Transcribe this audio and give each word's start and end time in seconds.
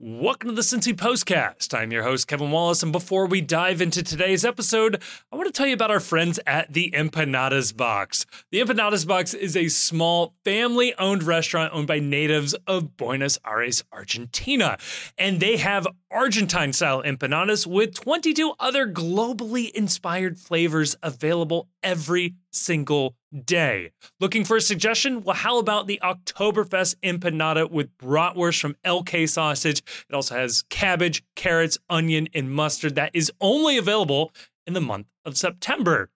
Welcome 0.00 0.50
to 0.50 0.54
the 0.54 0.62
Cincy 0.62 0.94
Postcast. 0.94 1.76
I'm 1.76 1.90
your 1.90 2.04
host, 2.04 2.28
Kevin 2.28 2.52
Wallace. 2.52 2.84
And 2.84 2.92
before 2.92 3.26
we 3.26 3.40
dive 3.40 3.82
into 3.82 4.00
today's 4.00 4.44
episode, 4.44 5.02
I 5.32 5.34
want 5.34 5.48
to 5.48 5.52
tell 5.52 5.66
you 5.66 5.74
about 5.74 5.90
our 5.90 5.98
friends 5.98 6.38
at 6.46 6.72
the 6.72 6.92
Empanadas 6.92 7.76
Box. 7.76 8.24
The 8.52 8.60
Empanadas 8.60 9.08
Box 9.08 9.34
is 9.34 9.56
a 9.56 9.66
small 9.66 10.36
family 10.44 10.94
owned 11.00 11.24
restaurant 11.24 11.74
owned 11.74 11.88
by 11.88 11.98
natives 11.98 12.54
of 12.68 12.96
Buenos 12.96 13.40
Aires, 13.44 13.82
Argentina. 13.92 14.78
And 15.18 15.40
they 15.40 15.56
have 15.56 15.88
Argentine 16.12 16.72
style 16.72 17.02
empanadas 17.02 17.66
with 17.66 17.94
22 17.94 18.54
other 18.60 18.86
globally 18.86 19.68
inspired 19.72 20.38
flavors 20.38 20.94
available 21.02 21.70
every 21.82 22.36
single 22.52 23.16
day. 23.44 23.92
Looking 24.20 24.44
for 24.44 24.56
a 24.56 24.60
suggestion? 24.60 25.22
Well, 25.22 25.36
how 25.36 25.58
about 25.58 25.86
the 25.86 26.00
Oktoberfest 26.02 26.96
empanada 27.02 27.70
with 27.70 27.96
bratwurst 27.98 28.60
from 28.60 28.76
LK 28.84 29.28
Sausage? 29.28 29.82
It 30.08 30.14
also 30.14 30.36
has 30.36 30.62
cabbage, 30.70 31.22
carrots, 31.36 31.78
onion, 31.88 32.28
and 32.34 32.50
mustard 32.50 32.94
that 32.94 33.10
is 33.14 33.32
only 33.40 33.76
available 33.76 34.32
in 34.66 34.74
the 34.74 34.80
month 34.80 35.06
of 35.24 35.36
September. 35.36 36.10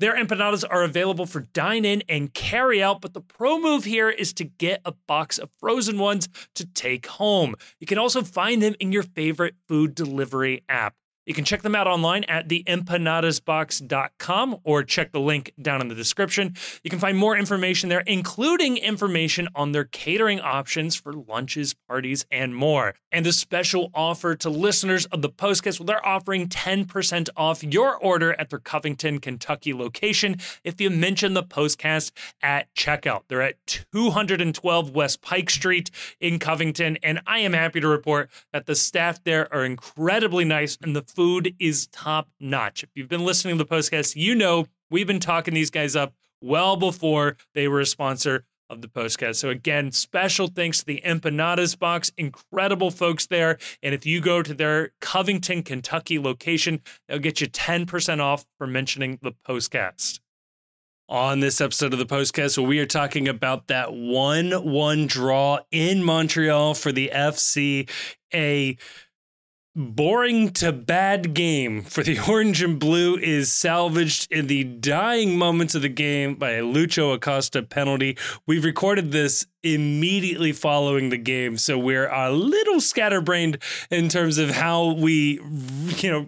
Their 0.00 0.16
empanadas 0.16 0.64
are 0.68 0.82
available 0.82 1.24
for 1.24 1.40
dine 1.40 1.84
in 1.84 2.02
and 2.08 2.34
carry 2.34 2.82
out, 2.82 3.00
but 3.00 3.14
the 3.14 3.20
pro 3.20 3.60
move 3.60 3.84
here 3.84 4.10
is 4.10 4.32
to 4.34 4.44
get 4.44 4.80
a 4.84 4.92
box 5.06 5.38
of 5.38 5.50
frozen 5.60 5.98
ones 5.98 6.28
to 6.56 6.66
take 6.66 7.06
home. 7.06 7.54
You 7.78 7.86
can 7.86 7.98
also 7.98 8.22
find 8.22 8.60
them 8.60 8.74
in 8.80 8.90
your 8.90 9.04
favorite 9.04 9.54
food 9.68 9.94
delivery 9.94 10.64
app. 10.68 10.96
You 11.26 11.34
can 11.34 11.44
check 11.44 11.62
them 11.62 11.74
out 11.74 11.86
online 11.86 12.24
at 12.24 12.48
theempanadasbox.com 12.48 14.56
or 14.62 14.82
check 14.82 15.12
the 15.12 15.20
link 15.20 15.52
down 15.60 15.80
in 15.80 15.88
the 15.88 15.94
description. 15.94 16.54
You 16.82 16.90
can 16.90 16.98
find 16.98 17.16
more 17.16 17.34
information 17.36 17.88
there, 17.88 18.02
including 18.06 18.76
information 18.76 19.48
on 19.54 19.72
their 19.72 19.84
catering 19.84 20.40
options 20.40 20.96
for 20.96 21.14
lunches, 21.14 21.74
parties, 21.88 22.26
and 22.30 22.54
more. 22.54 22.94
And 23.10 23.26
a 23.26 23.32
special 23.32 23.90
offer 23.94 24.34
to 24.36 24.50
listeners 24.50 25.06
of 25.06 25.22
the 25.22 25.30
Postcast, 25.30 25.80
well, 25.80 25.86
they're 25.86 26.06
offering 26.06 26.48
10% 26.48 27.30
off 27.36 27.64
your 27.64 27.96
order 27.96 28.38
at 28.38 28.50
their 28.50 28.58
Covington, 28.58 29.18
Kentucky 29.18 29.72
location 29.72 30.36
if 30.62 30.78
you 30.80 30.90
mention 30.90 31.32
the 31.34 31.42
Postcast 31.42 32.12
at 32.42 32.72
checkout. 32.74 33.22
They're 33.28 33.40
at 33.40 33.64
212 33.92 34.90
West 34.90 35.22
Pike 35.22 35.48
Street 35.48 35.90
in 36.20 36.38
Covington, 36.38 36.98
and 37.02 37.22
I 37.26 37.38
am 37.38 37.54
happy 37.54 37.80
to 37.80 37.88
report 37.88 38.28
that 38.52 38.66
the 38.66 38.74
staff 38.74 39.24
there 39.24 39.50
are 39.54 39.64
incredibly 39.64 40.44
nice 40.44 40.76
and 40.82 40.94
the 40.94 41.13
food 41.14 41.54
is 41.58 41.86
top 41.88 42.28
notch. 42.40 42.82
If 42.82 42.90
you've 42.94 43.08
been 43.08 43.24
listening 43.24 43.58
to 43.58 43.64
the 43.64 43.70
postcast, 43.74 44.16
you 44.16 44.34
know 44.34 44.66
we've 44.90 45.06
been 45.06 45.20
talking 45.20 45.54
these 45.54 45.70
guys 45.70 45.96
up 45.96 46.14
well 46.40 46.76
before 46.76 47.36
they 47.54 47.68
were 47.68 47.80
a 47.80 47.86
sponsor 47.86 48.44
of 48.70 48.82
the 48.82 48.88
postcast. 48.88 49.36
So 49.36 49.50
again, 49.50 49.92
special 49.92 50.48
thanks 50.48 50.80
to 50.80 50.86
the 50.86 51.02
Empanadas 51.04 51.78
Box, 51.78 52.12
incredible 52.16 52.90
folks 52.90 53.26
there. 53.26 53.58
And 53.82 53.94
if 53.94 54.06
you 54.06 54.20
go 54.20 54.42
to 54.42 54.54
their 54.54 54.92
Covington, 55.00 55.62
Kentucky 55.62 56.18
location, 56.18 56.80
they'll 57.08 57.18
get 57.18 57.40
you 57.40 57.46
10% 57.46 58.20
off 58.20 58.44
for 58.58 58.66
mentioning 58.66 59.18
the 59.22 59.32
postcast. 59.32 60.20
On 61.08 61.40
this 61.40 61.60
episode 61.60 61.92
of 61.92 61.98
the 61.98 62.06
postcast, 62.06 62.66
we 62.66 62.78
are 62.78 62.86
talking 62.86 63.28
about 63.28 63.66
that 63.66 63.92
1 63.92 64.52
1 64.52 65.06
draw 65.06 65.58
in 65.70 66.02
Montreal 66.02 66.72
for 66.72 66.92
the 66.92 67.10
FC. 67.14 67.90
Boring 69.76 70.50
to 70.50 70.70
bad 70.70 71.34
game 71.34 71.82
for 71.82 72.04
the 72.04 72.16
orange 72.28 72.62
and 72.62 72.78
blue 72.78 73.16
is 73.16 73.52
salvaged 73.52 74.30
in 74.30 74.46
the 74.46 74.62
dying 74.62 75.36
moments 75.36 75.74
of 75.74 75.82
the 75.82 75.88
game 75.88 76.36
by 76.36 76.52
a 76.52 76.62
Lucho 76.62 77.12
Acosta 77.12 77.60
penalty. 77.60 78.16
We've 78.46 78.64
recorded 78.64 79.10
this 79.10 79.44
immediately 79.64 80.52
following 80.52 81.08
the 81.08 81.18
game, 81.18 81.56
so 81.56 81.76
we're 81.76 82.06
a 82.06 82.30
little 82.30 82.80
scatterbrained 82.80 83.58
in 83.90 84.08
terms 84.08 84.38
of 84.38 84.50
how 84.50 84.92
we, 84.92 85.40
you 85.96 86.08
know, 86.08 86.26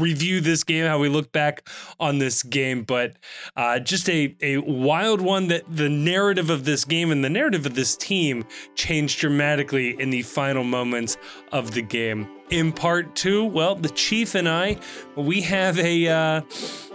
review 0.00 0.40
this 0.40 0.64
game, 0.64 0.84
how 0.84 0.98
we 0.98 1.08
look 1.08 1.30
back 1.30 1.68
on 2.00 2.18
this 2.18 2.42
game, 2.42 2.82
but 2.82 3.14
uh, 3.54 3.78
just 3.78 4.10
a, 4.10 4.34
a 4.40 4.58
wild 4.58 5.20
one 5.20 5.46
that 5.46 5.62
the 5.68 5.88
narrative 5.88 6.50
of 6.50 6.64
this 6.64 6.84
game 6.84 7.12
and 7.12 7.24
the 7.24 7.30
narrative 7.30 7.64
of 7.64 7.76
this 7.76 7.96
team 7.96 8.44
changed 8.74 9.20
dramatically 9.20 10.00
in 10.00 10.10
the 10.10 10.22
final 10.22 10.64
moments 10.64 11.16
of 11.52 11.74
the 11.74 11.82
game. 11.82 12.28
In 12.52 12.70
part 12.70 13.14
two, 13.14 13.46
well, 13.46 13.74
the 13.74 13.88
chief 13.88 14.34
and 14.34 14.46
I, 14.46 14.76
we 15.16 15.40
have 15.40 15.78
a 15.78 16.06
uh, 16.06 16.42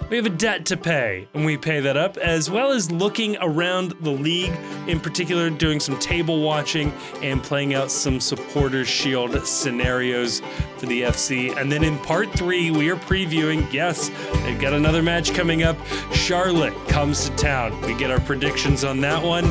we 0.08 0.16
have 0.16 0.28
a 0.28 0.30
debt 0.30 0.68
to 0.68 0.78
pay, 0.78 1.28
and 1.34 1.46
we 1.46 1.58
pay 1.58 1.80
that 1.80 1.98
up, 1.98 2.16
as 2.18 2.48
well 2.48 2.70
as 2.70 2.92
looking 2.92 3.38
around 3.42 3.94
the 4.02 4.12
league, 4.12 4.54
in 4.86 5.00
particular, 5.00 5.50
doing 5.50 5.80
some 5.80 5.98
table 5.98 6.44
watching 6.44 6.94
and 7.24 7.42
playing 7.42 7.74
out 7.74 7.90
some 7.90 8.20
supporters 8.20 8.88
shield 8.88 9.48
scenarios 9.48 10.44
for 10.78 10.86
the 10.86 11.02
FC. 11.02 11.58
And 11.58 11.72
then 11.72 11.84
in 11.84 11.98
part 12.00 12.32
three, 12.34 12.70
we 12.70 12.92
are 12.92 12.96
previewing. 12.96 13.74
Yes, 13.74 14.10
they've 14.44 14.62
got 14.62 14.74
another 14.74 15.02
match 15.02 15.34
coming 15.34 15.64
up. 15.64 15.76
Charlotte 16.14 16.76
comes 16.88 17.28
to 17.28 17.36
town. 17.36 17.82
We 17.82 17.96
get 17.96 18.12
our 18.12 18.22
predictions 18.22 18.84
on 18.84 19.02
that 19.02 19.24
one, 19.24 19.46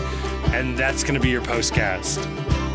and 0.55 0.79
that's 0.79 1.03
going 1.03 1.15
to 1.15 1.21
be 1.21 1.31
your 1.31 1.43
postcast. 1.43 2.66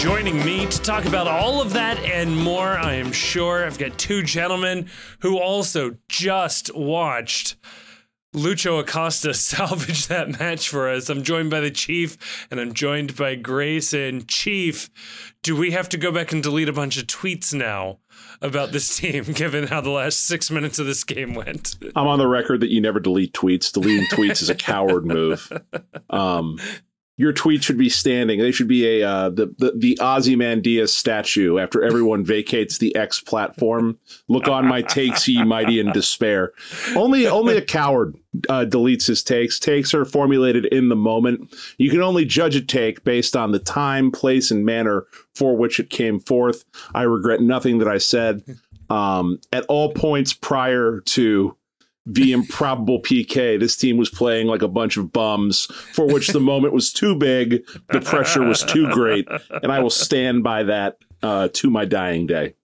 Joining 0.00 0.42
me 0.46 0.64
to 0.64 0.80
talk 0.80 1.04
about 1.04 1.28
all 1.28 1.60
of 1.60 1.74
that 1.74 1.98
and 1.98 2.34
more, 2.34 2.68
I 2.68 2.94
am 2.94 3.12
sure 3.12 3.66
I've 3.66 3.76
got 3.76 3.98
two 3.98 4.22
gentlemen 4.22 4.88
who 5.20 5.38
also 5.38 5.94
just 6.08 6.74
watched 6.74 7.56
Lucho 8.34 8.80
Acosta 8.80 9.34
salvage 9.34 10.06
that 10.06 10.38
match 10.38 10.70
for 10.70 10.88
us. 10.88 11.10
I'm 11.10 11.22
joined 11.22 11.50
by 11.50 11.60
the 11.60 11.70
Chief 11.70 12.46
and 12.50 12.58
I'm 12.58 12.72
joined 12.72 13.14
by 13.14 13.34
Grayson. 13.34 14.24
Chief, 14.26 14.88
do 15.42 15.54
we 15.54 15.72
have 15.72 15.90
to 15.90 15.98
go 15.98 16.10
back 16.10 16.32
and 16.32 16.42
delete 16.42 16.70
a 16.70 16.72
bunch 16.72 16.96
of 16.96 17.06
tweets 17.06 17.52
now 17.52 17.98
about 18.40 18.72
this 18.72 18.96
team, 18.96 19.24
given 19.34 19.66
how 19.66 19.82
the 19.82 19.90
last 19.90 20.26
six 20.26 20.50
minutes 20.50 20.78
of 20.78 20.86
this 20.86 21.04
game 21.04 21.34
went? 21.34 21.76
I'm 21.94 22.06
on 22.06 22.18
the 22.18 22.26
record 22.26 22.60
that 22.60 22.70
you 22.70 22.80
never 22.80 23.00
delete 23.00 23.34
tweets. 23.34 23.70
Deleting 23.70 24.06
tweets 24.06 24.40
is 24.40 24.48
a 24.48 24.54
coward 24.54 25.04
move. 25.04 25.52
Um, 26.08 26.58
your 27.20 27.34
tweet 27.34 27.62
should 27.62 27.76
be 27.76 27.90
standing. 27.90 28.40
They 28.40 28.50
should 28.50 28.66
be 28.66 29.02
a 29.02 29.06
uh, 29.06 29.28
the 29.28 29.54
the 29.58 29.72
the 29.76 29.98
Ozymandias 30.00 30.96
statue 30.96 31.58
after 31.58 31.84
everyone 31.84 32.24
vacates 32.24 32.78
the 32.78 32.96
X 32.96 33.20
platform. 33.20 33.98
Look 34.28 34.48
on 34.48 34.66
my 34.66 34.80
takes, 34.80 35.28
ye 35.28 35.44
mighty 35.44 35.80
in 35.80 35.92
despair. 35.92 36.52
Only 36.96 37.26
only 37.26 37.58
a 37.58 37.62
coward 37.62 38.16
uh, 38.48 38.64
deletes 38.66 39.06
his 39.06 39.22
takes. 39.22 39.58
Takes 39.58 39.92
are 39.92 40.06
formulated 40.06 40.64
in 40.64 40.88
the 40.88 40.96
moment. 40.96 41.54
You 41.76 41.90
can 41.90 42.00
only 42.00 42.24
judge 42.24 42.56
a 42.56 42.62
take 42.62 43.04
based 43.04 43.36
on 43.36 43.52
the 43.52 43.58
time, 43.58 44.10
place, 44.10 44.50
and 44.50 44.64
manner 44.64 45.04
for 45.34 45.54
which 45.54 45.78
it 45.78 45.90
came 45.90 46.20
forth. 46.20 46.64
I 46.94 47.02
regret 47.02 47.42
nothing 47.42 47.80
that 47.80 47.88
I 47.88 47.98
said. 47.98 48.42
Um, 48.88 49.40
at 49.52 49.66
all 49.66 49.92
points 49.92 50.32
prior 50.32 51.00
to 51.00 51.56
the 52.06 52.32
improbable 52.32 53.00
PK. 53.02 53.58
This 53.58 53.76
team 53.76 53.96
was 53.96 54.10
playing 54.10 54.46
like 54.46 54.62
a 54.62 54.68
bunch 54.68 54.96
of 54.96 55.12
bums, 55.12 55.66
for 55.92 56.06
which 56.06 56.28
the 56.28 56.40
moment 56.40 56.72
was 56.72 56.92
too 56.92 57.14
big, 57.14 57.64
the 57.90 58.00
pressure 58.00 58.44
was 58.44 58.62
too 58.62 58.90
great, 58.90 59.28
and 59.62 59.70
I 59.70 59.80
will 59.80 59.90
stand 59.90 60.42
by 60.42 60.64
that 60.64 60.98
uh, 61.22 61.48
to 61.54 61.70
my 61.70 61.84
dying 61.84 62.26
day. 62.26 62.54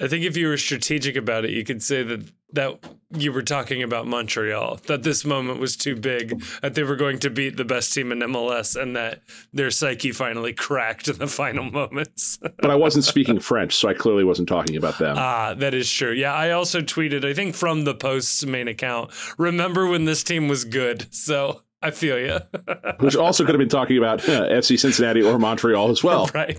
I 0.00 0.06
think 0.06 0.24
if 0.24 0.36
you 0.36 0.48
were 0.48 0.56
strategic 0.56 1.16
about 1.16 1.44
it, 1.44 1.50
you 1.50 1.64
could 1.64 1.82
say 1.82 2.02
that 2.02 2.30
that 2.52 2.78
you 3.16 3.32
were 3.32 3.42
talking 3.42 3.82
about 3.82 4.06
Montreal, 4.06 4.76
that 4.86 5.02
this 5.02 5.24
moment 5.24 5.60
was 5.60 5.76
too 5.76 5.94
big, 5.96 6.42
that 6.62 6.74
they 6.74 6.82
were 6.82 6.96
going 6.96 7.18
to 7.20 7.30
beat 7.30 7.56
the 7.56 7.64
best 7.64 7.92
team 7.92 8.10
in 8.12 8.20
MLS, 8.20 8.80
and 8.80 8.96
that 8.96 9.20
their 9.52 9.70
psyche 9.70 10.12
finally 10.12 10.52
cracked 10.52 11.08
in 11.08 11.18
the 11.18 11.26
final 11.26 11.64
moments. 11.70 12.38
but 12.40 12.70
I 12.70 12.74
wasn't 12.74 13.04
speaking 13.04 13.38
French, 13.38 13.74
so 13.74 13.88
I 13.88 13.94
clearly 13.94 14.24
wasn't 14.24 14.48
talking 14.48 14.76
about 14.76 14.98
them. 14.98 15.16
Ah, 15.18 15.54
that 15.54 15.74
is 15.74 15.90
true. 15.90 16.12
Yeah, 16.12 16.32
I 16.34 16.50
also 16.50 16.80
tweeted, 16.80 17.24
I 17.24 17.34
think 17.34 17.54
from 17.54 17.84
the 17.84 17.94
Post's 17.94 18.44
main 18.46 18.68
account, 18.68 19.10
remember 19.38 19.86
when 19.86 20.04
this 20.04 20.22
team 20.22 20.48
was 20.48 20.64
good? 20.64 21.12
So 21.14 21.62
I 21.82 21.90
feel 21.90 22.18
you. 22.18 22.38
Which 23.00 23.16
also 23.16 23.44
could 23.44 23.54
have 23.54 23.60
been 23.60 23.68
talking 23.68 23.98
about 23.98 24.26
uh, 24.28 24.48
FC 24.48 24.78
Cincinnati 24.78 25.22
or 25.22 25.38
Montreal 25.38 25.90
as 25.90 26.02
well. 26.02 26.28
right. 26.34 26.58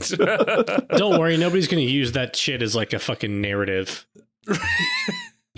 Don't 0.98 1.20
worry, 1.20 1.36
nobody's 1.38 1.68
going 1.68 1.86
to 1.86 1.92
use 1.92 2.12
that 2.14 2.36
shit 2.36 2.62
as 2.62 2.76
like 2.76 2.94
a 2.94 3.00
fucking 3.00 3.42
narrative. 3.42 4.06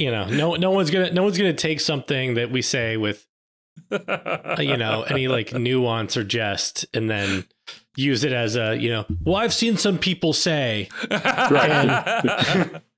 you 0.01 0.11
know, 0.11 0.25
no 0.25 0.55
no 0.55 0.71
one's 0.71 0.89
going 0.89 1.07
to 1.07 1.13
no 1.13 1.23
one's 1.23 1.37
going 1.37 1.55
to 1.55 1.61
take 1.61 1.79
something 1.79 2.33
that 2.35 2.51
we 2.51 2.61
say 2.61 2.97
with 2.97 3.25
uh, 3.91 4.57
you 4.59 4.77
know, 4.77 5.03
any 5.03 5.27
like 5.27 5.53
nuance 5.69 6.17
or 6.17 6.23
jest 6.23 6.85
and 6.93 7.09
then 7.09 7.45
use 7.95 8.23
it 8.23 8.33
as 8.33 8.55
a, 8.55 8.75
you 8.77 8.89
know, 8.89 9.05
well, 9.23 9.35
I've 9.37 9.53
seen 9.53 9.77
some 9.77 9.97
people 9.97 10.33
say 10.33 10.89
Right. 11.09 11.69
and 11.71 12.81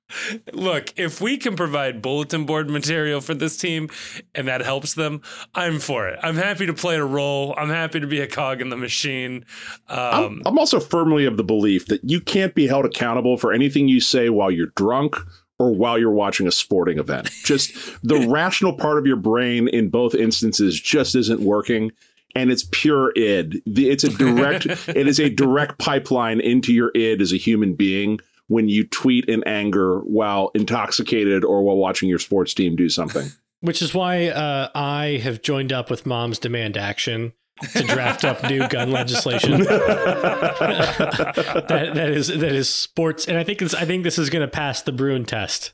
Look, 0.54 0.94
if 0.96 1.22
we 1.22 1.38
can 1.38 1.56
provide 1.56 2.02
bulletin 2.04 2.46
board 2.46 2.70
material 2.70 3.20
for 3.20 3.34
this 3.34 3.58
team 3.58 3.90
and 4.36 4.48
that 4.48 4.62
helps 4.62 4.94
them, 4.94 5.22
I'm 5.56 5.80
for 5.80 6.08
it. 6.08 6.20
I'm 6.22 6.36
happy 6.36 6.68
to 6.68 6.74
play 6.74 6.98
a 6.98 7.06
role. 7.06 7.56
I'm 7.58 7.70
happy 7.70 8.00
to 8.00 8.06
be 8.06 8.20
a 8.20 8.28
cog 8.28 8.62
in 8.62 8.70
the 8.70 8.78
machine. 8.78 9.44
I'm, 9.88 10.24
Um, 10.24 10.42
I'm 10.46 10.60
also 10.60 10.80
firmly 10.80 11.26
of 11.26 11.38
the 11.38 11.44
belief 11.44 11.88
that 11.88 12.02
you 12.04 12.22
can't 12.22 12.54
be 12.54 12.68
held 12.68 12.86
accountable 12.86 13.38
for 13.38 13.52
anything 13.54 13.88
you 13.88 14.00
say 14.00 14.30
while 14.30 14.52
you're 14.52 14.72
drunk 14.76 15.18
or 15.64 15.74
while 15.74 15.98
you're 15.98 16.12
watching 16.12 16.48
a 16.48 16.52
sporting 16.52 17.00
event. 17.00 17.30
Just 17.44 17.74
the 18.04 18.28
rational 18.28 18.74
part 18.74 18.98
of 18.98 19.06
your 19.06 19.16
brain 19.16 19.68
in 19.68 19.90
both 19.90 20.14
instances 20.14 20.80
just 20.80 21.16
isn't 21.16 21.42
working. 21.42 21.92
And 22.36 22.52
it's 22.52 22.68
pure 22.72 23.12
id. 23.16 23.62
It's 23.66 24.04
a 24.04 24.10
direct. 24.10 24.66
it 24.88 25.08
is 25.08 25.20
a 25.20 25.30
direct 25.30 25.78
pipeline 25.78 26.42
into 26.42 26.74
your 26.74 26.92
id 26.96 27.22
as 27.22 27.32
a 27.32 27.38
human 27.38 27.76
being 27.76 28.20
when 28.48 28.68
you 28.68 28.86
tweet 28.86 29.26
in 29.26 29.44
anger 29.44 30.00
while 30.00 30.52
intoxicated 30.56 31.44
or 31.44 31.64
while 31.64 31.78
watching 31.78 32.10
your 32.10 32.20
sports 32.20 32.54
team 32.54 32.76
do 32.76 32.90
something. 32.90 33.30
Which 33.62 33.82
is 33.82 33.94
why 33.94 34.28
uh, 34.28 34.70
I 34.76 35.22
have 35.24 35.42
joined 35.42 35.72
up 35.72 35.90
with 35.90 36.06
Mom's 36.06 36.40
Demand 36.40 36.76
Action 36.76 37.34
to 37.74 37.84
draft 37.84 38.26
up 38.26 38.44
new 38.44 38.68
gun 38.68 38.92
legislation. 38.92 39.64
that 39.64 41.66
that 41.94 42.10
is 42.10 42.28
that 42.28 42.52
is 42.52 42.70
sports, 42.70 43.28
and 43.28 43.38
I 43.38 43.44
think 43.44 43.60
this 43.60 43.74
I 43.74 43.86
think 43.86 44.04
this 44.04 44.18
is 44.18 44.30
going 44.30 44.46
to 44.46 44.52
pass 44.52 44.82
the 44.82 44.92
Bruen 44.92 45.26
test. 45.26 45.74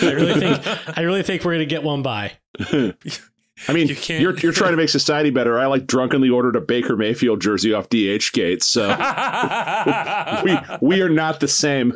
I 0.00 0.12
really 0.12 0.34
think 0.34 0.98
I 0.98 1.02
really 1.02 1.22
think 1.22 1.44
we're 1.44 1.52
going 1.54 1.68
to 1.68 1.74
get 1.74 1.82
one 1.82 2.02
by. 2.02 2.32
I 3.68 3.72
mean, 3.72 3.88
You 3.88 3.96
can't- 3.96 4.22
you're 4.22 4.36
you're 4.38 4.52
trying 4.52 4.72
to 4.72 4.76
make 4.76 4.88
society 4.88 5.30
better. 5.30 5.58
I 5.58 5.66
like 5.66 5.86
drunkenly 5.86 6.30
ordered 6.30 6.56
a 6.56 6.60
Baker 6.60 6.96
Mayfield 6.96 7.40
jersey 7.40 7.72
off 7.72 7.88
DH 7.88 8.32
Gates, 8.32 8.66
so 8.66 8.88
we 10.44 10.58
we 10.80 11.02
are 11.02 11.08
not 11.08 11.40
the 11.40 11.48
same. 11.48 11.92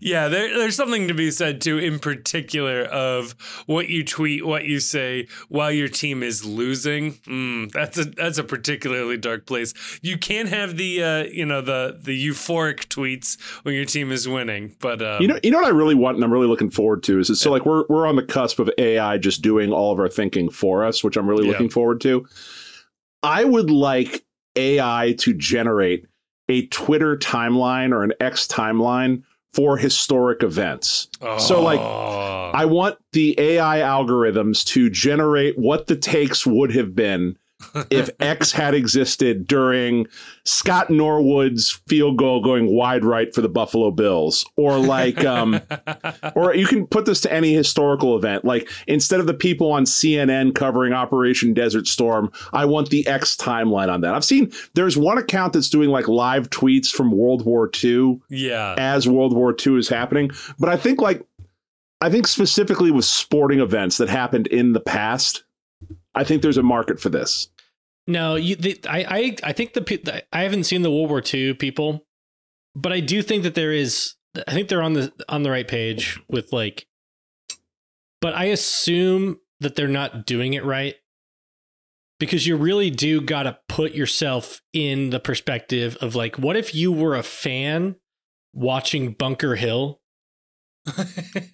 Yeah, 0.00 0.28
there, 0.28 0.56
there's 0.58 0.76
something 0.76 1.08
to 1.08 1.14
be 1.14 1.30
said 1.30 1.60
too, 1.60 1.78
in 1.78 1.98
particular, 1.98 2.82
of 2.82 3.32
what 3.66 3.88
you 3.88 4.04
tweet, 4.04 4.46
what 4.46 4.64
you 4.64 4.80
say 4.80 5.26
while 5.48 5.70
your 5.72 5.88
team 5.88 6.22
is 6.22 6.44
losing. 6.44 7.14
Mm, 7.26 7.70
that's 7.72 7.98
a 7.98 8.04
that's 8.04 8.38
a 8.38 8.44
particularly 8.44 9.16
dark 9.16 9.46
place. 9.46 9.72
You 10.02 10.18
can't 10.18 10.48
have 10.48 10.76
the 10.76 11.02
uh, 11.02 11.22
you 11.24 11.44
know 11.46 11.60
the 11.60 11.98
the 12.00 12.26
euphoric 12.28 12.86
tweets 12.88 13.40
when 13.64 13.74
your 13.74 13.84
team 13.84 14.10
is 14.12 14.28
winning, 14.28 14.76
but 14.80 15.02
um, 15.02 15.22
You 15.22 15.28
know, 15.28 15.38
you 15.42 15.50
know 15.50 15.58
what 15.58 15.66
I 15.66 15.70
really 15.76 15.94
want, 15.94 16.16
and 16.16 16.24
I'm 16.24 16.32
really 16.32 16.46
looking 16.48 16.70
forward 16.70 17.02
to 17.04 17.18
is 17.18 17.30
it's 17.30 17.40
so 17.40 17.50
like 17.50 17.64
we're 17.66 17.84
we're 17.88 18.06
on 18.06 18.16
the 18.16 18.22
cusp 18.22 18.58
of 18.58 18.70
AI 18.78 19.18
just 19.18 19.42
doing 19.42 19.72
all 19.72 19.92
of 19.92 19.98
our 19.98 20.08
thinking 20.08 20.50
for 20.50 20.84
us, 20.84 21.02
which 21.04 21.16
I'm 21.16 21.28
really 21.28 21.44
Yeah. 21.46 21.52
looking 21.52 21.68
forward 21.70 22.00
to. 22.02 22.26
I 23.22 23.44
would 23.44 23.70
like 23.70 24.24
AI 24.56 25.14
to 25.18 25.34
generate 25.34 26.06
a 26.48 26.66
Twitter 26.66 27.16
timeline 27.16 27.92
or 27.92 28.02
an 28.02 28.12
X 28.20 28.46
timeline 28.46 29.22
for 29.52 29.76
historic 29.76 30.42
events. 30.42 31.08
So, 31.38 31.62
like, 31.62 31.80
oh. 31.80 32.50
I 32.54 32.64
want 32.64 32.98
the 33.12 33.38
AI 33.38 33.78
algorithms 33.78 34.64
to 34.66 34.90
generate 34.90 35.58
what 35.58 35.86
the 35.86 35.96
takes 35.96 36.46
would 36.46 36.74
have 36.74 36.94
been 36.94 37.36
if 37.90 38.10
X 38.20 38.52
had 38.52 38.74
existed 38.74 39.46
during 39.46 40.06
Scott 40.44 40.90
Norwood's 40.90 41.70
field 41.86 42.16
goal 42.18 42.42
going 42.42 42.74
wide 42.74 43.04
right 43.04 43.34
for 43.34 43.40
the 43.40 43.48
Buffalo 43.48 43.90
Bills, 43.90 44.44
or 44.56 44.78
like, 44.78 45.24
um, 45.24 45.60
or 46.34 46.54
you 46.54 46.66
can 46.66 46.86
put 46.86 47.06
this 47.06 47.20
to 47.22 47.32
any 47.32 47.52
historical 47.52 48.16
event. 48.16 48.44
Like 48.44 48.68
instead 48.86 49.20
of 49.20 49.26
the 49.26 49.34
people 49.34 49.72
on 49.72 49.84
CNN 49.84 50.54
covering 50.54 50.92
Operation 50.92 51.54
Desert 51.54 51.86
Storm, 51.86 52.30
I 52.52 52.64
want 52.64 52.90
the 52.90 53.06
X 53.06 53.36
timeline 53.36 53.92
on 53.92 54.00
that. 54.02 54.14
I've 54.14 54.24
seen 54.24 54.52
there's 54.74 54.96
one 54.96 55.18
account 55.18 55.52
that's 55.52 55.68
doing 55.68 55.90
like 55.90 56.08
live 56.08 56.50
tweets 56.50 56.88
from 56.88 57.12
World 57.12 57.44
War 57.44 57.70
II 57.82 58.20
yeah, 58.28 58.74
as 58.78 59.08
World 59.08 59.34
War 59.34 59.54
II 59.54 59.78
is 59.78 59.88
happening. 59.88 60.30
But 60.58 60.68
I 60.68 60.76
think 60.76 61.00
like 61.00 61.26
I 62.00 62.10
think 62.10 62.26
specifically 62.26 62.90
with 62.90 63.04
sporting 63.04 63.60
events 63.60 63.98
that 63.98 64.08
happened 64.08 64.46
in 64.46 64.72
the 64.72 64.80
past, 64.80 65.44
I 66.14 66.24
think 66.24 66.42
there's 66.42 66.58
a 66.58 66.62
market 66.62 67.00
for 67.00 67.08
this. 67.08 67.48
No, 68.06 68.34
you, 68.34 68.56
the, 68.56 68.80
I, 68.88 69.04
I, 69.08 69.36
I 69.44 69.52
think 69.52 69.74
the 69.74 70.24
I 70.32 70.42
haven't 70.42 70.64
seen 70.64 70.82
the 70.82 70.90
World 70.90 71.10
War 71.10 71.22
II 71.22 71.54
people, 71.54 72.06
but 72.74 72.92
I 72.92 73.00
do 73.00 73.22
think 73.22 73.42
that 73.44 73.54
there 73.54 73.72
is. 73.72 74.14
I 74.46 74.52
think 74.52 74.68
they're 74.68 74.82
on 74.82 74.92
the 74.94 75.12
on 75.28 75.42
the 75.42 75.50
right 75.50 75.66
page 75.66 76.18
with 76.28 76.52
like, 76.52 76.86
but 78.20 78.34
I 78.34 78.46
assume 78.46 79.38
that 79.60 79.76
they're 79.76 79.88
not 79.88 80.24
doing 80.26 80.54
it 80.54 80.64
right 80.64 80.94
because 82.18 82.46
you 82.46 82.56
really 82.56 82.90
do 82.90 83.20
got 83.20 83.44
to 83.44 83.58
put 83.68 83.92
yourself 83.92 84.60
in 84.72 85.10
the 85.10 85.18
perspective 85.18 85.96
of 86.00 86.14
like, 86.14 86.38
what 86.38 86.56
if 86.56 86.74
you 86.74 86.92
were 86.92 87.16
a 87.16 87.22
fan 87.22 87.96
watching 88.52 89.12
Bunker 89.12 89.56
Hill 89.56 89.99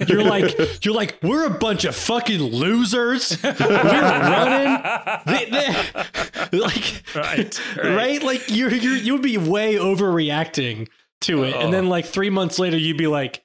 you're 0.08 0.23
like 0.23 0.84
you're 0.84 0.94
like 0.94 1.19
we're 1.23 1.46
a 1.46 1.50
bunch 1.50 1.84
of 1.84 1.94
fucking 1.96 2.40
losers. 2.40 3.37
We're 3.43 3.52
running. 3.58 4.82
They- 5.26 5.50
they- 5.50 6.58
like 6.58 7.02
Right, 7.14 7.61
right, 7.76 7.84
right. 7.84 8.23
Like 8.23 8.44
you're 8.49 8.73
you 8.73 8.90
you 8.90 9.12
would 9.14 9.23
be 9.23 9.37
way 9.38 9.75
overreacting 9.75 10.88
to 11.23 11.44
it, 11.44 11.56
and 11.56 11.73
then 11.73 11.87
oh. 11.87 11.90
like 11.90 12.05
three 12.06 12.31
months 12.31 12.58
later, 12.58 12.76
you'd 12.76 12.99
be 12.99 13.06
like, 13.06 13.43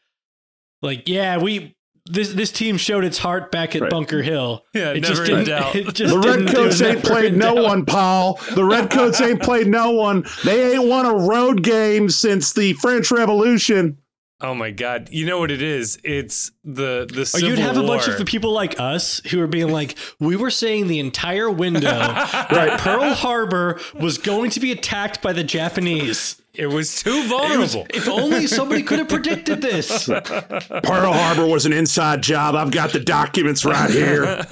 like 0.81 1.07
yeah, 1.07 1.37
we 1.37 1.75
this 2.05 2.33
this 2.33 2.51
team 2.51 2.77
showed 2.77 3.03
its 3.03 3.17
heart 3.17 3.51
back 3.51 3.75
at 3.75 3.81
Right. 3.81 3.91
Bunker 3.91 4.21
Hill. 4.21 4.63
Yeah, 4.73 4.91
it 4.91 5.01
never 5.01 5.15
just 5.15 5.25
didn't. 5.25 5.45
doubt. 5.45 5.75
It 5.75 5.93
just 5.93 6.13
The 6.13 6.19
Redcoats 6.19 6.81
ain't 6.81 7.03
played 7.03 7.35
no 7.35 7.55
doubt. 7.55 7.63
one, 7.63 7.85
Paul. 7.85 8.39
The 8.55 8.63
Redcoats 8.65 9.21
ain't 9.21 9.41
played 9.41 9.67
no 9.67 9.91
one. 9.91 10.25
They 10.43 10.73
ain't 10.73 10.87
won 10.87 11.05
a 11.05 11.15
road 11.15 11.63
game 11.63 12.09
since 12.09 12.53
the 12.53 12.73
French 12.73 13.11
Revolution. 13.11 13.97
Oh 14.41 14.53
my 14.55 14.71
god, 14.71 15.09
you 15.11 15.25
know 15.25 15.39
what 15.39 15.51
it 15.51 15.61
is? 15.61 15.99
It's 16.03 16.51
the 16.63 17.07
the 17.11 17.19
oh, 17.19 17.21
Or 17.21 17.25
Civil 17.25 17.49
you'd 17.49 17.59
have 17.59 17.77
a 17.77 17.83
bunch 17.83 18.07
War. 18.07 18.15
of 18.17 18.25
people 18.25 18.51
like 18.51 18.79
us 18.79 19.19
who 19.31 19.39
are 19.41 19.47
being 19.47 19.71
like, 19.71 19.97
we 20.19 20.35
were 20.35 20.49
saying 20.51 20.87
the 20.87 20.99
entire 20.99 21.49
window 21.49 21.81
that 21.89 22.79
Pearl 22.79 23.13
Harbor 23.13 23.79
was 23.99 24.17
going 24.17 24.49
to 24.51 24.59
be 24.59 24.71
attacked 24.71 25.21
by 25.21 25.33
the 25.33 25.43
Japanese. 25.43 26.37
It 26.53 26.67
was 26.67 27.01
too 27.01 27.09
It 27.11 27.19
was- 27.21 27.73
vulnerable. 27.75 27.87
if 27.93 28.09
only 28.09 28.45
somebody 28.47 28.83
could 28.83 28.99
have 28.99 29.07
predicted 29.07 29.61
this. 29.61 30.07
Pearl 30.83 31.13
Harbor 31.13 31.45
was 31.45 31.65
an 31.65 31.71
inside 31.73 32.21
job. 32.21 32.55
I've 32.55 32.71
got 32.71 32.91
the 32.91 32.99
documents 32.99 33.63
right 33.63 33.89
here. 33.89 34.43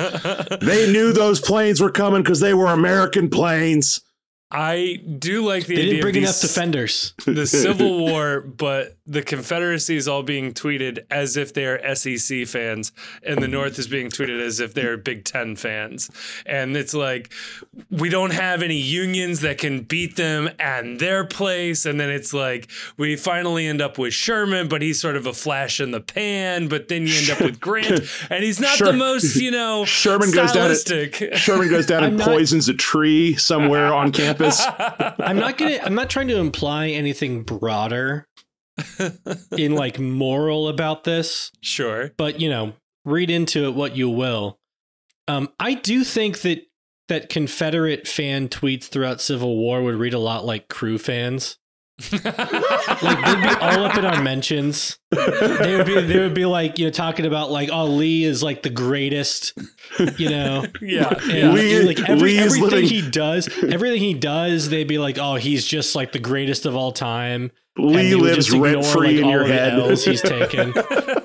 They 0.61 0.91
knew 0.91 1.11
those 1.11 1.41
planes 1.41 1.81
were 1.81 1.91
coming 1.91 2.21
because 2.23 2.39
they 2.39 2.53
were 2.53 2.67
American 2.67 3.29
planes. 3.29 3.99
I 4.51 5.03
do 5.19 5.45
like 5.45 5.67
the 5.67 5.75
They 5.75 5.81
idea 5.81 5.91
didn't 5.95 6.01
bring 6.03 6.15
of 6.17 6.23
enough 6.23 6.41
defenders. 6.41 7.13
the 7.25 7.45
Civil 7.45 7.99
War, 7.99 8.41
but 8.41 8.97
the 9.09 9.23
Confederacy 9.23 9.95
is 9.97 10.07
all 10.07 10.21
being 10.21 10.53
tweeted 10.53 10.99
as 11.09 11.35
if 11.35 11.51
they're 11.53 11.95
SEC 11.95 12.45
fans, 12.45 12.91
and 13.23 13.41
the 13.41 13.47
North 13.47 13.79
is 13.79 13.87
being 13.87 14.09
tweeted 14.09 14.39
as 14.39 14.59
if 14.59 14.75
they're 14.75 14.97
Big 14.97 15.25
Ten 15.25 15.55
fans. 15.55 16.11
And 16.45 16.77
it's 16.77 16.93
like, 16.93 17.33
we 17.89 18.09
don't 18.09 18.31
have 18.33 18.61
any 18.61 18.77
unions 18.77 19.41
that 19.41 19.57
can 19.57 19.81
beat 19.81 20.15
them 20.15 20.49
and 20.59 20.99
their 20.99 21.25
place. 21.25 21.85
And 21.87 21.99
then 21.99 22.09
it's 22.11 22.33
like, 22.33 22.69
we 22.97 23.15
finally 23.15 23.65
end 23.65 23.81
up 23.81 23.97
with 23.97 24.13
Sherman, 24.13 24.67
but 24.67 24.83
he's 24.83 25.01
sort 25.01 25.15
of 25.15 25.25
a 25.25 25.33
flash 25.33 25.79
in 25.79 25.89
the 25.89 26.01
pan. 26.01 26.67
But 26.67 26.87
then 26.87 27.07
you 27.07 27.15
end 27.17 27.31
up 27.31 27.41
with 27.41 27.59
Grant, 27.59 28.01
and 28.29 28.43
he's 28.43 28.59
not 28.59 28.77
Sher- 28.77 28.85
the 28.85 28.93
most, 28.93 29.35
you 29.37 29.49
know, 29.49 29.85
Sherman 29.85 30.29
goes 30.29 30.51
down. 30.51 30.75
stylistic. 30.75 31.19
And, 31.21 31.35
Sherman 31.35 31.69
goes 31.69 31.87
down 31.87 32.03
I'm 32.03 32.09
and 32.09 32.17
not- 32.19 32.27
poisons 32.27 32.69
a 32.69 32.75
tree 32.75 33.35
somewhere 33.37 33.91
on 33.91 34.11
campus. 34.11 34.61
I'm 35.19 35.37
not 35.37 35.57
gonna. 35.57 35.79
I'm 35.83 35.95
not 35.95 36.11
trying 36.11 36.27
to 36.27 36.37
imply 36.37 36.89
anything 36.89 37.41
broader 37.43 38.27
in 39.57 39.75
like 39.75 39.99
moral 39.99 40.67
about 40.67 41.03
this, 41.03 41.51
sure. 41.61 42.11
but 42.17 42.39
you 42.39 42.49
know, 42.49 42.73
read 43.05 43.29
into 43.29 43.65
it 43.65 43.75
what 43.75 43.95
you 43.95 44.09
will. 44.09 44.59
Um, 45.27 45.49
I 45.59 45.75
do 45.75 46.03
think 46.03 46.41
that 46.41 46.61
that 47.07 47.29
Confederate 47.29 48.07
fan 48.07 48.49
tweets 48.49 48.85
throughout 48.85 49.19
Civil 49.21 49.57
War 49.57 49.81
would 49.81 49.95
read 49.95 50.13
a 50.13 50.19
lot 50.19 50.45
like 50.45 50.67
crew 50.67 50.97
fans. 50.97 51.57
Like 53.01 53.25
they'd 53.25 53.41
be 53.41 53.55
all 53.61 53.85
up 53.85 53.97
in 53.97 54.03
our 54.03 54.21
mentions. 54.21 54.99
They 55.11 55.75
would 55.75 55.85
be 55.85 56.01
they 56.01 56.19
would 56.19 56.33
be 56.33 56.45
like, 56.45 56.77
you 56.77 56.85
know, 56.85 56.91
talking 56.91 57.25
about 57.25 57.49
like, 57.49 57.69
oh, 57.71 57.85
Lee 57.85 58.23
is 58.25 58.43
like 58.43 58.61
the 58.61 58.69
greatest, 58.69 59.53
you 60.17 60.29
know. 60.29 60.65
yeah. 60.81 61.07
And, 61.09 61.31
yeah. 61.31 61.51
Lee- 61.51 61.81
like 61.83 62.09
every, 62.09 62.31
Lee 62.31 62.37
is 62.39 62.55
everything 62.55 62.81
living- 62.83 62.89
he 62.89 63.09
does, 63.09 63.47
everything 63.63 64.01
he 64.01 64.13
does, 64.13 64.69
they'd 64.69 64.87
be 64.87 64.97
like, 64.97 65.17
"Oh, 65.17 65.35
he's 65.35 65.65
just 65.65 65.95
like 65.95 66.11
the 66.11 66.19
greatest 66.19 66.65
of 66.65 66.75
all 66.75 66.91
time." 66.91 67.51
And 67.81 67.95
Lee 67.95 68.09
they 68.09 68.15
would 68.15 68.23
lives 68.25 68.35
just 68.37 68.49
ignore, 68.49 68.65
rent 68.73 68.85
free 68.85 69.07
like, 69.07 69.17
in 69.17 69.23
all 69.25 69.31
your 69.31 69.47
the 69.47 69.53
head. 69.53 69.73
L's 69.79 70.05
he's 70.05 70.21
taken, 70.37 70.73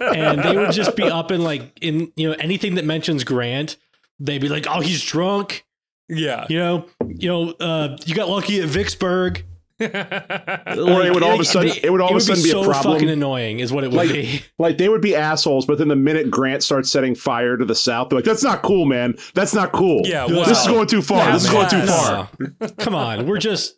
and 0.01 0.43
they 0.43 0.57
would 0.57 0.73
just 0.73 0.97
be 0.97 1.05
up 1.05 1.31
in 1.31 1.43
like 1.43 1.77
in 1.81 2.13
you 2.17 2.29
know 2.31 2.37
anything 2.39 2.75
that 2.77 2.85
mentions 2.85 3.25
Grant, 3.25 3.77
they'd 4.21 4.41
be 4.41 4.49
like, 4.49 4.67
"Oh, 4.69 4.81
he's 4.81 5.03
drunk." 5.05 5.65
yeah. 6.09 6.47
You 6.51 6.59
know, 6.59 6.87
you 7.09 7.29
know, 7.29 7.51
uh, 7.61 7.97
you 8.05 8.15
got 8.15 8.29
lucky 8.29 8.61
at 8.61 8.69
Vicksburg. 8.69 9.45
Or 9.81 11.03
it 11.03 11.13
would 11.13 11.23
all 11.23 11.35
of 11.35 11.41
a 11.41 11.45
sudden- 11.45 11.73
it 11.83 11.91
would 11.91 12.01
all 12.01 12.11
of 12.11 12.17
a 12.17 12.21
sudden 12.21 12.43
be 12.43 12.49
a 12.51 12.53
so 12.53 12.65
problem. 12.65 12.95
fucking 12.95 13.11
annoying, 13.11 13.59
is 13.59 13.73
what 13.73 13.85
it 13.85 13.89
would 13.91 13.97
Like- 13.97 14.09
be. 14.13 14.43
Like 14.59 14.79
they 14.79 14.89
would 14.89 15.01
be 15.01 15.15
assholes, 15.17 15.67
but 15.67 15.79
then 15.79 15.89
the 15.89 15.97
minute 15.97 16.31
Grant 16.31 16.63
starts 16.63 16.91
setting 16.91 17.15
fire 17.15 17.57
to 17.57 17.65
the 17.65 17.75
south, 17.75 18.09
they're 18.09 18.19
like, 18.19 18.25
"That's 18.25 18.45
not 18.45 18.63
cool, 18.63 18.85
man. 18.87 19.17
That's 19.35 19.53
not 19.55 19.73
cool. 19.73 20.03
Yeah, 20.05 20.27
this 20.29 20.61
is 20.61 20.67
going 20.69 20.87
too 20.87 21.03
far. 21.03 21.27
Yeah, 21.27 21.33
this 21.33 21.45
is 21.45 21.51
going 21.51 21.69
too 21.69 21.87
far." 21.87 22.29
Come 22.79 22.95
on, 22.95 23.27
we're 23.27 23.39
just 23.39 23.75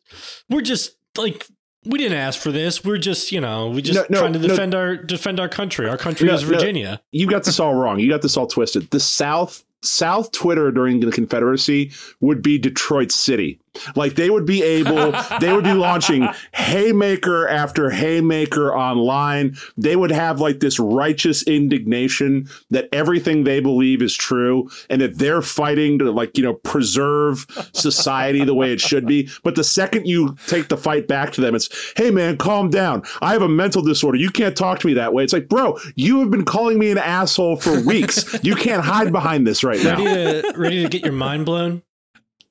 we're 0.51 0.61
just 0.61 0.97
like 1.17 1.47
we 1.87 1.99
didn't 1.99 2.19
ask 2.19 2.41
for 2.41 2.53
this. 2.53 2.85
We're 2.85 2.99
just, 2.99 3.33
you 3.33 3.41
know, 3.41 3.69
we 3.71 3.83
just 3.83 3.99
No, 4.11 4.17
no, 4.17 4.21
trying 4.21 4.33
to 4.35 4.39
no. 4.39 4.49
defend 4.49 4.75
our 4.75 4.97
defend 4.97 5.41
our 5.41 5.49
country. 5.49 5.89
Our 5.89 5.97
country 5.97 6.27
No, 6.29 6.35
is 6.35 6.43
no. 6.43 6.49
Virginia. 6.49 7.01
you 7.13 7.27
got 7.27 7.45
this 7.45 7.59
all 7.61 7.75
wrong. 7.75 7.99
You 7.99 8.09
got 8.11 8.23
this 8.23 8.37
all 8.37 8.47
twisted. 8.47 8.91
The 8.91 9.01
South 9.01 9.65
South 9.83 10.33
Twitter 10.33 10.73
during 10.73 11.01
the 11.01 11.13
Confederacy 11.13 11.93
would 12.21 12.43
be 12.43 12.59
Detroit 12.59 13.13
City. 13.13 13.61
Like 13.95 14.15
they 14.15 14.31
would 14.31 14.47
be 14.47 14.63
able, 14.63 15.13
they 15.41 15.53
would 15.53 15.65
be 15.65 15.73
launching 15.73 16.29
haymaker 16.55 17.49
after 17.49 17.91
haymaker 17.91 18.75
online. 18.75 19.57
They 19.77 19.97
would 19.97 20.11
have 20.11 20.41
like 20.41 20.61
this 20.61 20.79
righteous 20.79 21.43
indignation 21.45 22.49
that 22.71 22.89
everything 22.93 23.45
they 23.45 23.61
believe 23.61 24.03
is 24.03 24.15
true 24.15 24.69
and 24.91 25.01
that 25.01 25.19
they're 25.19 25.43
fighting 25.43 25.99
to 25.99 26.11
like, 26.11 26.37
you 26.37 26.45
know, 26.45 26.55
preserve 26.55 27.47
society 27.73 28.45
the 28.45 28.55
way 28.55 28.73
it 28.73 28.81
should 28.81 29.07
be. 29.07 29.29
But 29.43 29.55
the 29.55 29.65
second 29.65 30.07
you 30.07 30.37
take 30.47 30.69
the 30.69 30.77
fight 30.77 31.09
back 31.09 31.33
to 31.33 31.41
them, 31.41 31.55
it's, 31.55 31.69
hey 31.97 32.11
man, 32.11 32.37
calm 32.37 32.71
down. 32.71 33.03
I 33.23 33.33
have 33.33 33.43
a 33.43 33.49
mental 33.49 33.83
disorder. 33.83 34.19
You 34.19 34.31
can't 34.31 34.57
talk 34.57 34.79
to 34.81 34.87
me 34.87 34.95
that 34.95 35.13
way. 35.13 35.25
It's 35.25 35.33
like, 35.33 35.49
bro, 35.49 35.79
you 35.95 36.21
have 36.21 36.31
been 36.31 36.45
calling 36.45 36.79
me 36.79 36.91
an 36.91 36.99
asshole 36.99 37.57
for 37.57 37.81
weeks. 37.81 38.37
you 38.43 38.55
can't 38.55 38.85
hide 38.85 39.13
behind 39.13 39.47
this 39.47 39.63
right 39.65 39.83
Ready 39.83 40.05
now. 40.05 40.15
to 40.15 40.53
ready 40.57 40.83
to 40.83 40.89
get 40.89 41.03
your 41.03 41.13
mind 41.13 41.47
blown? 41.47 41.83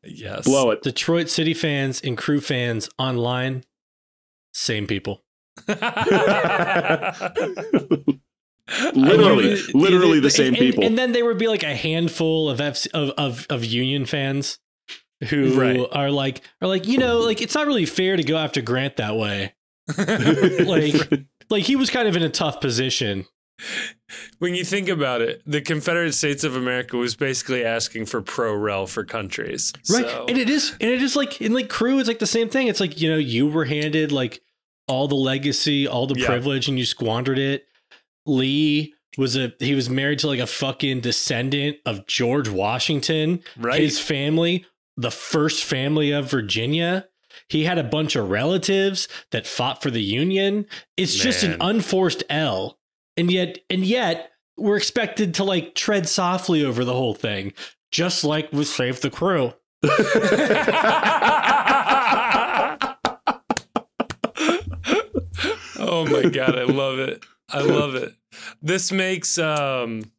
Yes. 0.05 0.45
Blow 0.45 0.71
it. 0.71 0.81
Detroit 0.81 1.29
City 1.29 1.53
fans 1.53 2.01
and 2.01 2.17
crew 2.17 2.41
fans 2.41 2.89
online, 2.97 3.63
same 4.53 4.88
people. 4.88 5.24
literally, 8.93 9.53
I 9.53 9.55
mean, 9.55 9.57
literally 9.74 10.19
the 10.19 10.25
and- 10.27 10.31
same 10.33 10.47
and- 10.53 10.57
people. 10.57 10.83
And 10.83 10.97
then 10.97 11.12
there 11.12 11.25
would 11.25 11.38
be 11.38 11.47
like 11.47 11.63
a 11.63 11.75
handful 11.75 12.50
of 12.50 12.59
FC, 12.59 12.88
of, 12.93 13.09
of 13.17 13.47
of 13.50 13.63
Union 13.65 14.05
fans 14.05 14.59
who 15.29 15.59
Right. 15.59 15.79
are 15.91 16.12
like 16.12 16.41
are 16.62 16.67
like 16.67 16.88
you 16.88 16.97
know 16.97 17.19
like 17.19 17.41
it's 17.41 17.55
not 17.55 17.67
really 17.67 17.85
fair 17.85 18.17
to 18.17 18.24
go 18.24 18.38
after 18.38 18.62
Grant 18.62 18.97
that 18.97 19.15
way. 19.15 19.53
Like 19.97 20.95
like 21.50 21.63
he 21.63 21.75
was 21.75 21.89
kind 21.89 22.07
of 22.07 22.15
in 22.15 22.24
a 22.24 22.29
tough 22.29 22.59
position. 22.59 23.25
When 24.39 24.53
you 24.55 24.63
think 24.63 24.89
about 24.89 25.21
it, 25.21 25.41
the 25.45 25.62
Confederate 25.62 26.13
States 26.13 26.43
of 26.43 26.55
America 26.55 26.97
was 26.97 27.15
basically 27.15 27.63
asking 27.63 28.05
for 28.05 28.21
pro 28.21 28.53
rel 28.55 28.88
for 28.88 29.03
countries. 29.03 29.74
Right. 29.89 30.05
So- 30.05 30.25
And 30.27 30.38
it 30.38 30.50
is 30.50 30.71
and 30.81 30.89
it 30.91 31.01
is 31.01 31.15
like 31.15 31.41
in 31.41 31.53
like 31.53 31.69
crew, 31.69 32.00
it's 32.00 32.07
like 32.07 32.19
the 32.19 32.27
same 32.27 32.50
thing. 32.50 32.67
It's 32.67 32.79
like, 32.79 33.00
you 33.01 33.09
know, 33.09 33.17
you 33.17 33.47
were 33.47 33.65
handed 33.65 34.12
like 34.12 34.41
all 34.88 35.07
the 35.07 35.15
legacy, 35.15 35.88
all 35.88 36.05
the 36.07 36.19
Yeah. 36.19 36.27
privilege, 36.27 36.67
and 36.67 36.77
you 36.77 36.85
squandered 36.85 37.39
it. 37.39 37.65
Lee 38.25 38.93
was 39.17 39.35
a 39.38 39.53
he 39.59 39.74
was 39.75 39.89
married 39.89 40.19
to 40.19 40.27
like 40.27 40.39
a 40.39 40.47
fucking 40.47 41.00
descendant 41.01 41.77
of 41.85 42.05
George 42.07 42.50
Washington. 42.50 43.41
right. 43.57 43.79
His 43.81 44.00
family, 44.00 44.65
the 44.97 45.12
first 45.12 45.63
family 45.63 46.12
of 46.12 46.29
Virginia. 46.29 47.07
He 47.50 47.65
had 47.65 47.77
a 47.77 47.83
bunch 47.83 48.15
of 48.15 48.29
relatives 48.29 49.07
that 49.31 49.45
fought 49.45 49.81
for 49.83 49.91
the 49.91 50.01
Union. 50.01 50.65
It's 50.97 51.13
just 51.13 51.43
an 51.43 51.57
unforced 51.62 52.24
L. 52.29 52.79
And 53.17 53.31
yet, 53.31 53.60
and 53.69 53.86
yet, 53.86 54.31
we're 54.57 54.77
expected 54.77 55.34
to 55.36 55.43
like 55.43 55.75
tread 55.75 56.07
softly 56.07 56.63
over 56.63 56.86
the 56.86 56.93
whole 56.93 57.13
thing, 57.13 57.53
just 57.91 58.24
like 58.24 58.51
with 58.51 58.67
Save 58.67 59.01
the 59.01 59.10
Crew. 59.10 59.53
oh 65.77 66.05
my 66.10 66.29
god, 66.29 66.57
I 66.57 66.63
love 66.63 67.00
it. 67.00 67.24
I 67.50 67.62
love 67.62 67.95
it. 67.95 68.13
This 68.62 68.91
makes 68.91 69.38
um 69.38 70.12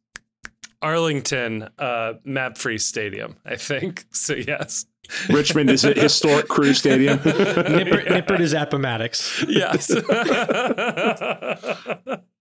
Arlington 0.81 1.69
uh 1.77 2.13
Mapfre 2.25 2.79
stadium, 2.79 3.35
I 3.45 3.55
think. 3.55 4.05
So 4.13 4.33
yes. 4.33 4.85
Richmond 5.29 5.69
is 5.69 5.85
a 5.85 5.93
historic 5.93 6.49
crew 6.49 6.73
stadium. 6.73 7.17
Nipper, 7.23 8.01
Nippert 8.09 8.41
is 8.41 8.53
Appomattox. 8.53 9.45
Yes. 9.47 9.89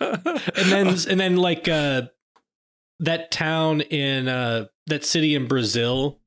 And 0.00 0.70
then, 0.70 0.88
and 0.88 1.20
then 1.20 1.36
like 1.36 1.68
uh, 1.68 2.02
that 3.00 3.30
town 3.30 3.80
in 3.80 4.28
uh, 4.28 4.66
that 4.86 5.04
city 5.04 5.34
in 5.34 5.46
Brazil 5.46 6.20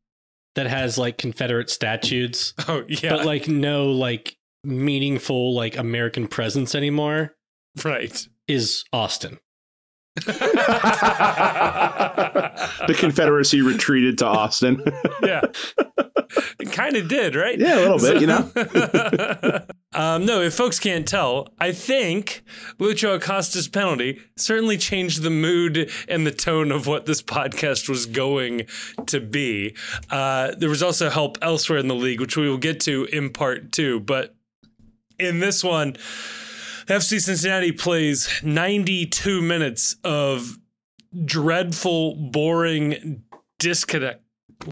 that 0.56 0.68
has 0.68 0.98
like 0.98 1.18
Confederate 1.18 1.70
statues, 1.70 2.54
oh 2.68 2.84
yeah. 2.88 3.10
but 3.10 3.26
like 3.26 3.48
no 3.48 3.92
like 3.92 4.38
meaningful 4.64 5.54
like 5.54 5.78
American 5.78 6.28
presence 6.28 6.74
anymore 6.76 7.36
right. 7.84 8.28
is 8.48 8.84
Austin. 8.92 9.40
The 10.16 10.24
Confederacy 12.98 13.62
retreated 13.62 14.18
to 14.20 14.26
Austin. 14.26 14.82
yeah. 15.24 15.42
It 16.60 16.72
kind 16.72 16.96
of 16.96 17.08
did, 17.08 17.36
right? 17.36 17.60
Yeah, 17.60 17.76
a 17.76 17.82
little 17.82 18.00
bit, 18.00 18.22
you 18.22 18.28
know. 18.28 18.50
um, 19.94 20.26
no, 20.26 20.42
if 20.42 20.54
folks 20.54 20.80
can't 20.80 21.06
tell, 21.08 21.50
I 21.60 21.74
think 21.74 22.44
Lucho 22.80 23.16
Acosta's 23.16 23.68
penalty 23.68 24.22
certainly 24.38 24.78
changed 24.78 25.22
the 25.22 25.30
mood 25.30 25.92
and 26.08 26.26
the 26.26 26.32
tone 26.32 26.72
of 26.72 26.88
what 26.88 27.06
this 27.06 27.22
podcast 27.22 27.90
was 27.90 28.06
going 28.06 28.68
to 29.08 29.20
be. 29.20 29.76
Uh, 30.10 30.54
there 30.58 30.70
was 30.70 30.82
also 30.82 31.10
help 31.10 31.38
elsewhere 31.42 31.80
in 31.80 31.88
the 31.88 31.96
league, 31.96 32.22
which 32.22 32.38
we 32.38 32.50
will 32.50 32.58
get 32.58 32.80
to 32.82 33.06
in 33.06 33.32
part 33.32 33.72
two. 33.72 34.00
But 34.00 34.36
in 35.20 35.40
this 35.40 35.64
one, 35.64 35.96
FC 36.88 37.20
Cincinnati 37.22 37.72
plays 37.72 38.30
92 38.44 39.42
minutes 39.42 39.96
of 40.04 40.58
dreadful, 41.24 42.16
boring, 42.32 43.24
disconnect, 43.60 44.22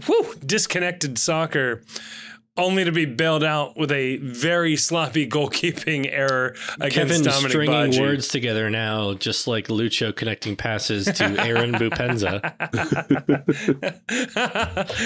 whew, 0.06 0.34
disconnected 0.44 1.18
soccer, 1.18 1.82
only 2.56 2.84
to 2.84 2.92
be 2.92 3.04
bailed 3.04 3.42
out 3.42 3.76
with 3.76 3.90
a 3.90 4.18
very 4.18 4.76
sloppy 4.76 5.26
goalkeeping 5.28 6.08
error 6.08 6.54
against 6.76 6.94
Kevin's 6.94 7.22
Dominic 7.22 7.50
stringing 7.50 7.74
Badji. 7.74 8.00
words 8.00 8.28
together 8.28 8.70
now, 8.70 9.14
just 9.14 9.48
like 9.48 9.66
Lucho 9.66 10.14
connecting 10.14 10.54
passes 10.54 11.06
to 11.06 11.24
Aaron 11.44 11.72
Boupendza, 11.72 12.40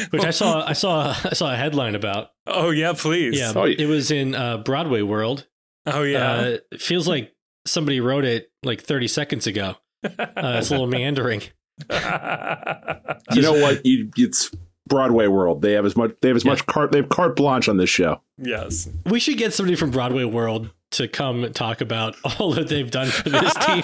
which 0.12 0.24
I 0.24 0.30
saw. 0.30 0.66
I 0.66 0.74
saw. 0.74 1.14
I 1.24 1.32
saw 1.32 1.52
a 1.52 1.56
headline 1.56 1.94
about. 1.94 2.32
oh 2.46 2.68
yeah, 2.70 2.92
please. 2.94 3.38
Yeah, 3.38 3.52
Oh, 3.56 3.64
yeah. 3.64 3.76
it 3.78 3.86
was 3.86 4.10
in 4.10 4.34
uh, 4.34 4.58
Broadway 4.58 5.00
World. 5.02 5.46
Oh 5.95 6.02
yeah. 6.02 6.33
Uh, 6.33 6.57
it 6.73 6.80
feels 6.80 7.07
like 7.09 7.35
somebody 7.66 8.00
wrote 8.00 8.25
it 8.25 8.50
like 8.62 8.83
30 8.83 9.09
seconds 9.09 9.47
ago. 9.47 9.75
Uh, 10.04 10.11
it's 10.59 10.71
a 10.71 10.73
little 10.73 10.87
meandering. 10.87 11.40
you 11.90 13.42
know 13.42 13.52
what? 13.52 13.85
You, 13.85 14.11
it's 14.16 14.50
Broadway 14.87 15.26
world. 15.26 15.61
They 15.62 15.73
have 15.73 15.85
as 15.85 15.97
much. 15.97 16.12
They 16.23 16.28
have 16.28 16.37
as 16.37 16.45
much 16.45 16.64
carte. 16.66 16.92
They 16.92 16.99
have 16.99 17.09
carte 17.09 17.37
blanche 17.37 17.68
on 17.68 17.76
this 17.76 17.90
show. 17.90 18.21
yes. 18.38 18.88
We 19.07 19.21
should 19.21 19.37
get 19.38 19.52
somebody 19.52 19.76
from 19.76 19.90
Broadway 19.90 20.25
World 20.25 20.71
to 20.92 21.07
come 21.09 21.52
talk 21.52 21.80
about 21.83 22.16
all 22.38 22.52
that 22.52 22.68
they've 22.68 22.90
done 22.90 23.09
for 23.09 23.28
this 23.28 23.54
team. 23.66 23.83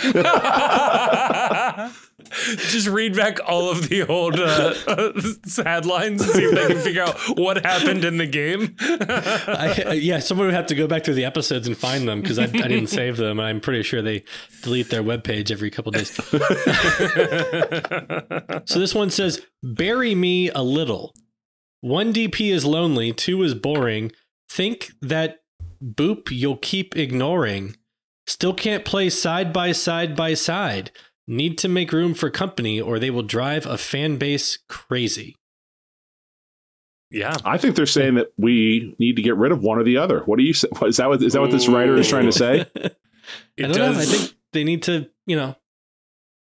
Just 2.30 2.88
read 2.88 3.16
back 3.16 3.38
all 3.46 3.70
of 3.70 3.88
the 3.88 4.06
old 4.06 4.38
uh, 4.38 4.74
headlines 5.64 6.22
and 6.22 6.30
see 6.30 6.44
if 6.44 6.54
they 6.54 6.74
can 6.74 6.82
figure 6.82 7.02
out 7.02 7.18
what 7.36 7.64
happened 7.64 8.04
in 8.04 8.18
the 8.18 8.26
game. 8.26 8.76
I, 8.80 9.84
uh, 9.86 9.92
yeah, 9.92 10.18
someone 10.18 10.46
would 10.46 10.54
have 10.54 10.66
to 10.66 10.74
go 10.74 10.86
back 10.86 11.04
through 11.04 11.14
the 11.14 11.24
episodes 11.24 11.66
and 11.66 11.76
find 11.76 12.08
them 12.08 12.20
because 12.20 12.38
I, 12.38 12.44
I 12.44 12.46
didn't 12.46 12.86
save 12.88 13.16
them. 13.16 13.40
I'm 13.40 13.60
pretty 13.60 13.82
sure 13.82 14.02
they 14.02 14.24
delete 14.62 14.90
their 14.90 15.02
webpage 15.02 15.50
every 15.50 15.70
couple 15.70 15.92
days. 15.92 16.14
so 18.66 18.78
this 18.78 18.94
one 18.94 19.10
says, 19.10 19.42
Bury 19.62 20.14
me 20.14 20.50
a 20.50 20.62
little. 20.62 21.14
One 21.80 22.12
DP 22.12 22.52
is 22.52 22.64
lonely, 22.64 23.12
two 23.12 23.42
is 23.42 23.54
boring. 23.54 24.12
Think 24.48 24.92
that 25.02 25.40
boop 25.82 26.30
you'll 26.30 26.56
keep 26.56 26.96
ignoring. 26.96 27.76
Still 28.26 28.54
can't 28.54 28.84
play 28.84 29.10
side 29.10 29.52
by 29.52 29.72
side 29.72 30.16
by 30.16 30.34
side. 30.34 30.90
Need 31.26 31.56
to 31.58 31.68
make 31.68 31.90
room 31.92 32.12
for 32.14 32.28
company 32.30 32.80
or 32.80 32.98
they 32.98 33.10
will 33.10 33.22
drive 33.22 33.64
a 33.66 33.78
fan 33.78 34.16
base 34.18 34.58
crazy. 34.68 35.36
yeah. 37.10 37.36
I 37.44 37.56
think 37.58 37.76
they're 37.76 37.86
saying 37.86 38.16
that 38.16 38.28
we 38.36 38.94
need 38.98 39.16
to 39.16 39.22
get 39.22 39.36
rid 39.36 39.52
of 39.52 39.62
one 39.62 39.78
or 39.78 39.84
the 39.84 39.96
other. 39.96 40.20
What 40.26 40.38
do 40.38 40.44
you 40.44 40.52
say? 40.52 40.68
Is 40.84 40.98
that 40.98 41.08
what 41.08 41.22
is 41.22 41.32
that 41.32 41.40
what 41.40 41.50
this 41.50 41.68
writer 41.68 41.94
is 41.96 42.08
trying 42.08 42.26
to 42.26 42.32
say? 42.32 42.66
I 42.76 42.90
It 43.56 43.62
don't 43.68 43.72
does. 43.72 43.96
know. 43.96 44.02
I 44.02 44.04
think 44.04 44.34
they 44.52 44.64
need 44.64 44.82
to, 44.84 45.08
you 45.26 45.36
know, 45.36 45.56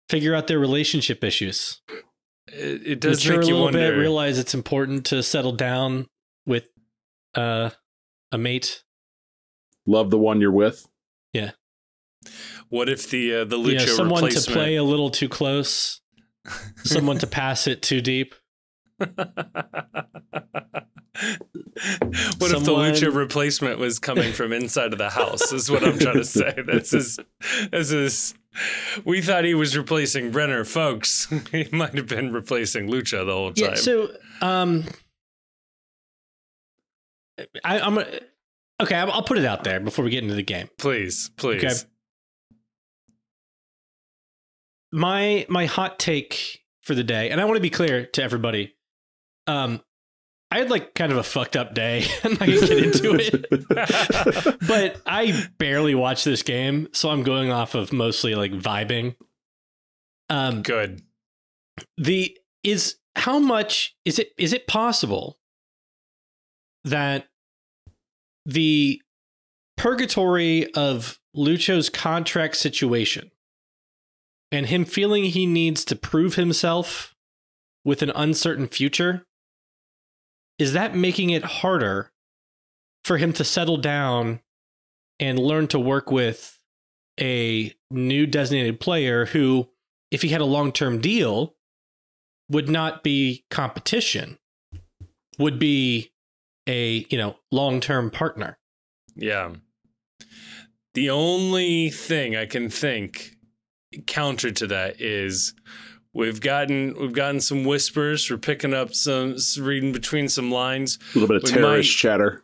figure 0.10 0.36
out 0.36 0.48
their 0.48 0.60
relationship 0.60 1.24
issues. 1.24 1.82
it, 2.48 2.86
it 2.88 3.00
does 3.00 3.20
Mature 3.24 3.36
a 3.36 3.40
make 3.40 3.48
you 3.48 3.54
little 3.54 3.66
wonder. 3.68 3.80
bit, 3.80 3.98
realize 3.98 4.38
it's 4.38 4.54
important 4.54 5.06
to 5.08 5.24
settle 5.24 5.54
down 5.54 6.08
with 6.46 6.68
uh, 7.36 7.70
a 8.34 8.38
mate. 8.38 8.84
Love 9.86 10.10
the 10.10 10.18
one 10.18 10.42
you're 10.42 10.52
with. 10.52 10.86
What 12.70 12.90
if 12.90 13.10
the 13.10 13.36
uh, 13.36 13.46
the 13.46 13.58
Yeah, 13.58 13.80
Lucho 13.80 13.96
someone 13.96 14.30
to 14.30 14.42
play 14.42 14.76
a 14.76 14.84
little 14.84 15.10
too 15.10 15.30
close, 15.30 16.02
someone 16.84 17.18
to 17.20 17.28
pass 17.28 17.68
it 17.68 17.82
too 17.82 18.02
deep. 18.02 18.36
what 18.98 19.12
if 22.52 22.64
the 22.64 22.74
Lucha 22.74 23.14
replacement 23.14 23.80
was 23.80 24.00
coming 24.00 24.34
from 24.34 24.54
inside 24.54 24.94
of 24.94 25.00
the 25.00 25.10
house? 25.10 25.52
Is 25.52 25.70
what 25.70 25.84
I'm 25.84 26.00
trying 26.00 26.16
to 26.16 26.26
say. 26.26 26.56
This 26.66 26.94
is 26.94 27.20
this 27.72 27.92
is. 27.92 28.34
We 29.06 29.22
thought 29.22 29.44
he 29.44 29.54
was 29.54 29.78
replacing 29.78 30.32
Brenner, 30.32 30.66
folks. 30.66 31.28
he 31.52 31.68
might 31.72 31.96
have 31.96 32.08
been 32.08 32.34
replacing 32.34 32.90
Lucha 32.90 33.26
the 33.26 33.34
whole 33.34 33.54
time. 33.54 33.72
Yeah. 33.72 33.76
So, 33.76 34.10
um, 34.42 34.86
I, 37.64 37.80
I'm. 37.80 38.00
Okay, 38.80 38.96
I'll 38.96 39.12
I'll 39.12 39.24
put 39.24 39.38
it 39.38 39.46
out 39.46 39.64
there 39.64 39.80
before 39.80 40.06
we 40.06 40.12
get 40.12 40.24
into 40.24 40.36
the 40.36 40.44
game. 40.44 40.70
Please, 40.78 41.30
please. 41.38 41.64
Okay. 41.64 41.76
My 44.92 45.46
my 45.50 45.66
hot 45.66 46.00
take 46.00 46.64
for 46.82 46.96
the 46.96 47.04
day, 47.04 47.30
and 47.30 47.42
I 47.42 47.46
want 47.46 47.58
to 47.58 47.62
be 47.62 47.70
clear 47.70 48.06
to 48.06 48.24
everybody. 48.24 48.76
Um, 49.46 49.82
I 50.50 50.60
had 50.60 50.70
like 50.70 50.94
kind 50.96 51.12
of 51.12 51.18
a 51.18 51.24
fucked 51.24 51.58
up 51.58 51.74
day. 51.74 52.06
I'm 52.24 52.32
not 52.32 52.40
gonna 52.40 52.60
get 52.62 52.84
into 52.84 53.16
it, 53.20 54.58
but 54.68 55.02
I 55.06 55.48
barely 55.58 55.94
watched 55.94 56.24
this 56.26 56.42
game, 56.42 56.88
so 56.94 57.10
I'm 57.10 57.24
going 57.24 57.52
off 57.52 57.76
of 57.76 57.92
mostly 57.92 58.36
like 58.36 58.54
vibing. 58.54 59.16
Um, 60.30 60.62
Good. 60.62 61.02
the 61.98 62.38
is 62.64 62.96
how 63.16 63.40
much 63.40 63.96
is 64.06 64.20
it 64.20 64.30
is 64.38 64.54
it 64.54 64.68
possible 64.68 65.38
that 66.84 67.28
the 68.46 69.02
purgatory 69.76 70.74
of 70.74 71.20
Lucho's 71.34 71.90
contract 71.90 72.56
situation 72.56 73.32
and 74.52 74.68
him 74.68 74.86
feeling 74.86 75.26
he 75.26 75.46
needs 75.46 75.84
to 75.86 75.96
prove 75.96 76.36
himself 76.36 77.16
with 77.84 78.02
an 78.02 78.12
uncertain 78.16 78.68
future 78.68 79.26
is 80.60 80.74
that 80.74 80.96
making 80.96 81.30
it 81.30 81.44
harder 81.44 82.12
for 83.04 83.18
him 83.18 83.32
to 83.34 83.44
settle 83.44 83.78
down 83.78 84.40
and 85.20 85.40
learn 85.40 85.68
to 85.68 85.80
work 85.80 86.12
with 86.12 86.60
a 87.20 87.74
new 87.90 88.26
designated 88.26 88.80
player 88.80 89.28
who 89.28 89.70
if 90.12 90.22
he 90.22 90.30
had 90.30 90.42
a 90.42 90.46
long-term 90.46 91.00
deal 91.02 91.56
would 92.50 92.70
not 92.70 93.04
be 93.04 93.46
competition 93.50 94.38
would 95.40 95.60
be 95.60 96.12
a 96.68 97.06
you 97.10 97.18
know 97.18 97.38
long-term 97.52 98.10
partner 98.12 98.58
Yeah. 99.18 99.54
The 100.94 101.10
only 101.10 101.90
thing 101.90 102.36
I 102.36 102.46
can 102.46 102.70
think 102.70 103.37
counter 104.06 104.52
to 104.52 104.68
that 104.68 105.02
is 105.02 105.54
we've 106.14 106.42
gotten 106.42 106.96
we've 107.00 107.14
gotten 107.14 107.40
some 107.42 107.64
whispers. 107.64 108.30
We're 108.30 108.38
picking 108.38 108.74
up 108.74 108.94
some 108.94 109.36
reading 109.60 109.92
between 109.92 110.28
some 110.30 110.52
lines. 110.52 111.00
A 111.16 111.20
little 111.20 111.28
bit 111.28 111.38
of 111.38 111.44
We 111.44 111.50
terrorist 111.56 111.90
might- 111.90 112.10
chatter. 112.10 112.44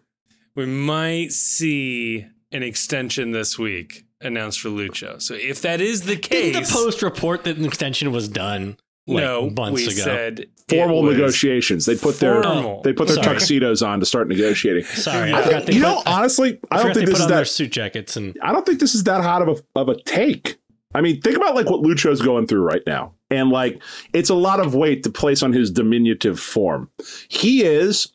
We 0.55 0.65
might 0.67 1.31
see 1.31 2.27
an 2.51 2.61
extension 2.61 3.31
this 3.31 3.57
week 3.57 4.03
announced 4.21 4.61
for 4.61 4.69
Lucho. 4.69 5.19
So 5.19 5.33
if 5.33 5.61
that 5.63 5.81
is 5.81 6.03
the 6.03 6.15
case, 6.15 6.53
Didn't 6.53 6.67
the 6.67 6.71
post 6.73 7.01
report 7.01 7.43
that 7.45 7.57
an 7.57 7.65
extension 7.65 8.11
was 8.11 8.27
done 8.29 8.77
like 9.07 9.23
no, 9.23 9.49
months 9.49 9.81
we 9.81 9.85
ago 9.93 10.03
said 10.03 10.45
Formal 10.69 11.03
negotiations. 11.03 11.85
They 11.85 11.95
put 11.97 12.19
their 12.19 12.41
formal. 12.43 12.81
they 12.83 12.93
put 12.93 13.07
their 13.07 13.15
Sorry. 13.21 13.35
tuxedos 13.37 13.81
on 13.81 13.99
to 13.99 14.05
start 14.05 14.27
negotiating. 14.29 14.83
sorry 14.93 15.31
I 15.33 15.39
i 15.39 15.43
think- 15.43 15.67
you 15.69 15.73
put, 15.73 15.81
know, 15.81 16.03
honestly, 16.05 16.59
I, 16.71 16.75
I 16.79 16.83
don't 16.83 16.93
think 16.93 17.07
they 17.07 17.11
this 17.11 17.13
put 17.13 17.15
is 17.17 17.21
on 17.23 17.29
their 17.29 17.39
that. 17.39 17.45
suit 17.47 17.71
jackets 17.71 18.15
and 18.15 18.37
I 18.43 18.51
don't 18.53 18.65
think 18.65 18.79
this 18.79 18.93
is 18.95 19.03
that 19.05 19.21
hot 19.23 19.41
of 19.41 19.59
a 19.75 19.79
of 19.79 19.89
a 19.89 19.99
take. 20.03 20.57
I 20.93 21.01
mean, 21.01 21.21
think 21.21 21.35
about 21.35 21.55
like 21.55 21.69
what 21.69 21.81
Lucho's 21.81 22.21
going 22.21 22.47
through 22.47 22.63
right 22.63 22.83
now, 22.85 23.13
and 23.29 23.49
like 23.49 23.81
it's 24.13 24.29
a 24.29 24.35
lot 24.35 24.59
of 24.59 24.75
weight 24.75 25.03
to 25.03 25.09
place 25.09 25.43
on 25.43 25.53
his 25.53 25.71
diminutive 25.71 26.39
form. 26.39 26.89
He 27.27 27.63
is 27.63 28.09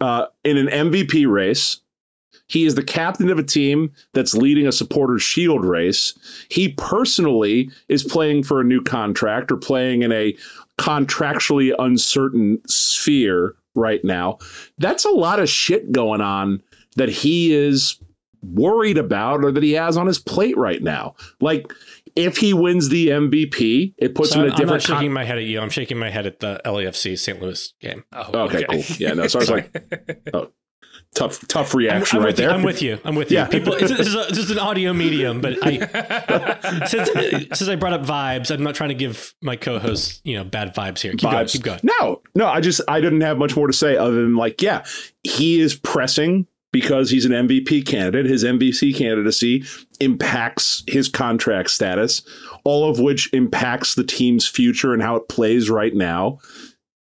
uh, 0.00 0.26
in 0.44 0.56
an 0.56 0.66
MVP 0.68 1.30
race. 1.30 1.80
He 2.46 2.66
is 2.66 2.74
the 2.74 2.84
captain 2.84 3.30
of 3.30 3.38
a 3.38 3.42
team 3.42 3.92
that's 4.12 4.34
leading 4.34 4.66
a 4.66 4.72
supporters 4.72 5.22
shield 5.22 5.64
race. 5.64 6.14
He 6.50 6.68
personally 6.68 7.70
is 7.88 8.04
playing 8.04 8.42
for 8.42 8.60
a 8.60 8.64
new 8.64 8.82
contract 8.82 9.50
or 9.50 9.56
playing 9.56 10.02
in 10.02 10.12
a 10.12 10.36
contractually 10.78 11.74
uncertain 11.78 12.60
sphere 12.66 13.54
right 13.74 14.04
now. 14.04 14.38
That's 14.78 15.04
a 15.04 15.10
lot 15.10 15.40
of 15.40 15.48
shit 15.48 15.90
going 15.90 16.20
on 16.20 16.62
that 16.96 17.08
he 17.08 17.52
is 17.52 17.98
worried 18.42 18.98
about 18.98 19.42
or 19.42 19.50
that 19.50 19.62
he 19.62 19.72
has 19.72 19.96
on 19.96 20.06
his 20.06 20.18
plate 20.18 20.56
right 20.56 20.82
now. 20.82 21.14
Like 21.40 21.72
if 22.16 22.36
he 22.36 22.54
wins 22.54 22.88
the 22.88 23.08
MVP, 23.08 23.94
it 23.98 24.14
puts 24.14 24.30
so 24.30 24.36
him 24.40 24.42
I'm, 24.42 24.46
in 24.46 24.52
a 24.52 24.62
I'm 24.62 24.68
not 24.68 24.82
shaking 24.82 25.08
con- 25.08 25.12
my 25.12 25.24
head 25.24 25.38
at 25.38 25.44
you 25.44 25.60
i'm 25.60 25.70
shaking 25.70 25.98
my 25.98 26.10
head 26.10 26.26
at 26.26 26.40
the 26.40 26.60
lafc 26.64 27.18
st 27.18 27.40
louis 27.42 27.74
game 27.80 28.04
Oh, 28.12 28.44
Okay, 28.44 28.64
cool. 28.70 28.82
Yeah, 28.98 29.14
no, 29.14 29.26
so 29.26 29.38
I 29.38 29.42
was 29.42 29.50
like, 29.50 30.28
oh, 30.34 30.50
tough 31.14 31.46
tough 31.48 31.74
I'm, 31.74 31.78
reaction 31.78 32.18
I'm 32.18 32.24
right 32.24 32.28
with 32.30 32.38
you, 32.40 32.46
there. 32.46 32.54
I'm 32.54 32.62
with 32.62 32.82
you. 32.82 32.98
I'm 33.04 33.14
with 33.14 33.30
you. 33.30 33.38
Yeah. 33.38 33.46
People, 33.46 33.72
it's, 33.74 33.88
this, 33.90 34.06
is 34.08 34.14
a, 34.14 34.26
this 34.28 34.38
is 34.38 34.50
an 34.50 34.58
audio 34.58 34.92
medium, 34.92 35.40
but 35.40 35.58
I 35.62 36.84
since 36.86 37.10
since 37.58 37.68
I 37.68 37.76
brought 37.76 37.92
up 37.94 38.02
vibes, 38.04 38.52
I'm 38.52 38.62
not 38.62 38.74
trying 38.74 38.90
to 38.90 38.94
give 38.94 39.34
my 39.42 39.56
co-host 39.56 40.20
you 40.24 40.36
know 40.36 40.44
bad 40.44 40.74
vibes 40.74 41.00
here. 41.00 41.12
Keep 41.12 41.30
going. 41.30 41.46
Keep 41.46 41.62
going. 41.62 41.80
No, 41.82 42.22
no, 42.34 42.46
I 42.46 42.60
just 42.60 42.80
I 42.88 43.00
didn't 43.00 43.20
have 43.22 43.38
much 43.38 43.56
more 43.56 43.66
to 43.66 43.72
say 43.72 43.96
other 43.96 44.22
than 44.22 44.36
like, 44.36 44.62
yeah, 44.62 44.84
he 45.22 45.60
is 45.60 45.74
pressing 45.76 46.46
because 46.74 47.08
he's 47.08 47.24
an 47.24 47.30
MVP 47.30 47.86
candidate. 47.86 48.26
His 48.26 48.42
MVP 48.42 48.96
candidacy 48.96 49.64
impacts 50.00 50.82
his 50.88 51.08
contract 51.08 51.70
status, 51.70 52.20
all 52.64 52.90
of 52.90 52.98
which 52.98 53.32
impacts 53.32 53.94
the 53.94 54.02
team's 54.02 54.48
future 54.48 54.92
and 54.92 55.00
how 55.00 55.14
it 55.14 55.28
plays 55.28 55.70
right 55.70 55.94
now. 55.94 56.40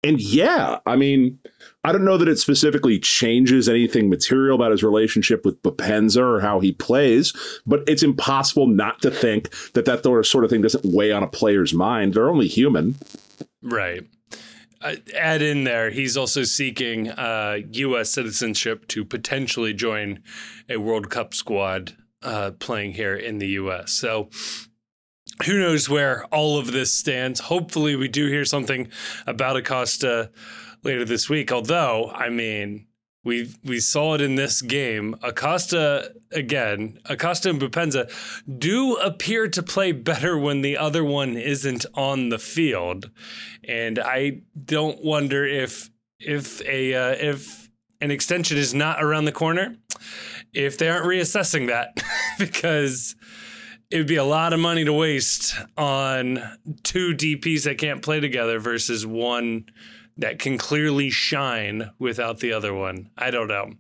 And 0.05 0.21
yeah, 0.21 0.81
I 0.85 0.97
mean, 0.97 1.39
I 1.85 1.93
don't 1.93 2.05
know 2.05 2.19
that 2.19 2.29
it 2.29 2.39
specifically 2.39 2.99
changes 2.99 3.67
anything 3.67 4.11
material 4.11 4.57
about 4.57 4.73
his 4.73 4.83
relationship 4.85 5.43
with 5.43 5.63
Boupendza 5.63 6.21
or 6.21 6.41
how 6.41 6.61
he 6.61 6.73
plays, 6.73 7.33
but 7.65 7.83
it's 7.87 8.03
impossible 8.03 8.67
not 8.67 9.01
to 9.01 9.11
think 9.11 9.49
that 9.73 9.87
that 9.87 10.05
sort 10.27 10.45
of 10.45 10.51
thing 10.51 10.61
doesn't 10.61 10.85
weigh 10.85 11.13
on 11.13 11.23
a 11.23 11.29
player's 11.29 11.73
mind. 11.73 12.13
They're 12.13 12.29
only 12.29 12.47
human. 12.47 12.97
Right. 13.63 14.05
Uh, 14.83 14.97
add 15.17 15.43
in 15.43 15.65
there, 15.65 15.91
he's 15.91 16.17
also 16.17 16.43
seeking 16.43 17.11
uh, 17.11 17.59
U.S. 17.71 18.11
citizenship 18.11 18.89
to 18.89 19.05
potentially 19.05 19.73
join 19.73 20.23
a 20.69 20.79
World 20.79 21.09
Cup 21.11 21.35
squad 21.35 21.97
uh, 22.23 22.53
playing 22.59 22.93
here 22.93 23.15
in 23.15 23.39
the 23.39 23.49
U.S. 23.49 23.93
So 23.93 24.29
who 25.45 25.59
knows 25.59 25.89
where 25.89 26.25
all 26.27 26.59
of 26.59 26.73
this 26.73 26.93
stands? 26.93 27.41
Hopefully, 27.41 27.97
we 27.97 28.09
do 28.09 28.27
hear 28.27 28.45
something 28.45 28.89
about 29.27 29.57
Acosta 29.57 30.31
later 30.83 31.05
this 31.05 31.29
week. 31.29 31.53
Although, 31.53 32.11
I 32.11 32.29
mean, 32.29 32.87
we 33.25 33.55
we 33.65 33.79
saw 33.81 34.15
it 34.15 34.21
in 34.21 34.35
this 34.35 34.63
game. 34.63 35.17
Acosta 35.23 36.13
again, 36.33 36.99
Acosta 37.05 37.51
and 37.51 37.61
Boupendza 37.61 38.11
do 38.59 38.95
appear 38.97 39.49
to 39.49 39.63
play 39.63 39.93
better 39.93 40.37
when 40.37 40.63
the 40.63 40.77
other 40.77 41.05
one 41.05 41.37
isn't 41.37 41.87
on 41.95 42.31
the 42.31 42.39
field, 42.39 43.11
and 43.67 43.99
I 43.99 44.43
don't 44.65 45.05
wonder 45.05 45.47
if 45.47 45.91
if 46.19 46.61
a 46.63 46.95
uh, 46.95 47.17
if 47.19 47.71
an 48.01 48.11
extension 48.11 48.59
is 48.59 48.75
not 48.75 49.03
around 49.03 49.27
the 49.27 49.33
corner, 49.33 49.77
if 50.53 50.77
they 50.79 50.89
aren't 50.89 51.07
reassessing 51.07 51.69
that 51.69 52.03
because 52.39 53.15
it 53.91 53.99
would 53.99 54.07
be 54.09 54.17
a 54.17 54.25
lot 54.25 54.53
of 54.53 54.59
money 54.59 54.85
to 54.85 54.93
waste 54.93 55.55
on 55.77 56.43
two 56.83 57.15
DPs 57.15 57.65
that 57.65 57.79
can't 57.79 58.03
play 58.03 58.21
together 58.21 58.59
versus 58.59 59.07
one 59.07 59.67
that 60.19 60.39
can 60.39 60.59
clearly 60.59 61.09
shine 61.11 61.91
without 61.99 62.41
the 62.41 62.53
other 62.53 62.75
one. 62.75 63.09
I 63.17 63.31
don't 63.31 63.49
know. 63.49 63.73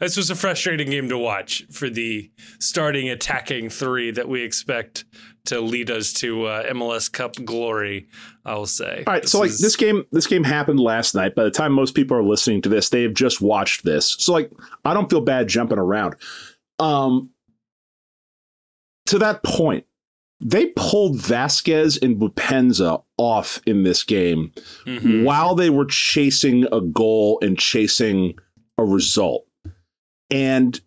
This 0.00 0.16
was 0.16 0.30
a 0.30 0.34
frustrating 0.34 0.90
game 0.90 1.08
to 1.08 1.18
watch 1.18 1.64
for 1.70 1.88
the 1.88 2.30
starting 2.58 3.08
attacking 3.08 3.70
three 3.70 4.10
that 4.10 4.28
we 4.28 4.42
expect 4.42 5.04
to 5.46 5.60
lead 5.60 5.90
us 5.90 6.12
to 6.14 6.46
uh, 6.46 6.72
MLS 6.72 7.10
Cup 7.10 7.36
glory. 7.44 8.08
I 8.44 8.54
will 8.54 8.66
say. 8.66 9.04
All 9.06 9.12
right, 9.14 9.28
so 9.28 9.40
like 9.40 9.50
is- 9.50 9.60
this 9.60 9.76
game, 9.76 10.04
this 10.12 10.26
game 10.26 10.44
happened 10.44 10.80
last 10.80 11.14
night. 11.14 11.34
By 11.34 11.44
the 11.44 11.50
time 11.50 11.72
most 11.72 11.94
people 11.94 12.16
are 12.16 12.22
listening 12.22 12.62
to 12.62 12.68
this, 12.68 12.88
they 12.88 13.02
have 13.02 13.14
just 13.14 13.40
watched 13.40 13.84
this. 13.84 14.16
So 14.18 14.32
like, 14.32 14.50
I 14.84 14.92
don't 14.92 15.08
feel 15.08 15.20
bad 15.20 15.48
jumping 15.48 15.78
around. 15.78 16.16
Um, 16.78 17.30
to 19.06 19.18
that 19.20 19.42
point, 19.44 19.86
they 20.40 20.66
pulled 20.76 21.16
Vazquez 21.18 22.00
and 22.02 22.16
Boupendza 22.20 23.02
off 23.16 23.60
in 23.66 23.82
this 23.84 24.02
game 24.04 24.52
Mhm. 24.86 25.24
while 25.24 25.54
they 25.54 25.70
were 25.70 25.86
chasing 25.86 26.66
a 26.72 26.80
goal 26.80 27.38
and 27.42 27.58
chasing 27.58 28.34
a 28.78 28.84
result. 28.84 29.46
And 30.30 30.78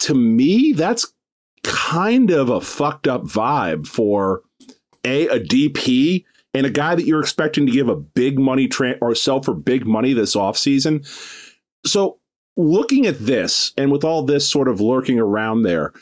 to 0.00 0.14
me, 0.14 0.72
that's 0.72 1.12
kind 1.64 2.30
of 2.30 2.48
a 2.48 2.60
fucked 2.60 3.08
up 3.08 3.24
vibe 3.24 3.86
for 3.86 4.42
a 5.04 5.26
a 5.28 5.40
DP 5.40 6.24
and 6.54 6.64
a 6.66 6.70
guy 6.70 6.94
that 6.94 7.04
you're 7.04 7.20
expecting 7.20 7.66
to 7.66 7.72
give 7.72 7.88
a 7.88 7.96
big 7.96 8.38
money 8.38 8.68
tra- 8.68 8.96
or 9.02 9.14
sell 9.14 9.42
for 9.42 9.54
big 9.54 9.86
money 9.86 10.12
this 10.12 10.34
offseason. 10.36 11.04
So, 11.84 12.18
looking 12.56 13.06
at 13.06 13.18
this 13.18 13.72
and 13.76 13.90
with 13.90 14.04
all 14.04 14.22
this 14.22 14.48
sort 14.48 14.68
of 14.68 14.80
lurking 14.80 15.18
around 15.18 15.62
there, 15.62 15.92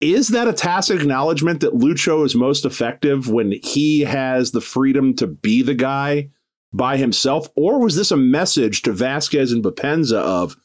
is 0.00 0.28
that 0.28 0.48
a 0.48 0.52
tacit 0.52 1.00
acknowledgement 1.00 1.60
that 1.60 1.74
Lucho 1.74 2.24
is 2.24 2.34
most 2.34 2.64
effective 2.64 3.30
when 3.30 3.52
he 3.62 4.00
has 4.00 4.50
the 4.50 4.60
freedom 4.60 5.14
to 5.16 5.26
be 5.26 5.62
the 5.62 5.74
guy 5.74 6.30
by 6.72 6.96
himself? 6.96 7.48
Or 7.56 7.80
was 7.80 7.96
this 7.96 8.10
a 8.10 8.16
message 8.16 8.82
to 8.82 8.92
Vazquez 8.92 9.52
and 9.52 9.64
Boupendza 9.64 10.16
of, 10.18 10.56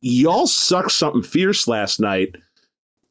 y'all 0.00 0.46
sucked 0.46 0.92
something 0.92 1.22
fierce 1.22 1.66
last 1.66 1.98
night? 2.00 2.36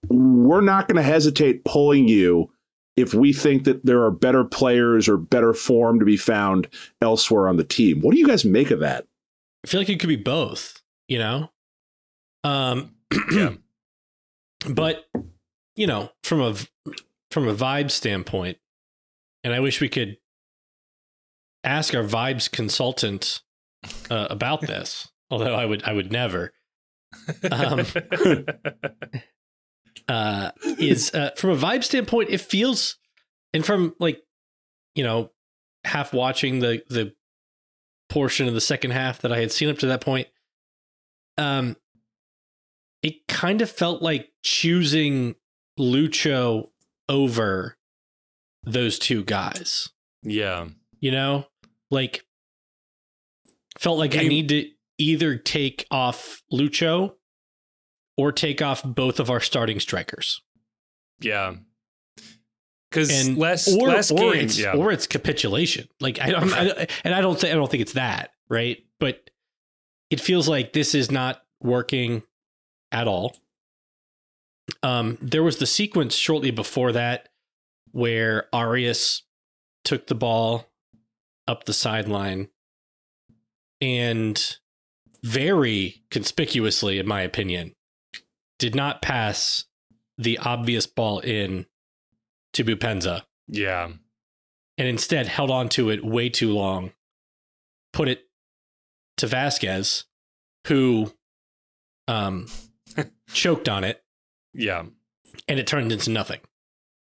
We're 0.09 0.61
not 0.61 0.87
going 0.87 0.97
to 0.97 1.01
hesitate 1.01 1.65
pulling 1.65 2.07
you 2.07 2.51
if 2.95 3.13
we 3.15 3.33
think 3.33 3.63
that 3.63 3.83
there 3.85 4.03
are 4.03 4.11
better 4.11 4.43
players 4.43 5.09
or 5.09 5.17
better 5.17 5.53
form 5.53 5.97
to 5.99 6.05
be 6.05 6.17
found 6.17 6.67
elsewhere 7.01 7.47
on 7.47 7.57
the 7.57 7.63
team. 7.63 8.01
What 8.01 8.13
do 8.13 8.19
you 8.19 8.27
guys 8.27 8.45
make 8.45 8.69
of 8.69 8.81
that? 8.81 9.07
I 9.65 9.67
feel 9.67 9.79
like 9.81 9.89
it 9.89 9.99
could 9.99 10.09
be 10.09 10.15
both. 10.17 10.81
You 11.07 11.17
know, 11.17 11.49
Um, 12.43 12.93
Yeah. 13.31 13.53
but 14.69 15.05
you 15.75 15.87
know, 15.87 16.11
from 16.23 16.41
a 16.41 16.55
from 17.31 17.47
a 17.47 17.55
vibe 17.55 17.91
standpoint, 17.91 18.57
and 19.43 19.53
I 19.53 19.59
wish 19.59 19.81
we 19.81 19.89
could 19.89 20.17
ask 21.63 21.95
our 21.95 22.03
vibes 22.03 22.51
consultant 22.51 23.41
uh, 24.09 24.27
about 24.29 24.61
this. 24.67 25.09
Although 25.31 25.55
I 25.55 25.65
would, 25.65 25.83
I 25.83 25.93
would 25.93 26.11
never. 26.11 26.53
Um, 27.51 27.85
uh, 30.07 30.51
is 30.77 31.13
uh, 31.13 31.31
from 31.37 31.51
a 31.51 31.55
vibe 31.55 31.83
standpoint, 31.83 32.29
it 32.29 32.41
feels, 32.41 32.97
and 33.53 33.65
from 33.65 33.95
like, 33.99 34.21
you 34.95 35.03
know, 35.03 35.31
half 35.85 36.13
watching 36.13 36.59
the 36.59 36.83
the 36.89 37.13
portion 38.09 38.47
of 38.47 38.53
the 38.53 38.61
second 38.61 38.91
half 38.91 39.21
that 39.21 39.31
I 39.31 39.39
had 39.39 39.51
seen 39.51 39.69
up 39.69 39.79
to 39.79 39.87
that 39.87 40.01
point, 40.01 40.27
um, 41.37 41.75
it 43.01 43.27
kind 43.27 43.61
of 43.61 43.71
felt 43.71 44.03
like 44.03 44.29
choosing 44.43 45.35
Lucho 45.79 46.69
over 47.09 47.77
those 48.63 48.99
two 48.99 49.23
guys. 49.23 49.89
yeah. 50.23 50.67
You 50.99 51.11
know, 51.11 51.47
like 51.91 52.23
felt 53.77 53.97
like 53.97 54.15
I 54.15 54.23
need 54.23 54.47
to 54.49 54.69
either 54.97 55.35
take 55.35 55.85
off 55.91 56.41
Lucho 56.51 57.15
or 58.17 58.31
take 58.31 58.61
off 58.61 58.83
both 58.83 59.19
of 59.19 59.29
our 59.29 59.41
starting 59.41 59.79
strikers. 59.81 60.41
Yeah. 61.19 61.55
Because 62.89 63.29
last 63.31 63.67
or, 63.69 63.87
last 63.87 64.11
or 64.11 64.33
game, 64.33 64.45
it's 64.45 64.59
yeah. 64.59 64.73
or 64.73 64.91
it's 64.91 65.07
capitulation. 65.07 65.87
Like 65.99 66.19
I, 66.21 66.33
I'm, 66.33 66.53
I 66.53 66.87
and 67.03 67.13
I 67.13 67.21
don't 67.21 67.39
think 67.39 67.51
I 67.51 67.55
don't 67.55 67.69
think 67.69 67.81
it's 67.81 67.93
that 67.93 68.31
right, 68.49 68.77
but 68.99 69.29
it 70.11 70.21
feels 70.21 70.47
like 70.47 70.73
this 70.73 70.93
is 70.93 71.09
not 71.09 71.41
working 71.59 72.21
at 72.91 73.07
all. 73.07 73.35
Um, 74.83 75.17
there 75.21 75.43
was 75.43 75.57
the 75.57 75.65
sequence 75.65 76.15
shortly 76.15 76.51
before 76.51 76.91
that 76.91 77.29
where 77.91 78.47
Arias 78.53 79.23
took 79.83 80.07
the 80.07 80.15
ball 80.15 80.67
up 81.47 81.63
the 81.65 81.73
sideline 81.73 82.49
and 83.81 84.57
very 85.23 86.03
conspicuously, 86.11 86.99
in 86.99 87.07
my 87.07 87.21
opinion, 87.21 87.73
did 88.59 88.75
not 88.75 89.01
pass 89.01 89.65
the 90.17 90.37
obvious 90.37 90.85
ball 90.85 91.19
in 91.19 91.65
to 92.53 92.63
Boupendza 92.63 93.23
yeah. 93.47 93.89
and 94.77 94.87
instead 94.87 95.27
held 95.27 95.49
on 95.49 95.69
to 95.69 95.89
it 95.89 96.03
way 96.03 96.29
too 96.29 96.51
long, 96.51 96.91
put 97.93 98.07
it 98.07 98.25
to 99.17 99.27
Vazquez, 99.27 100.03
who 100.67 101.11
um, 102.07 102.47
choked 103.33 103.69
on 103.69 103.83
it, 103.83 104.02
Yeah. 104.53 104.83
and 105.47 105.59
it 105.59 105.67
turned 105.67 105.91
into 105.91 106.09
nothing. 106.09 106.39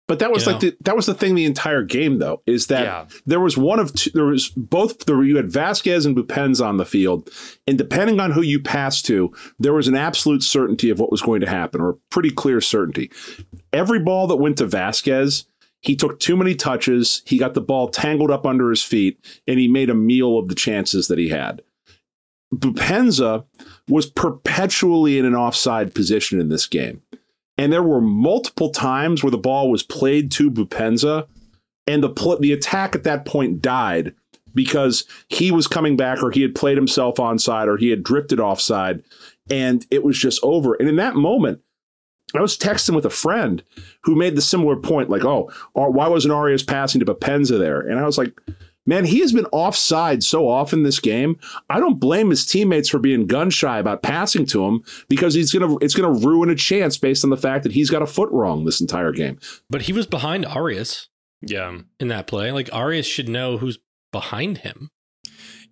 But 0.08 0.18
that 0.18 0.32
was 0.32 0.44
You 0.44 0.52
like 0.52 0.60
the, 0.60 0.76
that 0.80 0.96
was 0.96 1.06
the 1.06 1.14
thing 1.14 1.36
the 1.36 1.44
entire 1.44 1.84
game 1.84 2.18
though 2.18 2.42
is 2.44 2.66
that 2.66 2.82
yeah. 2.82 3.06
there 3.26 3.38
was 3.38 3.56
one 3.56 3.78
of 3.78 3.94
two, 3.94 4.10
there 4.10 4.24
was 4.24 4.48
both 4.48 5.06
there 5.06 5.22
you 5.22 5.36
had 5.36 5.46
Vazquez 5.46 6.04
and 6.04 6.16
Bupenz 6.16 6.64
on 6.64 6.78
the 6.78 6.84
field, 6.84 7.30
and 7.68 7.78
depending 7.78 8.18
on 8.18 8.32
who 8.32 8.42
you 8.42 8.58
passed 8.58 9.06
to, 9.06 9.32
there 9.60 9.72
was 9.72 9.86
an 9.86 9.94
absolute 9.94 10.42
certainty 10.42 10.90
of 10.90 10.98
what 10.98 11.12
was 11.12 11.22
going 11.22 11.40
to 11.42 11.48
happen, 11.48 11.80
or 11.80 11.90
a 11.90 11.96
pretty 12.10 12.30
clear 12.30 12.60
certainty. 12.60 13.08
Every 13.72 14.00
ball 14.00 14.26
that 14.26 14.36
went 14.38 14.58
to 14.58 14.66
Vazquez, 14.66 15.44
he 15.80 15.94
took 15.94 16.18
too 16.18 16.36
many 16.36 16.56
touches, 16.56 17.22
he 17.24 17.38
got 17.38 17.54
the 17.54 17.60
ball 17.60 17.88
tangled 17.88 18.32
up 18.32 18.44
under 18.44 18.68
his 18.68 18.82
feet, 18.82 19.24
and 19.46 19.60
he 19.60 19.68
made 19.68 19.90
a 19.90 19.94
meal 19.94 20.38
of 20.38 20.48
the 20.48 20.56
chances 20.56 21.06
that 21.06 21.18
he 21.18 21.28
had. 21.28 21.62
Boupendza 22.52 23.44
was 23.88 24.10
perpetually 24.10 25.18
in 25.18 25.24
an 25.24 25.36
offside 25.36 25.94
position 25.94 26.40
in 26.40 26.48
this 26.48 26.66
game. 26.66 27.00
And 27.60 27.70
there 27.70 27.82
were 27.82 28.00
multiple 28.00 28.70
times 28.70 29.22
where 29.22 29.30
the 29.30 29.36
ball 29.36 29.70
was 29.70 29.82
played 29.82 30.30
to 30.32 30.50
Boupendza, 30.50 31.26
and 31.86 32.02
the 32.02 32.08
pl- 32.08 32.38
the 32.38 32.54
attack 32.54 32.94
at 32.94 33.04
that 33.04 33.26
point 33.26 33.60
died 33.60 34.14
because 34.54 35.04
he 35.28 35.50
was 35.50 35.66
coming 35.66 35.94
back, 35.94 36.22
or 36.22 36.30
he 36.30 36.40
had 36.40 36.54
played 36.54 36.78
himself 36.78 37.16
onside, 37.16 37.66
or 37.66 37.76
he 37.76 37.90
had 37.90 38.02
drifted 38.02 38.40
offside, 38.40 39.04
and 39.50 39.86
it 39.90 40.02
was 40.02 40.18
just 40.18 40.42
over. 40.42 40.72
And 40.72 40.88
in 40.88 40.96
that 40.96 41.16
moment, 41.16 41.60
I 42.34 42.40
was 42.40 42.56
texting 42.56 42.94
with 42.94 43.04
a 43.04 43.10
friend 43.10 43.62
who 44.04 44.14
made 44.14 44.36
the 44.36 44.40
similar 44.40 44.76
point, 44.76 45.10
like, 45.10 45.26
"Oh, 45.26 45.50
why 45.74 46.08
wasn't 46.08 46.32
Arias 46.32 46.62
passing 46.62 47.00
to 47.00 47.04
Boupendza 47.04 47.58
there?" 47.58 47.80
And 47.80 47.98
I 47.98 48.06
was 48.06 48.16
like, 48.16 48.32
"Man, 48.86 49.04
he 49.04 49.20
has 49.20 49.32
been 49.32 49.46
offside 49.52 50.22
so 50.22 50.48
often 50.48 50.82
this 50.82 51.00
game. 51.00 51.38
I 51.68 51.78
don't 51.80 52.00
blame 52.00 52.30
his 52.30 52.46
teammates 52.46 52.88
for 52.88 52.98
being 52.98 53.26
gun 53.26 53.50
shy 53.50 53.78
about 53.78 54.02
passing 54.02 54.46
to 54.46 54.64
him 54.64 54.82
because 55.08 55.34
he's 55.34 55.52
gonna 55.52 55.76
it's 55.80 55.94
gonna 55.94 56.12
ruin 56.12 56.50
a 56.50 56.54
chance 56.54 56.96
based 56.96 57.22
on 57.24 57.30
the 57.30 57.36
fact 57.36 57.62
that 57.64 57.72
he's 57.72 57.90
got 57.90 58.02
a 58.02 58.06
foot 58.06 58.30
wrong 58.32 58.64
this 58.64 58.80
entire 58.80 59.12
game." 59.12 59.38
But 59.68 59.82
he 59.82 59.92
was 59.92 60.06
behind 60.06 60.46
Arias 60.46 61.08
Yeah. 61.46 61.78
in 61.98 62.08
that 62.08 62.26
play. 62.26 62.52
Like 62.52 62.68
Arias 62.72 63.06
should 63.06 63.28
know 63.28 63.58
who's 63.58 63.78
behind 64.12 64.58
him. 64.58 64.88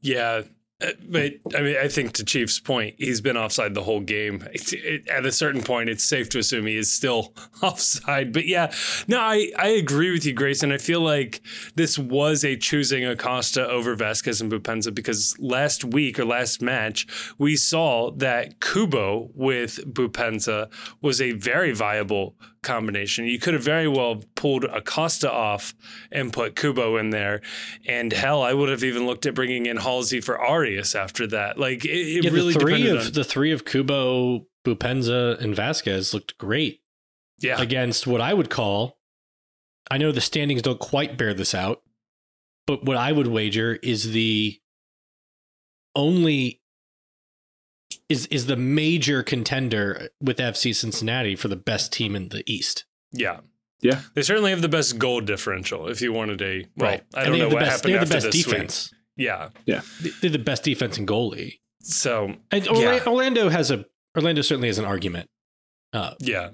Yeah. 0.01 0.43
Uh, 0.81 0.93
But 1.09 1.33
I 1.57 1.63
mean, 1.63 1.77
I 1.77 1.89
think 1.89 2.13
to 2.15 2.25
Chief's 2.25 2.61
point, 2.61 2.95
he's 2.99 3.21
been 3.21 3.37
offside 3.37 3.75
the 3.75 3.83
whole 3.83 4.01
game. 4.01 4.47
It, 4.53 4.73
it, 4.73 5.09
at 5.09 5.27
a 5.27 5.33
certain 5.33 5.63
point, 5.63 5.89
it's 5.89 6.05
safe 6.05 6.29
to 6.31 6.39
assume 6.39 6.67
he 6.67 6.77
is 6.77 6.93
still 6.93 7.35
offside. 7.63 8.33
But 8.33 8.47
yeah, 8.47 8.73
no, 9.09 9.19
I, 9.19 9.51
I 9.59 9.69
agree 9.69 10.13
with 10.13 10.25
you, 10.25 10.33
Grayson. 10.33 10.71
I 10.71 10.79
feel 10.79 11.01
like 11.01 11.41
this 11.75 11.99
was 11.99 12.45
a 12.45 12.57
choosing 12.57 13.05
Acosta 13.05 13.67
over 13.69 13.97
Vazquez 13.97 14.41
and 14.41 14.53
Boupendza 14.53 14.95
because 14.95 15.35
last 15.41 15.85
week 15.85 16.19
or 16.19 16.25
last 16.25 16.63
match, 16.63 17.07
we 17.39 17.57
saw 17.57 18.13
that 18.13 18.61
Kubo 18.61 19.31
with 19.35 19.81
Boupendza 19.93 20.71
was 21.03 21.21
a 21.21 21.33
very 21.33 21.73
viable 21.73 22.37
combination. 22.63 23.27
You 23.27 23.39
could 23.39 23.55
have 23.55 23.63
very 23.63 23.89
well 23.89 24.23
pulled 24.35 24.65
Acosta 24.65 25.31
off 25.31 25.75
and 26.11 26.33
put 26.33 26.57
Kubo 26.57 26.97
in 26.97 27.11
there. 27.11 27.41
And 27.87 28.13
hell, 28.13 28.43
I 28.43 28.53
would 28.53 28.69
have 28.69 28.85
even 28.85 29.07
looked 29.07 29.27
at 29.27 29.35
bringing 29.35 29.67
in 29.67 29.77
Halsey 29.77 30.21
for 30.21 30.39
Arias 30.39 30.95
after 30.95 31.27
that. 31.29 31.59
Like 31.59 31.85
it, 31.85 31.91
it 31.91 32.25
yeah, 32.25 32.31
really 32.31 32.53
the 32.53 32.61
three 32.61 32.89
of 32.89 33.07
on, 33.07 33.13
the 33.13 33.25
three 33.25 33.53
of 33.53 33.65
Kubo, 33.65 34.47
Boupendza, 34.65 35.41
and 35.41 35.55
Vazquez 35.55 36.13
looked 36.13 36.39
great 36.39 36.81
yeah, 37.39 37.61
against 37.61 38.07
what 38.07 38.21
I 38.21 38.35
would 38.35 38.51
call. 38.51 38.99
I 39.91 39.99
know 39.99 40.13
the 40.13 40.21
standings 40.21 40.63
don't 40.63 40.81
quite 40.81 41.17
bear 41.17 41.33
this 41.33 41.55
out, 41.55 41.83
but 42.67 42.85
what 42.85 42.97
I 42.97 43.13
would 43.13 43.27
wager 43.27 43.79
is 43.83 44.13
the 44.13 44.61
only 45.97 46.61
is 48.09 48.27
is 48.27 48.47
the 48.47 48.57
major 48.57 49.23
contender 49.23 50.09
with 50.21 50.39
FC 50.39 50.75
Cincinnati 50.75 51.37
for 51.37 51.49
the 51.49 51.57
best 51.57 51.93
team 51.93 52.15
in 52.17 52.29
the 52.31 52.43
East. 52.47 52.85
yeah. 53.13 53.41
Yeah. 53.81 54.01
They 54.15 54.23
certainly 54.23 54.51
have 54.51 54.61
the 54.61 54.69
best 54.69 54.99
goal 54.99 55.21
differential 55.21 55.87
if 55.87 56.01
you 56.03 56.13
wanted 56.13 56.43
a 56.43 56.67
well, 56.77 56.91
right. 56.91 57.03
I 57.15 57.25
don't 57.27 57.39
know 57.39 57.49
the 57.49 57.55
what 57.55 57.61
best, 57.61 57.77
happened 57.77 57.95
they 57.95 57.99
have 57.99 58.03
after 58.03 58.09
the 58.09 58.15
best 58.17 58.27
this 58.27 58.47
week. 58.47 58.55
defense. 58.57 58.95
Yeah. 59.17 59.49
They- 60.01 60.11
They're 60.21 60.31
the 60.31 60.39
best 60.41 60.65
defense 60.65 60.99
and 60.99 61.07
goalie. 61.07 61.61
So 61.83 62.35
And 62.51 62.67
Orla- 62.67 62.81
Yeah. 62.97 63.05
Orlando 63.07 63.49
has 63.51 63.71
a 63.71 63.85
Orlando 64.17 64.43
certainly 64.43 64.67
has 64.67 64.79
an 64.81 64.85
argument. 64.85 65.31
Uh, 65.93 66.15
Yeah. 66.19 66.51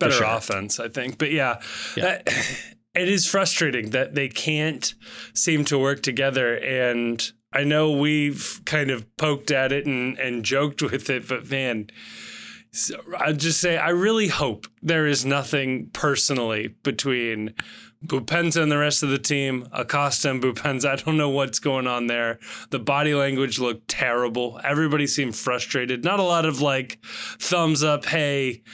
Better 0.00 0.14
sure. 0.14 0.26
offense, 0.26 0.80
I 0.80 0.88
think. 0.88 1.18
But 1.18 1.30
yeah, 1.30 1.60
Yeah. 1.96 2.02
that- 2.24 2.28
it 2.96 3.08
is 3.08 3.28
frustrating 3.28 3.90
that 3.90 4.16
they 4.16 4.28
can't 4.28 4.92
seem 5.34 5.64
to 5.66 5.78
work 5.78 6.02
together. 6.02 6.56
And 6.56 7.30
I 7.56 7.64
know 7.64 7.90
we've 7.90 8.60
kind 8.66 8.90
of 8.90 9.16
poked 9.16 9.50
at 9.50 9.72
it 9.72 9.86
and, 9.86 10.18
and 10.18 10.44
joked 10.44 10.82
with 10.82 11.08
it, 11.08 11.26
but 11.26 11.50
man, 11.50 11.88
I'd 13.18 13.40
just 13.40 13.62
say 13.62 13.78
I 13.78 13.88
really 13.88 14.28
hope 14.28 14.66
there 14.82 15.06
is 15.06 15.24
nothing 15.24 15.88
personally 15.94 16.76
between 16.82 17.54
Boupendza 18.04 18.62
and 18.62 18.70
the 18.70 18.76
rest 18.76 19.02
of 19.02 19.08
the 19.08 19.18
team, 19.18 19.66
Acosta 19.72 20.32
and 20.32 20.42
Boupendza. 20.42 20.86
I 20.86 20.96
don't 20.96 21.16
know 21.16 21.30
what's 21.30 21.58
going 21.58 21.86
on 21.86 22.08
there. 22.08 22.40
The 22.68 22.78
body 22.78 23.14
language 23.14 23.58
looked 23.58 23.88
terrible. 23.88 24.60
Everybody 24.62 25.06
seemed 25.06 25.34
frustrated. 25.34 26.04
Not 26.04 26.20
a 26.20 26.24
lot 26.24 26.44
of 26.44 26.60
like 26.60 26.98
thumbs 27.38 27.82
up, 27.82 28.04
hey, 28.04 28.64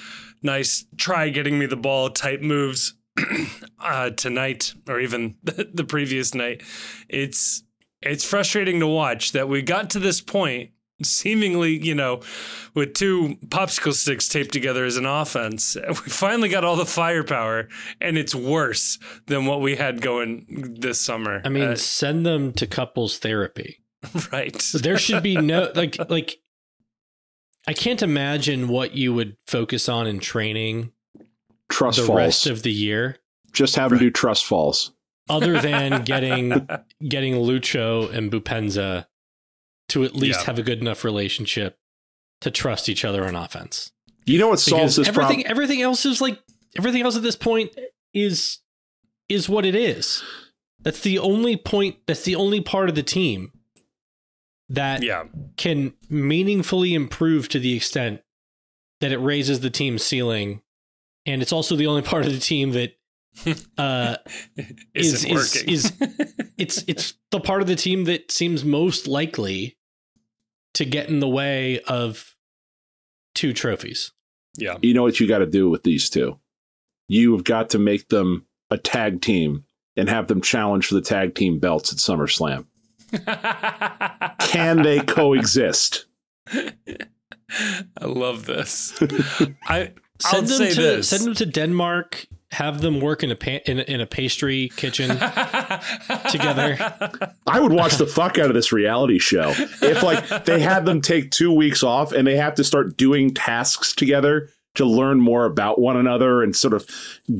nice 0.42 0.86
try 0.96 1.28
getting 1.28 1.56
me 1.56 1.66
the 1.66 1.76
ball 1.76 2.10
type 2.10 2.40
moves 2.40 2.94
uh, 3.78 4.10
tonight 4.10 4.74
or 4.88 4.98
even 4.98 5.36
the 5.44 5.84
previous 5.86 6.34
night. 6.34 6.64
It's 7.08 7.62
it's 8.02 8.24
frustrating 8.24 8.80
to 8.80 8.86
watch 8.86 9.32
that 9.32 9.48
we 9.48 9.62
got 9.62 9.90
to 9.90 9.98
this 9.98 10.20
point 10.20 10.70
seemingly, 11.02 11.76
you 11.84 11.94
know, 11.94 12.20
with 12.74 12.94
two 12.94 13.36
popsicle 13.48 13.92
sticks 13.92 14.28
taped 14.28 14.52
together 14.52 14.84
as 14.84 14.96
an 14.96 15.04
offense. 15.06 15.76
We 15.88 15.94
finally 15.94 16.48
got 16.48 16.64
all 16.64 16.76
the 16.76 16.86
firepower 16.86 17.68
and 18.00 18.16
it's 18.16 18.34
worse 18.34 18.98
than 19.26 19.46
what 19.46 19.60
we 19.60 19.74
had 19.76 20.00
going 20.00 20.76
this 20.78 21.00
summer. 21.00 21.42
I 21.44 21.48
mean, 21.48 21.64
Uh, 21.70 21.76
send 21.76 22.24
them 22.24 22.52
to 22.54 22.66
couples 22.66 23.18
therapy. 23.18 23.80
right. 24.32 24.56
There 24.74 24.96
should 24.98 25.22
be 25.22 25.36
no 25.36 25.72
like 25.76 25.96
like. 26.08 26.38
I 27.66 27.72
can't 27.72 28.02
imagine 28.02 28.66
what 28.68 28.94
you 28.94 29.14
would 29.14 29.36
focus 29.46 29.88
on 29.88 30.06
in 30.08 30.18
training 30.18 30.90
Trust 31.68 31.98
the 32.00 32.06
falls. 32.06 32.16
rest 32.16 32.46
of 32.46 32.62
the 32.62 32.72
year, 32.72 33.18
Just 33.52 33.76
have 33.76 33.90
them 33.90 33.98
do 34.00 34.10
trust 34.10 34.44
falls. 34.44 34.91
Other 35.28 35.60
than 35.60 36.02
getting 36.04 36.48
getting 37.08 37.34
Lucho 37.34 38.12
and 38.12 38.30
Boupendza 38.30 39.06
to 39.90 40.04
at 40.04 40.14
least 40.14 40.40
Yeah. 40.40 40.46
have 40.46 40.58
a 40.58 40.62
good 40.62 40.80
enough 40.80 41.04
relationship 41.04 41.78
to 42.40 42.50
trust 42.50 42.88
each 42.88 43.04
other 43.04 43.26
on 43.26 43.36
offense. 43.36 43.92
You 44.26 44.38
know 44.38 44.48
what 44.48 44.60
solves 44.60 44.96
Because 44.96 44.96
this 44.96 45.08
everything 45.08 45.42
problem? 45.42 45.50
everything 45.50 45.82
else 45.82 46.04
is 46.06 46.20
like 46.20 46.38
everything 46.76 47.02
else 47.02 47.16
at 47.16 47.22
this 47.22 47.36
point 47.36 47.70
is 48.14 48.58
is 49.28 49.48
what 49.48 49.64
it 49.64 49.74
is. 49.74 50.22
That's 50.80 51.00
the 51.00 51.18
only 51.18 51.56
point 51.56 51.96
that's 52.06 52.24
the 52.24 52.34
only 52.36 52.60
part 52.60 52.88
of 52.88 52.94
the 52.94 53.02
team 53.04 53.52
that 54.68 55.02
Yeah. 55.02 55.24
can 55.56 55.94
meaningfully 56.08 56.94
improve 56.94 57.48
to 57.50 57.58
the 57.58 57.74
extent 57.76 58.22
that 59.00 59.12
it 59.12 59.18
raises 59.18 59.60
the 59.60 59.70
team's 59.70 60.02
ceiling. 60.02 60.62
And 61.26 61.42
it's 61.42 61.52
also 61.52 61.76
the 61.76 61.86
only 61.86 62.02
part 62.02 62.26
of 62.26 62.32
the 62.32 62.38
team 62.40 62.70
that 62.72 62.94
uh 63.78 64.16
Isn't 64.94 65.30
is- 65.30 65.54
working. 65.56 65.72
is- 65.72 65.92
it's 66.58 66.84
it's 66.86 67.14
the 67.30 67.40
part 67.40 67.62
of 67.62 67.68
the 67.68 67.76
team 67.76 68.04
that 68.04 68.30
seems 68.30 68.64
most 68.64 69.06
likely 69.08 69.76
to 70.74 70.84
get 70.84 71.08
in 71.08 71.20
the 71.20 71.28
way 71.28 71.80
of 71.80 72.34
two 73.34 73.52
trophies. 73.52 74.12
yeah. 74.56 74.76
you 74.82 74.94
know 74.94 75.02
what 75.02 75.18
you 75.20 75.26
got 75.28 75.38
to 75.38 75.46
do 75.46 75.68
with 75.70 75.82
these 75.82 76.08
two. 76.10 76.38
You've 77.08 77.44
got 77.44 77.70
to 77.70 77.78
make 77.78 78.08
them 78.08 78.46
a 78.70 78.78
tag 78.78 79.20
team 79.20 79.64
and 79.96 80.08
have 80.08 80.28
them 80.28 80.40
challenge 80.40 80.86
for 80.86 80.94
the 80.94 81.00
tag 81.02 81.34
team 81.34 81.58
belts 81.58 81.92
at 81.92 81.98
SummerSlam. 81.98 82.66
Can 84.40 84.82
they 84.82 85.00
coexist? 85.00 86.06
I 86.48 88.04
love 88.04 88.46
this. 88.46 88.94
I 89.68 89.92
Send 90.20 90.34
I'll 90.34 90.40
them 90.42 90.46
say 90.58 90.70
to 90.74 90.80
this. 90.82 91.08
send 91.08 91.24
them 91.24 91.34
to 91.34 91.46
Denmark. 91.46 92.26
Have 92.52 92.80
them 92.80 93.00
work 93.00 93.22
in 93.22 93.30
a 93.30 93.36
pa- 93.36 93.60
in, 93.66 93.80
in 93.80 94.00
a 94.00 94.06
pastry 94.06 94.70
kitchen. 94.76 95.08
together. 96.30 96.76
I 97.46 97.60
would 97.60 97.72
watch 97.72 97.96
the 97.96 98.06
fuck 98.06 98.38
out 98.38 98.46
of 98.46 98.54
this 98.54 98.72
reality 98.72 99.18
show. 99.18 99.52
If 99.82 100.02
like 100.02 100.44
they 100.44 100.60
had 100.60 100.84
them 100.84 101.00
take 101.00 101.30
2 101.30 101.52
weeks 101.52 101.82
off 101.82 102.12
and 102.12 102.26
they 102.26 102.36
have 102.36 102.54
to 102.56 102.64
start 102.64 102.96
doing 102.96 103.32
tasks 103.32 103.94
together 103.94 104.50
to 104.74 104.84
learn 104.86 105.20
more 105.20 105.44
about 105.44 105.78
one 105.78 105.96
another 105.96 106.42
and 106.42 106.56
sort 106.56 106.72
of 106.72 106.86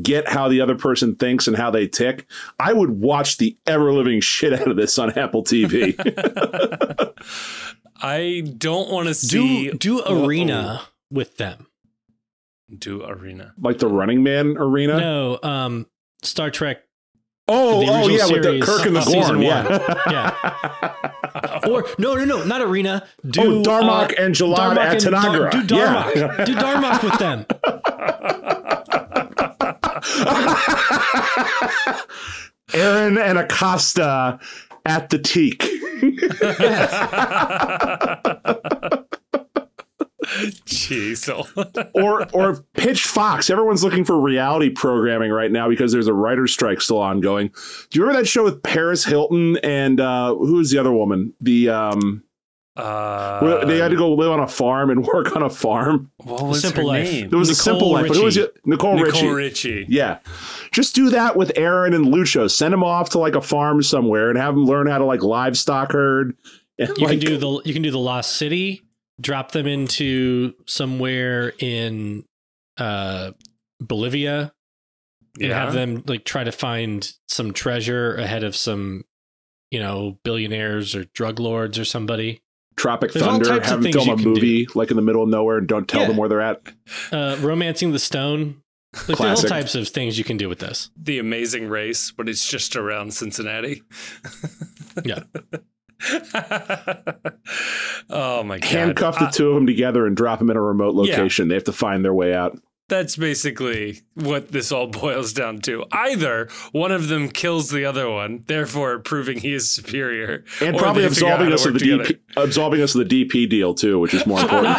get 0.03 0.29
how 0.29 0.49
the 0.49 0.61
other 0.61 0.77
person 0.77 1.15
thinks 1.15 1.47
and 1.49 1.57
how 1.57 1.71
they 1.71 1.87
tick, 1.87 2.27
I 2.59 2.73
would 2.73 2.91
watch 3.01 3.39
the 3.39 3.57
ever 3.67 3.93
living 3.93 4.21
shit 4.21 4.53
out 4.53 4.69
of 4.69 4.77
this 4.77 4.99
on 4.99 5.17
Apple 5.19 5.43
TV. 5.43 5.95
I 8.03 8.43
don't 8.59 8.91
want 8.91 9.09
to 9.09 9.15
see 9.15 9.71
Do 9.71 9.79
do 9.79 10.03
arena 10.07 10.83
with 11.11 11.37
them. 11.37 11.69
Do 12.79 13.03
arena. 13.05 13.53
like 13.61 13.79
the 13.79 13.89
Running 13.89 14.23
Man 14.23 14.57
arena. 14.59 14.99
No, 14.99 15.39
um, 15.43 15.87
Star 16.23 16.51
Trek 16.51 16.79
Oh, 17.49 17.81
The 17.81 17.87
oh 17.91 18.07
original 18.07 18.17
yeah, 18.17 18.27
with 18.33 18.43
the 18.45 18.61
Kirk 18.65 18.87
and 18.87 18.95
the 18.97 19.01
uh, 19.01 19.05
season 19.05 19.41
Gorn. 19.41 19.65
one. 19.65 19.81
Yeah. 20.11 20.31
or 21.69 21.85
no 21.99 22.15
no 22.15 22.25
no 22.25 22.45
not 22.45 22.63
arena. 22.63 23.07
Do 23.29 23.41
oh, 23.43 23.63
Darmok 23.63 24.13
uh, 24.13 24.23
and 24.23 24.35
Jalad 24.35 24.77
at 24.77 25.05
and 25.05 25.13
Dar- 25.13 25.23
Tanagra. 25.23 25.51
do 25.51 25.63
Darmok. 25.75 26.15
Yeah. 26.15 26.45
do 26.45 26.55
Darmok 26.55 27.03
with 27.03 27.19
them. 27.19 27.45
Aaron 32.75 33.19
and 33.19 33.39
Acosta 33.39 34.39
at 34.87 35.11
the 35.11 35.19
teak. 35.19 35.63
Jeez. 40.67 41.29
or 41.95 42.27
or 42.33 42.63
Pitch 42.75 43.05
Fox. 43.07 43.51
Everyone's 43.51 43.83
looking 43.85 44.05
for 44.05 44.21
reality 44.21 44.71
programming 44.71 45.31
right 45.33 45.51
now 45.51 45.69
because 45.69 45.93
there's 45.93 46.07
a 46.07 46.15
writer's 46.15 46.53
strike 46.53 46.81
still 46.81 46.99
ongoing. 46.99 47.49
Do 47.91 47.99
you 47.99 48.03
remember 48.03 48.23
that 48.23 48.29
show 48.29 48.45
with 48.45 48.63
Paris 48.63 49.05
Hilton 49.05 49.57
and 49.59 50.01
uh 50.01 50.35
who's 50.35 50.71
the 50.71 50.79
other 50.79 50.93
woman? 50.93 51.35
The 51.41 51.69
um 51.71 52.23
uh, 52.75 53.67
they 53.67 53.77
had 53.77 53.91
to 53.91 53.97
go 53.99 54.11
live 54.13 54.31
on 54.31 54.41
a 54.41 54.49
farm 54.49 54.89
and 54.89 55.05
work 55.13 55.37
on 55.37 55.43
a 55.43 55.51
farm. 55.51 56.11
What 56.25 56.43
was 56.47 56.63
Simple 56.63 56.83
her 56.85 56.89
Life. 56.89 57.05
name? 57.13 57.29
There 57.29 57.39
was 57.39 57.51
a 57.51 57.53
Nicole 57.53 57.63
simple 57.65 57.93
life, 57.93 58.09
but 58.09 58.17
who 58.17 58.25
was 58.25 58.39
Richie. 58.39 58.49
it? 58.49 58.61
Nicole, 58.65 58.95
Nicole 58.97 59.29
Richie. 59.29 59.29
Richie. 59.29 59.87
Yeah. 59.91 60.21
Just 60.73 60.95
do 60.95 61.11
that 61.11 61.37
with 61.37 61.53
Aaron 61.57 61.93
and 61.93 62.07
Lucho. 62.07 62.51
Send 62.51 62.73
them 62.73 62.83
off 62.83 63.11
to 63.11 63.19
like 63.19 63.35
a 63.35 63.43
farm 63.43 63.83
somewhere 63.83 64.31
and 64.31 64.39
have 64.39 64.55
them 64.55 64.65
learn 64.65 64.87
how 64.87 64.97
to 64.97 65.05
like 65.05 65.23
livestock 65.23 65.93
herd. 65.93 66.35
And 66.79 66.89
You 66.97 67.07
like, 67.09 67.21
can 67.21 67.29
do 67.29 67.37
the 67.37 67.61
you 67.67 67.75
can 67.75 67.83
do 67.83 67.91
the 67.91 67.99
Lost 67.99 68.37
City. 68.37 68.81
Drop 69.23 69.53
them 69.53 69.67
into 69.67 70.53
somewhere 70.67 71.53
in 71.59 72.25
uh, 72.77 73.33
Bolivia 73.81 74.53
and 75.41 75.49
Yeah. 75.49 75.59
have 75.65 75.73
them 75.73 76.03
like 76.07 76.25
try 76.25 76.45
to 76.45 76.53
find 76.53 77.11
some 77.29 77.53
treasure 77.53 78.15
ahead 78.17 78.45
of 78.45 78.55
some 78.57 79.05
you 79.71 79.79
know 79.81 80.19
billionaires 80.25 80.95
or 80.95 81.05
drug 81.15 81.41
lords 81.41 81.79
or 81.79 81.85
somebody. 81.87 82.43
Tropic 82.77 83.13
There's 83.13 83.23
all 83.25 83.33
Thunder, 83.33 83.49
types 83.49 83.67
of 83.71 83.71
have 83.71 83.83
them 83.83 83.93
film 83.93 84.09
a 84.09 84.11
you 84.13 84.17
can 84.17 84.25
movie 84.25 84.67
like 84.75 84.91
in 84.91 84.97
the 84.97 85.03
middle 85.03 85.23
of 85.23 85.29
nowhere 85.29 85.59
and 85.59 85.67
don't 85.69 85.87
tell 85.89 86.03
Yeah. 86.03 86.09
them 86.09 86.17
where 86.17 86.29
they're 86.29 86.41
at. 86.41 86.63
Uh, 87.13 87.37
romancing 87.41 87.93
the 87.93 87.99
stone. 87.99 88.63
Like, 89.09 89.17
there's 89.19 89.43
all 89.45 89.49
types 89.49 89.75
of 89.75 89.89
things 89.89 90.19
you 90.19 90.25
can 90.25 90.37
do 90.37 90.51
with 90.51 90.59
this. 90.59 90.91
the 90.97 91.19
Amazing 91.19 91.69
Race, 91.69 92.11
but 92.11 92.29
it's 92.29 92.47
just 92.47 92.77
around 92.77 93.15
Cincinnati. 93.15 93.83
Yeah. 95.07 95.21
oh 98.11 98.43
my 98.43 98.59
god! 98.59 98.65
Handcuff 98.69 99.19
the 99.19 99.27
Uh, 99.27 99.31
two 99.31 99.49
of 99.49 99.55
them 99.55 99.67
together 99.67 100.07
and 100.07 100.17
drop 100.17 100.39
them 100.39 100.51
in 100.51 100.57
a 100.57 100.61
remote 100.63 100.95
Yeah. 101.07 101.17
location. 101.17 101.49
They 101.49 101.55
have 101.55 101.65
to 101.65 101.73
find 101.73 102.05
their 102.05 102.15
way 102.15 102.35
out. 102.35 102.59
that's 102.89 103.17
basically 103.17 104.01
what 104.15 104.49
this 104.53 104.71
all 104.71 104.87
boils 105.03 105.33
down 105.33 105.59
to. 105.61 105.83
Either 105.93 106.49
one 106.73 106.93
of 106.93 107.09
them 107.09 107.29
kills 107.31 107.71
the 107.71 107.87
other 107.87 108.11
one, 108.11 108.43
therefore 108.49 108.99
proving 108.99 109.39
he 109.39 109.55
is 109.55 109.71
superior, 109.71 110.45
And 110.61 110.77
probably 110.77 111.03
they 111.03 111.09
figure 111.09 111.29
out 111.29 111.41
absolving 111.41 111.55
us 111.55 111.65
of 111.65 111.79
the 111.79 111.97
work 111.97 112.07
DP, 112.09 112.19
absolving 112.37 112.83
us 112.83 112.95
of 112.95 113.09
the 113.09 113.25
DP 113.25 113.49
deal 113.49 113.73
too, 113.73 113.99
which 113.99 114.13
is 114.13 114.27
more 114.27 114.41
important. 114.43 114.79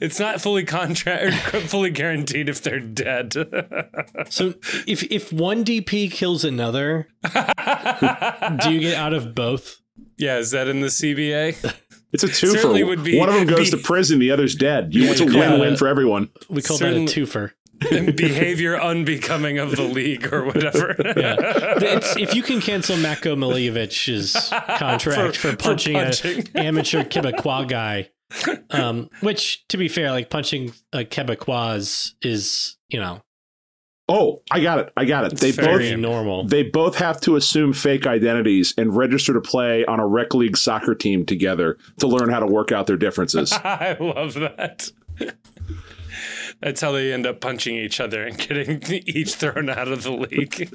it's 0.00 0.18
not 0.18 0.40
fully 0.40 0.64
contract 0.64 1.34
fully 1.68 1.90
guaranteed 1.90 2.48
if 2.48 2.60
they're 2.62 2.80
dead. 2.80 3.34
So 4.30 4.54
if 4.88 5.04
if 5.12 5.32
one 5.32 5.64
DP 5.64 6.10
kills 6.10 6.44
another, 6.44 7.06
do 7.22 8.72
you 8.72 8.80
get 8.80 8.94
out 8.96 9.12
of 9.12 9.32
both? 9.34 9.80
Yeah, 10.16 10.38
is 10.38 10.50
that 10.52 10.68
in 10.68 10.80
the 10.80 10.88
CBA? 10.88 11.74
It's 12.12 12.22
a 12.22 12.28
two 12.28 12.48
for 12.52 12.58
Certainly 12.58 12.84
would 12.84 13.02
be- 13.02 13.18
one 13.18 13.28
of 13.28 13.34
them 13.34 13.46
goes 13.46 13.70
be- 13.70 13.76
to 13.76 13.82
prison, 13.82 14.18
the 14.20 14.30
other's 14.30 14.54
dead. 14.54 14.94
You, 14.94 15.02
Yeah, 15.04 15.10
it's 15.10 15.20
a 15.20 15.24
win-win 15.26 15.76
for 15.76 15.88
everyone. 15.88 16.30
We 16.48 16.62
call 16.62 16.76
Certainly- 16.78 17.06
that 17.06 17.16
a 17.16 17.20
twofer. 17.20 17.50
Behavior 18.16 18.80
unbecoming 18.80 19.58
of 19.58 19.74
the 19.76 19.82
league 19.82 20.32
or 20.32 20.44
whatever. 20.44 20.94
Yeah. 21.16 21.34
It's, 21.76 22.16
if 22.16 22.34
you 22.34 22.42
can 22.42 22.60
cancel 22.60 22.96
Mako 22.96 23.34
Milivic's 23.36 24.48
contract 24.78 25.36
for, 25.36 25.50
For- 25.50 25.56
for 25.56 25.56
punching, 25.56 25.94
punching. 25.94 26.38
an 26.54 26.56
amateur 26.66 27.02
Quebecois 27.02 27.68
guy, 27.68 28.10
um, 28.70 29.10
which 29.20 29.66
to 29.68 29.76
be 29.76 29.88
fair, 29.88 30.12
like 30.12 30.30
punching 30.30 30.72
a 30.92 30.98
Quebecois 31.04 32.12
is, 32.22 32.76
you 32.88 33.00
know, 33.00 33.22
Oh, 34.08 34.42
I 34.50 34.60
got 34.60 34.80
it. 34.80 34.92
I 34.98 35.06
got 35.06 35.24
it. 35.24 35.32
It's 35.32 35.40
They 35.40 35.52
both 35.52 35.96
normal. 35.98 36.44
They 36.44 36.62
both 36.62 36.96
have 36.96 37.20
to 37.22 37.36
assume 37.36 37.72
fake 37.72 38.06
identities 38.06 38.74
and 38.76 38.94
register 38.94 39.32
to 39.32 39.40
play 39.40 39.84
on 39.86 39.98
a 39.98 40.06
rec 40.06 40.34
league 40.34 40.58
soccer 40.58 40.94
team 40.94 41.24
together 41.24 41.78
to 42.00 42.06
learn 42.06 42.28
how 42.28 42.40
to 42.40 42.46
work 42.46 42.70
out 42.70 42.86
their 42.86 42.98
differences. 42.98 43.50
I 43.64 43.96
love 43.98 44.34
that. 44.34 44.90
That's 46.60 46.80
how 46.80 46.92
they 46.92 47.12
end 47.12 47.26
up 47.26 47.40
punching 47.40 47.74
each 47.76 47.98
other 48.00 48.22
and 48.24 48.38
getting 48.38 48.80
each 49.06 49.34
thrown 49.34 49.68
out 49.68 49.88
of 49.88 50.02
the 50.04 50.12
league. 50.12 50.70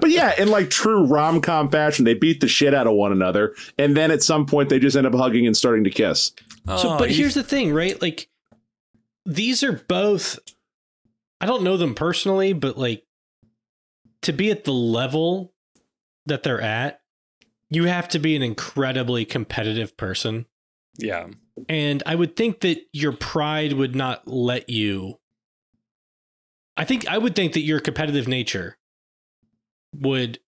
but 0.00 0.10
yeah, 0.10 0.34
in 0.40 0.48
like 0.48 0.68
true 0.70 1.06
rom 1.06 1.40
com 1.40 1.70
fashion, 1.70 2.04
they 2.04 2.14
beat 2.14 2.40
the 2.40 2.48
shit 2.48 2.74
out 2.74 2.86
of 2.86 2.92
one 2.94 3.10
another, 3.12 3.54
and 3.78 3.96
then 3.96 4.10
at 4.10 4.22
some 4.22 4.46
point 4.46 4.68
they 4.68 4.78
just 4.78 4.96
end 4.96 5.06
up 5.06 5.14
hugging 5.14 5.46
and 5.46 5.56
starting 5.56 5.84
to 5.84 5.90
kiss. 5.90 6.32
So, 6.66 6.90
Oh, 6.90 6.98
but 6.98 7.10
you- 7.10 7.16
here's 7.16 7.34
the 7.34 7.42
thing, 7.42 7.72
right? 7.72 8.00
Like, 8.02 8.28
these 9.24 9.62
are 9.62 9.72
both. 9.72 10.38
I 11.40 11.46
don't 11.46 11.62
know 11.62 11.76
them 11.76 11.94
personally, 11.94 12.52
but 12.52 12.76
like, 12.78 13.04
to 14.22 14.32
be 14.32 14.50
at 14.50 14.64
the 14.64 14.72
level 14.72 15.54
that 16.26 16.42
they're 16.42 16.60
at, 16.60 17.00
you 17.70 17.84
have 17.84 18.08
to 18.08 18.18
be 18.18 18.34
an 18.34 18.42
incredibly 18.42 19.24
competitive 19.24 19.96
person. 19.96 20.46
yeah, 20.98 21.28
And 21.68 22.02
I 22.06 22.14
would 22.14 22.34
think 22.36 22.60
that 22.60 22.78
your 22.92 23.12
pride 23.12 23.72
would 23.72 23.94
not 23.94 24.26
let 24.26 24.68
you. 24.68 25.18
I 26.76 26.84
think 26.84 27.06
I 27.08 27.18
would 27.18 27.34
think 27.34 27.52
that 27.54 27.60
your 27.60 27.80
competitive 27.80 28.28
nature 28.28 28.76
would 29.94 30.38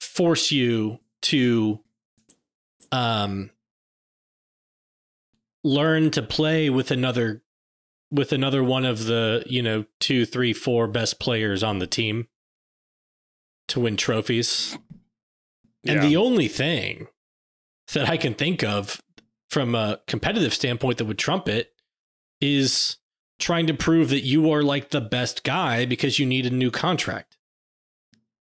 force 0.00 0.50
you 0.50 0.98
to 1.22 1.80
um 2.90 3.50
learn 5.64 6.10
to 6.10 6.22
play 6.22 6.70
with 6.70 6.90
another 6.90 7.42
with 8.12 8.30
another 8.32 8.62
one 8.62 8.84
of 8.84 9.06
the 9.06 9.42
you 9.46 9.62
know 9.62 9.84
two 9.98 10.24
three 10.26 10.52
four 10.52 10.86
best 10.86 11.18
players 11.18 11.62
on 11.62 11.78
the 11.78 11.86
team 11.86 12.28
to 13.68 13.80
win 13.80 13.96
trophies 13.96 14.76
and 15.84 16.02
the 16.02 16.16
only 16.16 16.46
thing 16.46 17.08
that 17.94 18.08
I 18.08 18.16
can 18.16 18.34
think 18.34 18.62
of 18.62 19.00
from 19.50 19.74
a 19.74 20.00
competitive 20.06 20.54
standpoint 20.54 20.98
that 20.98 21.06
would 21.06 21.18
trump 21.18 21.48
it 21.48 21.72
is 22.40 22.98
trying 23.38 23.66
to 23.66 23.74
prove 23.74 24.10
that 24.10 24.20
you 24.24 24.50
are 24.52 24.62
like 24.62 24.90
the 24.90 25.00
best 25.00 25.42
guy 25.42 25.84
because 25.86 26.18
you 26.18 26.26
need 26.26 26.46
a 26.46 26.50
new 26.50 26.70
contract. 26.70 27.36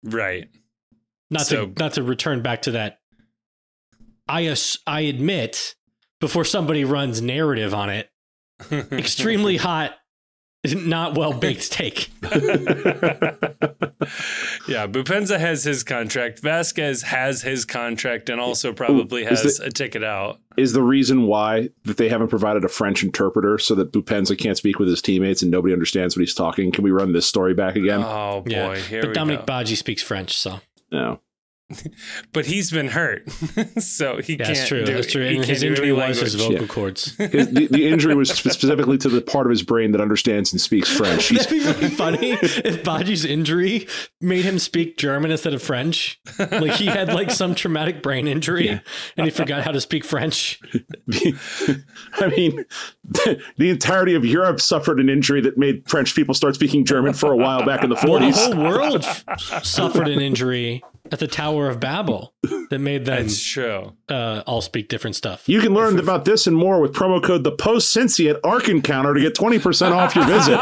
right. 0.03 0.49
Not 1.31 1.47
So- 1.47 1.67
to 1.67 1.73
not 1.79 1.93
to 1.93 2.03
return 2.03 2.41
back 2.43 2.61
to 2.63 2.71
that. 2.71 2.99
I 4.27 4.55
I 4.85 5.01
admit 5.01 5.75
before 6.19 6.45
somebody 6.45 6.83
runs 6.83 7.21
narrative 7.21 7.73
on 7.73 7.89
it 7.89 8.11
extremely 8.71 9.57
hot, 9.67 9.93
not 10.65 11.15
well 11.17 11.33
baked 11.33 11.61
steak. 11.63 12.09
yeah, 14.67 14.87
Boupendza 14.87 15.39
has 15.39 15.63
his 15.63 15.83
contract. 15.83 16.41
Vazquez 16.41 17.03
has 17.03 17.41
his 17.41 17.65
contract 17.65 18.29
and 18.29 18.39
also 18.41 18.73
probably 18.73 19.23
Is 19.23 19.41
has 19.43 19.57
the- 19.57 19.65
a 19.65 19.69
ticket 19.71 20.03
out. 20.03 20.39
Is 20.57 20.73
the 20.73 20.81
reason 20.83 21.23
why 21.27 21.69
that 21.83 21.97
they 21.97 22.07
haven't 22.09 22.29
provided 22.29 22.63
a 22.63 22.69
French 22.69 23.03
interpreter 23.03 23.57
so 23.57 23.75
that 23.75 23.91
Boupendza 23.91 24.37
can't 24.37 24.57
speak 24.57 24.79
with 24.79 24.87
his 24.87 25.01
teammates 25.01 25.41
and 25.41 25.51
nobody 25.51 25.73
understands 25.73 26.15
what 26.15 26.21
he's 26.21 26.33
talking? 26.33 26.71
Can 26.71 26.83
we 26.83 26.91
run 26.91 27.11
this 27.11 27.27
story 27.27 27.53
back 27.53 27.75
again? 27.75 28.01
Oh 28.03 28.41
boy, 28.41 28.51
Yeah, 28.51 28.75
here 28.77 29.01
but 29.01 29.07
we 29.09 29.13
Dominic 29.13 29.45
go. 29.45 29.53
Badji 29.53 29.75
speaks 29.75 30.01
French, 30.01 30.35
so 30.37 30.61
no. 30.91 31.19
but 32.33 32.45
he's 32.45 32.69
been 32.71 32.87
hurt, 32.89 33.29
so 33.79 34.17
he 34.21 34.33
yeah, 34.33 34.45
can't. 34.45 34.55
that's 34.55 34.67
true. 34.67 34.85
Do, 34.85 34.93
That's 34.93 35.11
true. 35.11 35.27
He 35.27 35.35
And 35.37 35.45
his 35.45 35.63
injury 35.63 35.91
was 35.91 36.19
his 36.19 36.35
language. 36.39 36.59
vocal 36.61 36.73
cords. 36.73 37.15
His- 37.17 37.49
the, 37.51 37.67
the 37.67 37.87
injury 37.87 38.13
was 38.13 38.29
specifically 38.29 38.97
to 38.99 39.09
the 39.09 39.21
part 39.21 39.47
of 39.47 39.49
his 39.49 39.63
brain 39.63 39.91
that 39.93 40.01
understands 40.01 40.51
and 40.51 40.61
speaks 40.61 40.89
French. 40.95 41.27
He's, 41.27 41.39
That'd 41.47 41.59
be 41.59 41.65
really 41.65 41.89
funny 41.89 42.31
if 42.33 42.83
Badji's 42.83 43.25
injury 43.25 43.87
made 44.21 44.45
him 44.45 44.59
speak 44.59 44.97
German 44.97 45.31
instead 45.31 45.53
of 45.55 45.63
French. 45.63 46.19
Like 46.37 46.73
he 46.73 46.85
had 46.85 47.07
like 47.13 47.31
some 47.31 47.55
traumatic 47.55 48.03
brain 48.03 48.27
injury 48.27 48.67
Yeah. 48.67 48.79
and 49.17 49.25
he 49.25 49.31
forgot 49.31 49.63
how 49.63 49.71
to 49.71 49.81
speak 49.81 50.05
French. 50.05 50.59
I 52.13 52.27
mean, 52.27 52.65
the, 53.07 53.41
the 53.57 53.69
entirety 53.69 54.15
of 54.15 54.25
Europe 54.25 54.59
suffered 54.61 54.99
an 54.99 55.09
injury 55.09 55.41
that 55.41 55.57
made 55.57 55.87
French 55.89 56.15
people 56.15 56.33
start 56.33 56.55
speaking 56.55 56.85
German 56.85 57.13
for 57.13 57.31
a 57.31 57.37
while 57.37 57.65
back 57.65 57.83
in 57.83 57.89
the 57.89 57.95
Well, 58.03 58.19
the 58.19 58.31
whole 58.31 58.55
world 58.57 59.03
suffered 59.65 60.07
an 60.07 60.19
injury 60.21 60.83
at 61.11 61.19
the 61.19 61.27
Tower 61.27 61.69
of 61.69 61.79
Babel 61.79 62.33
that 62.71 62.79
made 62.79 63.05
them 63.05 63.21
That's 63.23 63.39
true. 63.43 63.93
uh, 64.09 64.41
all 64.47 64.61
speak 64.61 64.87
different 64.89 65.15
stuff. 65.15 65.47
You 65.47 65.61
can 65.61 65.73
learn 65.73 65.99
about 65.99 66.25
this 66.25 66.47
and 66.47 66.57
more 66.57 66.81
with 66.81 66.93
promo 66.93 67.21
code 67.23 67.43
the 67.43 67.51
post 67.51 67.95
Cincy 67.95 68.27
at 68.29 68.39
Ark 68.43 68.69
Encounter 68.69 69.13
to 69.13 69.19
get 69.19 69.35
20% 69.35 69.91
off 69.91 70.15
your 70.15 70.25
visit. 70.25 70.59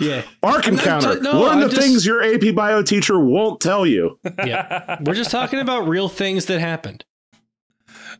Yeah, 0.00 0.22
Ark 0.42 0.68
Encounter. 0.68 1.14
t- 1.16 1.20
no, 1.22 1.40
Learn 1.40 1.58
the 1.58 1.64
I'm 1.64 1.70
just- 1.70 1.80
things 1.82 2.06
your 2.06 2.22
AP 2.22 2.54
Bio 2.54 2.82
teacher 2.82 3.18
won't 3.18 3.60
tell 3.60 3.86
you. 3.86 4.18
yeah. 4.44 4.98
We're 5.02 5.14
just 5.14 5.30
talking 5.30 5.58
about 5.58 5.88
real 5.88 6.08
things 6.08 6.44
that 6.46 6.60
happened. 6.60 7.04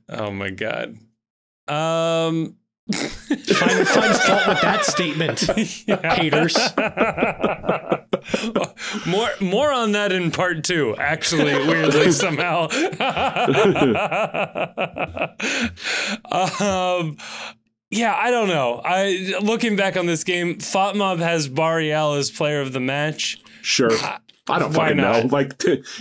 Oh 0.09 0.31
my 0.31 0.51
god. 0.51 0.97
Um. 1.69 2.57
Find, 2.93 3.11
find 3.89 4.15
fault 4.17 4.47
with 4.47 4.61
that 4.61 4.85
statement, 4.85 5.41
haters. 6.17 6.55
more 9.07 9.31
more 9.41 9.73
on 9.73 9.93
that 9.93 10.13
in 10.13 10.31
part 10.31 10.65
two 10.65 10.95
actually 10.99 11.55
weirdly 11.67 12.11
somehow 12.11 12.67
um 16.31 17.17
yeah 17.91 18.15
i 18.17 18.31
don't 18.31 18.49
know 18.49 18.81
i 18.85 19.35
looking 19.43 19.77
back 19.77 19.97
on 19.99 20.07
this 20.07 20.25
game 20.25 20.55
FotMob 20.57 21.19
has 21.19 21.49
Barreal 21.49 22.15
as 22.15 22.31
player 22.31 22.63
of 22.63 22.73
the 22.73 22.81
match 22.81 23.39
Sure. 23.65 23.91
I 24.47 24.59
don't 24.59 24.75
Why 24.75 24.95
fucking 24.95 24.97
know. 24.99 25.27
Like, 25.31 25.55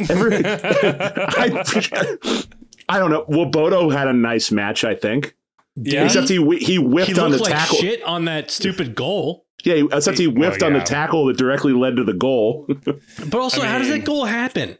every, 0.09 0.45
I, 0.45 1.63
I 2.89 2.99
don't 2.99 3.09
know. 3.09 3.23
Well, 3.29 3.45
Bodo 3.45 3.89
had 3.89 4.09
a 4.09 4.13
nice 4.13 4.51
match, 4.51 4.83
I 4.83 4.95
think. 4.95 5.33
Yeah 5.75 6.05
Except 6.05 6.29
he 6.29 6.37
whi- 6.39 6.57
he 6.59 6.75
whiffed 6.77 7.11
He 7.11 7.19
on 7.19 7.31
the 7.31 7.37
like 7.37 7.51
tackle. 7.51 7.77
shit 7.77 8.03
on 8.03 8.25
that 8.25 8.51
stupid 8.51 8.95
goal. 8.95 9.45
Yeah, 9.63 9.83
except 9.93 10.17
he 10.17 10.27
Well, 10.27 10.35
oh, 10.45 10.49
whiffed 10.49 10.63
on 10.63 10.73
the 10.73 10.81
tackle 10.81 11.25
that 11.27 11.37
directly 11.37 11.71
led 11.73 11.95
to 11.95 12.03
the 12.03 12.13
goal. 12.13 12.67
But 12.85 13.35
also, 13.35 13.61
I 13.61 13.67
how 13.67 13.77
does 13.77 13.87
that 13.89 14.03
goal 14.03 14.25
happen? 14.25 14.77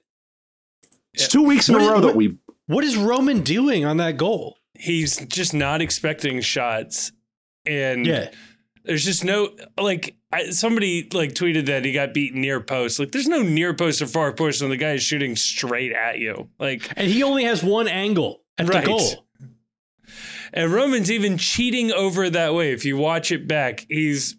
it's 1.14 1.28
two 1.28 1.44
weeks 1.44 1.70
in 1.70 1.74
What 1.76 1.82
a 1.82 1.86
is- 1.86 1.92
row 1.92 2.02
that 2.02 2.16
we. 2.16 2.38
What 2.68 2.84
is 2.84 2.96
Roman 2.96 3.42
doing 3.42 3.86
on 3.86 3.98
that 3.98 4.18
goal? 4.18 4.58
he's 4.76 5.18
just 5.28 5.54
not 5.54 5.82
expecting 5.82 6.42
shots 6.42 7.12
and 7.66 8.06
Yeah. 8.08 8.32
there's 8.84 9.06
just 9.06 9.24
no 9.24 9.52
like 9.80 10.16
I, 10.34 10.50
somebody 10.50 11.08
like 11.14 11.34
tweeted 11.36 11.68
that 11.68 11.86
he 11.86 11.94
got 11.94 12.12
beat 12.14 12.34
near 12.34 12.60
post 12.60 13.00
like 13.00 13.12
there's 13.12 13.28
no 13.28 13.44
near 13.44 13.76
post 13.76 14.02
or 14.02 14.08
far 14.08 14.34
post 14.34 14.62
when 14.62 14.72
the 14.72 14.76
guy 14.76 14.94
is 14.94 15.04
shooting 15.04 15.36
straight 15.36 15.94
at 15.94 16.18
you 16.18 16.50
like 16.60 16.90
And 16.98 17.08
he 17.10 17.22
only 17.22 17.44
has 17.44 17.64
one 17.64 17.88
angle 17.88 18.42
at 18.58 18.68
Right. 18.68 18.84
the 18.84 18.90
goal. 18.90 19.26
And 20.54 20.72
roman's 20.72 21.12
even 21.12 21.38
cheating 21.38 21.92
over 21.92 22.30
that 22.30 22.54
way. 22.54 22.72
If 22.72 22.86
you 22.86 22.98
watch 22.98 23.32
it 23.32 23.48
back 23.48 23.86
he's 23.90 24.36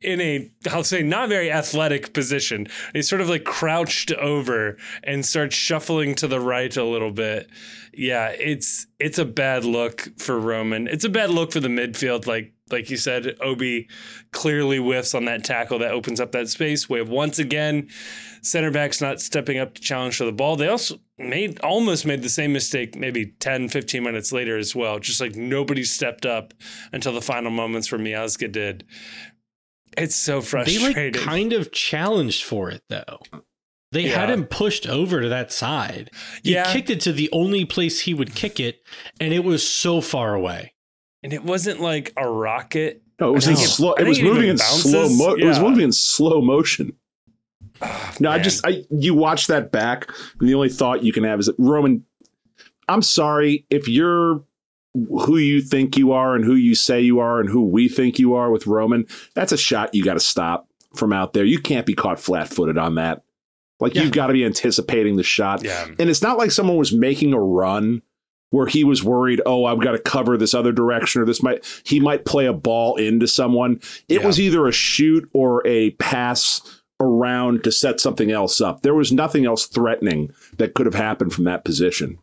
in 0.00 0.20
a 0.20 0.50
i'll 0.70 0.84
say 0.84 1.02
not 1.02 1.28
very 1.28 1.50
athletic 1.50 2.12
position. 2.12 2.68
He's 2.92 3.08
sort 3.08 3.22
of 3.22 3.28
like 3.28 3.44
crouched 3.44 4.12
over 4.12 4.76
and 5.02 5.24
starts 5.24 5.56
shuffling 5.56 6.14
to 6.16 6.28
the 6.28 6.40
right 6.40 6.74
a 6.76 6.84
little 6.84 7.10
bit. 7.10 7.48
Yeah 7.92 8.28
it's 8.28 8.86
it's 8.98 9.18
a 9.18 9.24
bad 9.24 9.64
look 9.64 10.08
for 10.18 10.38
roman. 10.38 10.86
It's 10.86 11.04
a 11.04 11.08
bad 11.08 11.30
look 11.30 11.52
for 11.52 11.60
the 11.60 11.68
midfield 11.68 12.26
like 12.26 12.52
like 12.70 12.90
you 12.90 12.96
said 12.96 13.36
obi 13.40 13.88
clearly 14.32 14.78
whiffs 14.78 15.14
on 15.14 15.26
that 15.26 15.44
tackle 15.44 15.78
that 15.78 15.92
opens 15.92 16.20
up 16.20 16.32
that 16.32 16.48
space. 16.48 16.88
We 16.88 16.98
have 16.98 17.08
once 17.08 17.38
again. 17.38 17.88
Center 18.42 18.70
backs 18.70 19.00
not 19.00 19.20
stepping 19.20 19.58
up 19.58 19.74
to 19.74 19.80
challenge 19.80 20.18
for 20.18 20.24
the 20.24 20.32
ball. 20.32 20.56
They 20.56 20.68
also 20.68 20.98
made 21.18 21.60
almost 21.60 22.04
made 22.04 22.22
the 22.22 22.28
same 22.28 22.52
mistake 22.52 22.96
maybe 22.96 23.26
10 23.38 23.68
15 23.68 24.02
minutes 24.02 24.32
later 24.32 24.56
as 24.58 24.74
well 24.74 24.98
just 24.98 25.20
like 25.20 25.36
nobody 25.36 25.84
stepped 25.84 26.26
up 26.26 26.52
until 26.92 27.12
the 27.12 27.20
final 27.22 27.50
moments 27.52 27.92
where 27.92 28.00
miazga 28.00 28.50
did 28.50 28.84
it's 29.96 30.16
so 30.16 30.40
frustrating 30.40 30.80
They 30.80 30.84
frustrating 30.86 31.20
like 31.20 31.24
kind 31.28 31.52
of 31.52 31.70
challenged 31.70 32.42
for 32.42 32.68
it 32.68 32.82
though. 32.88 33.20
They 33.92 34.08
had 34.08 34.28
Yeah. 34.28 34.34
him 34.34 34.44
pushed 34.46 34.88
over 34.88 35.20
to 35.20 35.28
that 35.28 35.52
side. 35.52 36.10
He 36.42 36.54
Yeah. 36.54 36.72
kicked 36.72 36.90
it 36.90 36.98
to 37.02 37.12
the 37.12 37.28
only 37.30 37.64
place 37.64 38.00
he 38.00 38.12
would 38.12 38.34
kick 38.34 38.58
it, 38.58 38.80
and 39.20 39.32
it 39.32 39.44
was 39.44 39.62
so 39.68 40.00
far 40.00 40.34
away. 40.34 40.72
and 41.22 41.32
it 41.32 41.44
wasn't 41.44 41.80
like 41.80 42.12
a 42.18 42.28
rocket 42.28 43.02
No, 43.20 43.28
it 43.30 43.34
was 43.34 43.46
I 43.46 43.52
in 43.52 43.56
slow. 43.56 43.92
It 43.94 44.04
was 44.06 44.18
think 44.18 44.28
it 44.28 44.32
moving 44.34 44.48
in 44.50 44.56
bounces. 44.56 44.90
slow. 44.90 45.08
Mo- 45.10 45.34
It 45.36 45.44
was 45.44 45.60
moving 45.60 45.84
in 45.84 45.92
slow 45.92 46.40
motion. 46.42 46.92
No, 48.20 48.30
I 48.30 48.38
just 48.38 48.66
I 48.66 48.84
you 48.90 49.14
watch 49.14 49.46
that 49.48 49.72
back, 49.72 50.08
and 50.40 50.48
the 50.48 50.54
only 50.54 50.68
thought 50.68 51.02
you 51.02 51.12
can 51.12 51.24
have 51.24 51.40
is 51.40 51.46
that 51.46 51.56
Roman. 51.58 52.04
I'm 52.88 53.02
sorry 53.02 53.64
if 53.70 53.88
you're 53.88 54.42
who 54.94 55.38
you 55.38 55.60
think 55.60 55.96
you 55.96 56.12
are 56.12 56.36
and 56.36 56.44
who 56.44 56.54
you 56.54 56.74
say 56.74 57.00
you 57.00 57.18
are 57.18 57.40
and 57.40 57.48
who 57.48 57.64
we 57.64 57.88
think 57.88 58.18
you 58.18 58.34
are 58.34 58.50
with 58.50 58.66
Roman. 58.66 59.06
That's 59.34 59.50
a 59.52 59.56
shot 59.56 59.92
you 59.94 60.04
got 60.04 60.14
to 60.14 60.20
stop 60.20 60.68
from 60.94 61.12
out 61.12 61.32
there. 61.32 61.44
You 61.44 61.58
can't 61.58 61.84
be 61.86 61.94
caught 61.94 62.20
flat-footed 62.20 62.78
on 62.78 62.94
that. 62.94 63.22
Like 63.80 63.94
Yeah. 63.96 64.02
you've 64.02 64.12
got 64.12 64.28
to 64.28 64.32
be 64.34 64.44
anticipating 64.44 65.16
the 65.16 65.24
shot. 65.24 65.64
yeah 65.64 65.86
And 65.98 66.08
it's 66.08 66.22
not 66.22 66.38
like 66.38 66.52
someone 66.52 66.76
was 66.76 66.92
making 66.92 67.32
a 67.32 67.40
run 67.40 68.02
where 68.50 68.68
he 68.68 68.84
was 68.84 69.02
worried, 69.02 69.40
oh, 69.46 69.64
I've 69.64 69.80
got 69.80 69.92
to 69.92 69.98
cover 69.98 70.36
this 70.36 70.54
other 70.54 70.70
direction 70.70 71.20
or 71.20 71.24
this 71.24 71.42
might 71.42 71.64
he 71.84 71.98
might 71.98 72.24
play 72.24 72.46
a 72.46 72.52
ball 72.52 72.94
into 72.94 73.26
someone. 73.26 73.80
It 74.08 74.20
Yeah. 74.20 74.26
was 74.28 74.38
either 74.38 74.68
a 74.68 74.72
shoot 74.72 75.28
or 75.32 75.66
a 75.66 75.90
pass 75.92 76.60
around 77.00 77.64
to 77.64 77.72
set 77.72 78.00
something 78.00 78.30
else 78.30 78.60
up. 78.60 78.82
There 78.82 78.94
was 78.94 79.12
nothing 79.12 79.44
else 79.46 79.66
threatening 79.66 80.32
that 80.58 80.74
could 80.74 80.86
have 80.86 80.94
happened 80.94 81.32
from 81.32 81.44
that 81.44 81.64
position. 81.64 82.18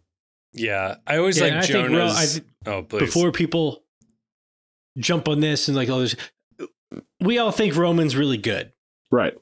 yeah 0.54 0.96
i 1.08 1.18
always 1.18 1.38
Yeah, 1.40 1.46
and 1.48 1.56
like 1.56 1.64
I 1.64 1.68
think, 1.68 1.90
Ro- 1.90 1.98
jonah's 2.00 2.18
I 2.18 2.26
thi- 2.40 2.46
oh 2.68 2.84
please 2.84 3.00
Before 3.02 3.32
people 3.32 3.84
jump 4.98 5.28
on 5.28 5.40
this 5.40 5.68
and 5.68 5.78
like 5.78 5.90
all 5.90 6.00
this, 6.00 6.16
we 7.22 7.38
all 7.38 7.52
think 7.52 7.76
Roman's 7.76 8.16
really 8.16 8.38
good. 8.38 8.72
Right. 9.12 9.34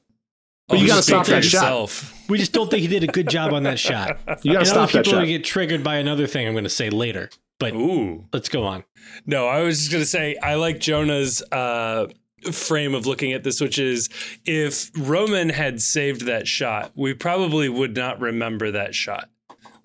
Oh, 0.69 0.75
you 0.75 0.85
gotta 0.87 1.01
speak 1.01 1.13
stop 1.15 1.25
for 1.25 1.31
that 1.31 1.43
shot. 1.43 1.61
yourself. 1.63 2.29
We 2.29 2.37
just 2.37 2.53
don't 2.53 2.69
think 2.69 2.81
he 2.81 2.87
did 2.87 3.03
a 3.03 3.07
good 3.07 3.27
job 3.27 3.53
on 3.53 3.63
that 3.63 3.79
shot. 3.79 4.19
You 4.43 4.53
gotta 4.53 4.57
other 4.59 4.65
stop 4.65 4.91
that 4.91 4.99
people 4.99 5.11
shot. 5.11 5.17
gonna 5.17 5.27
get 5.27 5.43
triggered 5.43 5.83
by 5.83 5.95
another 5.95 6.27
thing 6.27 6.45
I'm 6.47 6.53
going 6.53 6.63
to 6.63 6.69
say 6.69 6.89
later. 6.91 7.29
But 7.59 7.73
ooh 7.73 8.25
let's 8.31 8.49
go 8.49 8.63
on. 8.63 8.83
No, 9.25 9.47
I 9.47 9.63
was 9.63 9.79
just 9.79 9.91
gonna 9.91 10.05
say 10.05 10.37
I 10.43 10.55
like 10.55 10.79
Jonah's 10.79 11.41
uh, 11.51 12.07
frame 12.51 12.93
of 12.95 13.05
looking 13.05 13.33
at 13.33 13.43
this, 13.43 13.61
which 13.61 13.77
is 13.79 14.09
if 14.45 14.91
Roman 14.97 15.49
had 15.49 15.81
saved 15.81 16.25
that 16.25 16.47
shot, 16.47 16.91
we 16.95 17.13
probably 17.13 17.69
would 17.69 17.95
not 17.95 18.19
remember 18.19 18.71
that 18.71 18.93
shot. 18.95 19.29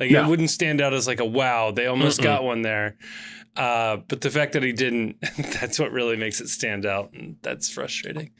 Like 0.01 0.11
No. 0.11 0.25
it 0.25 0.29
wouldn't 0.29 0.51
stand 0.51 0.81
out 0.81 0.93
as 0.95 1.07
like 1.07 1.21
a 1.21 1.25
wow, 1.25 1.71
they 1.71 1.87
almost 1.87 2.21
Mm-mm. 2.21 2.25
got 2.25 2.45
one 2.45 2.63
there. 2.63 2.97
Uh, 3.57 3.99
but 4.09 4.21
the 4.21 4.31
fact 4.31 4.53
that 4.55 4.65
he 4.65 4.73
didn't, 4.73 5.17
that's 5.61 5.79
what 5.79 5.93
really 5.93 6.17
makes 6.17 6.41
it 6.41 6.49
stand 6.49 6.85
out. 6.85 7.13
And 7.13 7.37
that's 7.43 7.71
frustrating. 7.71 8.33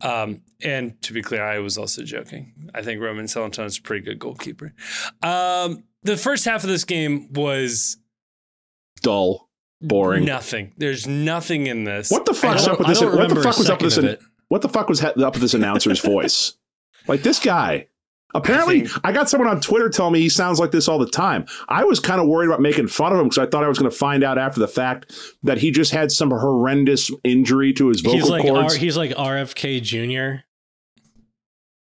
Um, 0.00 0.40
and 0.62 1.00
to 1.02 1.12
be 1.12 1.20
clear, 1.20 1.44
I 1.44 1.58
was 1.58 1.76
also 1.76 2.02
joking. 2.02 2.70
I 2.74 2.80
think 2.80 3.02
Roman 3.02 3.26
Celentano 3.26 3.66
is 3.66 3.76
a 3.76 3.82
pretty 3.82 4.02
good 4.04 4.18
goalkeeper. 4.18 4.72
Um, 5.22 5.84
the 6.02 6.16
first 6.16 6.46
half 6.46 6.64
of 6.64 6.70
this 6.70 6.84
game 6.84 7.30
was 7.34 7.98
Dull, 9.02 9.50
boring. 9.86 10.24
Nothing. 10.24 10.72
There's 10.76 11.06
nothing 11.06 11.66
in 11.66 11.84
this. 11.84 12.10
What 12.10 12.26
the 12.26 12.34
fuck's 12.34 12.66
up 12.66 12.78
with 12.78 12.88
this? 12.88 13.00
What 13.00 13.28
the 13.28 13.42
fuck 13.42 13.58
was 13.58 13.70
up 13.70 13.80
with 13.82 13.94
this? 13.94 14.04
it. 14.04 14.20
What 14.48 14.62
the 14.62 14.68
fuck 14.68 14.88
was 14.88 15.00
ha- 15.00 15.12
up 15.22 15.34
with 15.34 15.42
this 15.42 15.54
announcer's 15.54 16.00
voice? 16.04 16.54
Like 17.08 17.22
this 17.22 17.38
guy. 17.38 17.88
Apparently, 18.36 18.82
I, 18.82 18.86
think- 18.86 19.14
got 19.14 19.28
someone 19.30 19.48
on 19.48 19.60
Twitter 19.60 19.88
telling 19.88 20.12
me 20.14 20.20
he 20.20 20.28
sounds 20.28 20.58
like 20.58 20.72
this 20.72 20.88
all 20.88 20.98
the 20.98 21.06
time. 21.08 21.46
I 21.68 21.84
was 21.84 22.00
kind 22.00 22.20
of 22.20 22.26
worried 22.26 22.48
about 22.48 22.60
making 22.60 22.88
fun 22.88 23.12
of 23.12 23.18
him 23.20 23.26
because 23.26 23.38
I 23.38 23.46
thought 23.46 23.62
I 23.62 23.68
was 23.68 23.78
going 23.78 23.88
to 23.90 23.96
find 23.96 24.24
out 24.24 24.38
after 24.38 24.58
the 24.58 24.66
fact 24.66 25.12
that 25.44 25.58
he 25.58 25.70
just 25.70 25.92
had 25.92 26.10
some 26.10 26.30
horrendous 26.30 27.12
injury 27.22 27.72
to 27.74 27.88
his 27.88 28.00
vocal 28.00 28.18
He's 28.18 28.28
like 28.28 28.44
R, 28.44 28.50
cords. 28.62 28.74
he's 28.74 28.96
like 28.96 29.10
RFK 29.12 29.80
Jr. 29.82 30.42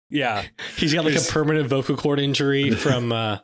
Yeah. 0.10 0.44
He's 0.78 0.94
got 0.94 1.06
like 1.06 1.14
His- 1.14 1.30
a 1.30 1.32
permanent 1.32 1.68
vocal 1.70 1.96
cord 1.96 2.20
injury 2.20 2.72
from 2.76 3.12
uh, 3.12 3.38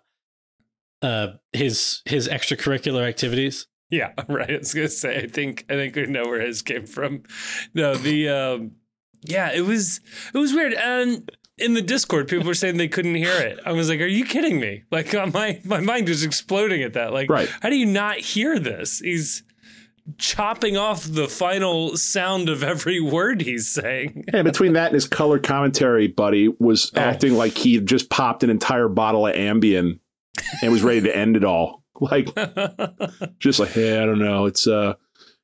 uh, 1.01 1.27
his 1.53 2.01
his 2.05 2.27
extracurricular 2.27 3.07
activities. 3.07 3.67
Yeah, 3.89 4.11
right. 4.27 4.51
I 4.51 4.57
was 4.57 4.73
gonna 4.73 4.89
say. 4.89 5.17
I 5.17 5.27
think 5.27 5.65
I 5.69 5.73
think 5.73 5.95
we 5.95 6.05
know 6.07 6.25
where 6.25 6.41
his 6.41 6.61
came 6.61 6.85
from. 6.85 7.23
No, 7.73 7.95
the 7.95 8.29
um, 8.29 8.71
yeah, 9.23 9.51
it 9.53 9.61
was 9.61 9.99
it 10.33 10.37
was 10.37 10.53
weird. 10.53 10.73
And 10.73 11.31
in 11.57 11.73
the 11.73 11.81
Discord, 11.81 12.27
people 12.27 12.45
were 12.45 12.53
saying 12.53 12.77
they 12.77 12.87
couldn't 12.87 13.15
hear 13.15 13.35
it. 13.37 13.59
I 13.65 13.71
was 13.71 13.89
like, 13.89 13.99
"Are 14.01 14.05
you 14.05 14.25
kidding 14.25 14.59
me?" 14.59 14.83
Like 14.91 15.13
my 15.33 15.59
my 15.63 15.79
mind 15.79 16.09
was 16.09 16.23
exploding 16.23 16.83
at 16.83 16.93
that. 16.93 17.13
Like, 17.13 17.29
Right. 17.29 17.49
how 17.61 17.69
do 17.69 17.75
you 17.75 17.85
not 17.85 18.17
hear 18.17 18.59
this? 18.59 18.99
He's 18.99 19.43
chopping 20.17 20.77
off 20.77 21.03
the 21.03 21.27
final 21.27 21.97
sound 21.97 22.47
of 22.49 22.63
every 22.63 22.99
word 23.01 23.41
he's 23.41 23.67
saying. 23.67 24.25
And 24.33 24.45
between 24.45 24.73
that 24.73 24.87
and 24.87 24.93
his 24.95 25.07
color 25.07 25.39
commentary 25.39 26.07
buddy 26.07 26.47
was 26.59 26.91
Oh. 26.95 26.99
acting 27.01 27.33
like 27.33 27.57
he 27.57 27.79
just 27.79 28.09
popped 28.09 28.43
an 28.43 28.49
entire 28.49 28.87
bottle 28.87 29.27
of 29.27 29.35
Ambien 29.35 29.99
and 30.61 30.71
was 30.71 30.83
ready 30.83 31.01
to 31.01 31.15
end 31.15 31.35
it 31.35 31.43
all. 31.43 31.83
Like 32.01 32.27
just 33.39 33.59
like, 33.59 33.71
hey, 33.71 34.01
I 34.01 34.05
don't 34.05 34.19
know. 34.19 34.45
It's 34.45 34.67
uh 34.67 34.93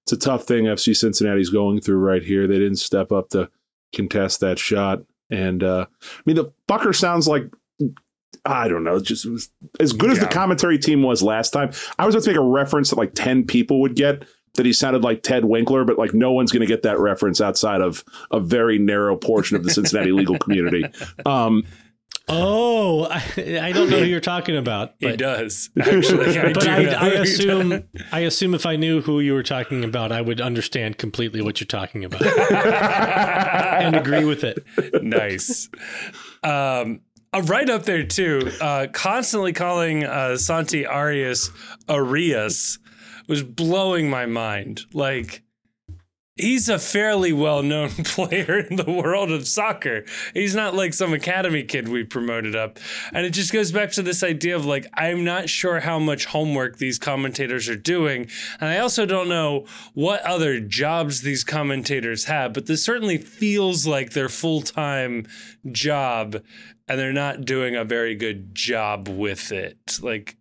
it's 0.04 0.12
a 0.12 0.18
tough 0.18 0.44
thing 0.44 0.66
FC 0.66 0.96
Cincinnati's 0.96 1.50
going 1.50 1.82
through 1.82 1.98
right 1.98 2.22
here. 2.22 2.46
They 2.46 2.60
didn't 2.60 2.78
step 2.78 3.12
up 3.12 3.30
to 3.30 3.50
contest 3.94 4.42
that 4.42 4.60
shot. 4.60 5.02
And 5.32 5.64
uh 5.64 5.88
I 5.90 6.22
mean 6.26 6.36
the 6.36 6.54
fucker 6.70 6.96
sounds 6.96 7.28
like 7.28 7.46
I 8.46 8.68
don't 8.68 8.84
know, 8.84 9.00
just 9.00 9.26
as 9.80 9.94
good 9.94 10.12
as 10.12 10.20
the 10.20 10.28
commentary 10.28 10.78
team 10.78 11.02
was 11.02 11.24
last 11.24 11.52
time. 11.52 11.72
I 11.98 12.06
was 12.06 12.14
about 12.14 12.26
to 12.26 12.30
make 12.32 12.38
a 12.38 12.42
reference 12.42 12.90
that 12.90 12.98
like 12.98 13.14
10 13.16 13.46
people 13.46 13.80
would 13.82 13.96
get 13.96 14.26
that 14.56 14.66
he 14.66 14.74
sounded 14.74 15.04
like 15.04 15.24
Ted 15.24 15.46
Winkler, 15.46 15.84
but 15.86 15.98
like 15.98 16.14
no 16.14 16.32
one's 16.32 16.52
going 16.52 16.62
to 16.62 16.68
get 16.68 16.84
that 16.84 17.00
reference 17.00 17.42
outside 17.42 17.82
of 17.82 18.04
a 18.32 18.40
very 18.40 18.78
narrow 18.78 19.16
portion 19.16 19.56
of 19.56 19.64
the 19.64 19.72
Cincinnati 19.72 20.12
legal 20.12 20.38
community. 20.38 20.86
Um, 21.26 21.64
Oh, 22.30 23.04
I, 23.12 23.60
I 23.62 23.72
don't 23.74 23.90
know 23.90 24.00
who 24.00 24.06
you're 24.06 24.22
talking 24.22 24.56
about. 24.56 24.96
he 25.00 25.08
But, 25.10 25.20
does 25.20 25.70
actually. 25.80 26.38
I 26.40 26.54
but 26.54 26.68
I, 26.68 26.84
I 26.94 27.08
assume 27.16 27.84
I 28.14 28.20
assume 28.22 28.54
if 28.56 28.66
I 28.66 28.78
knew 28.78 29.02
who 29.02 29.20
you 29.20 29.34
were 29.34 29.44
talking 29.44 29.84
about, 29.84 30.12
I 30.14 30.22
would 30.22 30.40
understand 30.40 30.98
completely 30.98 31.42
what 31.42 31.60
you're 31.60 31.68
talking 31.68 32.06
about 32.06 32.22
and 33.82 33.96
agree 33.96 34.24
with 34.24 34.44
it. 34.46 34.66
nice. 35.04 35.70
Um, 36.44 37.02
uh, 37.34 37.42
right 37.46 37.70
up 37.70 37.84
there 37.84 38.06
too. 38.06 38.52
Uh, 38.62 38.88
constantly 38.94 39.52
calling 39.54 40.04
uh, 40.06 40.38
Santi 40.38 40.86
Arias 40.86 41.52
Arias 41.90 42.80
was 43.28 43.44
blowing 43.44 44.10
my 44.10 44.26
mind. 44.28 44.82
Like 44.94 45.44
he's 46.36 46.68
a 46.68 46.80
fairly 46.80 47.32
well-known 47.32 47.90
player 48.04 48.60
in 48.60 48.76
the 48.76 48.92
world 48.92 49.32
of 49.32 49.48
soccer. 49.48 50.04
He's 50.34 50.56
not 50.56 50.74
like 50.74 50.94
some 50.94 51.14
academy 51.14 51.64
kid 51.64 51.88
we 51.88 52.04
promoted 52.04 52.56
up. 52.56 52.80
And 53.14 53.26
it 53.26 53.32
just 53.32 53.54
goes 53.54 53.72
back 53.72 53.92
to 53.92 54.02
this 54.02 54.24
idea 54.24 54.56
of 54.56 54.66
like 54.66 54.88
I'm 54.94 55.24
not 55.24 55.50
sure 55.50 55.80
how 55.80 56.00
much 56.00 56.26
homework 56.26 56.78
these 56.78 57.00
commentators 57.00 57.70
are 57.70 57.76
doing, 57.76 58.28
and 58.60 58.70
I 58.70 58.80
also 58.80 59.06
don't 59.06 59.30
know 59.30 59.66
what 59.94 60.22
other 60.22 60.60
jobs 60.60 61.22
these 61.22 61.44
commentators 61.44 62.26
have, 62.26 62.54
but 62.54 62.66
this 62.66 62.84
certainly 62.84 63.18
feels 63.18 63.86
like 63.86 64.12
their 64.12 64.30
full-time 64.30 65.28
job 65.72 66.42
and 66.88 67.00
they're 67.00 67.14
not 67.14 67.46
doing 67.46 67.76
a 67.76 67.86
very 67.86 68.16
good 68.16 68.54
job 68.54 69.08
with 69.08 69.52
it. 69.52 70.00
Like 70.02 70.38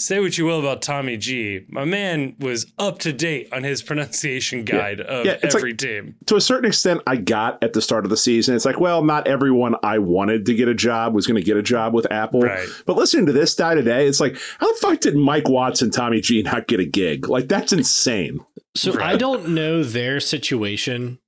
Say 0.00 0.18
what 0.18 0.38
you 0.38 0.46
will 0.46 0.60
about 0.60 0.80
Tommy 0.80 1.18
G. 1.18 1.66
My 1.68 1.84
man 1.84 2.34
was 2.40 2.66
up 2.78 3.00
to 3.00 3.12
date 3.12 3.48
on 3.52 3.64
his 3.64 3.82
pronunciation 3.82 4.64
guide 4.64 5.00
of 5.02 5.26
Yeah, 5.26 5.32
it's 5.42 5.52
like- 5.54 5.56
every 5.56 5.74
team. 5.74 6.16
to 6.26 6.36
a 6.36 6.40
certain 6.40 6.64
extent, 6.64 7.02
I 7.06 7.16
got 7.16 7.62
at 7.62 7.74
the 7.74 7.82
start 7.82 8.04
of 8.06 8.10
the 8.10 8.16
season. 8.16 8.56
It's 8.56 8.64
like, 8.64 8.80
well, 8.80 9.04
not 9.04 9.26
everyone 9.28 9.74
I 9.82 9.98
wanted 9.98 10.46
to 10.46 10.54
get 10.54 10.68
a 10.68 10.74
job 10.74 11.14
was 11.14 11.26
going 11.26 11.36
to 11.36 11.42
get 11.44 11.58
a 11.58 11.62
job 11.62 11.92
with 11.92 12.10
Apple. 12.10 12.40
Right. 12.40 12.66
But 12.86 12.96
listening 12.96 13.26
to 13.26 13.32
this 13.32 13.52
guy 13.54 13.74
today, 13.74 14.06
it's 14.06 14.20
like, 14.20 14.38
how 14.58 14.72
the 14.72 14.78
fuck 14.80 15.00
did 15.00 15.16
Mike 15.16 15.48
Watts 15.50 15.82
and 15.82 15.92
Tommy 15.92 16.22
G 16.22 16.42
not 16.42 16.66
get 16.66 16.80
a 16.80 16.86
gig? 16.86 17.28
Like, 17.28 17.48
that's 17.48 17.72
insane. 17.72 18.40
So 18.74 18.92
Right. 18.92 19.14
I 19.14 19.16
don't 19.16 19.48
know 19.50 19.84
their 19.84 20.18
situation, 20.20 21.18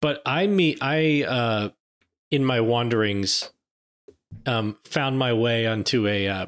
but 0.00 0.22
I 0.24 0.46
meet 0.46 0.78
I 0.80 1.24
uh 1.24 1.68
in 2.30 2.44
my 2.44 2.60
wanderings 2.62 3.50
um 4.46 4.78
found 4.84 5.18
my 5.18 5.34
way 5.34 5.66
onto 5.66 6.08
a 6.08 6.26
uh 6.28 6.46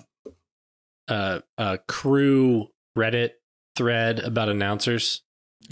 uh, 1.09 1.41
uh 1.59 1.77
crew 1.89 2.69
Reddit 2.97 3.31
thread 3.77 4.21
about 4.21 4.49
announcers 4.49 5.23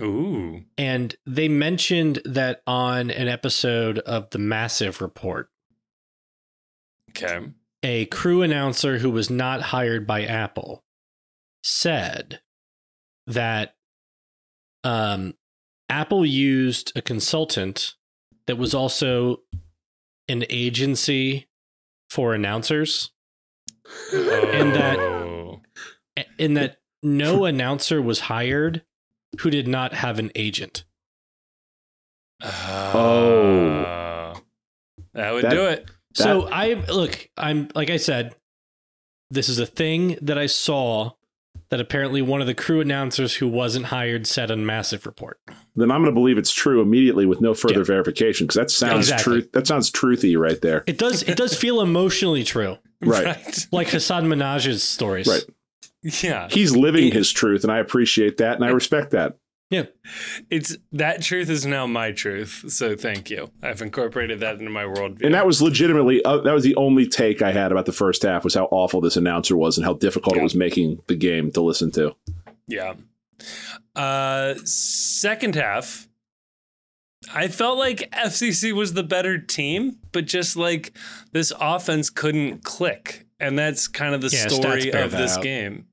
Ooh. 0.01 0.63
and 0.77 1.15
they 1.27 1.49
mentioned 1.49 2.21
that 2.25 2.63
on 2.67 3.11
an 3.11 3.29
episode 3.29 3.99
of 4.01 4.31
the 4.31 4.39
Massive 4.39 5.01
Report 5.01 5.49
Okay. 7.11 7.51
a 7.83 8.07
crew 8.07 8.43
announcer 8.43 8.99
who 8.99 9.11
was 9.11 9.31
not 9.31 9.61
hired 9.63 10.07
by 10.07 10.25
Apple 10.25 10.83
said 11.63 12.41
that 13.27 13.77
um, 14.85 15.35
Apple 15.89 16.27
used 16.27 16.93
a 16.97 17.03
consultant 17.03 17.95
that 18.47 18.57
was 18.59 18.75
also 18.75 19.43
an 20.29 20.45
agency 20.51 21.49
for 22.11 22.35
announcers, 22.35 23.11
And 24.13 24.75
that- 24.75 25.22
A- 26.19 26.25
and 26.39 26.57
that 26.57 26.79
no 27.03 27.45
announcer 27.47 28.01
was 28.03 28.21
hired 28.21 28.83
who 29.41 29.51
did 29.51 29.67
not 29.69 29.95
have 29.95 30.19
an 30.19 30.31
agent. 30.35 30.85
Ah. 32.43 32.93
Oh. 34.35 34.41
That 35.15 35.33
would 35.35 35.45
That- 35.45 35.51
do 35.51 35.67
it. 35.67 35.91
So 36.15 36.47
I 36.51 36.75
look, 36.75 37.31
I'm 37.39 37.69
like 37.75 37.89
I 37.89 37.97
said, 37.97 38.35
this 39.31 39.49
is 39.49 39.59
a 39.59 39.65
thing 39.65 40.19
that 40.21 40.37
I 40.37 40.45
saw 40.45 41.13
that 41.71 41.81
apparently 41.81 42.21
one 42.21 42.43
of 42.43 42.47
the 42.47 42.53
crew 42.55 42.83
announcers 42.83 43.35
who 43.37 43.49
wasn't 43.49 43.87
hired 43.87 44.27
said 44.27 44.51
on 44.51 44.67
Massive 44.67 45.07
Report. 45.07 45.41
Then 45.75 45.91
I'm 45.91 46.03
going 46.03 46.11
to 46.11 46.19
believe 46.21 46.37
it's 46.37 46.53
true 46.53 46.83
immediately 46.83 47.25
with 47.25 47.41
no 47.41 47.55
further 47.55 47.79
Yeah. 47.79 47.85
verification 47.85 48.47
because 48.47 48.57
that 48.57 48.71
sounds 48.71 49.09
Exactly. 49.09 49.41
true. 49.41 49.51
That 49.55 49.67
sounds 49.67 49.91
truthy 49.91 50.39
right 50.39 50.61
there. 50.61 50.85
It 50.87 50.99
does 50.99 51.23
it 51.23 51.39
does 51.39 51.55
feel 51.57 51.81
emotionally 51.81 52.45
true, 52.45 52.77
Right. 53.01 53.67
like 53.73 53.89
Hasan 53.89 54.27
Minhaj's 54.27 54.83
stories. 54.83 55.27
Right. 55.27 55.45
Yeah. 56.03 56.49
He's 56.51 56.75
living 56.77 57.09
It- 57.09 57.13
his 57.15 57.31
truth, 57.33 57.63
and 57.65 57.73
I 57.73 57.79
appreciate 57.79 58.39
that, 58.39 58.57
and 58.57 58.65
I 58.65 58.69
respect 58.71 59.11
that. 59.13 59.37
Yeah. 59.71 59.85
It's 60.51 60.77
that 60.93 61.23
truth 61.23 61.49
is 61.49 61.65
now 61.65 61.87
my 61.87 62.13
truth. 62.13 62.65
So 62.69 62.95
thank 62.95 63.31
you. 63.31 63.51
I've 63.63 63.81
incorporated 63.81 64.41
that 64.41 64.59
into 64.59 64.71
my 64.71 64.85
worldview. 64.85 65.25
And 65.25 65.33
that 65.35 65.47
was 65.47 65.63
legitimately 65.63 66.23
uh, 66.27 66.39
that 66.43 66.53
was 66.53 66.63
the 66.63 66.75
only 66.77 67.07
take 67.07 67.41
I 67.41 67.53
had 67.53 67.73
about 67.73 67.87
the 67.87 67.93
first 67.93 68.23
half 68.23 68.45
was 68.45 68.53
how 68.53 68.67
awful 68.71 69.01
this 69.01 69.17
announcer 69.17 69.57
was 69.57 69.79
and 69.79 69.87
how 69.87 69.95
difficult 69.95 70.37
it 70.37 70.43
was 70.43 70.55
making 70.55 71.01
the 71.07 71.15
game 71.15 71.51
to 71.53 71.63
listen 71.63 71.91
to. 71.93 72.15
Yeah. 72.69 72.95
Uh 73.97 74.55
second 74.65 75.55
half 75.55 76.07
I 77.33 77.49
felt 77.49 77.79
like 77.79 78.11
FCC 78.13 78.73
was 78.73 78.93
the 78.95 79.03
better 79.05 79.39
team, 79.39 79.97
but 80.11 80.27
just 80.27 80.55
like 80.57 80.93
this 81.33 81.51
offense 81.59 82.11
couldn't 82.11 82.63
click. 82.65 83.25
And 83.41 83.59
that's 83.59 83.89
kind 83.89 84.15
of 84.15 84.21
the 84.21 84.29
Yeah, 84.29 84.49
story 84.49 84.91
of 84.93 85.13
this 85.13 85.37
out. 85.39 85.43
game. 85.43 85.87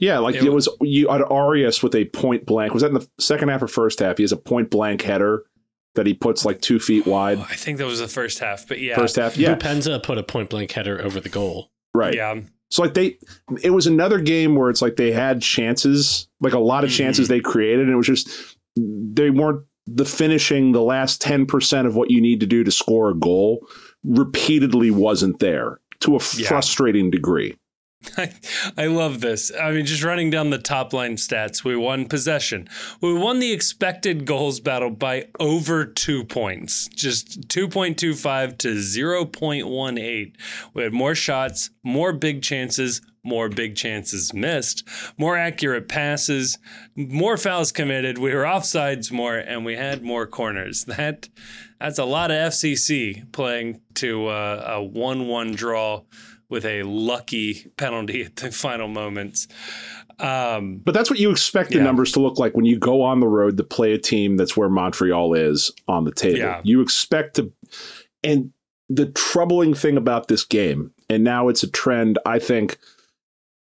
Yeah, 0.00 0.18
like 0.18 0.34
It 0.34 0.44
it, 0.44 0.52
was 0.52 0.68
you 0.80 1.08
had 1.08 1.22
Arias 1.22 1.82
with 1.82 1.94
a 1.94 2.06
point 2.06 2.46
blank. 2.46 2.72
Was 2.74 2.82
that 2.82 2.88
in 2.88 2.94
the 2.94 3.08
second 3.20 3.48
half 3.50 3.62
or 3.62 3.68
first 3.68 3.98
half? 4.00 4.16
He 4.16 4.22
has 4.24 4.32
a 4.32 4.36
point 4.36 4.70
blank 4.70 5.02
header 5.02 5.44
that 5.94 6.06
he 6.06 6.14
puts 6.14 6.44
like 6.44 6.60
two 6.60 6.78
feet 6.80 7.06
wide. 7.06 7.38
I 7.38 7.54
think 7.54 7.78
that 7.78 7.86
was 7.86 7.98
the 8.00 8.08
first 8.08 8.38
half, 8.38 8.66
but 8.66 8.80
yeah. 8.80 8.94
First 8.96 9.16
half, 9.16 9.36
yeah, 9.36 9.54
Boupendza 9.54 10.02
put 10.02 10.18
a 10.18 10.22
point 10.22 10.48
blank 10.50 10.72
header 10.72 11.00
over 11.02 11.20
the 11.20 11.28
goal. 11.28 11.70
right. 11.94 12.14
Yeah. 12.14 12.40
So 12.72 12.82
like 12.82 12.94
they, 12.94 13.18
it 13.62 13.70
was 13.70 13.88
another 13.88 14.20
game 14.20 14.54
where 14.54 14.70
it's 14.70 14.80
like 14.80 14.94
they 14.94 15.10
had 15.10 15.42
chances, 15.42 16.28
like 16.40 16.52
a 16.52 16.58
lot 16.60 16.84
of 16.84 16.90
chances 16.90 17.26
Mm-hmm. 17.26 17.34
they 17.34 17.40
created, 17.40 17.80
and 17.86 17.90
it 17.92 17.96
was 17.96 18.06
just 18.06 18.56
they 18.76 19.30
weren't 19.30 19.64
the 19.88 20.04
finishing. 20.04 20.70
The 20.70 20.80
last 20.80 21.20
ten 21.20 21.46
percent 21.46 21.88
of 21.88 21.96
what 21.96 22.10
you 22.12 22.20
need 22.20 22.38
to 22.40 22.46
do 22.46 22.62
to 22.62 22.70
score 22.70 23.10
a 23.10 23.14
goal 23.14 23.66
repeatedly 24.04 24.90
wasn't 24.90 25.38
there 25.40 25.80
to 26.00 26.16
a 26.16 26.20
Yeah. 26.36 26.48
frustrating 26.48 27.10
degree. 27.10 27.56
I, 28.16 28.32
I 28.76 28.86
love 28.86 29.20
this. 29.20 29.52
I 29.58 29.72
mean, 29.72 29.86
just 29.86 30.02
running 30.02 30.30
down 30.30 30.50
the 30.50 30.58
top 30.58 30.92
line 30.92 31.16
stats, 31.16 31.64
we 31.64 31.76
won 31.76 32.06
possession. 32.06 32.68
We 33.00 33.14
won 33.14 33.38
the 33.38 33.52
expected 33.52 34.24
goals 34.24 34.60
battle 34.60 34.90
by 34.90 35.28
over 35.38 35.84
two 35.84 36.24
points, 36.24 36.88
just 36.88 37.48
2.25 37.48 38.58
to 38.58 38.68
0.18. 38.74 40.32
We 40.74 40.82
had 40.82 40.92
more 40.92 41.14
shots, 41.14 41.70
more 41.82 42.12
big 42.12 42.42
chances, 42.42 43.00
more 43.22 43.48
big 43.48 43.76
chances 43.76 44.32
missed, 44.32 44.86
more 45.18 45.36
accurate 45.36 45.88
passes, 45.88 46.58
more 46.96 47.36
fouls 47.36 47.72
committed. 47.72 48.18
We 48.18 48.34
were 48.34 48.44
offsides 48.44 49.12
more, 49.12 49.36
and 49.36 49.64
we 49.64 49.76
had 49.76 50.02
more 50.02 50.26
corners. 50.26 50.86
That 51.00 51.28
that's 51.78 51.98
a 51.98 52.04
lot 52.04 52.30
of 52.30 52.36
FCC 52.36 53.30
playing 53.32 53.80
to 53.94 54.26
uh, 54.26 54.64
a 54.66 54.82
one-one 54.82 55.52
draw 55.52 56.02
with 56.50 56.64
a 56.66 56.82
lucky 56.82 57.70
penalty 57.76 58.22
at 58.24 58.36
the 58.36 58.50
final 58.52 58.88
moments. 58.88 59.48
Um, 60.18 60.82
But 60.84 60.92
that's 60.92 61.08
what 61.08 61.18
you 61.18 61.30
expect 61.30 61.70
the 61.70 61.76
Yeah. 61.76 61.84
numbers 61.84 62.12
to 62.12 62.20
look 62.20 62.38
like 62.38 62.54
when 62.54 62.66
you 62.66 62.78
go 62.78 63.00
on 63.02 63.20
the 63.20 63.28
road 63.28 63.56
to 63.56 63.64
play 63.64 63.92
a 63.92 63.98
team 63.98 64.36
that's 64.36 64.56
where 64.56 64.68
Montreal 64.68 65.32
is 65.32 65.70
on 65.88 66.04
the 66.04 66.12
table. 66.12 66.38
Yeah. 66.38 66.60
You 66.64 66.82
expect 66.82 67.36
to, 67.36 67.50
and 68.22 68.52
the 68.90 69.06
troubling 69.06 69.72
thing 69.72 69.96
about 69.96 70.28
this 70.28 70.44
game, 70.44 70.90
and 71.08 71.24
now 71.24 71.48
it's 71.48 71.62
a 71.62 71.70
trend, 71.70 72.18
I 72.26 72.38
think, 72.38 72.76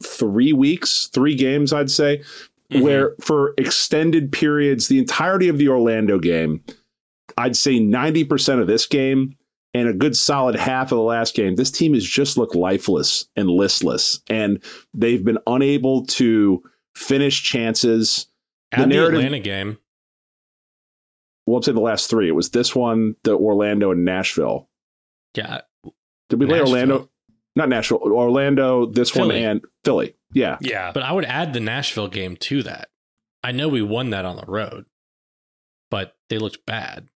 three 0.04 0.54
weeks, 0.54 1.10
three 1.14 1.36
games, 1.36 1.72
I'd 1.74 1.90
say, 1.90 2.22
Mhm. 2.72 2.82
where 2.82 3.16
for 3.22 3.54
extended 3.58 4.32
periods, 4.32 4.88
the 4.88 5.00
entirety 5.00 5.48
of 5.48 5.58
the 5.58 5.70
Orlando 5.70 6.20
game, 6.20 6.62
I'd 7.38 7.56
say 7.56 7.80
90% 7.80 8.60
of 8.62 8.68
this 8.68 8.86
game 8.86 9.36
and 9.76 9.90
a 9.90 9.94
good 9.94 10.16
solid 10.16 10.56
half 10.56 10.92
of 10.92 10.98
the 10.98 11.04
last 11.04 11.36
game, 11.36 11.56
this 11.56 11.70
team 11.70 11.94
has 11.94 12.06
just 12.06 12.38
looked 12.38 12.56
lifeless 12.56 13.28
and 13.36 13.50
listless. 13.50 14.22
And 14.30 14.64
they've 14.94 15.24
been 15.24 15.38
unable 15.48 16.06
to 16.08 16.64
finish 16.96 17.44
chances. 17.44 18.28
Add 18.72 18.84
the, 18.84 18.88
narrative- 18.88 19.20
Atlanta 19.20 19.40
game. 19.40 19.78
Well, 21.46 21.58
I'm 21.58 21.64
saying 21.64 21.76
the 21.76 21.82
last 21.82 22.10
three. 22.10 22.28
It 22.28 22.32
was 22.32 22.50
this 22.50 22.74
one, 22.74 23.18
the 23.24 23.36
Orlando, 23.36 23.92
and 23.92 24.06
Nashville. 24.06 24.70
Yeah. 25.36 25.62
Did 26.30 26.40
we 26.40 26.48
play 26.48 26.62
Orlando? 26.62 27.10
Not 27.56 27.70
Nashville, 27.70 28.00
Orlando, 28.00 28.86
this 28.86 29.14
one, 29.14 29.32
and 29.32 29.62
Philly. 29.84 30.16
Yeah. 30.34 30.58
yeah. 30.62 30.92
But 30.92 31.04
I 31.04 31.12
would 31.12 31.26
add 31.26 31.54
the 31.54 31.60
Nashville 31.60 32.08
game 32.08 32.36
to 32.38 32.64
that. 32.64 32.90
I 33.44 33.52
know 33.52 33.68
we 33.68 33.82
won 33.82 34.10
that 34.10 34.26
on 34.26 34.38
the 34.38 34.46
road, 34.48 34.86
but 35.92 36.16
they 36.30 36.38
looked 36.40 36.66
bad. 36.66 37.10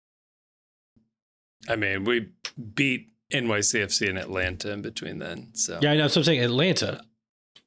I 1.68 1.76
mean, 1.76 2.04
we 2.04 2.30
beat 2.76 3.08
NYCFC 3.34 4.08
in 4.10 4.18
Atlanta 4.18 4.72
in 4.72 4.82
between 4.82 5.20
then. 5.20 5.50
So 5.54 5.80
Yeah, 5.82 5.92
I 5.92 5.98
know. 5.98 6.08
So 6.08 6.22
I'm 6.22 6.24
saying 6.24 6.42
Atlanta. 6.44 7.02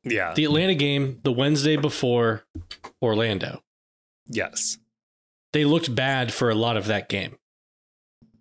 yeah. 0.04 0.32
The 0.34 0.44
Atlanta 0.44 0.74
game, 0.74 1.20
the 1.22 1.32
Wednesday 1.32 1.76
before 1.76 2.44
Orlando. 3.02 3.62
yes. 4.26 4.78
They 5.52 5.66
looked 5.66 5.94
bad 5.94 6.32
for 6.32 6.48
a 6.48 6.54
lot 6.54 6.78
of 6.78 6.86
that 6.86 7.10
game. 7.10 7.36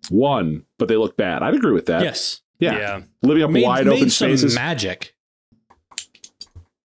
One, 0.08 0.64
but 0.78 0.88
they 0.88 0.96
looked 0.96 1.18
bad. 1.18 1.42
I'd 1.42 1.54
agree 1.54 1.72
with 1.72 1.84
that. 1.86 2.02
yes. 2.02 2.40
Yeah. 2.58 3.02
Living 3.22 3.42
up 3.42 3.50
Made, 3.50 3.64
wide 3.64 3.86
made 3.86 3.92
open 3.96 4.08
some 4.10 4.28
spaces. 4.28 4.54
magic, 4.54 5.14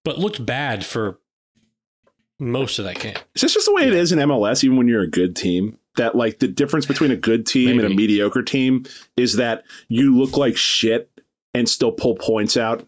but 0.03 0.17
looked 0.17 0.45
bad 0.45 0.85
for 0.85 1.19
most 2.39 2.77
of 2.79 2.85
that 2.85 2.99
game. 2.99 3.15
Is 3.35 3.41
this 3.41 3.53
just 3.53 3.67
the 3.67 3.73
way 3.73 3.83
it 3.87 3.93
is 3.93 4.11
in 4.11 4.19
MLS, 4.19 4.63
even 4.63 4.75
when 4.77 4.87
you're 4.87 5.03
a 5.03 5.09
good 5.09 5.35
team? 5.35 5.77
That 5.97 6.15
like 6.15 6.39
the 6.39 6.47
difference 6.47 6.85
between 6.85 7.11
a 7.11 7.15
good 7.15 7.45
team 7.45 7.79
and 7.79 7.91
a 7.91 7.93
mediocre 7.93 8.41
team 8.41 8.85
is 9.17 9.35
that 9.35 9.63
you 9.89 10.17
look 10.17 10.37
like 10.37 10.55
shit 10.55 11.11
and 11.53 11.67
still 11.67 11.91
pull 11.91 12.15
points 12.15 12.55
out. 12.55 12.87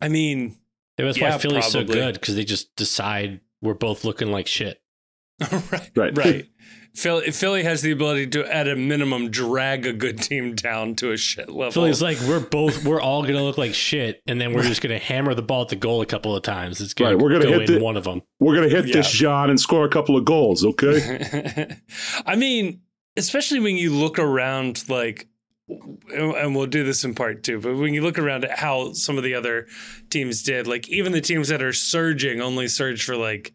I 0.00 0.08
mean, 0.08 0.56
Maybe 0.98 1.08
that's 1.08 1.18
Yeah, 1.18 1.30
why 1.30 1.38
Philly's 1.38 1.66
so 1.66 1.84
good 1.84 2.14
because 2.14 2.36
they 2.36 2.44
just 2.44 2.74
decide 2.76 3.40
we're 3.60 3.74
both 3.74 4.04
looking 4.04 4.30
like 4.30 4.46
shit. 4.46 4.80
right. 5.52 5.90
Right. 5.94 6.16
Right. 6.16 6.48
Philly, 6.96 7.30
Philly 7.30 7.62
has 7.62 7.82
the 7.82 7.90
ability 7.90 8.28
to, 8.28 8.44
at 8.54 8.66
a 8.68 8.74
minimum, 8.74 9.30
drag 9.30 9.86
a 9.86 9.92
good 9.92 10.22
team 10.22 10.54
down 10.54 10.94
to 10.96 11.12
a 11.12 11.16
shit 11.16 11.48
level. 11.50 11.70
Philly's 11.70 12.00
like 12.00 12.18
we're 12.20 12.40
both 12.40 12.84
we're 12.84 13.00
all 13.02 13.22
gonna 13.22 13.42
look 13.44 13.58
like 13.58 13.74
shit, 13.74 14.22
and 14.26 14.40
then 14.40 14.54
we're 14.54 14.62
just 14.62 14.80
gonna 14.80 14.98
hammer 14.98 15.34
the 15.34 15.42
ball 15.42 15.62
at 15.62 15.68
the 15.68 15.76
goal 15.76 16.00
a 16.00 16.06
couple 16.06 16.34
of 16.34 16.42
times. 16.42 16.80
It's 16.80 16.94
gonna, 16.94 17.10
Right, 17.14 17.22
we're 17.22 17.30
gonna 17.30 17.44
go 17.44 17.60
hit 17.60 17.68
in 17.68 17.74
the- 17.78 17.84
one 17.84 17.98
of 17.98 18.04
them. 18.04 18.22
We're 18.40 18.54
gonna 18.54 18.70
hit 18.70 18.90
this, 18.90 19.10
John, 19.10 19.50
and 19.50 19.60
score 19.60 19.84
a 19.84 19.90
couple 19.90 20.16
of 20.16 20.24
goals, 20.24 20.64
okay? 20.64 21.76
I 22.26 22.34
mean, 22.34 22.80
especially 23.16 23.60
when 23.60 23.76
you 23.76 23.90
look 23.90 24.18
around, 24.18 24.88
like, 24.88 25.28
and 25.68 26.54
we'll 26.56 26.66
do 26.66 26.82
this 26.84 27.04
in 27.04 27.14
part 27.14 27.42
two, 27.42 27.60
but 27.60 27.76
when 27.76 27.92
you 27.92 28.00
look 28.02 28.18
around 28.18 28.44
at 28.44 28.58
how 28.58 28.92
some 28.94 29.18
of 29.18 29.24
the 29.24 29.34
other 29.34 29.66
teams 30.08 30.42
did, 30.42 30.66
like, 30.66 30.88
even 30.88 31.12
the 31.12 31.20
teams 31.20 31.48
that 31.48 31.62
are 31.62 31.72
surging 31.72 32.40
only 32.40 32.68
surge 32.68 33.04
for 33.04 33.16
like 33.16 33.52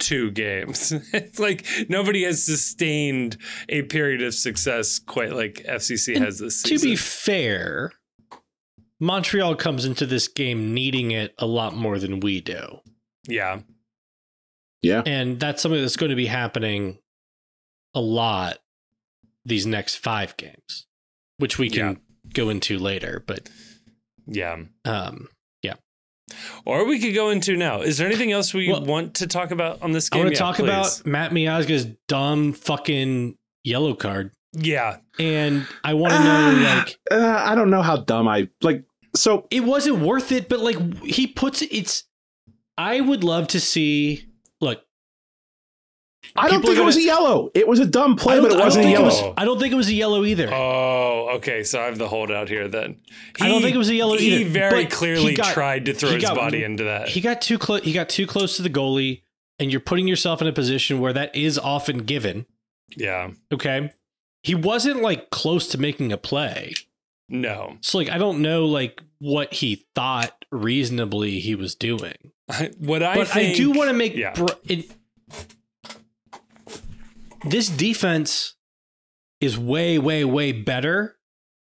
two 0.00 0.30
games. 0.32 0.92
it's 1.12 1.38
like 1.38 1.64
nobody 1.88 2.24
has 2.24 2.44
sustained 2.44 3.36
a 3.68 3.82
period 3.82 4.22
of 4.22 4.34
success 4.34 4.98
quite 4.98 5.32
like 5.32 5.64
FCC 5.68 6.16
And 6.16 6.24
has 6.24 6.38
this 6.38 6.60
season. 6.62 6.78
To 6.78 6.84
be 6.84 6.96
fair, 6.96 7.92
Montreal 8.98 9.54
comes 9.56 9.84
into 9.84 10.06
this 10.06 10.28
game 10.28 10.74
needing 10.74 11.10
it 11.12 11.34
a 11.38 11.46
lot 11.46 11.74
more 11.74 11.98
than 11.98 12.20
we 12.20 12.40
do. 12.40 12.80
yeah. 13.28 13.60
yeah. 14.82 15.02
And 15.06 15.38
that's 15.38 15.62
something 15.62 15.80
that's 15.80 15.96
going 15.96 16.10
to 16.10 16.16
be 16.16 16.26
happening 16.26 16.98
a 17.94 18.00
lot 18.00 18.58
these 19.44 19.66
next 19.66 19.96
five 19.96 20.36
games, 20.36 20.86
which 21.38 21.58
we 21.58 21.70
can 21.70 21.98
go 22.34 22.50
into 22.50 22.78
later. 22.78 23.24
But 23.26 23.48
Yeah. 24.26 24.56
um, 24.84 25.28
Or 26.64 26.84
we 26.86 26.98
could 26.98 27.14
go 27.14 27.30
into 27.30 27.56
now. 27.56 27.80
Is 27.82 27.98
there 27.98 28.06
anything 28.06 28.32
else 28.32 28.52
we 28.54 28.70
Well, 28.70 28.84
want 28.84 29.14
to 29.16 29.26
talk 29.26 29.50
about 29.50 29.82
on 29.82 29.92
this 29.92 30.08
game? 30.08 30.20
I 30.20 30.24
want 30.24 30.34
to 30.36 30.40
Yeah, 30.40 30.46
talk 30.46 30.56
please. 30.56 30.64
about 30.64 31.06
Matt 31.06 31.32
Miazga's 31.32 31.86
dumb 32.08 32.52
fucking 32.52 33.36
yellow 33.64 33.94
card. 33.94 34.30
Yeah. 34.52 34.98
And 35.18 35.66
I 35.84 35.94
want 35.94 36.12
to 36.14 36.18
know, 36.24 36.62
like, 36.76 36.98
Uh, 37.10 37.42
I 37.46 37.54
don't 37.54 37.70
know 37.70 37.82
how 37.82 37.98
dumb 37.98 38.26
I 38.28 38.48
like. 38.62 38.84
So 39.14 39.46
it 39.50 39.60
wasn't 39.60 39.98
worth 40.00 40.32
it, 40.32 40.48
but 40.48 40.60
like, 40.60 41.02
he 41.04 41.26
puts 41.26 41.62
it's. 41.62 42.04
I 42.78 43.00
would 43.00 43.24
love 43.24 43.48
to 43.48 43.60
see. 43.60 44.24
Look, 46.22 46.32
I 46.36 46.48
don't 46.48 46.60
People 46.60 46.68
think 46.70 46.78
are 46.78 46.82
it 46.82 46.84
was 46.86 46.96
a 46.96 47.02
yellow. 47.02 47.50
It 47.54 47.66
was 47.66 47.80
a 47.80 47.86
dumb 47.86 48.14
play, 48.14 48.40
but 48.40 48.52
it 48.52 48.54
I 48.54 48.56
don't 48.58 48.64
wasn't 48.66 48.84
a 48.84 48.88
think 48.88 48.98
it 48.98 49.02
yellow. 49.02 49.28
was. 49.28 49.34
I 49.38 49.44
don't 49.44 49.58
think 49.58 49.72
it 49.72 49.76
was 49.76 49.88
a 49.88 49.94
yellow 49.94 50.24
either. 50.24 50.52
Oh, 50.52 51.30
okay. 51.36 51.64
So 51.64 51.80
I 51.80 51.86
have 51.86 51.98
the 51.98 52.08
holdout 52.08 52.48
here 52.48 52.68
then. 52.68 53.00
I 53.40 53.48
don't 53.48 53.62
think 53.62 53.74
it 53.74 53.78
was 53.78 53.88
a 53.88 53.94
yellow 53.94 54.16
He 54.16 54.34
either, 54.34 54.44
He 54.44 54.50
very 54.50 54.86
clearly 54.86 55.30
he 55.30 55.34
got- 55.36 55.54
tried 55.54 55.86
to 55.86 55.94
throw 55.94 56.10
his 56.10 56.22
got- 56.22 56.36
body 56.36 56.62
into 56.62 56.84
that. 56.84 57.08
he 57.08 57.20
got 57.20 57.40
too 57.42 57.58
close. 57.58 57.82
He 57.82 57.92
got 57.92 58.08
too 58.08 58.26
close 58.26 58.56
to 58.56 58.62
the 58.62 58.70
goalie, 58.70 59.22
and 59.58 59.72
you're 59.72 59.80
putting 59.80 60.06
yourself 60.06 60.40
in 60.40 60.46
a 60.46 60.52
position 60.52 61.00
where 61.00 61.12
that 61.14 61.34
is 61.34 61.58
often 61.58 61.98
given. 62.04 62.46
yeah. 62.96 63.30
Okay, 63.52 63.90
he 64.42 64.54
wasn't 64.54 65.00
like 65.02 65.30
close 65.30 65.66
to 65.68 65.78
making 65.78 66.12
a 66.12 66.16
play. 66.18 66.74
No. 67.28 67.76
So 67.80 67.98
like, 67.98 68.10
I 68.10 68.18
don't 68.18 68.40
know 68.42 68.66
like 68.66 69.00
what 69.20 69.52
he 69.54 69.86
thought 69.94 70.44
reasonably 70.52 71.40
he 71.40 71.54
was 71.54 71.74
doing. 71.74 72.14
I, 72.48 72.70
what 72.78 73.02
I 73.02 73.16
but 73.16 73.28
think, 73.28 73.54
I 73.54 73.56
do 73.56 73.70
want 73.70 73.88
to 73.88 73.94
make 73.94 74.14
yeah. 74.14 74.32
br- 74.32 74.46
it, 74.64 74.90
this 77.44 77.68
defense 77.68 78.54
is 79.40 79.58
way, 79.58 79.98
way, 79.98 80.24
way 80.24 80.52
better 80.52 81.16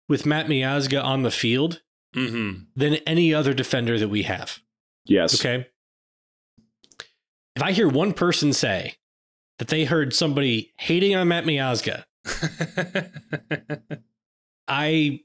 with 0.09 0.27
Matt 0.27 0.47
Miazga 0.47 1.03
on 1.03 1.23
the 1.23 1.31
field 1.31 1.83
Mhm. 2.15 2.67
than 2.75 2.95
any 3.07 3.33
other 3.35 3.55
defender 3.55 3.99
that 3.99 4.09
we 4.09 4.23
have. 4.25 4.61
Yes. 5.05 5.35
Okay. 5.39 5.67
If 7.57 7.63
I 7.63 7.73
hear 7.73 7.89
one 7.89 8.13
person 8.13 8.53
say 8.53 8.95
that 9.59 9.69
they 9.69 9.85
heard 9.85 10.15
somebody 10.15 10.73
hating 10.79 11.15
on 11.15 11.29
Matt 11.29 11.45
Miazga, 11.45 12.05
I 14.69 15.21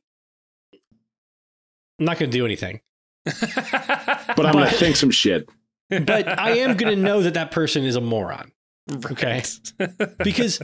I'm 1.97 2.05
not 2.05 2.19
going 2.19 2.29
to 2.29 2.37
do 2.37 2.45
anything. 2.45 2.81
But 3.25 4.45
I'm 4.45 4.53
gonna 4.53 4.69
think 4.69 4.95
some 4.97 5.11
shit. 5.11 5.47
But 5.89 6.27
I 6.39 6.57
am 6.57 6.75
going 6.77 6.95
to 6.95 7.01
know 7.01 7.21
that 7.21 7.35
that 7.35 7.51
person 7.51 7.83
is 7.85 7.95
a 7.95 8.01
moron 8.01 8.51
Okay. 8.93 9.43
Because 10.23 10.61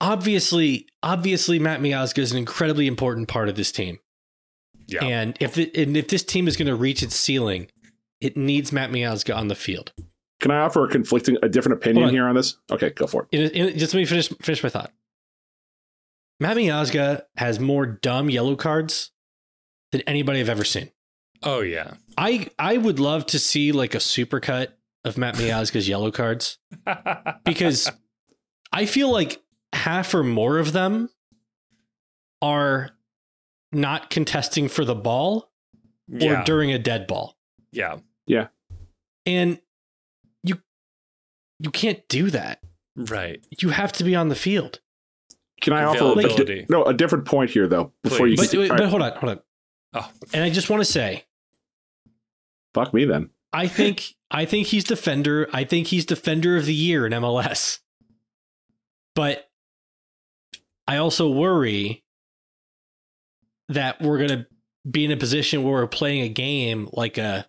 obviously, 0.00 0.86
obviously, 1.02 1.58
Matt 1.58 1.80
Miazga 1.80 2.18
is 2.18 2.32
an 2.32 2.38
incredibly 2.38 2.86
important 2.86 3.28
part 3.28 3.48
of 3.48 3.56
this 3.56 3.72
team. 3.72 3.98
yeah. 4.86 5.04
And 5.04 5.36
if 5.40 5.58
it, 5.58 5.76
and 5.76 5.96
if 5.96 6.08
this 6.08 6.22
team 6.22 6.48
is 6.48 6.56
going 6.56 6.68
to 6.68 6.74
reach 6.74 7.02
its 7.02 7.16
ceiling, 7.16 7.68
it 8.20 8.36
needs 8.36 8.72
Matt 8.72 8.90
Miazga 8.90 9.36
on 9.36 9.48
the 9.48 9.54
field. 9.54 9.92
Can 10.40 10.50
I 10.50 10.58
offer 10.58 10.84
a 10.84 10.88
conflicting, 10.88 11.36
a 11.42 11.48
different 11.48 11.78
opinion 11.78 12.06
on. 12.06 12.10
here 12.12 12.26
on 12.26 12.34
this? 12.34 12.56
Okay, 12.70 12.90
go 12.90 13.06
for 13.06 13.28
it. 13.30 13.38
In, 13.38 13.68
in, 13.68 13.78
just 13.78 13.94
let 13.94 14.00
me 14.00 14.06
finish 14.06 14.28
finish 14.40 14.62
my 14.62 14.68
thought. 14.68 14.92
Matt 16.40 16.56
Miazga 16.56 17.22
has 17.36 17.60
more 17.60 17.86
dumb 17.86 18.28
yellow 18.28 18.56
cards 18.56 19.12
than 19.92 20.00
anybody 20.02 20.40
I've 20.40 20.48
ever 20.48 20.64
seen. 20.64 20.90
oh 21.44 21.60
yeah. 21.60 21.94
I 22.16 22.48
I 22.58 22.76
would 22.76 22.98
love 22.98 23.26
to 23.26 23.38
see 23.38 23.70
like 23.72 23.94
a 23.94 23.98
supercut 23.98 24.68
of 25.04 25.18
Matt 25.18 25.34
Miazga's 25.36 25.88
yellow 25.88 26.10
cards 26.10 26.58
because 27.44 27.90
I 28.72 28.86
feel 28.86 29.10
like 29.10 29.42
half 29.72 30.14
or 30.14 30.22
more 30.22 30.58
of 30.58 30.72
them 30.72 31.10
are 32.40 32.90
not 33.72 34.10
contesting 34.10 34.68
for 34.68 34.84
the 34.84 34.94
ball 34.94 35.50
or 36.20 36.42
during 36.44 36.72
a 36.72 36.78
dead 36.78 37.06
ball. 37.06 37.36
yeah. 37.72 37.96
Yeah. 38.26 38.48
And 39.26 39.58
you 40.44 40.60
you 41.58 41.70
can't 41.70 42.06
do 42.08 42.30
that. 42.30 42.60
Right. 42.96 43.44
You 43.60 43.70
have 43.70 43.92
to 43.94 44.04
be 44.04 44.14
on 44.14 44.28
the 44.28 44.34
field. 44.36 44.80
Can 45.60 45.72
I 45.72 45.84
offer 45.84 46.04
a, 46.04 46.06
Availability. 46.12 46.60
di- 46.62 46.66
no 46.68 46.84
a 46.84 46.92
different 46.94 47.24
point 47.24 47.50
here 47.50 47.66
though 47.66 47.92
before 48.02 48.28
you? 48.28 48.36
Please. 48.36 48.48
But, 48.52 48.58
continue? 48.58 48.76
but 48.76 48.88
hold 48.88 49.02
on, 49.02 49.12
hold 49.12 49.30
on. 49.30 49.40
Oh. 49.94 50.10
And 50.34 50.44
I 50.44 50.50
just 50.50 50.70
want 50.70 50.80
to 50.80 50.84
say, 50.84 51.24
fuck 52.74 52.92
me 52.94 53.04
then. 53.04 53.30
I 53.52 53.68
think 53.68 54.14
I 54.30 54.44
think 54.44 54.68
he's 54.68 54.84
defender. 54.84 55.48
I 55.52 55.64
think 55.64 55.88
he's 55.88 56.06
defender 56.06 56.56
of 56.56 56.66
the 56.66 56.74
year 56.74 57.06
in 57.06 57.12
MLS. 57.12 57.78
But 59.14 59.50
I 60.86 60.96
also 60.96 61.30
worry 61.30 62.02
that 63.68 64.00
we're 64.00 64.18
going 64.18 64.30
to 64.30 64.46
be 64.90 65.04
in 65.04 65.10
a 65.10 65.16
position 65.16 65.62
where 65.62 65.74
we're 65.74 65.86
playing 65.86 66.22
a 66.22 66.28
game 66.28 66.88
like 66.92 67.18
a 67.18 67.46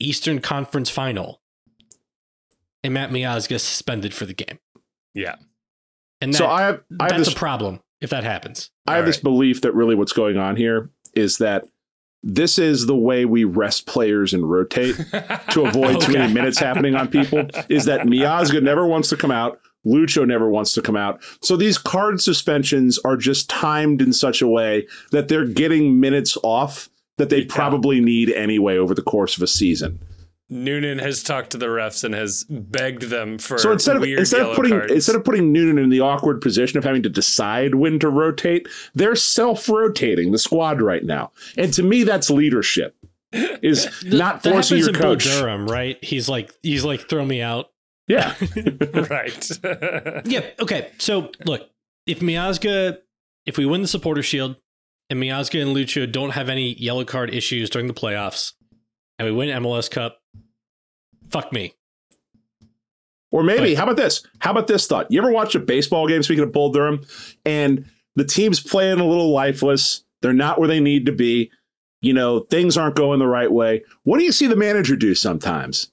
Eastern 0.00 0.40
Conference 0.40 0.90
final 0.90 1.40
and 2.82 2.92
Matt 2.92 3.10
Miazga 3.10 3.58
suspended 3.60 4.12
for 4.12 4.26
the 4.26 4.34
game. 4.34 4.58
Yeah. 5.14 5.36
And 6.20 6.32
that, 6.32 6.38
so 6.38 6.46
I 6.46 6.62
have 6.62 6.82
I 7.00 7.04
have 7.04 7.10
that's 7.10 7.26
this 7.26 7.34
a 7.34 7.36
problem 7.36 7.80
if 8.00 8.10
that 8.10 8.24
happens. 8.24 8.70
I 8.86 8.94
have 8.96 9.04
All 9.04 9.06
this 9.06 9.16
right. 9.18 9.24
belief 9.24 9.62
that 9.62 9.74
really 9.74 9.94
what's 9.94 10.12
going 10.12 10.36
on 10.36 10.56
here 10.56 10.90
is 11.14 11.38
that 11.38 11.64
this 12.24 12.58
is 12.58 12.86
the 12.86 12.96
way 12.96 13.26
we 13.26 13.44
rest 13.44 13.86
players 13.86 14.32
and 14.32 14.50
rotate 14.50 14.96
to 15.50 15.62
avoid 15.66 16.00
too 16.00 16.14
many 16.14 16.32
minutes 16.32 16.58
happening 16.58 16.96
on 16.96 17.08
people. 17.08 17.46
Is 17.68 17.84
that 17.84 18.06
Miazga 18.06 18.62
never 18.62 18.86
wants 18.86 19.10
to 19.10 19.16
come 19.16 19.30
out. 19.30 19.60
Lucho 19.86 20.26
never 20.26 20.48
wants 20.48 20.72
to 20.72 20.80
come 20.82 20.96
out. 20.96 21.22
So 21.42 21.56
these 21.56 21.76
card 21.76 22.22
suspensions 22.22 22.98
are 23.00 23.18
just 23.18 23.50
timed 23.50 24.00
in 24.00 24.14
such 24.14 24.40
a 24.40 24.48
way 24.48 24.86
that 25.12 25.28
they're 25.28 25.46
getting 25.46 26.00
minutes 26.00 26.38
off 26.42 26.88
that 27.18 27.28
they 27.28 27.44
probably 27.44 28.00
need 28.00 28.30
anyway 28.30 28.78
over 28.78 28.94
the 28.94 29.02
course 29.02 29.36
of 29.36 29.42
a 29.42 29.46
season. 29.46 29.98
Noonan 30.50 30.98
has 30.98 31.22
talked 31.22 31.50
to 31.50 31.58
the 31.58 31.66
refs 31.66 32.04
and 32.04 32.14
has 32.14 32.44
begged 32.50 33.04
them 33.04 33.38
for 33.38 33.56
So 33.58 33.72
instead 33.72 33.96
of 33.96 34.02
weird 34.02 34.20
instead 34.20 34.42
of 34.42 34.54
putting 34.54 34.72
cards. 34.78 34.92
instead 34.92 35.16
of 35.16 35.24
putting 35.24 35.52
Noonan 35.52 35.78
in 35.78 35.88
the 35.90 36.00
awkward 36.00 36.40
position 36.40 36.76
of 36.78 36.84
having 36.84 37.02
to 37.02 37.08
decide 37.08 37.74
when 37.76 37.98
to 38.00 38.08
rotate, 38.10 38.68
they're 38.94 39.16
self-rotating 39.16 40.32
the 40.32 40.38
squad 40.38 40.82
right 40.82 41.04
now. 41.04 41.32
And 41.56 41.72
to 41.74 41.82
me 41.82 42.02
that's 42.04 42.28
leadership. 42.30 42.94
Is 43.32 43.88
not 44.04 44.42
That 44.44 44.52
forcing 44.52 44.78
your 44.78 44.90
in 44.90 44.94
coach. 44.94 45.24
Bull 45.24 45.40
Durham, 45.40 45.66
right? 45.66 46.02
He's 46.04 46.28
like 46.28 46.52
he's 46.62 46.84
like 46.84 47.08
throw 47.08 47.24
me 47.24 47.40
out. 47.42 47.70
Yeah. 48.06 48.34
right. 49.10 49.50
Yeah. 50.26 50.42
Okay. 50.60 50.90
So 50.98 51.32
look, 51.44 51.68
if 52.06 52.20
Miazga, 52.20 52.98
if 53.46 53.56
we 53.58 53.66
win 53.66 53.82
the 53.82 53.88
supporter 53.88 54.22
shield, 54.22 54.56
and 55.10 55.20
Miazga 55.20 55.60
and 55.62 55.74
Lucho 55.74 56.10
don't 56.10 56.30
have 56.30 56.48
any 56.48 56.74
yellow 56.74 57.04
card 57.04 57.32
issues 57.34 57.70
during 57.70 57.88
the 57.88 57.94
playoffs, 57.94 58.52
and 59.18 59.26
we 59.26 59.32
win 59.34 59.48
MLS 59.62 59.90
Cup, 59.90 60.18
fuck 61.34 61.52
me. 61.52 61.74
Or 63.32 63.42
maybe, 63.42 63.74
But- 63.74 63.78
how 63.78 63.84
about 63.84 63.96
this? 63.96 64.22
How 64.38 64.52
about 64.52 64.68
this 64.68 64.86
thought? 64.86 65.10
You 65.10 65.18
ever 65.18 65.32
watch 65.32 65.54
a 65.56 65.60
baseball 65.60 66.06
game, 66.06 66.22
speaking 66.22 66.44
of 66.44 66.52
Bull 66.52 66.70
Durham, 66.70 67.00
and 67.44 67.84
the 68.14 68.24
team's 68.24 68.60
playing 68.60 69.00
a 69.00 69.06
little 69.06 69.32
lifeless? 69.32 70.04
They're 70.22 70.32
not 70.32 70.58
where 70.60 70.68
they 70.68 70.78
need 70.80 71.06
to 71.06 71.12
be. 71.12 71.50
You 72.00 72.12
know, 72.12 72.40
things 72.40 72.76
aren't 72.76 72.94
going 72.94 73.18
the 73.18 73.26
right 73.26 73.50
way. 73.50 73.82
What 74.04 74.18
do 74.18 74.24
you 74.24 74.30
see 74.32 74.46
the 74.46 74.54
manager 74.56 74.94
do 74.94 75.14
sometimes? 75.14 75.90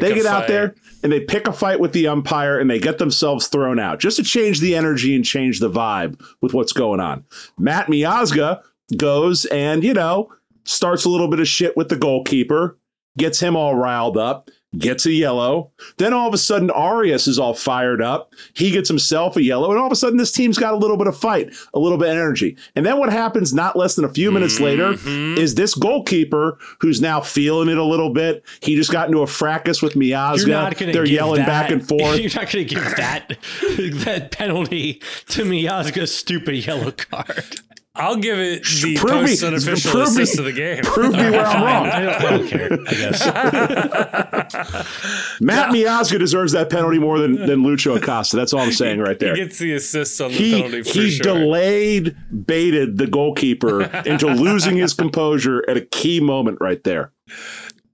They 0.00 0.14
get 0.14 0.26
out 0.26 0.46
there 0.46 0.74
and 1.02 1.10
they 1.10 1.20
pick 1.20 1.48
a 1.48 1.52
fight 1.52 1.80
with 1.80 1.92
the 1.92 2.06
umpire 2.06 2.58
and 2.60 2.70
they 2.70 2.78
get 2.78 2.98
themselves 2.98 3.48
thrown 3.48 3.80
out 3.80 3.98
just 3.98 4.16
to 4.18 4.22
change 4.22 4.60
the 4.60 4.76
energy 4.76 5.16
and 5.16 5.24
change 5.24 5.58
the 5.58 5.70
vibe 5.70 6.22
with 6.40 6.52
what's 6.54 6.72
going 6.72 7.00
on. 7.00 7.24
Matt 7.58 7.88
Miazga 7.88 8.62
goes 8.96 9.44
and, 9.46 9.82
you 9.82 9.94
know, 9.94 10.30
starts 10.64 11.04
a 11.04 11.08
little 11.08 11.26
bit 11.28 11.40
of 11.40 11.48
shit 11.48 11.76
with 11.76 11.88
the 11.88 11.96
goalkeeper, 11.96 12.78
gets 13.18 13.40
him 13.40 13.56
all 13.56 13.74
riled 13.74 14.16
up, 14.16 14.50
gets 14.78 15.04
a 15.06 15.12
yellow. 15.12 15.70
Then 15.98 16.12
all 16.14 16.26
of 16.28 16.34
a 16.34 16.38
sudden, 16.38 16.70
Arias 16.70 17.26
is 17.26 17.38
all 17.38 17.54
fired 17.54 18.00
up. 18.00 18.32
He 18.54 18.70
gets 18.70 18.88
himself 18.88 19.36
a 19.36 19.42
yellow. 19.42 19.70
And 19.70 19.78
all 19.78 19.86
of 19.86 19.92
a 19.92 19.96
sudden, 19.96 20.16
this 20.16 20.32
team's 20.32 20.56
got 20.58 20.72
a 20.72 20.76
little 20.76 20.96
bit 20.96 21.06
of 21.06 21.16
fight, 21.16 21.52
a 21.74 21.78
little 21.78 21.98
bit 21.98 22.08
of 22.08 22.16
energy. 22.16 22.56
And 22.74 22.86
then 22.86 22.98
what 22.98 23.12
happens 23.12 23.52
not 23.52 23.76
less 23.76 23.94
than 23.96 24.04
a 24.04 24.08
few 24.08 24.30
minutes 24.32 24.60
later 24.60 24.94
Mhm. 24.94 25.36
is 25.36 25.54
this 25.54 25.74
goalkeeper 25.74 26.58
who's 26.80 27.00
now 27.00 27.20
feeling 27.20 27.68
it 27.68 27.76
a 27.78 27.84
little 27.84 28.10
bit. 28.10 28.44
He 28.60 28.74
just 28.76 28.90
got 28.90 29.08
into 29.08 29.20
a 29.20 29.26
fracas 29.26 29.82
with 29.82 29.94
Miazga. 29.94 30.38
You're 30.38 30.46
going 30.46 30.74
to. 30.74 30.92
They're 30.92 31.04
yelling 31.06 31.40
that, 31.40 31.46
back 31.46 31.70
and 31.70 31.86
forth. 31.86 32.18
You're 32.20 32.30
not 32.34 32.50
going 32.50 32.64
to 32.66 32.74
give 32.74 32.84
that 32.96 33.36
that 34.04 34.30
penalty 34.32 35.02
to 35.28 35.42
Miazga's 35.44 36.14
stupid 36.14 36.66
yellow 36.66 36.92
card. 36.92 37.60
I'll 37.94 38.16
give 38.16 38.38
it 38.38 38.64
the 38.64 38.96
Prove 38.96 39.12
post 39.12 39.42
unofficial 39.44 39.90
prove 39.90 40.16
me- 40.16 40.22
assist 40.22 40.38
of 40.38 40.46
the 40.46 40.52
game. 40.52 40.82
Prove 40.82 41.12
me 41.12 41.30
where 41.30 41.44
I'm 41.44 41.62
wrong. 41.62 41.86
I 41.86 42.00
don't, 42.00 42.24
I 42.24 42.30
don't 42.38 42.48
care. 42.48 42.72
I 42.72 42.94
guess. 42.94 43.20
Matt 45.40 45.70
Miazga 45.72 46.18
deserves 46.18 46.52
that 46.52 46.70
penalty 46.70 46.98
more 46.98 47.18
than, 47.18 47.34
than 47.34 47.62
Lucho 47.62 47.94
Acosta. 47.96 48.36
That's 48.36 48.54
all 48.54 48.60
I'm 48.60 48.72
saying 48.72 49.00
right 49.00 49.18
there. 49.18 49.34
He 49.36 49.42
gets 49.44 49.58
the 49.58 49.74
assists 49.74 50.18
on 50.22 50.30
the 50.30 50.36
he 50.38 50.52
penalty 50.52 50.82
for 50.84 50.92
he 51.00 51.10
sure. 51.10 51.22
delayed 51.34 52.16
baited 52.46 52.96
the 52.96 53.06
goalkeeper 53.06 53.82
into 54.06 54.26
losing 54.26 54.76
his 54.76 54.94
composure 54.94 55.62
at 55.68 55.76
a 55.76 55.82
key 55.82 56.18
moment 56.20 56.58
right 56.62 56.82
there. 56.84 57.12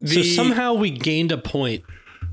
so 0.05 0.23
somehow 0.23 0.75
we 0.75 0.91
gained 0.91 1.33
a 1.33 1.39
point 1.39 1.83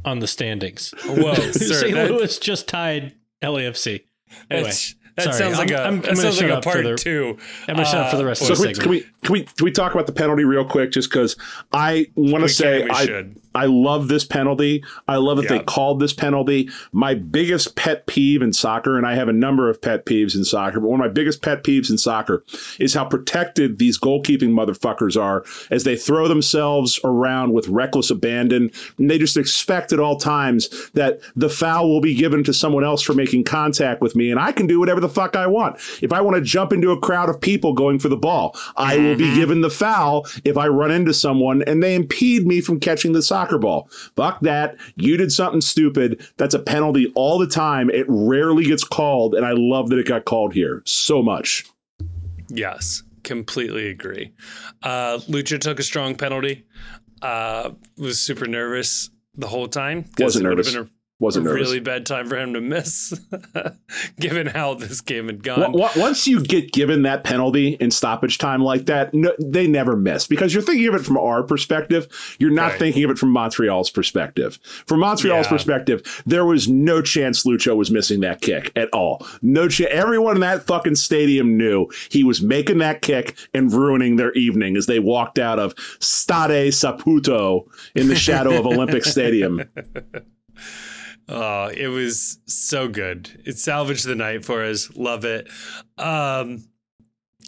on 0.04 0.20
the 0.20 0.28
standings. 0.28 0.94
Whoa, 1.04 1.34
sir, 1.34 1.82
St. 1.82 1.96
Louis 2.12 2.38
just 2.38 2.68
tied 2.68 3.16
LAFC. 3.42 4.04
Anyway, 4.52 4.64
that's- 4.70 4.94
that 5.16 5.24
sorry, 5.24 5.36
sounds 5.38 5.58
like 5.58 5.72
I'm- 5.72 5.80
a 5.80 5.84
I'm- 5.84 5.94
I'm 5.94 6.02
that 6.02 6.06
gonna 6.08 6.16
sounds 6.22 6.42
like 6.42 6.50
a 6.52 6.56
up 6.58 6.64
for 6.64 6.72
part 6.72 6.84
the- 6.84 6.96
two. 6.96 7.38
I'm 7.68 7.76
gonna 7.76 7.86
shut 7.88 7.96
up 7.98 8.12
for 8.12 8.18
the 8.18 8.26
rest 8.26 8.46
So 8.46 8.54
of 8.54 8.60
the 8.60 8.74
can 8.74 8.90
we, 8.90 9.02
can 9.02 9.02
we 9.02 9.02
can 9.24 9.34
we 9.34 9.42
can 9.44 9.64
we 9.66 9.72
talk 9.72 9.94
about 9.94 10.08
the 10.08 10.14
penalty 10.14 10.44
real 10.44 10.66
quick? 10.66 10.92
Just 10.92 11.10
because 11.10 11.36
I 11.72 12.08
want 12.16 12.44
to 12.44 12.50
say 12.50 12.84
we 12.84 12.90
I 12.90 13.06
should. 13.06 13.36
I 13.56 13.66
love 13.66 14.10
this 14.10 14.26
penalty. 14.26 14.84
I 15.08 15.16
love 15.16 15.38
that 15.38 15.44
Yeah. 15.44 15.58
they 15.58 15.64
called 15.64 16.00
this 16.00 16.14
penalty. 16.14 16.70
My 16.92 17.14
biggest 17.14 17.76
pet 17.76 18.06
peeve 18.06 18.42
in 18.42 18.52
soccer, 18.54 18.98
and 18.98 19.08
I 19.08 19.16
have 19.16 19.30
a 19.30 19.34
number 19.34 19.70
of 19.70 19.82
pet 19.82 20.06
peeves 20.06 20.36
in 20.36 20.44
soccer, 20.44 20.80
but 20.80 20.90
one 20.90 21.00
of 21.00 21.06
my 21.06 21.12
biggest 21.12 21.42
pet 21.42 21.64
peeves 21.64 21.90
in 21.90 21.98
soccer 21.98 22.44
is 22.80 22.94
how 22.94 23.06
protected 23.06 23.80
these 23.80 23.98
goalkeeping 23.98 24.50
motherfuckers 24.50 25.20
are 25.20 25.46
as 25.72 25.86
they 25.86 25.96
throw 25.96 26.28
themselves 26.28 27.00
around 27.04 27.54
with 27.54 27.68
reckless 27.70 28.12
abandon. 28.12 28.70
And 28.98 29.10
they 29.10 29.18
just 29.18 29.38
expect 29.38 29.94
at 29.94 30.00
all 30.00 30.18
times 30.18 30.70
that 30.94 31.20
the 31.36 31.50
foul 31.50 31.90
will 31.90 32.02
be 32.02 32.14
given 32.14 32.44
to 32.44 32.54
someone 32.54 32.84
else 32.84 33.02
for 33.02 33.14
making 33.14 33.46
contact 33.46 34.02
with 34.02 34.16
me, 34.16 34.32
and 34.32 34.40
I 34.40 34.52
can 34.52 34.68
do 34.68 34.80
whatever 34.80 35.00
the 35.00 35.10
fuck 35.10 35.36
I 35.36 35.48
want. 35.48 35.78
If 36.02 36.12
I 36.12 36.20
want 36.20 36.36
to 36.36 36.42
jump 36.42 36.74
into 36.74 36.92
a 36.92 37.00
crowd 37.00 37.30
of 37.30 37.40
people 37.40 37.74
going 37.74 38.00
for 38.00 38.10
the 38.10 38.18
ball, 38.18 38.56
I 38.76 38.98
will 38.98 39.16
be 39.16 39.24
mm-hmm. 39.24 39.36
given 39.36 39.62
the 39.62 39.70
foul 39.70 40.28
if 40.44 40.58
I 40.58 40.68
run 40.68 40.92
into 40.92 41.14
someone 41.14 41.64
and 41.64 41.82
they 41.82 41.96
impede 41.96 42.46
me 42.46 42.60
from 42.60 42.80
catching 42.80 43.14
the 43.14 43.22
soccer 43.22 43.45
ball. 43.58 43.90
Fuck 44.16 44.40
that. 44.42 44.78
You 44.96 45.18
did 45.18 45.32
something 45.32 45.62
stupid. 45.62 46.28
That's 46.38 46.54
a 46.54 46.60
penalty 46.60 47.12
all 47.16 47.38
the 47.38 47.48
time. 47.48 47.90
It 47.90 48.06
rarely 48.08 48.66
gets 48.66 48.84
called, 48.84 49.36
and 49.36 49.46
I 49.46 49.54
love 49.56 49.90
that 49.90 50.00
it 50.00 50.08
got 50.08 50.26
called 50.26 50.54
here 50.54 50.82
so 50.86 51.22
much. 51.22 51.66
Yes, 52.50 53.04
completely 53.24 53.88
agree. 53.88 54.34
Uh, 54.84 55.20
Lucho 55.28 55.60
took 55.60 55.80
a 55.80 55.84
strong 55.84 56.16
penalty. 56.16 56.66
Uh, 57.22 57.72
was 57.98 58.22
super 58.22 58.46
nervous 58.46 59.10
the 59.36 59.48
whole 59.48 59.68
time. 59.68 60.06
Wasn't 60.20 60.46
it 60.46 60.50
would 60.50 60.58
have 60.60 60.74
nervous. 60.74 60.90
A, 60.92 60.95
Wasn't 61.18 61.46
a 61.46 61.50
nervous. 61.50 61.68
really 61.70 61.80
bad 61.80 62.06
time 62.06 62.28
for 62.28 62.38
him 62.38 62.54
to 62.56 62.60
miss, 62.62 63.18
given 64.20 64.48
how 64.48 64.74
this 64.74 65.00
game 65.00 65.28
had 65.28 65.44
gone. 65.44 65.72
Once 65.72 66.28
you 66.28 66.44
get 66.44 66.74
given 66.74 67.04
that 67.04 67.24
penalty 67.24 67.78
in 67.80 67.90
stoppage 67.90 68.38
time 68.38 68.62
like 68.62 68.88
that, 68.88 69.14
no, 69.14 69.32
they 69.42 69.66
never 69.66 69.96
miss 69.96 70.28
because 70.28 70.54
you're 70.54 70.62
thinking 70.62 70.88
of 70.90 70.96
it 70.96 71.06
from 71.06 71.18
our 71.18 71.42
perspective. 71.42 72.08
You're 72.38 72.52
not 72.52 72.72
Right. 72.72 72.80
thinking 72.80 73.06
of 73.06 73.12
it 73.12 73.18
from 73.18 73.30
Montreal's 73.30 73.90
perspective. 73.90 74.60
From 74.88 75.00
Montreal's 75.00 75.46
Yeah. 75.46 75.52
perspective, 75.52 76.24
there 76.26 76.44
was 76.46 76.68
no 76.68 77.02
chance 77.02 77.44
Lucho 77.46 77.78
was 77.78 77.90
missing 77.92 78.20
that 78.20 78.42
kick 78.42 78.74
at 78.76 78.90
all. 78.92 79.26
No 79.42 79.70
chance. 79.70 79.92
Everyone 79.94 80.36
in 80.36 80.42
that 80.42 80.68
fucking 80.68 80.96
stadium 80.96 81.56
knew 81.56 81.88
he 82.10 82.26
was 82.26 82.42
making 82.42 82.80
that 82.80 83.02
kick 83.02 83.38
and 83.54 83.72
ruining 83.72 84.18
their 84.18 84.34
evening 84.34 84.76
as 84.76 84.86
they 84.86 85.00
walked 85.00 85.40
out 85.40 85.60
of 85.60 85.76
Stade 86.02 86.74
Saputo 86.74 87.68
in 87.96 88.10
the 88.10 88.16
shadow 88.16 88.60
of 88.60 88.66
Olympic 88.66 89.06
Stadium. 89.06 89.62
Oh, 91.28 91.68
it 91.68 91.88
was 91.88 92.40
so 92.46 92.88
good. 92.88 93.42
It 93.46 93.58
salvaged 93.58 94.06
the 94.06 94.16
night 94.16 94.46
for 94.46 94.64
us. 94.64 94.96
Love 94.96 95.26
it. 95.26 95.48
Um, 95.98 96.66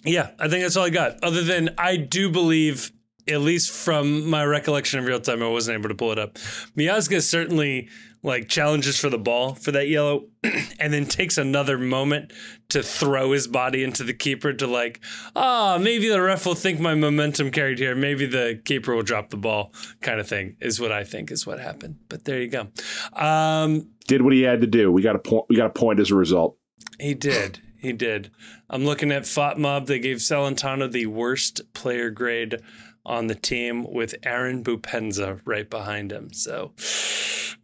yeah, 0.03 0.32
I 0.39 0.47
think 0.47 0.63
that's 0.63 0.78
all 0.78 0.86
I 0.86 0.89
got. 0.89 1.23
Other 1.23 1.43
than 1.43 1.69
I 1.78 1.97
do 1.97 2.30
believe, 2.30 2.91
at 3.28 3.41
least 3.41 3.71
from 3.71 4.28
my 4.30 4.43
recollection 4.43 4.99
of 4.99 5.05
real 5.05 5.19
time, 5.19 5.43
I 5.43 5.47
wasn't 5.47 5.78
able 5.78 5.89
to 5.89 5.95
pull 5.95 6.11
it 6.11 6.19
up. 6.19 6.36
Miazga 6.75 7.21
certainly 7.21 7.89
like 8.24 8.49
challenges 8.49 8.99
for 8.99 9.09
the 9.09 9.18
ball 9.18 9.55
for 9.55 9.72
that 9.72 9.88
yellow, 9.88 10.26
and 10.80 10.93
then 10.93 11.05
takes 11.05 11.38
another 11.38 11.78
moment 11.78 12.34
to 12.70 12.84
throw 12.84 13.32
his 13.32 13.47
body 13.47 13.84
into 13.84 14.03
the 14.03 14.13
keeper 14.13 14.53
to 14.53 14.68
like, 14.68 14.99
ah, 15.36 15.78
maybe 15.82 16.09
the 16.09 16.22
ref 16.22 16.45
will 16.45 16.55
think 16.55 16.80
my 16.80 16.95
momentum 16.95 17.51
carried 17.51 17.80
here. 17.80 17.95
Maybe 17.95 18.26
the 18.26 18.59
keeper 18.65 18.95
will 18.95 19.03
drop 19.03 19.30
the 19.30 19.38
ball, 19.38 19.74
kind 20.01 20.20
of 20.20 20.28
thing 20.28 20.57
is 20.59 20.80
what 20.80 20.91
I 20.91 21.03
think 21.03 21.32
is 21.32 21.45
what 21.47 21.59
happened. 21.59 21.97
But 22.09 22.26
there 22.26 22.41
you 22.41 22.47
go. 22.49 22.68
Um, 23.13 23.89
Did 24.07 24.22
what 24.22 24.34
he 24.34 24.41
had 24.41 24.61
to 24.61 24.68
do. 24.68 24.91
We 24.91 25.01
got 25.01 25.15
a 25.15 25.20
point. 25.20 25.45
We 25.49 25.55
got 25.55 25.68
a 25.68 25.70
point 25.72 25.99
as 25.99 26.11
a 26.11 26.15
result. 26.15 26.57
he 26.99 27.13
did. 27.13 27.59
He 27.80 27.93
did. 27.93 28.32
I'm 28.72 28.86
looking 28.86 29.11
at 29.11 29.24
FOTMob. 29.24 29.86
They 29.86 29.99
gave 29.99 30.18
Celentano 30.18 30.91
the 30.91 31.05
worst 31.05 31.61
player 31.74 32.09
grade 32.09 32.59
on 33.08 33.28
the 33.28 33.36
team 33.36 33.86
with 33.91 34.14
Aaron 34.24 34.64
Boupendza 34.64 35.41
right 35.45 35.68
behind 35.70 36.12
him. 36.12 36.32
So, 36.34 36.74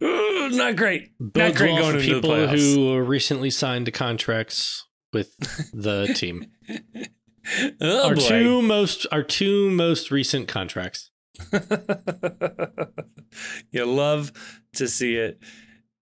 not 0.00 0.74
great. 0.76 1.12
not 1.20 1.54
great 1.54 1.78
going 1.78 1.92
for 1.92 1.98
into 1.98 1.98
the 1.98 2.14
people 2.14 2.30
playoffs. 2.30 2.74
who 2.74 2.98
recently 3.00 3.50
signed 3.50 3.92
contracts 3.92 4.86
with 5.12 5.36
the 5.72 6.12
team. 6.14 6.46
oh, 7.80 8.08
our 8.08 8.14
boy. 8.14 8.28
two 8.28 8.62
most 8.62 9.06
our 9.12 9.22
two 9.22 9.70
most 9.70 10.10
recent 10.10 10.48
contracts. 10.48 11.10
you 13.70 13.84
love 13.84 14.32
to 14.74 14.88
see 14.88 15.16
it, 15.16 15.38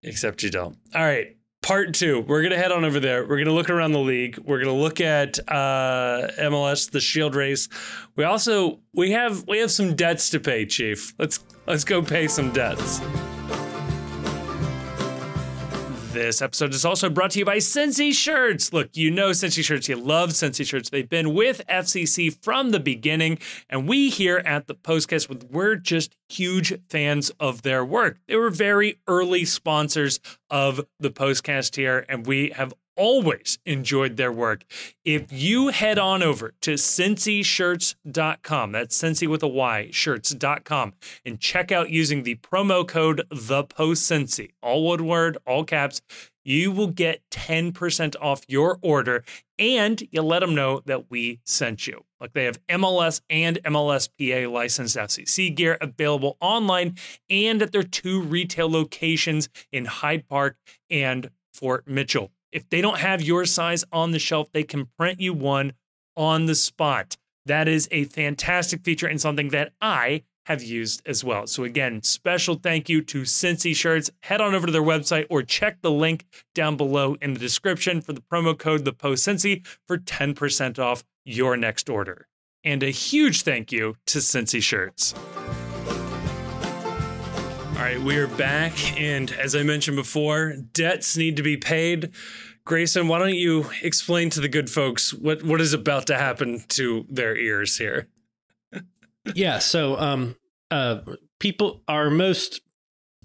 except 0.02 0.42
you 0.42 0.50
don't. 0.50 0.76
All 0.94 1.02
right. 1.02 1.36
Part 1.62 1.94
two. 1.94 2.20
We're 2.20 2.42
gonna 2.42 2.56
head 2.56 2.72
on 2.72 2.84
over 2.84 2.98
there. 2.98 3.24
We're 3.24 3.38
gonna 3.38 3.52
look 3.54 3.70
around 3.70 3.92
the 3.92 4.00
league. 4.00 4.36
We're 4.44 4.58
gonna 4.58 4.76
look 4.76 5.00
at 5.00 5.38
uh, 5.48 6.28
MLS, 6.40 6.90
the 6.90 7.00
Shield 7.00 7.36
race. 7.36 7.68
We 8.16 8.24
also 8.24 8.80
we 8.92 9.12
have 9.12 9.46
we 9.46 9.58
have 9.58 9.70
some 9.70 9.94
debts 9.94 10.28
to 10.30 10.40
pay, 10.40 10.66
Chief. 10.66 11.14
Let's 11.20 11.38
let's 11.68 11.84
go 11.84 12.02
pay 12.02 12.26
some 12.26 12.52
debts. 12.52 13.00
This 16.12 16.42
episode 16.42 16.74
is 16.74 16.84
also 16.84 17.08
brought 17.08 17.30
to 17.30 17.38
you 17.38 17.46
by 17.46 17.56
Cincy 17.56 18.12
Shirts. 18.12 18.70
Look, 18.70 18.90
you 18.98 19.10
know 19.10 19.30
Cincy 19.30 19.64
Shirts. 19.64 19.88
You 19.88 19.96
love 19.96 20.30
Cincy 20.30 20.66
Shirts. 20.66 20.90
They've 20.90 21.08
been 21.08 21.32
with 21.32 21.66
FCC 21.70 22.36
from 22.42 22.70
the 22.70 22.80
beginning, 22.80 23.38
and 23.70 23.88
we 23.88 24.10
here 24.10 24.42
at 24.44 24.66
the 24.66 24.74
Postcast, 24.74 25.50
we're 25.50 25.76
just 25.76 26.14
huge 26.28 26.74
fans 26.90 27.30
of 27.40 27.62
their 27.62 27.82
work. 27.82 28.18
They 28.28 28.36
were 28.36 28.50
very 28.50 29.00
early 29.08 29.46
sponsors 29.46 30.20
of 30.50 30.84
the 31.00 31.10
Postcast 31.10 31.76
here, 31.76 32.04
and 32.10 32.26
we 32.26 32.50
have 32.50 32.74
always 32.96 33.58
enjoyed 33.64 34.16
their 34.16 34.32
work. 34.32 34.64
If 35.04 35.32
you 35.32 35.68
head 35.68 35.98
on 35.98 36.22
over 36.22 36.54
to 36.62 36.74
cincyshirts.com, 36.74 38.72
that's 38.72 39.00
Cincy 39.00 39.26
with 39.26 39.42
a 39.42 39.48
Y, 39.48 39.88
shirts.com, 39.90 40.94
and 41.24 41.40
check 41.40 41.72
out 41.72 41.90
using 41.90 42.22
the 42.22 42.36
promo 42.36 42.86
code 42.86 43.22
the 43.30 43.64
post 43.64 44.12
all 44.62 44.84
one 44.84 45.06
word, 45.06 45.38
all 45.46 45.64
caps, 45.64 46.02
you 46.44 46.72
will 46.72 46.88
get 46.88 47.22
10% 47.30 48.16
off 48.20 48.42
your 48.48 48.78
order 48.82 49.24
and 49.58 50.02
you 50.10 50.22
let 50.22 50.40
them 50.40 50.54
know 50.54 50.82
that 50.86 51.10
we 51.10 51.40
sent 51.44 51.86
you. 51.86 52.04
Like 52.20 52.32
they 52.32 52.44
have 52.44 52.64
MLS 52.66 53.20
and 53.30 53.62
MLSPA 53.64 54.50
licensed 54.50 54.96
FCC 54.96 55.54
gear 55.54 55.78
available 55.80 56.36
online 56.40 56.96
and 57.30 57.62
at 57.62 57.72
their 57.72 57.82
two 57.82 58.20
retail 58.20 58.70
locations 58.70 59.48
in 59.70 59.84
Hyde 59.84 60.28
Park 60.28 60.56
and 60.90 61.30
Fort 61.52 61.86
Mitchell. 61.86 62.30
If 62.52 62.68
they 62.68 62.82
don't 62.82 62.98
have 62.98 63.22
your 63.22 63.46
size 63.46 63.84
on 63.90 64.10
the 64.10 64.18
shelf, 64.18 64.52
they 64.52 64.62
can 64.62 64.86
print 64.98 65.20
you 65.20 65.32
one 65.32 65.72
on 66.16 66.46
the 66.46 66.54
spot. 66.54 67.16
That 67.46 67.66
is 67.66 67.88
a 67.90 68.04
fantastic 68.04 68.84
feature 68.84 69.06
and 69.06 69.20
something 69.20 69.48
that 69.48 69.72
I 69.80 70.22
have 70.46 70.62
used 70.62 71.02
as 71.06 71.24
well. 71.24 71.46
So 71.46 71.64
again, 71.64 72.02
special 72.02 72.56
thank 72.56 72.88
you 72.88 73.00
to 73.02 73.22
Cincy 73.22 73.74
Shirts. 73.74 74.10
Head 74.22 74.40
on 74.40 74.54
over 74.54 74.66
to 74.66 74.72
their 74.72 74.82
website 74.82 75.26
or 75.30 75.42
check 75.42 75.80
the 75.80 75.90
link 75.90 76.26
down 76.54 76.76
below 76.76 77.16
in 77.22 77.32
the 77.32 77.40
description 77.40 78.00
for 78.00 78.12
the 78.12 78.20
promo 78.20 78.58
code 78.58 78.84
the 78.84 78.92
post 78.92 79.26
Cincy 79.26 79.66
for 79.86 79.98
10% 79.98 80.78
off 80.78 81.04
your 81.24 81.56
next 81.56 81.88
order. 81.88 82.26
And 82.64 82.82
a 82.82 82.90
huge 82.90 83.42
thank 83.42 83.72
you 83.72 83.96
to 84.06 84.18
Cincy 84.18 84.62
Shirts. 84.62 85.14
All 87.82 87.88
right, 87.88 88.00
we 88.00 88.16
are 88.16 88.28
back. 88.28 88.96
And 88.96 89.28
as 89.32 89.56
I 89.56 89.64
mentioned 89.64 89.96
before, 89.96 90.54
debts 90.72 91.16
need 91.16 91.36
to 91.38 91.42
be 91.42 91.56
paid. 91.56 92.12
Grayson, 92.64 93.08
why 93.08 93.18
don't 93.18 93.34
you 93.34 93.68
explain 93.82 94.30
to 94.30 94.40
the 94.40 94.48
good 94.48 94.70
folks 94.70 95.12
what, 95.12 95.42
what 95.42 95.60
is 95.60 95.72
about 95.72 96.06
to 96.06 96.16
happen 96.16 96.62
to 96.68 97.04
their 97.08 97.36
ears 97.36 97.76
here? 97.76 98.06
yeah, 99.34 99.58
so 99.58 99.98
um 99.98 100.36
uh 100.70 101.00
people 101.40 101.82
our 101.88 102.08
most 102.08 102.60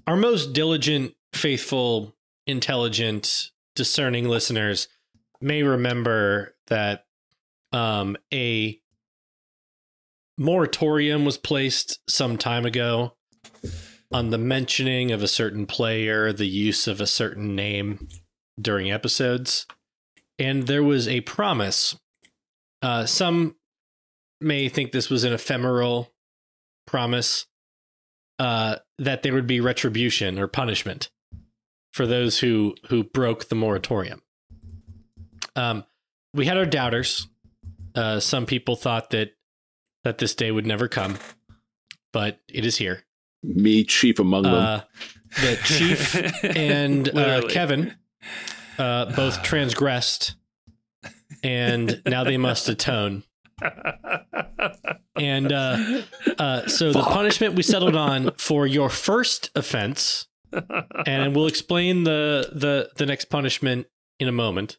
our 0.08 0.18
most 0.18 0.54
diligent, 0.54 1.14
faithful, 1.34 2.16
intelligent, 2.48 3.52
discerning 3.76 4.28
listeners 4.28 4.88
may 5.40 5.62
remember 5.62 6.56
that 6.66 7.06
um 7.74 8.18
a 8.34 8.82
moratorium 10.36 11.26
was 11.26 11.38
placed 11.38 12.00
some 12.10 12.40
time 12.40 12.66
ago 12.66 13.14
on 14.12 14.30
the 14.30 14.38
mentioning 14.38 15.12
of 15.12 15.22
a 15.22 15.28
certain 15.28 15.66
player, 15.66 16.32
the 16.32 16.48
use 16.48 16.88
of 16.88 17.02
a 17.02 17.08
certain 17.08 17.56
name 17.56 18.08
during 18.60 18.92
episodes. 18.92 19.66
And 20.40 20.68
there 20.68 20.84
was 20.84 21.08
a 21.08 21.22
promise. 21.22 21.98
Uh, 22.82 23.06
some 23.06 23.56
may 24.40 24.70
think 24.70 24.92
this 24.92 25.10
was 25.10 25.24
an 25.24 25.34
ephemeral 25.34 26.12
promise 26.86 27.48
uh, 28.40 28.78
that 28.98 29.24
there 29.24 29.34
would 29.34 29.48
be 29.48 29.60
retribution 29.60 30.40
or 30.40 30.48
punishment 30.48 31.10
for 31.94 32.06
those 32.06 32.40
who 32.40 32.76
who 32.90 33.04
broke 33.04 33.50
the 33.50 33.56
moratorium. 33.56 34.22
Um, 35.56 35.84
we 36.36 36.46
had 36.46 36.58
our 36.58 36.66
doubters. 36.66 37.28
Uh, 37.96 38.20
some 38.20 38.46
people 38.46 38.76
thought 38.76 39.10
that 39.10 39.32
that 40.04 40.20
this 40.20 40.36
day 40.36 40.52
would 40.52 40.68
never 40.68 40.88
come, 40.88 41.18
but 42.14 42.40
it 42.48 42.64
is 42.64 42.78
here 42.78 43.07
me 43.44 43.84
chief 43.84 44.20
among 44.20 44.44
them. 44.44 44.54
Uh, 44.54 44.82
the 45.42 45.60
chief 45.64 46.44
and 46.44 47.10
uh, 47.16 47.42
Kevin 47.48 47.96
uh, 48.78 49.06
both 49.16 49.44
transgressed, 49.44 50.36
and 51.44 52.02
now 52.06 52.24
they 52.24 52.38
must 52.38 52.70
atone. 52.70 53.24
and 55.16 55.52
uh, 55.52 56.02
uh, 56.38 56.68
so 56.68 56.94
Fuck. 56.94 57.06
the 57.06 57.10
punishment 57.10 57.56
we 57.56 57.64
settled 57.64 57.96
on 57.96 58.32
for 58.38 58.68
your 58.68 58.90
first 58.90 59.50
offense, 59.56 60.28
and 61.06 61.36
we'll 61.36 61.48
explain 61.48 62.04
the 62.04 62.50
the 62.54 62.92
the 62.96 63.06
next 63.06 63.26
punishment 63.26 63.88
in 64.20 64.28
a 64.28 64.32
moment. 64.32 64.78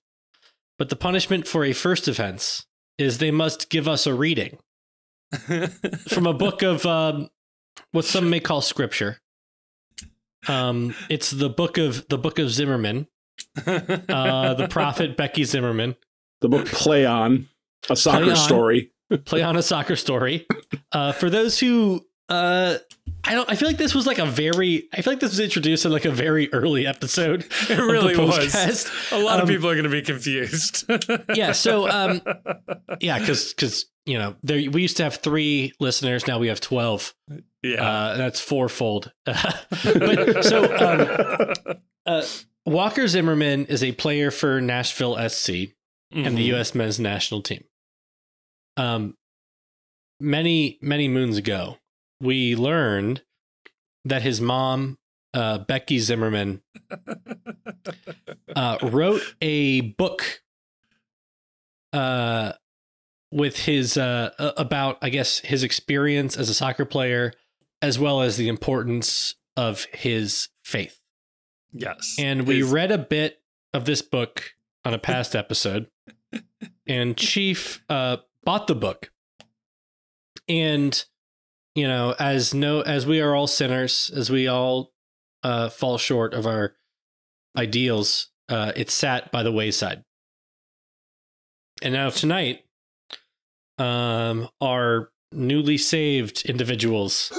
But 0.79 0.91
the 0.91 0.97
punishment 0.97 1.49
for 1.49 1.65
a 1.65 1.73
first 1.73 2.07
offense 2.07 2.67
is 2.99 3.19
they 3.19 3.33
must 3.33 3.69
give 3.69 3.89
us 3.89 4.07
a 4.07 4.15
reading 4.15 4.59
from 6.09 6.27
a 6.27 6.33
book 6.33 6.63
of 6.63 6.87
um, 6.87 7.31
what 7.93 8.05
some 8.05 8.31
may 8.31 8.41
call 8.41 8.61
scripture. 8.61 9.19
Um, 10.47 10.95
it's 11.09 11.31
the 11.31 11.49
book 11.49 11.79
of 11.79 12.09
the 12.09 12.19
book 12.19 12.39
of 12.39 12.51
Zimmerman, 12.51 13.09
uh, 13.67 14.55
the 14.55 14.69
prophet 14.71 15.17
Becky 15.17 15.45
Zimmerman. 15.45 15.97
The 16.41 16.49
book 16.49 16.67
Play 16.67 17.05
On, 17.05 17.49
a 17.91 17.97
soccer 17.97 18.25
play 18.25 18.31
on, 18.31 18.37
story. 18.37 18.93
play 19.25 19.43
on 19.43 19.57
a 19.57 19.63
soccer 19.63 19.97
story. 19.97 20.47
Uh, 20.93 21.13
for 21.13 21.29
those 21.29 21.59
who 21.59 22.07
uh, 22.29 22.77
I 23.25 23.35
don't. 23.35 23.51
I 23.51 23.55
feel 23.55 23.69
like 23.69 23.79
this 23.79 23.95
was 23.95 24.07
like 24.07 24.19
a 24.19 24.27
very. 24.27 24.89
I 24.93 25.01
feel 25.01 25.13
like 25.13 25.21
this 25.21 25.31
was 25.31 25.41
introduced 25.41 25.87
in 25.87 25.93
like 25.93 26.05
a 26.05 26.11
very 26.11 26.53
early 26.53 26.87
episode. 26.87 27.47
It 27.71 27.79
really 27.79 28.17
was. 28.17 28.91
A 29.13 29.19
lot 29.19 29.37
um, 29.37 29.43
of 29.43 29.49
people 29.49 29.69
are 29.69 29.75
going 29.75 29.85
to 29.85 29.91
be 29.91 30.03
confused. 30.03 30.85
yeah. 31.35 31.53
So, 31.53 31.89
um, 31.89 32.21
yeah, 33.01 33.19
because 33.19 33.55
because 33.55 33.87
you 34.09 34.19
know 34.19 34.37
there 34.43 34.71
we 34.71 34.81
used 34.81 34.97
to 34.97 35.05
have 35.05 35.17
three 35.17 35.75
listeners. 35.79 36.27
Now 36.27 36.39
we 36.39 36.49
have 36.49 36.61
twelve. 36.61 37.15
Yeah, 37.63 37.87
uh, 37.87 38.17
that's 38.17 38.41
fourfold. 38.41 39.13
but 39.25 40.43
so 40.43 40.65
um, 40.77 41.77
uh, 42.07 42.25
Walker 42.65 43.07
Zimmerman 43.07 43.67
is 43.67 43.85
a 43.85 43.93
player 43.93 44.31
for 44.31 44.63
Nashville 44.63 45.17
SC 45.29 45.51
mm-hmm. 45.51 46.25
and 46.25 46.39
the 46.39 46.49
mm-hmm. 46.49 46.55
U.S. 46.55 46.75
men's 46.75 46.99
national 46.99 47.43
team. 47.43 47.65
Um, 48.79 49.15
many 50.19 50.79
many 50.81 51.07
moons 51.07 51.37
ago, 51.37 51.77
we 52.19 52.57
learned 52.57 53.23
that 54.07 54.23
his 54.23 54.41
mom, 54.41 54.97
uh, 55.35 55.59
Becky 55.59 55.99
Zimmerman, 55.99 56.63
uh, 58.57 58.79
wrote 58.83 59.35
a 59.43 59.83
book 59.83 60.41
uh, 61.93 62.53
with 63.31 63.61
his 63.61 63.97
uh, 63.97 64.31
about, 64.57 64.99
I 65.03 65.11
guess, 65.11 65.41
his 65.41 65.63
experience 65.63 66.37
as 66.37 66.49
a 66.49 66.55
soccer 66.55 66.85
player, 66.85 67.33
as 67.83 67.99
well 67.99 68.23
as 68.23 68.37
the 68.37 68.49
importance 68.49 69.35
of 69.57 69.85
his 69.93 70.49
faith. 70.63 71.01
Yes, 71.73 72.17
and 72.19 72.47
we 72.47 72.59
his... 72.59 72.71
read 72.71 72.91
a 72.91 72.99
bit 72.99 73.41
of 73.75 73.85
this 73.85 74.03
book 74.03 74.55
on 74.85 74.95
a 74.95 74.99
past 74.99 75.37
episode, 75.37 75.89
and 76.87 77.17
Chief 77.17 77.85
uh, 77.89 78.19
bought 78.45 78.67
the 78.67 78.75
book, 78.75 79.11
and 80.49 81.05
you 81.75 81.87
know, 81.87 82.15
as 82.19 82.55
no 82.55 82.81
as 82.81 83.07
we 83.07 83.21
are 83.21 83.35
all 83.35 83.47
sinners, 83.47 84.11
as 84.15 84.31
we 84.31 84.49
all 84.49 84.93
uh, 85.43 85.69
fall 85.69 85.99
short 85.99 86.35
of 86.35 86.47
our 86.47 86.75
ideals, 87.57 88.31
uh, 88.49 88.73
it 88.75 88.91
sat 88.91 89.31
by 89.31 89.43
the 89.43 89.53
wayside. 89.53 90.05
And 91.83 91.95
now 91.95 92.11
tonight, 92.11 92.65
um, 93.79 94.49
our 94.61 95.11
newly 95.33 95.77
saved 95.77 96.47
individuals, 96.47 97.33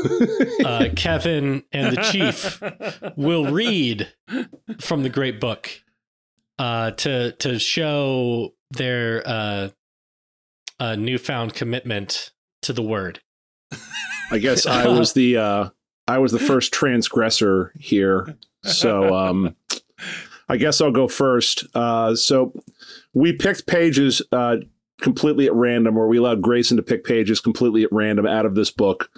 uh, 0.63 0.89
Kevin 0.95 1.63
and 1.71 1.95
the 1.95 2.01
Chief, 2.03 2.61
will 3.17 3.51
read 3.51 4.13
from 4.79 5.03
the 5.03 5.09
great 5.09 5.39
book 5.39 5.69
uh, 6.57 6.91
to 6.91 7.31
to 7.33 7.57
show 7.59 8.53
their 8.71 9.23
uh, 9.25 9.69
uh, 10.79 10.95
newfound 10.95 11.53
commitment 11.53 12.31
to 12.61 12.73
the 12.73 12.83
word. 12.83 13.21
I 14.31 14.37
guess 14.37 14.65
I 14.65 14.87
was 14.87 15.13
the 15.13 15.37
uh, 15.37 15.69
I 16.07 16.17
was 16.17 16.31
the 16.31 16.39
first 16.39 16.73
transgressor 16.73 17.71
here. 17.79 18.35
So 18.63 19.15
um, 19.15 19.55
I 20.49 20.57
guess 20.57 20.81
I'll 20.81 20.91
go 20.91 21.07
first. 21.07 21.65
Uh, 21.73 22.15
so 22.15 22.53
we 23.13 23.33
picked 23.33 23.67
pages 23.67 24.21
uh, 24.31 24.57
completely 25.02 25.45
at 25.45 25.54
random, 25.54 25.97
or 25.97 26.08
we 26.08 26.18
allowed 26.18 26.41
Grayson 26.41 26.78
to 26.78 26.84
pick 26.84 27.04
pages 27.04 27.39
completely 27.39 27.84
at 27.84 27.91
random 27.91 28.26
out 28.26 28.45
of 28.45 28.56
this 28.56 28.72
book 28.72 29.10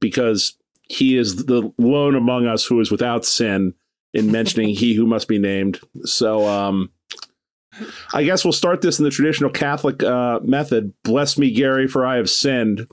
because 0.00 0.56
he 0.88 1.16
is 1.16 1.46
the 1.46 1.72
lone 1.78 2.14
among 2.14 2.46
us 2.46 2.64
who 2.64 2.80
is 2.80 2.90
without 2.90 3.24
sin 3.24 3.74
in 4.14 4.30
mentioning 4.30 4.68
he 4.68 4.94
who 4.94 5.06
must 5.06 5.28
be 5.28 5.38
named. 5.38 5.80
So 6.04 6.46
um, 6.46 6.90
I 8.14 8.24
guess 8.24 8.44
we'll 8.44 8.52
start 8.52 8.80
this 8.80 8.98
in 8.98 9.04
the 9.04 9.10
traditional 9.10 9.50
Catholic 9.50 10.02
uh, 10.02 10.40
method. 10.42 10.92
Bless 11.02 11.36
me, 11.36 11.50
Gary, 11.50 11.86
for 11.86 12.06
I 12.06 12.16
have 12.16 12.30
sinned. 12.30 12.86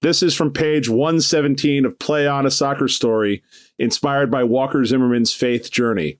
This 0.00 0.22
is 0.22 0.34
from 0.34 0.52
page 0.52 0.88
117 0.88 1.86
of 1.86 1.98
Play 1.98 2.26
on 2.26 2.46
a 2.46 2.50
Soccer 2.50 2.88
Story, 2.88 3.42
inspired 3.78 4.30
by 4.30 4.44
Walker 4.44 4.84
Zimmerman's 4.84 5.32
faith 5.32 5.70
journey. 5.70 6.18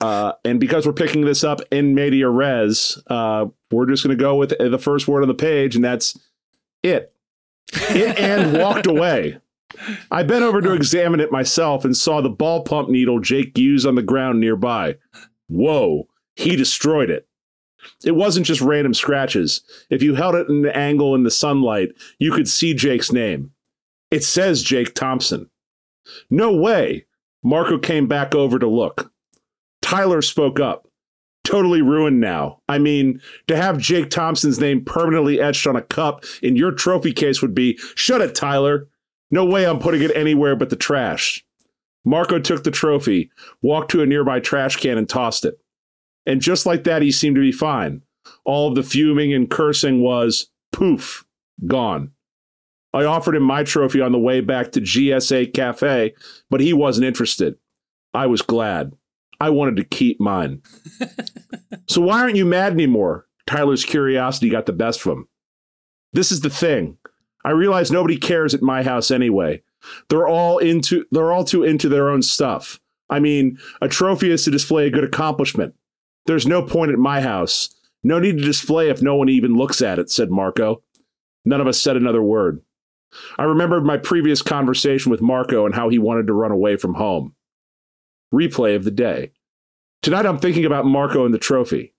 Uh, 0.00 0.32
and 0.44 0.60
because 0.60 0.86
we're 0.86 0.92
picking 0.92 1.24
this 1.24 1.42
up 1.42 1.60
in 1.72 1.94
media 1.94 2.28
res, 2.28 3.02
uh, 3.08 3.46
we're 3.70 3.86
just 3.86 4.04
going 4.04 4.16
to 4.16 4.22
go 4.22 4.36
with 4.36 4.50
the 4.58 4.78
first 4.78 5.08
word 5.08 5.22
on 5.22 5.28
the 5.28 5.34
page, 5.34 5.74
and 5.74 5.84
that's 5.84 6.18
it. 6.82 7.12
It 7.72 8.18
and 8.18 8.58
walked 8.58 8.86
away. 8.86 9.38
I 10.10 10.22
bent 10.22 10.44
over 10.44 10.60
to 10.62 10.72
examine 10.72 11.20
it 11.20 11.32
myself 11.32 11.84
and 11.84 11.96
saw 11.96 12.20
the 12.20 12.30
ball 12.30 12.62
pump 12.62 12.88
needle 12.88 13.20
Jake 13.20 13.58
used 13.58 13.86
on 13.86 13.96
the 13.96 14.02
ground 14.02 14.40
nearby. 14.40 14.96
Whoa, 15.48 16.08
he 16.36 16.56
destroyed 16.56 17.10
it. 17.10 17.26
It 18.04 18.12
wasn't 18.12 18.46
just 18.46 18.60
random 18.60 18.94
scratches. 18.94 19.62
If 19.90 20.02
you 20.02 20.14
held 20.14 20.34
it 20.34 20.48
in 20.48 20.64
an 20.64 20.72
angle 20.72 21.14
in 21.14 21.24
the 21.24 21.30
sunlight, 21.30 21.90
you 22.18 22.32
could 22.32 22.48
see 22.48 22.74
Jake's 22.74 23.12
name. 23.12 23.52
It 24.10 24.24
says 24.24 24.62
Jake 24.62 24.94
Thompson. 24.94 25.50
No 26.30 26.54
way. 26.54 27.06
Marco 27.42 27.78
came 27.78 28.06
back 28.06 28.34
over 28.34 28.58
to 28.58 28.66
look. 28.66 29.12
Tyler 29.88 30.20
spoke 30.20 30.60
up. 30.60 30.86
Totally 31.44 31.80
ruined 31.80 32.20
now. 32.20 32.60
I 32.68 32.76
mean, 32.76 33.22
to 33.46 33.56
have 33.56 33.78
Jake 33.78 34.10
Thompson's 34.10 34.60
name 34.60 34.84
permanently 34.84 35.40
etched 35.40 35.66
on 35.66 35.76
a 35.76 35.82
cup 35.82 36.26
in 36.42 36.56
your 36.56 36.72
trophy 36.72 37.10
case 37.10 37.40
would 37.40 37.54
be 37.54 37.78
shut 37.94 38.20
it, 38.20 38.34
Tyler. 38.34 38.86
No 39.30 39.46
way 39.46 39.66
I'm 39.66 39.78
putting 39.78 40.02
it 40.02 40.14
anywhere 40.14 40.56
but 40.56 40.68
the 40.68 40.76
trash. 40.76 41.42
Marco 42.04 42.38
took 42.38 42.64
the 42.64 42.70
trophy, 42.70 43.30
walked 43.62 43.90
to 43.92 44.02
a 44.02 44.06
nearby 44.06 44.40
trash 44.40 44.76
can, 44.76 44.98
and 44.98 45.08
tossed 45.08 45.46
it. 45.46 45.58
And 46.26 46.42
just 46.42 46.66
like 46.66 46.84
that, 46.84 47.00
he 47.00 47.10
seemed 47.10 47.36
to 47.36 47.40
be 47.40 47.50
fine. 47.50 48.02
All 48.44 48.68
of 48.68 48.74
the 48.74 48.82
fuming 48.82 49.32
and 49.32 49.48
cursing 49.48 50.02
was 50.02 50.50
poof, 50.70 51.24
gone. 51.66 52.10
I 52.92 53.04
offered 53.04 53.36
him 53.36 53.42
my 53.42 53.64
trophy 53.64 54.02
on 54.02 54.12
the 54.12 54.18
way 54.18 54.42
back 54.42 54.72
to 54.72 54.82
GSA 54.82 55.54
Cafe, 55.54 56.12
but 56.50 56.60
he 56.60 56.74
wasn't 56.74 57.06
interested. 57.06 57.56
I 58.12 58.26
was 58.26 58.42
glad. 58.42 58.92
I 59.40 59.50
wanted 59.50 59.76
to 59.76 59.84
keep 59.84 60.20
mine. 60.20 60.62
so 61.88 62.00
why 62.00 62.20
aren't 62.20 62.36
you 62.36 62.44
mad 62.44 62.72
anymore? 62.72 63.26
Tyler's 63.46 63.84
curiosity 63.84 64.48
got 64.48 64.66
the 64.66 64.72
best 64.72 65.04
of 65.06 65.12
him. 65.12 65.28
This 66.12 66.32
is 66.32 66.40
the 66.40 66.50
thing. 66.50 66.98
I 67.44 67.50
realize 67.50 67.90
nobody 67.90 68.16
cares 68.16 68.54
at 68.54 68.62
my 68.62 68.82
house 68.82 69.10
anyway. 69.10 69.62
They're 70.08 70.28
all 70.28 70.58
into 70.58 71.04
they're 71.12 71.32
all 71.32 71.44
too 71.44 71.62
into 71.62 71.88
their 71.88 72.10
own 72.10 72.22
stuff. 72.22 72.80
I 73.10 73.20
mean, 73.20 73.58
a 73.80 73.88
trophy 73.88 74.30
is 74.30 74.44
to 74.44 74.50
display 74.50 74.86
a 74.86 74.90
good 74.90 75.04
accomplishment. 75.04 75.74
There's 76.26 76.46
no 76.46 76.62
point 76.62 76.92
at 76.92 76.98
my 76.98 77.20
house. 77.20 77.74
No 78.02 78.18
need 78.18 78.38
to 78.38 78.44
display 78.44 78.90
if 78.90 79.00
no 79.00 79.16
one 79.16 79.28
even 79.28 79.56
looks 79.56 79.80
at 79.80 79.98
it, 79.98 80.10
said 80.10 80.30
Marco. 80.30 80.82
None 81.44 81.60
of 81.60 81.66
us 81.66 81.80
said 81.80 81.96
another 81.96 82.22
word. 82.22 82.60
I 83.38 83.44
remembered 83.44 83.84
my 83.84 83.96
previous 83.96 84.42
conversation 84.42 85.10
with 85.10 85.22
Marco 85.22 85.64
and 85.64 85.74
how 85.74 85.88
he 85.88 85.98
wanted 85.98 86.26
to 86.26 86.34
run 86.34 86.52
away 86.52 86.76
from 86.76 86.94
home. 86.94 87.34
Replay 88.32 88.76
of 88.76 88.84
the 88.84 88.90
day. 88.90 89.32
Tonight 90.02 90.26
I'm 90.26 90.38
thinking 90.38 90.64
about 90.64 90.86
Marco 90.86 91.24
and 91.24 91.34
the 91.34 91.38
trophy. 91.38 91.94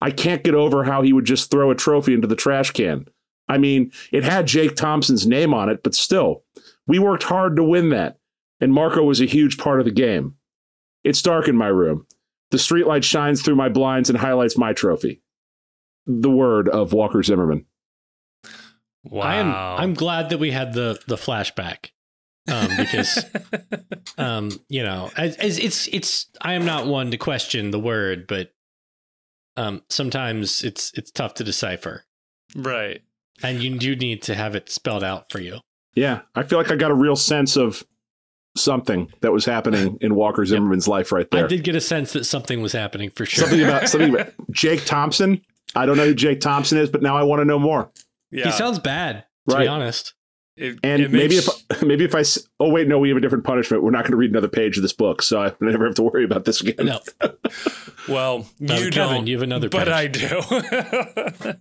I 0.00 0.10
can't 0.10 0.44
get 0.44 0.54
over 0.54 0.84
how 0.84 1.02
he 1.02 1.12
would 1.12 1.24
just 1.24 1.50
throw 1.50 1.70
a 1.70 1.74
trophy 1.74 2.14
into 2.14 2.26
the 2.26 2.36
trash 2.36 2.70
can. 2.72 3.06
I 3.48 3.58
mean, 3.58 3.92
it 4.12 4.24
had 4.24 4.46
Jake 4.46 4.76
Thompson's 4.76 5.26
name 5.26 5.52
on 5.52 5.68
it, 5.68 5.82
but 5.82 5.94
still, 5.94 6.44
we 6.86 6.98
worked 6.98 7.24
hard 7.24 7.56
to 7.56 7.64
win 7.64 7.90
that, 7.90 8.18
and 8.60 8.72
Marco 8.72 9.02
was 9.02 9.20
a 9.20 9.26
huge 9.26 9.58
part 9.58 9.78
of 9.80 9.84
the 9.84 9.92
game. 9.92 10.34
It's 11.04 11.22
dark 11.22 11.48
in 11.48 11.56
my 11.56 11.68
room. 11.68 12.06
The 12.50 12.58
streetlight 12.58 13.04
shines 13.04 13.42
through 13.42 13.56
my 13.56 13.68
blinds 13.68 14.10
and 14.10 14.18
highlights 14.18 14.58
my 14.58 14.72
trophy. 14.72 15.22
The 16.06 16.30
word 16.30 16.68
of 16.68 16.92
Walker 16.92 17.22
Zimmerman. 17.22 17.66
Wow. 19.04 19.22
I 19.22 19.34
am 19.36 19.80
I'm 19.80 19.94
glad 19.94 20.30
that 20.30 20.38
we 20.38 20.50
had 20.52 20.74
the 20.74 21.00
the 21.06 21.16
flashback. 21.16 21.90
Um, 22.50 22.68
because 22.76 23.24
um, 24.18 24.50
you 24.68 24.82
know, 24.82 25.10
as, 25.16 25.36
as 25.36 25.58
it's 25.58 25.86
it's 25.88 26.26
I 26.40 26.54
am 26.54 26.64
not 26.64 26.86
one 26.86 27.10
to 27.12 27.16
question 27.16 27.70
the 27.70 27.78
word, 27.78 28.26
but 28.26 28.52
um 29.56 29.82
sometimes 29.88 30.64
it's 30.64 30.92
it's 30.94 31.10
tough 31.10 31.34
to 31.34 31.44
decipher. 31.44 32.04
right. 32.56 33.00
And 33.44 33.60
you 33.60 33.76
do 33.76 33.96
need 33.96 34.22
to 34.22 34.34
have 34.36 34.54
it 34.54 34.68
spelled 34.70 35.02
out 35.02 35.30
for 35.32 35.40
you. 35.40 35.58
Yeah, 35.94 36.20
I 36.34 36.44
feel 36.44 36.58
like 36.58 36.70
I 36.70 36.76
got 36.76 36.90
a 36.92 36.94
real 36.94 37.16
sense 37.16 37.56
of 37.56 37.82
something 38.56 39.10
that 39.20 39.32
was 39.32 39.44
happening 39.44 39.98
in 40.00 40.14
Walker 40.14 40.44
Zimmerman's 40.46 40.86
life 40.86 41.10
right 41.10 41.28
there. 41.30 41.44
I 41.44 41.48
did 41.48 41.64
get 41.64 41.74
a 41.74 41.80
sense 41.80 42.12
that 42.12 42.24
something 42.24 42.62
was 42.62 42.72
happening 42.72 43.10
for 43.10 43.26
sure. 43.26 43.44
Something 43.44 43.64
about 43.66 43.88
something 43.88 44.14
about 44.14 44.32
Jake 44.52 44.84
Thompson. 44.84 45.40
I 45.74 45.86
don't 45.86 45.96
know 45.96 46.06
who 46.06 46.14
Jake 46.14 46.40
Thompson 46.40 46.78
is, 46.78 46.88
but 46.90 47.02
now 47.02 47.16
I 47.16 47.22
want 47.24 47.40
to 47.40 47.44
know 47.44 47.58
more. 47.58 47.90
Yeah. 48.30 48.44
He 48.44 48.52
sounds 48.52 48.78
bad, 48.78 49.24
to 49.48 49.54
Right. 49.56 49.62
be 49.64 49.68
honest. 49.68 50.14
It- 50.56 50.78
And 50.84 51.02
it 51.02 51.10
maybe 51.10 51.36
makes- 51.36 51.64
if 51.70 51.82
maybe 51.82 52.04
if 52.04 52.14
I 52.14 52.20
s- 52.20 52.46
oh 52.60 52.68
wait 52.70 52.86
no 52.86 52.98
we 52.98 53.08
have 53.08 53.16
a 53.16 53.20
different 53.20 53.44
punishment 53.44 53.82
we're 53.82 53.90
not 53.90 54.02
going 54.02 54.10
to 54.12 54.16
read 54.18 54.30
another 54.30 54.48
page 54.48 54.76
of 54.76 54.82
this 54.82 54.92
book 54.92 55.22
so 55.22 55.40
I 55.42 55.52
never 55.60 55.86
have 55.86 55.94
to 55.96 56.02
worry 56.02 56.24
about 56.24 56.44
this 56.44 56.60
again. 56.60 56.86
No, 56.86 57.00
Well, 58.08 58.46
No, 58.60 58.74
you 58.76 58.90
Kevin, 58.90 59.16
don't, 59.16 59.26
you 59.28 59.36
have 59.36 59.42
another 59.42 59.68
but 59.68 59.86
page. 59.88 60.22
I 60.24 61.52
do. 61.52 61.54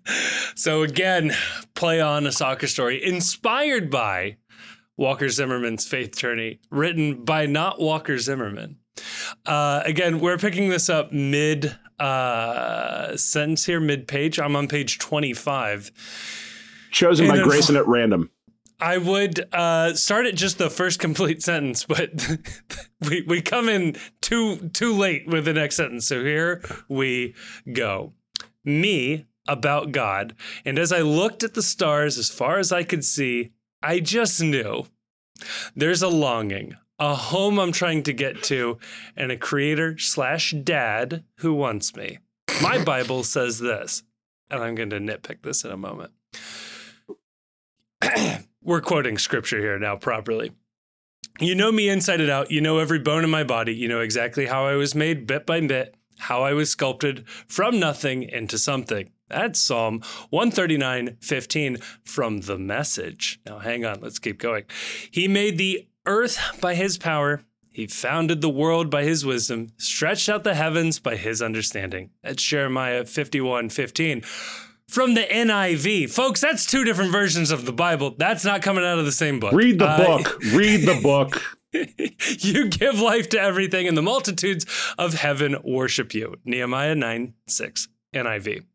so 0.56 0.84
again, 0.84 1.32
play 1.76 2.02
on 2.02 2.26
a 2.26 2.32
soccer 2.32 2.68
story 2.68 3.04
inspired 3.04 3.90
by 3.92 4.38
Walker 4.98 5.30
Zimmerman's 5.30 5.88
Faith 5.88 6.18
Journey, 6.18 6.60
written 6.70 7.24
by 7.24 7.46
not 7.46 7.80
Walker 7.80 8.18
Zimmerman. 8.18 8.78
Uh, 9.46 9.82
again, 9.86 10.20
we're 10.20 10.38
picking 10.38 10.70
this 10.70 10.90
up 10.90 11.12
mid 11.12 11.76
uh, 12.00 13.16
sentence 13.18 13.66
here, 13.66 13.80
mid 13.80 14.08
page. 14.08 14.40
I'm 14.40 14.56
on 14.56 14.68
page 14.68 15.00
25. 15.00 15.92
Chosen 16.92 17.26
And 17.26 17.32
by 17.32 17.38
then- 17.38 17.48
Grayson 17.48 17.76
at 17.78 17.88
random. 17.88 18.30
I 18.82 18.98
would 18.98 19.48
uh, 19.54 19.94
start 19.94 20.26
at 20.26 20.34
just 20.34 20.58
the 20.58 20.72
first 20.72 21.00
complete 21.00 21.44
sentence, 21.44 21.86
but 21.86 22.12
we, 23.08 23.22
we 23.22 23.42
come 23.42 23.70
in 23.70 23.96
too 24.22 24.70
too 24.70 24.94
late 24.94 25.28
with 25.28 25.46
the 25.46 25.54
next 25.54 25.76
sentence. 25.76 26.08
So 26.08 26.24
here 26.24 26.64
we 26.90 27.36
go. 27.72 28.14
Me 28.66 29.28
about 29.48 29.92
God, 29.92 30.36
and 30.66 30.80
as 30.80 30.92
I 30.92 31.02
looked 31.02 31.44
at 31.44 31.54
the 31.54 31.64
stars 31.64 32.18
as 32.18 32.30
far 32.30 32.58
as 32.58 32.72
I 32.72 32.84
could 32.84 33.06
see, 33.06 33.52
I 33.84 34.00
just 34.00 34.42
knew 34.42 34.86
there's 35.76 36.02
a 36.02 36.08
longing, 36.08 36.76
a 37.00 37.16
home 37.16 37.60
I'm 37.60 37.72
trying 37.72 38.04
to 38.04 38.14
get 38.14 38.44
to, 38.44 38.78
and 39.16 39.32
a 39.32 39.38
creator 39.38 39.98
slash 39.98 40.52
dad 40.64 41.24
who 41.38 41.54
wants 41.54 41.96
me. 41.96 42.20
My 42.62 42.84
Bible 42.84 43.24
says 43.24 43.60
this, 43.60 44.04
and 44.50 44.64
I'm 44.64 44.76
going 44.76 44.92
to 44.92 45.00
nitpick 45.00 45.42
this 45.42 45.64
in 45.64 45.72
a 45.72 45.78
moment 45.78 46.12
we're 48.64 48.82
quoting 48.82 49.18
scripture 49.18 49.60
here 49.60 49.80
now 49.80 49.96
properly. 49.96 50.52
You 51.40 51.56
know 51.56 51.72
me 51.72 51.90
inside 51.90 52.22
and 52.22 52.30
out. 52.30 52.52
You 52.52 52.62
know 52.62 52.80
every 52.80 53.00
bone 53.00 53.24
in 53.24 53.30
my 53.30 53.44
body. 53.44 53.74
You 53.74 53.88
know 53.88 54.02
exactly 54.02 54.46
how 54.46 54.66
I 54.66 54.76
was 54.76 54.94
made 54.94 55.26
bit 55.26 55.46
by 55.46 55.62
bit, 55.62 55.96
how 56.20 56.44
I 56.44 56.54
was 56.54 56.70
sculpted 56.70 57.28
from 57.48 57.80
nothing 57.80 58.24
into 58.24 58.58
something. 58.58 59.12
That's 59.28 59.60
Psalm 59.60 60.02
139, 60.30 61.18
15 61.22 61.78
from 62.04 62.42
the 62.42 62.58
message. 62.58 63.40
Now, 63.46 63.60
hang 63.60 63.86
on, 63.86 64.02
let's 64.02 64.20
keep 64.20 64.40
going. 64.40 64.66
He 65.10 65.28
made 65.28 65.58
the 65.58 65.88
earth 66.06 66.38
by 66.60 66.76
his 66.76 66.98
power. 66.98 67.44
He 67.72 67.88
founded 67.88 68.42
the 68.42 68.50
world 68.50 68.90
by 68.90 69.06
his 69.06 69.26
wisdom, 69.26 69.70
stretched 69.78 70.28
out 70.28 70.44
the 70.44 70.54
heavens 70.54 71.00
by 71.00 71.16
his 71.16 71.42
understanding. 71.42 72.10
That's 72.22 72.44
Jeremiah 72.44 73.06
51, 73.06 73.70
15 73.70 74.22
from 74.92 75.14
the 75.14 75.22
NIV. 75.22 76.12
Folks, 76.12 76.42
that's 76.42 76.66
two 76.66 76.84
different 76.84 77.12
versions 77.12 77.50
of 77.50 77.66
the 77.66 77.72
Bible. 77.74 78.14
That's 78.18 78.44
not 78.46 78.62
coming 78.62 78.84
out 78.84 79.00
of 79.00 79.06
the 79.06 79.12
same 79.12 79.40
book. 79.40 79.54
Read 79.54 79.80
the 79.80 79.88
Uh, 79.88 80.06
book. 80.18 80.40
Read 80.54 80.82
the 80.86 81.00
book. 81.02 81.42
you 81.74 82.68
give 82.68 83.00
life 83.00 83.30
to 83.30 83.40
everything, 83.42 83.88
and 83.88 83.98
the 83.98 84.02
multitudes 84.02 84.66
of 84.98 85.14
heaven 85.14 85.56
worship 85.64 86.14
you. 86.14 86.36
Nehemiah 86.44 86.96
9 86.96 87.34
6, 87.48 87.88
NIV. 88.14 88.66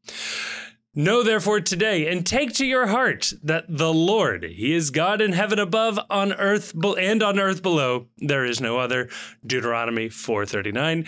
Know 0.98 1.22
therefore 1.22 1.60
today 1.60 2.10
and 2.10 2.24
take 2.24 2.54
to 2.54 2.64
your 2.64 2.86
heart 2.86 3.34
that 3.42 3.66
the 3.68 3.92
Lord, 3.92 4.44
He 4.44 4.72
is 4.74 4.88
God 4.90 5.20
in 5.20 5.32
heaven 5.34 5.58
above, 5.58 5.98
on 6.08 6.32
earth 6.32 6.72
be- 6.78 6.94
and 6.98 7.22
on 7.22 7.38
earth 7.38 7.62
below. 7.62 8.06
There 8.16 8.46
is 8.46 8.62
no 8.62 8.78
other. 8.78 9.10
Deuteronomy 9.46 10.08
439. 10.08 11.04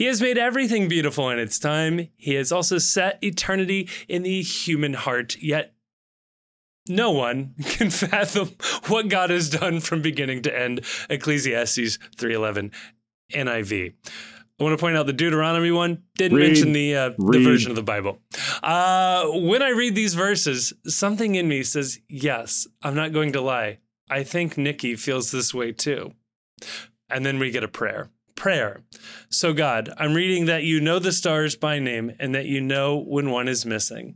He 0.00 0.06
has 0.06 0.22
made 0.22 0.38
everything 0.38 0.88
beautiful 0.88 1.28
in 1.28 1.38
its 1.38 1.58
time. 1.58 2.08
He 2.16 2.32
has 2.36 2.50
also 2.50 2.78
set 2.78 3.22
eternity 3.22 3.86
in 4.08 4.22
the 4.22 4.40
human 4.40 4.94
heart, 4.94 5.36
yet 5.42 5.74
no 6.88 7.10
one 7.10 7.54
can 7.62 7.90
fathom 7.90 8.56
what 8.86 9.08
God 9.08 9.28
has 9.28 9.50
done 9.50 9.80
from 9.80 10.00
beginning 10.00 10.40
to 10.44 10.58
end. 10.58 10.86
Ecclesiastes 11.10 11.98
3:11 12.16 12.72
NIV. 13.34 13.92
I 14.58 14.64
want 14.64 14.72
to 14.72 14.80
point 14.80 14.96
out 14.96 15.04
the 15.04 15.12
Deuteronomy 15.12 15.70
one 15.70 16.02
didn't 16.16 16.38
Read. 16.38 16.46
mention 16.46 16.72
the 16.72 16.96
uh, 16.96 17.10
the 17.18 17.44
version 17.44 17.70
of 17.70 17.76
the 17.76 17.82
Bible. 17.82 18.20
Uh, 18.62 19.26
when 19.26 19.60
I 19.60 19.68
read 19.68 19.94
these 19.94 20.14
verses, 20.14 20.72
something 20.86 21.34
in 21.34 21.46
me 21.46 21.62
says, 21.62 21.98
"Yes, 22.08 22.66
I'm 22.80 22.94
not 22.94 23.12
going 23.12 23.32
to 23.32 23.42
lie. 23.42 23.80
I 24.08 24.22
think 24.22 24.56
Nikki 24.56 24.96
feels 24.96 25.30
this 25.30 25.52
way 25.52 25.72
too." 25.72 26.14
And 27.10 27.26
then 27.26 27.38
we 27.38 27.50
get 27.50 27.64
a 27.64 27.68
prayer. 27.68 28.08
Prayer. 28.40 28.80
So 29.28 29.52
God, 29.52 29.90
I'm 29.98 30.14
reading 30.14 30.46
that 30.46 30.62
you 30.62 30.80
know 30.80 30.98
the 30.98 31.12
stars 31.12 31.56
by 31.56 31.78
name 31.78 32.12
and 32.18 32.34
that 32.34 32.46
you 32.46 32.58
know 32.58 32.96
when 32.96 33.28
one 33.28 33.48
is 33.48 33.66
missing. 33.66 34.14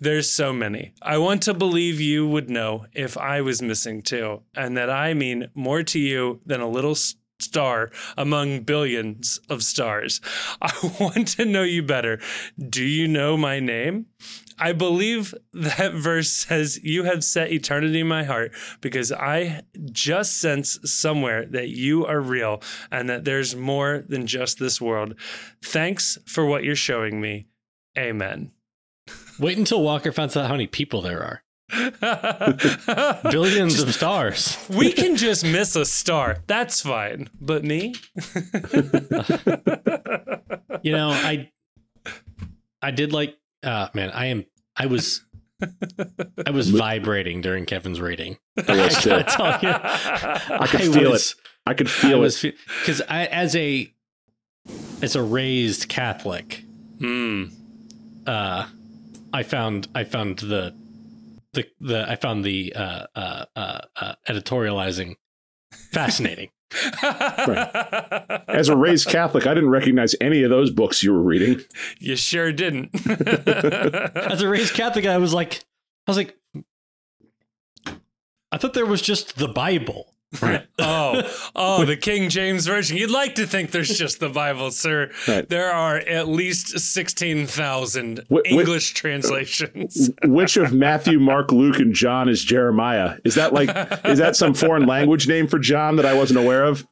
There's 0.00 0.28
so 0.28 0.52
many. 0.52 0.92
I 1.00 1.18
want 1.18 1.40
to 1.42 1.54
believe 1.54 2.00
you 2.00 2.26
would 2.26 2.50
know 2.50 2.86
if 2.92 3.16
I 3.16 3.42
was 3.42 3.62
missing 3.62 4.02
too, 4.02 4.42
and 4.56 4.76
that 4.76 4.90
I 4.90 5.14
mean 5.14 5.52
more 5.54 5.84
to 5.84 6.00
you 6.00 6.40
than 6.44 6.60
a 6.60 6.68
little 6.68 6.96
star 7.38 7.92
among 8.18 8.62
billions 8.62 9.38
of 9.48 9.62
stars. 9.62 10.20
I 10.60 10.72
want 10.98 11.28
to 11.28 11.44
know 11.44 11.62
you 11.62 11.84
better. 11.84 12.18
Do 12.58 12.82
you 12.82 13.06
know 13.06 13.36
my 13.36 13.60
name? 13.60 14.06
I 14.58 14.72
believe 14.72 15.34
that 15.52 15.92
verse 15.94 16.30
says, 16.30 16.80
You 16.82 17.04
have 17.04 17.24
set 17.24 17.52
eternity 17.52 18.00
in 18.00 18.08
my 18.08 18.24
heart 18.24 18.52
because 18.80 19.12
I 19.12 19.62
just 19.90 20.40
sense 20.40 20.78
somewhere 20.84 21.46
that 21.46 21.68
you 21.68 22.06
are 22.06 22.20
real 22.20 22.62
and 22.90 23.08
that 23.08 23.24
there's 23.24 23.54
more 23.56 24.04
than 24.08 24.26
just 24.26 24.58
this 24.58 24.80
world. 24.80 25.14
Thanks 25.62 26.18
for 26.26 26.44
what 26.44 26.64
you're 26.64 26.76
showing 26.76 27.20
me. 27.20 27.46
Amen. 27.96 28.52
Wait 29.38 29.58
until 29.58 29.82
Walker 29.82 30.12
finds 30.12 30.36
out 30.36 30.46
how 30.46 30.52
many 30.54 30.66
people 30.66 31.02
there 31.02 31.22
are. 31.22 31.42
Billions 33.30 33.80
of 33.80 33.94
stars. 33.94 34.58
we 34.68 34.92
can 34.92 35.16
just 35.16 35.44
miss 35.44 35.74
a 35.76 35.84
star. 35.84 36.38
That's 36.46 36.80
fine. 36.80 37.28
But 37.40 37.64
me? 37.64 37.94
You 40.84 40.92
know, 40.92 41.08
I 41.08 41.50
I 42.82 42.90
did 42.90 43.10
like 43.14 43.38
uh 43.64 43.88
man, 43.94 44.10
I 44.10 44.26
am 44.26 44.44
I 44.76 44.86
was 44.86 45.24
I 46.46 46.50
was 46.50 46.70
vibrating 46.86 47.40
during 47.40 47.64
Kevin's 47.66 48.00
reading. 48.00 48.38
I 48.68 48.76
was 48.76 48.96
too. 49.02 49.12
I 49.12 49.58
you. 49.62 50.54
I 50.56 50.66
could 50.66 50.80
feel 50.94 51.14
it. 51.14 51.34
I 51.66 51.74
could 51.74 51.90
feel 51.90 52.22
it. 52.24 52.42
because 52.80 53.00
I, 53.08 53.24
as 53.26 53.56
a 53.56 53.92
as 55.02 55.16
a 55.16 55.22
raised 55.22 55.88
Catholic, 55.88 56.62
Hmm. 56.98 57.44
uh, 58.26 58.66
I 59.32 59.42
found 59.42 59.88
I 59.94 60.04
found 60.04 60.38
the 60.40 60.74
the 61.54 61.66
the 61.80 62.08
I 62.08 62.16
found 62.16 62.44
the 62.44 62.72
uh, 62.74 63.06
uh, 63.14 63.44
uh, 63.56 63.80
uh, 63.96 64.14
editorializing 64.28 65.14
fascinating. 65.92 66.50
As 68.48 68.68
a 68.68 68.76
raised 68.76 69.08
Catholic, 69.08 69.46
I 69.46 69.54
didn't 69.54 69.70
recognize 69.70 70.14
any 70.20 70.42
of 70.42 70.50
those 70.50 70.70
books 70.70 71.02
you 71.02 71.12
were 71.12 71.22
reading. 71.22 71.60
You 71.98 72.16
sure 72.16 72.52
didn't. 72.52 72.90
as 73.06 74.42
a 74.42 74.48
raised 74.48 74.74
Catholic, 74.74 75.06
I 75.06 75.18
was 75.18 75.34
like, 75.34 75.64
I 76.06 76.10
was 76.10 76.16
like, 76.16 76.36
I 78.52 78.56
thought 78.56 78.74
there 78.74 78.86
was 78.86 79.02
just 79.02 79.36
the 79.36 79.48
Bible. 79.48 80.13
Right. 80.40 80.66
oh, 80.78 81.22
oh, 81.54 81.84
the 81.84 81.96
King 81.96 82.28
James 82.28 82.66
Version. 82.66 82.96
You'd 82.96 83.10
like 83.10 83.34
to 83.36 83.46
think 83.46 83.70
there's 83.70 83.96
just 83.96 84.20
the 84.20 84.28
Bible, 84.28 84.70
sir. 84.70 85.10
Right. 85.28 85.48
There 85.48 85.70
are 85.72 85.96
at 85.96 86.28
least 86.28 86.78
16,000 86.78 88.18
Wh- 88.18 88.34
wh- 88.34 88.40
English 88.44 88.94
translations. 88.94 90.10
Which 90.24 90.56
of 90.56 90.72
Matthew, 90.72 91.18
Mark, 91.20 91.52
Luke, 91.52 91.78
and 91.78 91.94
John 91.94 92.28
is 92.28 92.42
Jeremiah? 92.44 93.18
Is 93.24 93.34
that 93.34 93.52
like 93.52 93.68
is 94.04 94.18
that 94.18 94.36
some 94.36 94.54
foreign 94.54 94.86
language 94.86 95.28
name 95.28 95.46
for 95.46 95.58
John 95.58 95.96
that 95.96 96.06
I 96.06 96.14
wasn't 96.14 96.40
aware 96.40 96.64
of? 96.64 96.86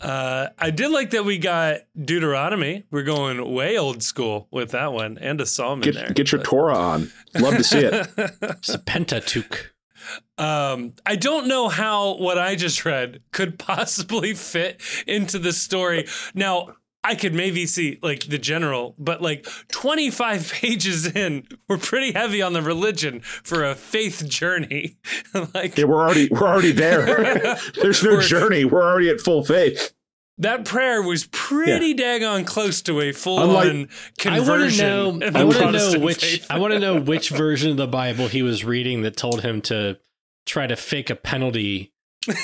Uh, 0.00 0.48
I 0.58 0.70
did 0.70 0.90
like 0.90 1.10
that 1.10 1.24
we 1.24 1.38
got 1.38 1.82
Deuteronomy. 1.96 2.84
We're 2.90 3.04
going 3.04 3.52
way 3.54 3.78
old 3.78 4.02
school 4.02 4.48
with 4.50 4.72
that 4.72 4.92
one 4.92 5.16
and 5.18 5.40
a 5.40 5.46
psalm 5.46 5.82
in 5.84 5.94
there. 5.94 6.08
Get 6.08 6.16
get 6.16 6.32
your 6.32 6.42
Torah 6.42 6.76
on. 6.76 7.12
Love 7.38 7.56
to 7.56 7.64
see 7.64 7.78
it. 7.80 8.08
It's 8.42 8.68
the 8.68 8.78
Pentateuch. 8.78 9.71
Um, 10.42 10.94
I 11.06 11.16
don't 11.16 11.46
know 11.46 11.68
how 11.68 12.16
what 12.16 12.38
I 12.38 12.54
just 12.56 12.84
read 12.84 13.20
could 13.32 13.58
possibly 13.58 14.34
fit 14.34 14.80
into 15.06 15.38
the 15.38 15.52
story. 15.52 16.06
Now, 16.34 16.74
I 17.04 17.14
could 17.16 17.34
maybe 17.34 17.66
see 17.66 17.98
like 18.02 18.24
the 18.28 18.38
general, 18.38 18.94
but 18.98 19.20
like 19.22 19.46
25 19.72 20.52
pages 20.60 21.06
in, 21.06 21.46
we're 21.68 21.78
pretty 21.78 22.12
heavy 22.12 22.42
on 22.42 22.52
the 22.52 22.62
religion 22.62 23.20
for 23.20 23.64
a 23.64 23.74
faith 23.74 24.26
journey. 24.28 24.98
like 25.54 25.76
Yeah, 25.76 25.84
we're 25.86 26.00
already 26.00 26.28
we're 26.30 26.46
already 26.46 26.72
there. 26.72 27.04
There's 27.80 28.02
no 28.02 28.12
We're- 28.12 28.24
journey. 28.26 28.64
We're 28.64 28.82
already 28.84 29.10
at 29.10 29.20
full 29.20 29.44
faith. 29.44 29.92
that 30.38 30.64
prayer 30.64 31.02
was 31.02 31.26
pretty 31.26 31.94
daggone 31.94 32.46
close 32.46 32.82
to 32.82 33.00
a 33.00 33.12
full 33.12 33.40
Unlike- 33.42 33.68
on 33.70 33.88
I 34.32 34.40
want 34.40 34.70
to 34.70 34.78
conversion. 34.78 34.86
know. 35.18 35.20
I 35.34 35.44
want 35.44 35.58
to 35.58 35.72
know 35.72 35.98
which. 36.00 36.42
I 36.50 36.58
want 36.58 36.72
to 36.72 36.78
know 36.80 37.00
which 37.00 37.30
version 37.30 37.72
of 37.72 37.76
the 37.76 37.86
Bible 37.88 38.28
he 38.28 38.42
was 38.42 38.64
reading 38.64 39.02
that 39.02 39.16
told 39.16 39.42
him 39.42 39.60
to 39.62 39.98
try 40.46 40.66
to 40.66 40.76
fake 40.76 41.10
a 41.10 41.16
penalty 41.16 41.92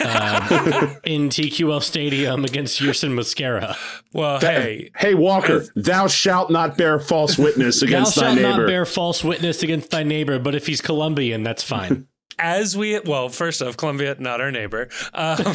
uh, 0.01 0.95
in 1.05 1.29
TQL 1.29 1.83
Stadium 1.83 2.45
against 2.45 2.81
Yerson 2.81 3.11
Mosquera. 3.11 3.77
well, 4.13 4.41
hey, 4.41 4.91
Hey 4.97 5.15
Walker, 5.15 5.65
thou 5.77 6.07
shalt 6.07 6.51
not 6.51 6.77
bear 6.77 6.99
false 6.99 7.39
witness 7.39 7.83
against 7.83 8.17
thy 8.17 8.35
neighbor. 8.35 8.43
Thou 8.43 8.49
shalt 8.49 8.59
not 8.61 8.67
bear 8.67 8.87
false 8.87 9.23
witness 9.23 9.63
against 9.63 9.91
thy 9.91 10.03
neighbor, 10.03 10.39
but 10.39 10.55
if 10.55 10.67
he's 10.67 10.81
Colombian, 10.81 11.43
that's 11.43 11.63
fine. 11.63 12.07
As 12.39 12.77
we 12.77 12.99
well, 13.01 13.29
first 13.29 13.61
off, 13.63 13.77
Colombia, 13.77 14.17
not 14.19 14.41
our 14.41 14.51
neighbor. 14.53 14.89
Um, 15.13 15.39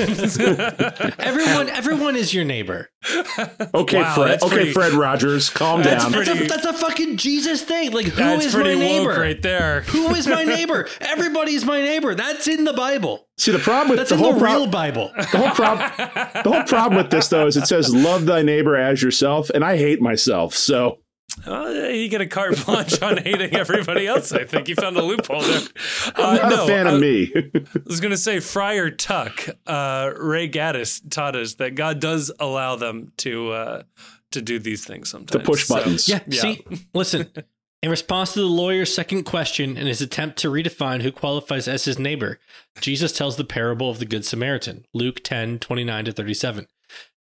everyone, 1.19 1.69
everyone 1.69 2.15
is 2.15 2.33
your 2.33 2.45
neighbor. 2.45 2.89
okay, 3.73 4.01
Wow, 4.01 4.15
Fred. 4.15 4.41
Okay, 4.43 4.55
pretty- 4.55 4.71
Fred 4.73 4.93
Rogers, 4.93 5.49
calm 5.49 5.81
That's 5.83 6.03
down. 6.03 6.13
pretty- 6.13 6.31
That's 6.31 6.41
a, 6.41 6.47
that's 6.47 6.65
a 6.65 6.73
fucking 6.73 7.17
Jesus 7.17 7.61
thing. 7.61 7.91
Like, 7.91 8.05
who 8.07 8.15
that's 8.15 8.45
is 8.45 8.55
my 8.55 8.73
neighbor? 8.73 9.11
right 9.19 9.41
there. 9.41 9.81
Who 9.81 10.13
is 10.15 10.27
my 10.27 10.43
neighbor? 10.45 10.87
Everybody's 11.01 11.65
my 11.65 11.81
neighbor. 11.81 12.15
That's 12.15 12.47
in 12.47 12.63
the 12.63 12.73
Bible. 12.73 13.27
See 13.37 13.51
the 13.51 13.59
problem 13.59 13.89
with 13.89 13.97
That's 13.97 14.09
the 14.09 14.15
in 14.17 14.21
whole 14.21 14.33
the 14.33 14.39
real 14.43 14.69
problem. 14.69 14.71
Bible. 14.71 15.11
The 15.15 15.37
whole 15.37 15.49
problem. 15.51 15.91
the 16.43 16.51
whole 16.51 16.63
problem 16.63 16.97
with 17.01 17.09
this 17.11 17.29
though 17.29 17.47
is 17.47 17.57
it 17.57 17.65
says 17.67 17.93
love 17.93 18.25
thy 18.25 18.41
neighbor 18.43 18.75
as 18.75 19.01
yourself, 19.01 19.49
and 19.49 19.63
I 19.63 19.75
hate 19.77 20.01
myself. 20.01 20.53
So 20.53 20.99
Oh, 21.45 21.69
yeah, 21.71 21.87
you 21.89 22.07
get 22.09 22.21
a 22.21 22.27
carte 22.27 22.63
blanche 22.65 23.01
on 23.01 23.17
hating 23.17 23.55
everybody 23.55 24.07
else. 24.07 24.31
I 24.31 24.45
think 24.45 24.67
you 24.69 24.75
found 24.75 24.95
a 24.97 25.01
loophole 25.03 25.41
there. 25.41 25.61
I'm 26.15 26.25
Uh, 26.25 26.35
not 26.35 26.49
no, 26.49 26.63
a 26.63 26.67
fan 26.67 26.87
I, 26.87 26.91
of 26.93 27.01
me. 27.01 27.31
I 27.55 27.61
was 27.85 27.99
going 27.99 28.11
to 28.11 28.17
say 28.17 28.39
Friar 28.39 28.89
Tuck, 28.91 29.47
uh, 29.67 30.11
Ray 30.17 30.47
Gaddis 30.49 31.01
taught 31.09 31.35
us 31.35 31.55
that 31.55 31.75
God 31.75 31.99
does 31.99 32.31
allow 32.39 32.75
them 32.75 33.11
to 33.17 33.51
uh, 33.51 33.83
to 34.31 34.41
do 34.41 34.59
these 34.59 34.85
things 34.85 35.09
sometimes. 35.09 35.31
To 35.31 35.39
push 35.45 35.65
So- 35.65 35.75
buttons. 35.75 36.07
Yeah, 36.07 36.19
Yeah. 36.27 36.41
see, 36.41 36.65
listen. 36.93 37.29
In 37.81 37.89
response 37.89 38.31
to 38.33 38.39
the 38.39 38.45
lawyer's 38.45 38.93
second 38.93 39.23
question 39.23 39.75
in 39.75 39.87
his 39.87 40.01
attempt 40.01 40.37
to 40.39 40.47
redefine 40.49 41.01
who 41.01 41.11
qualifies 41.11 41.67
as 41.67 41.83
his 41.83 41.99
neighbor, 41.99 42.39
Jesus 42.79 43.11
tells 43.11 43.35
the 43.35 43.43
parable 43.43 43.89
of 43.89 43.99
the 43.99 44.05
Good 44.05 44.23
Samaritan, 44.25 44.85
Luke 44.93 45.21
10, 45.21 45.59
29 45.59 46.05
to 46.05 46.11
37. 46.13 46.67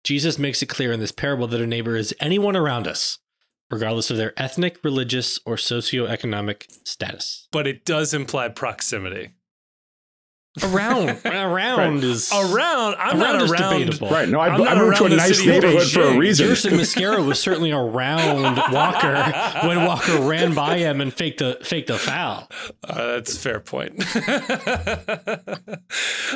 Jesus 0.05 0.39
makes 0.39 0.61
it 0.61 0.67
clear 0.67 0.93
in 0.93 1.01
this 1.01 1.11
parable 1.11 1.47
that 1.47 1.59
a 1.59 1.67
neighbor 1.67 1.97
is 1.97 2.15
anyone 2.21 2.55
around 2.55 2.87
us, 2.87 3.17
regardless 3.71 4.09
of 4.11 4.17
their 4.17 4.33
ethnic, 4.37 4.79
religious, 4.83 5.39
or 5.45 5.55
socioeconomic 5.55 6.65
status. 6.87 7.47
but 7.51 7.67
it 7.67 7.85
does 7.85 8.13
imply 8.13 8.47
proximity. 8.49 9.31
Around, 10.63 11.19
around 11.25 12.01
is 12.05 12.31
Around, 12.31 12.95
I'm 12.97 13.19
around 13.21 13.33
not 13.33 13.41
is 13.41 13.51
around. 13.51 13.77
debatable. 13.79 14.09
right? 14.09 14.29
No, 14.29 14.39
I, 14.39 14.47
I'm 14.47 14.63
not 14.63 14.77
I 14.77 14.79
moved 14.79 14.95
to 14.99 15.03
a 15.03 15.09
nice 15.09 15.35
city 15.37 15.49
of 15.49 15.63
neighborhood 15.63 15.89
for 15.91 16.01
a 16.03 16.17
reason. 16.17 16.47
Yerson 16.47 16.71
Mosquera 16.79 17.25
was 17.27 17.41
certainly 17.41 17.73
around 17.73 18.55
Walker 18.71 19.15
when 19.67 19.83
Walker 19.83 20.17
ran 20.21 20.53
by 20.53 20.77
him 20.77 21.01
and 21.01 21.13
faked 21.13 21.41
a 21.41 21.57
faked 21.61 21.89
a 21.89 21.97
foul. 21.97 22.47
Uh, 22.85 22.95
that's 22.95 23.35
a 23.35 23.39
fair 23.39 23.59
point. 23.59 23.95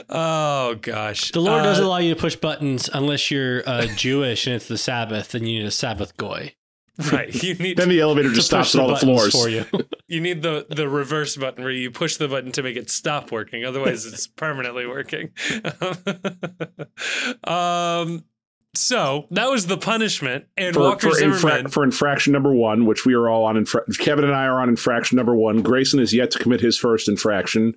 oh 0.10 0.76
gosh, 0.82 1.32
The 1.32 1.40
Lord 1.40 1.62
Uh, 1.62 1.64
doesn't 1.64 1.86
allow 1.86 1.98
you 2.00 2.14
to 2.14 2.20
push 2.20 2.36
buttons 2.36 2.90
unless 2.94 3.32
you're 3.32 3.64
uh, 3.68 3.86
Jewish 3.96 4.48
and 4.48 4.56
it's 4.58 4.68
the 4.68 4.78
Sabbath, 4.78 5.34
and 5.34 5.48
you 5.48 5.60
need 5.60 5.66
a 5.66 5.72
Sabbath 5.72 6.18
goy 6.18 6.54
right. 7.12 7.34
You 7.44 7.54
need 7.56 7.78
Then 7.78 7.90
the 7.90 8.00
elevator 8.02 8.32
just 8.32 8.48
stops 8.48 8.76
at 8.76 8.82
all 8.82 8.90
the 8.90 8.96
floors. 8.98 9.32
for 9.32 9.48
you. 9.50 9.66
you 10.08 10.20
need 10.22 10.42
the 10.42 10.66
the 10.70 10.88
reverse 10.90 11.36
button 11.38 11.64
where 11.64 11.72
you 11.72 11.92
push 11.92 12.18
the 12.18 12.28
button 12.28 12.52
to 12.54 12.64
make 12.64 12.76
it 12.78 12.90
stop 12.90 13.32
working. 13.32 13.64
Otherwise, 13.66 14.06
it's 14.06 14.28
permanently 14.44 14.86
working. 14.88 15.32
um. 17.44 18.24
So 18.76 19.26
that 19.32 19.50
was 19.50 19.66
the 19.66 19.78
punishment, 19.78 20.46
and 20.56 20.76
For, 20.76 20.82
Walker 20.82 21.10
for, 21.10 21.16
Zimmerman. 21.16 21.58
infra- 21.62 21.70
for 21.70 21.84
infraction 21.84 22.34
number 22.34 22.54
one, 22.54 22.86
which 22.86 23.04
we 23.04 23.16
are 23.16 23.28
all 23.28 23.44
on, 23.46 23.58
infra- 23.58 23.84
Kevin 23.98 24.24
and 24.24 24.34
I 24.34 24.46
are 24.46 24.60
on 24.62 24.70
infraction 24.70 25.16
number 25.16 25.34
one. 25.34 25.64
Grayson 25.64 26.00
is 26.00 26.14
yet 26.14 26.30
to 26.32 26.40
commit 26.40 26.62
his 26.62 26.78
first 26.78 27.10
infraction, 27.10 27.74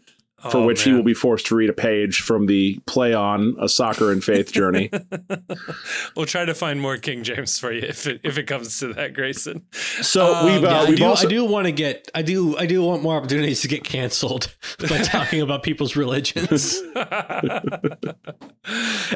for 0.50 0.58
Oh, 0.58 0.66
which 0.66 0.82
he 0.82 0.92
will 0.92 1.02
be 1.04 1.14
forced 1.14 1.46
to 1.46 1.54
read 1.54 1.70
a 1.70 1.72
page 1.72 2.20
from 2.20 2.46
the 2.46 2.78
play 2.86 3.14
on 3.14 3.54
a 3.60 3.68
soccer 3.68 4.10
and 4.10 4.22
faith 4.24 4.52
journey. 4.52 4.90
we'll 6.16 6.26
try 6.26 6.44
to 6.44 6.54
find 6.54 6.80
more 6.80 6.96
King 6.96 7.22
James 7.22 7.58
for 7.58 7.72
you 7.72 7.82
if 7.82 8.06
it 8.06 8.20
if 8.24 8.38
it 8.38 8.44
comes 8.44 8.78
to 8.80 8.92
that, 8.94 9.14
Grayson. 9.14 9.64
So 9.72 10.34
Um, 10.34 10.46
we've 10.46 10.64
uh, 10.64 10.68
Yeah, 10.68 10.80
I 10.82 10.88
we've 10.88 10.98
do. 10.98 11.04
also 11.04 11.26
I 11.26 11.30
do 11.30 11.44
want 11.44 11.66
to 11.66 11.72
get. 11.72 12.10
I 12.14 12.22
do. 12.22 12.56
I 12.58 12.66
do 12.66 12.82
want 12.82 13.02
more 13.02 13.16
opportunities 13.16 13.60
to 13.62 13.68
get 13.68 13.84
canceled 13.84 14.54
by 14.88 14.98
talking 14.98 15.42
about 15.42 15.62
people's 15.62 15.94
religions. 15.96 16.80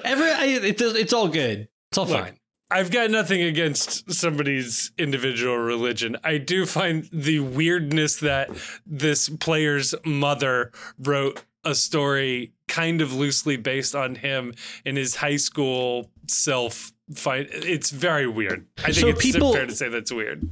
Every. 0.04 0.30
I, 0.30 0.44
it's 0.62 0.82
it's 0.82 1.12
all 1.12 1.28
good. 1.28 1.68
It's 1.90 1.98
all 1.98 2.06
Look, 2.06 2.18
fine. 2.24 2.36
I've 2.70 2.90
got 2.90 3.10
nothing 3.10 3.42
against 3.42 4.12
somebody's 4.12 4.90
individual 4.98 5.56
religion. 5.56 6.16
I 6.24 6.38
do 6.38 6.66
find 6.66 7.08
the 7.12 7.40
weirdness 7.40 8.16
that 8.16 8.50
this 8.84 9.28
player's 9.28 9.94
mother 10.04 10.72
wrote 10.98 11.44
a 11.64 11.74
story 11.76 12.52
kind 12.68 13.00
of 13.00 13.12
loosely 13.12 13.56
based 13.56 13.94
on 13.94 14.16
him 14.16 14.52
and 14.84 14.96
his 14.96 15.16
high 15.16 15.36
school 15.36 16.10
self 16.26 16.92
fight. 17.14 17.48
It's 17.52 17.90
very 17.90 18.26
weird. 18.26 18.66
I 18.78 18.82
think 18.92 18.94
So 18.96 19.08
it's 19.08 19.22
people- 19.22 19.52
fair 19.52 19.66
to 19.66 19.74
say 19.74 19.88
that's 19.88 20.12
weird. 20.12 20.48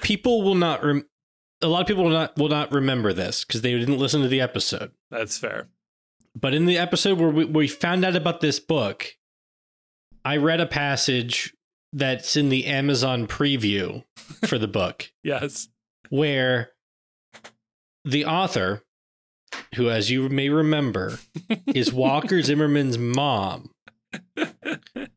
People 0.00 0.42
will 0.42 0.54
not. 0.54 0.84
Rem- 0.84 1.06
a 1.60 1.66
lot 1.66 1.80
of 1.80 1.86
people 1.88 2.04
will 2.04 2.10
not 2.12 2.36
will 2.38 2.48
not 2.48 2.70
remember 2.70 3.12
this 3.12 3.44
because 3.44 3.62
they 3.62 3.76
didn't 3.76 3.98
listen 3.98 4.22
to 4.22 4.28
the 4.28 4.40
episode. 4.40 4.92
That's 5.10 5.36
fair. 5.38 5.68
But 6.36 6.54
in 6.54 6.66
the 6.66 6.78
episode 6.78 7.18
where 7.18 7.30
we, 7.30 7.44
where 7.46 7.58
we 7.62 7.68
found 7.68 8.04
out 8.04 8.14
about 8.14 8.40
this 8.40 8.60
book, 8.60 9.16
I 10.24 10.36
read 10.36 10.60
a 10.60 10.66
passage 10.66 11.54
that's 11.92 12.36
in 12.36 12.48
the 12.48 12.66
Amazon 12.66 13.26
preview 13.26 14.04
for 14.46 14.58
the 14.58 14.68
book 14.68 15.10
Yes. 15.22 15.68
where 16.10 16.70
the 18.04 18.24
author, 18.24 18.82
who, 19.74 19.88
as 19.90 20.10
you 20.10 20.28
may 20.28 20.48
remember, 20.48 21.18
is 21.66 21.92
Walker 21.92 22.42
Zimmerman's 22.42 22.98
mom, 22.98 23.70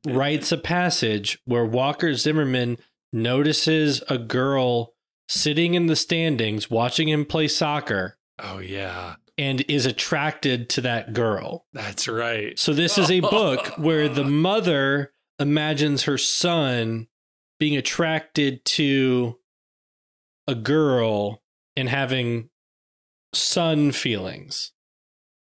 writes 0.08 0.52
a 0.52 0.58
passage 0.58 1.40
where 1.46 1.66
Walker 1.66 2.14
Zimmerman 2.14 2.78
notices 3.14 4.02
a 4.10 4.18
girl 4.18 4.94
sitting 5.28 5.74
in 5.74 5.86
the 5.88 5.96
standings 5.96 6.70
watching 6.70 7.08
him 7.10 7.26
play 7.26 7.48
soccer 7.48 8.18
Oh 8.44 8.58
yeah. 8.60 9.16
And 9.42 9.62
is 9.68 9.88
attracted 9.88 10.70
to 10.70 10.82
that 10.82 11.14
girl. 11.14 11.66
That's 11.74 12.08
right. 12.08 12.58
So 12.60 12.74
this 12.74 13.00
is 13.00 13.10
a 13.10 13.22
book 13.22 13.74
where 13.78 14.08
the 14.08 14.24
mother 14.24 15.14
imagines 15.40 16.04
her 16.04 16.18
son 16.20 17.08
being 17.60 17.76
attracted 17.76 18.64
to 18.66 19.38
a 20.48 20.54
girl 20.54 21.42
and 21.76 21.90
having 21.90 22.50
son 23.34 23.92
feelings. 23.92 24.74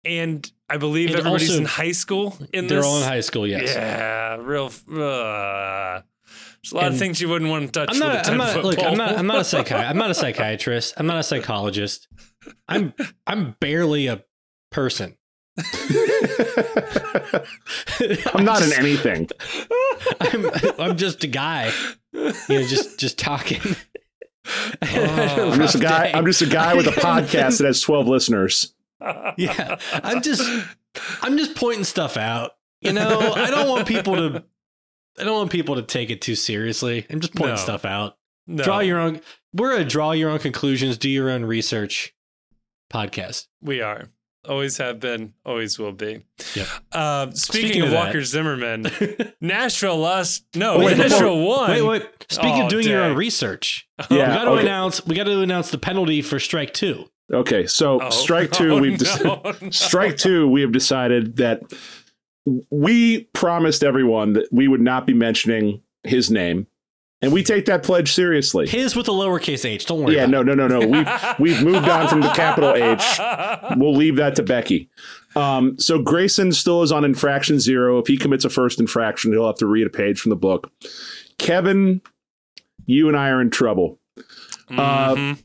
And 0.06 0.50
I 0.70 0.78
believe 0.78 1.10
And 1.10 1.20
everybody's 1.20 1.50
also- 1.50 1.60
in 1.62 1.66
high 1.66 1.92
school 1.92 2.38
in 2.54 2.68
this. 2.68 2.70
They're 2.70 2.78
this. 2.80 2.86
all 2.86 2.98
in 2.98 3.04
high 3.04 3.20
school, 3.22 3.46
yes. 3.48 3.74
Yeah, 3.74 4.36
real. 4.40 4.66
Uh, 4.68 6.02
there's 6.62 6.72
a 6.72 6.76
lot 6.76 6.86
And 6.86 6.94
of 6.94 7.00
things 7.00 7.20
you 7.22 7.28
wouldn't 7.30 7.52
want 7.52 7.74
to 7.74 7.80
touch 7.86 7.90
I'm 7.90 8.00
with 8.00 8.10
a 8.10 8.14
not. 8.16 8.24
10 8.26 8.32
I'm 8.34 8.38
not. 8.38 8.64
Look. 8.64 8.80
I'm 8.84 8.98
not. 8.98 9.18
I'm 9.18 9.28
not 9.28 9.38
a 9.38 9.42
psychi- 9.42 9.74
I'm 9.90 9.98
not 9.98 10.10
a 10.10 10.14
psychiatrist. 10.24 10.94
I'm 10.98 11.06
not 11.06 11.18
a 11.20 11.24
psychologist. 11.24 12.08
I'm. 12.68 12.94
I'm 13.28 13.56
barely 13.60 14.08
a 14.08 14.24
person. 14.72 15.18
I'm 18.34 18.44
not 18.46 18.62
in 18.64 18.74
anything. 18.78 19.30
I'm, 20.20 20.50
I'm 20.80 20.98
just 20.98 21.24
a 21.24 21.28
guy. 21.28 21.72
You 22.12 22.34
know, 22.50 22.64
just 22.64 23.00
just 23.00 23.18
talking. 23.20 23.62
Oh. 24.82 25.52
I'm 25.54 25.60
just 25.60 25.76
a 25.76 25.80
guy. 25.80 26.08
day. 26.12 26.14
I'm 26.18 26.26
just 26.26 26.41
a 26.41 26.48
guy 26.48 26.74
with 26.76 26.88
a 26.88 26.91
podcast 26.91 27.60
that 27.60 27.66
has 27.66 27.82
12 27.82 28.08
listeners. 28.08 28.74
yeah 29.38 29.76
i'm 29.91 30.22
just 30.22 30.41
i'm 31.22 31.38
just 31.38 31.56
pointing 31.58 31.84
stuff 31.84 32.16
out 32.16 32.52
you 32.80 32.94
know 32.94 33.34
i 33.36 33.50
don't 33.52 33.68
want 33.68 33.86
people 33.86 34.16
to 34.16 34.41
i 35.20 35.26
don't 35.26 35.36
want 35.38 35.52
people 35.52 35.76
to 35.76 35.82
take 35.82 36.10
it 36.10 36.22
too 36.22 36.36
seriously 36.36 37.06
i'm 37.10 37.20
just 37.20 37.36
pointing 37.36 37.56
No. 37.56 37.62
stuff 37.62 37.84
out 37.84 38.18
No, 38.48 38.64
draw 38.64 38.80
your 38.80 39.00
own 39.00 39.20
we're 39.54 39.76
a 39.78 39.84
draw 39.84 40.12
your 40.14 40.30
own 40.30 40.39
conclusions 40.39 40.98
do 40.98 41.10
your 41.10 41.30
own 41.30 41.44
research 41.44 42.14
podcast 42.94 43.48
we 43.62 43.82
are. 43.82 44.10
Always 44.48 44.76
have 44.78 45.00
been. 45.00 45.34
Always 45.46 45.80
will 45.80 45.94
be. 45.94 46.26
Yep. 46.54 46.68
Uh, 46.91 47.32
speaking, 47.32 47.38
Speaking 47.70 47.82
of, 47.84 47.88
of 47.88 47.91
that- 47.94 48.06
Walker 48.08 48.24
Zimmerman, 48.24 48.88
Nashville 49.41 49.98
lost. 49.98 50.44
No, 50.54 50.74
Oh, 50.76 50.80
wait, 50.80 50.98
Nashville 50.98 51.38
before- 51.38 51.48
won. 51.60 51.72
wait 51.72 51.82
wait 51.82 52.04
speaking 52.30 52.62
Oh, 52.62 52.66
of 52.66 52.70
doing 52.70 52.86
your 52.88 53.02
own 53.04 53.16
research 53.16 53.88
Yeah, 54.00 54.06
we 54.10 54.18
got 54.18 54.44
to 54.46 54.52
okay. 54.52 54.62
announce 54.64 55.06
we 55.06 55.16
got 55.16 55.24
to 55.26 55.39
announce 55.39 55.72
the 55.72 55.78
penalty 55.78 56.22
for 56.22 56.39
strike 56.39 56.74
two 56.74 57.06
Okay, 57.34 57.66
so 57.68 58.02
Oh. 58.02 58.10
strike 58.10 58.52
two. 58.60 58.74
Oh, 58.74 58.82
we've 58.82 59.00
no, 59.02 59.06
dec- 59.38 59.62
no. 59.62 59.70
strike 59.72 60.18
two. 60.18 60.46
We 60.50 60.60
have 60.62 60.74
decided 60.74 61.38
that 61.38 61.62
we 62.70 63.24
promised 63.34 63.84
everyone 63.84 64.34
that 64.34 64.50
we 64.52 64.68
would 64.68 64.82
not 64.82 65.08
be 65.08 65.14
mentioning 65.14 65.82
his 66.04 66.30
name, 66.30 66.68
and 67.24 67.32
we 67.34 67.42
take 67.42 67.66
that 67.66 67.82
pledge 67.82 68.12
seriously. 68.14 68.68
his 68.68 68.96
with 68.96 69.08
a 69.08 69.12
lowercase 69.12 69.66
h 69.66 69.86
don't 69.88 70.04
worry 70.04 70.16
Yeah, 70.16 70.28
no, 70.28 70.44
no, 70.44 70.54
no, 70.54 70.68
no. 70.68 70.80
We've 70.86 71.08
we've 71.40 71.64
moved 71.64 71.88
on 71.90 72.08
from 72.08 72.22
the 72.22 72.30
capital 72.30 72.74
H. 72.76 73.20
We'll 73.78 73.96
leave 73.96 74.18
that 74.18 74.36
to 74.36 74.44
Becky. 74.44 74.90
Um, 75.36 75.80
so 75.80 76.00
Grayson 76.00 76.52
still 76.52 76.84
is 76.84 76.92
on 76.92 77.04
infraction 77.04 77.60
zero. 77.60 77.98
If 77.98 78.06
he 78.08 78.18
commits 78.18 78.46
a 78.46 78.50
first 78.52 78.80
infraction, 78.80 79.32
he'll 79.32 79.48
have 79.48 79.58
to 79.58 79.66
read 79.66 79.88
a 79.88 79.90
page 79.90 80.20
from 80.22 80.30
the 80.30 80.36
book. 80.36 80.72
Kevin, 81.40 82.02
you 82.86 83.08
and 83.08 83.18
I 83.18 83.30
are 83.30 83.42
in 83.42 83.50
trouble. 83.50 83.98
Uh, 84.70 85.16
Mhm. 85.16 85.44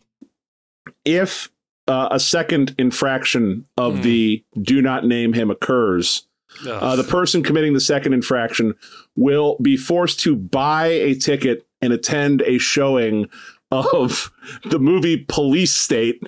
If 1.04 1.50
uh, 1.86 2.08
a 2.10 2.20
second 2.20 2.74
infraction 2.78 3.64
of 3.78 3.96
Hmm. 3.96 4.02
the 4.02 4.44
do 4.60 4.82
not 4.82 5.06
name 5.06 5.32
him 5.32 5.50
occurs, 5.50 6.24
uh, 6.68 6.96
the 6.96 7.04
person 7.04 7.42
committing 7.42 7.72
the 7.72 7.80
second 7.80 8.12
infraction 8.12 8.74
will 9.16 9.56
be 9.62 9.76
forced 9.76 10.20
to 10.20 10.36
buy 10.36 10.86
a 10.88 11.14
ticket 11.14 11.66
and 11.80 11.92
attend 11.92 12.42
a 12.42 12.58
showing 12.58 13.28
of 13.70 14.30
the 14.64 14.78
movie 14.78 15.24
Police 15.28 15.74
State, 15.74 16.22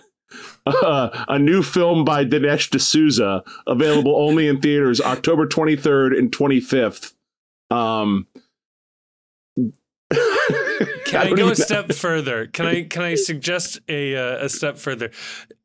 uh, 0.66 1.24
a 1.28 1.38
new 1.38 1.62
film 1.62 2.04
by 2.04 2.24
Dinesh 2.24 2.70
D'Souza, 2.70 3.42
available 3.66 4.16
only 4.16 4.46
in 4.46 4.60
theaters 4.60 5.00
October 5.00 5.46
23rd 5.46 6.18
and 6.18 6.30
25th. 6.30 7.14
Um, 7.70 8.26
Can 11.04 11.20
I, 11.20 11.26
don't 11.26 11.36
go 11.36 11.50
a 11.50 11.56
step 11.56 11.92
further? 11.92 12.46
Can 12.46 12.66
I 12.66 12.82
can 12.84 13.02
I 13.02 13.14
suggest 13.14 13.80
a 13.88 14.16
uh, 14.16 14.44
a 14.44 14.48
step 14.48 14.78
further? 14.78 15.10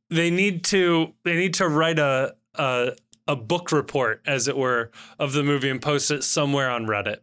They 0.10 0.30
need 0.30 0.64
to 0.66 1.14
they 1.24 1.36
need 1.36 1.54
to 1.56 1.68
write 1.68 2.00
a 2.00 2.36
a 2.56 2.96
a 3.28 3.36
book 3.36 3.72
report, 3.72 4.22
as 4.26 4.48
it 4.48 4.58
were, 4.58 4.92
of 5.20 5.34
the 5.34 5.44
movie 5.44 5.70
and 5.70 5.82
post 5.82 6.12
it 6.12 6.24
somewhere 6.24 6.70
on 6.70 6.86
Reddit, 6.86 7.20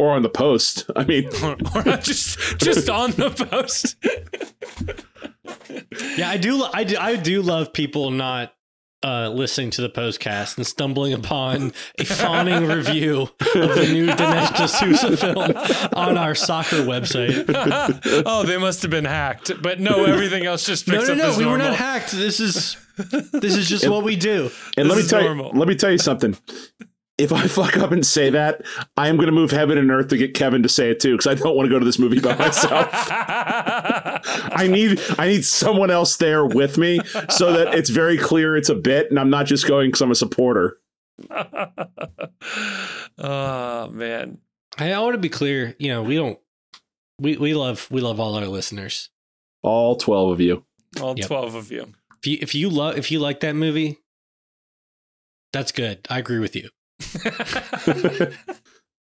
or 0.00 0.12
on 0.12 0.22
the 0.22 0.28
post. 0.30 0.90
I 0.96 1.04
mean, 1.04 1.28
or, 1.42 1.56
or 1.74 1.82
just 1.98 2.58
just 2.58 2.88
on 2.88 3.10
the 3.12 3.30
post. 3.30 3.96
Yeah, 6.16 6.30
I 6.30 6.36
do. 6.38 6.64
I 6.72 6.84
do. 6.84 6.96
I 6.98 7.16
do 7.16 7.42
love 7.42 7.72
people 7.72 8.10
not 8.10 8.54
uh, 9.02 9.28
listening 9.28 9.70
to 9.70 9.82
the 9.82 9.88
postcast 9.90 10.56
and 10.56 10.66
stumbling 10.66 11.12
upon 11.12 11.72
a 11.98 12.04
fawning 12.04 12.66
review 12.66 13.22
of 13.22 13.74
the 13.74 13.88
new 13.92 14.06
Dinesh 14.08 14.54
D'Souza 14.66 15.16
film 15.16 15.52
on 15.94 16.16
our 16.18 16.34
soccer 16.34 16.76
website. 16.78 17.44
oh, 18.26 18.42
they 18.44 18.56
must 18.58 18.82
have 18.82 18.90
been 18.90 19.04
hacked. 19.04 19.52
But 19.62 19.80
no, 19.80 20.04
everything 20.04 20.44
else 20.46 20.64
just 20.64 20.88
No, 20.88 20.94
picks 20.96 21.08
no, 21.08 21.12
up 21.14 21.18
no. 21.18 21.28
as 21.30 21.36
We 21.38 21.46
were 21.46 21.58
not 21.58 21.74
hacked. 21.76 22.12
This 22.12 22.40
is 22.40 22.76
this 23.32 23.54
is 23.56 23.68
just 23.68 23.88
what 23.88 24.02
we 24.04 24.16
do. 24.16 24.50
and 24.76 24.88
let 24.88 24.98
me 24.98 25.06
tell 25.06 25.22
normal. 25.22 25.52
you, 25.52 25.58
let 25.58 25.68
me 25.68 25.74
tell 25.74 25.90
you 25.90 25.98
something. 25.98 26.36
If 27.20 27.32
I 27.32 27.46
fuck 27.46 27.76
up 27.76 27.92
and 27.92 28.04
say 28.04 28.30
that, 28.30 28.62
I 28.96 29.08
am 29.08 29.16
going 29.16 29.26
to 29.26 29.32
move 29.32 29.50
heaven 29.50 29.78
and 29.78 29.90
earth 29.90 30.08
to 30.08 30.16
get 30.16 30.34
Kevin 30.34 30.62
to 30.62 30.68
say 30.68 30.90
it 30.90 31.00
too, 31.00 31.12
because 31.12 31.26
I 31.26 31.34
don't 31.34 31.56
want 31.56 31.66
to 31.66 31.70
go 31.70 31.78
to 31.78 31.84
this 31.84 31.98
movie 31.98 32.20
by 32.20 32.34
myself. 32.36 32.88
I 32.92 34.68
need 34.70 35.00
I 35.18 35.28
need 35.28 35.44
someone 35.44 35.90
else 35.90 36.16
there 36.16 36.44
with 36.44 36.78
me 36.78 37.00
so 37.28 37.52
that 37.52 37.74
it's 37.74 37.90
very 37.90 38.16
clear 38.16 38.56
it's 38.56 38.68
a 38.68 38.74
bit, 38.74 39.10
and 39.10 39.18
I'm 39.18 39.30
not 39.30 39.46
just 39.46 39.66
going 39.66 39.88
because 39.88 40.00
I'm 40.00 40.10
a 40.10 40.14
supporter. 40.14 40.78
oh 43.18 43.88
man. 43.90 44.38
I, 44.78 44.92
I 44.92 44.98
want 45.00 45.14
to 45.14 45.18
be 45.18 45.28
clear. 45.28 45.76
You 45.78 45.88
know, 45.88 46.02
we 46.02 46.14
don't. 46.16 46.38
We 47.18 47.36
we 47.36 47.54
love 47.54 47.86
we 47.90 48.00
love 48.00 48.18
all 48.18 48.34
our 48.36 48.46
listeners. 48.46 49.10
All 49.62 49.96
twelve 49.96 50.32
of 50.32 50.40
you. 50.40 50.64
All 51.00 51.14
Yep. 51.16 51.28
12 51.28 51.54
of 51.54 51.70
you. 51.70 51.92
If 52.18 52.26
you 52.26 52.38
if 52.40 52.54
you 52.54 52.68
love 52.68 52.98
if 52.98 53.10
you 53.10 53.20
like 53.20 53.40
that 53.40 53.54
movie, 53.54 53.98
that's 55.52 55.72
good. 55.72 56.06
I 56.10 56.18
agree 56.18 56.38
with 56.38 56.56
you. 56.56 56.68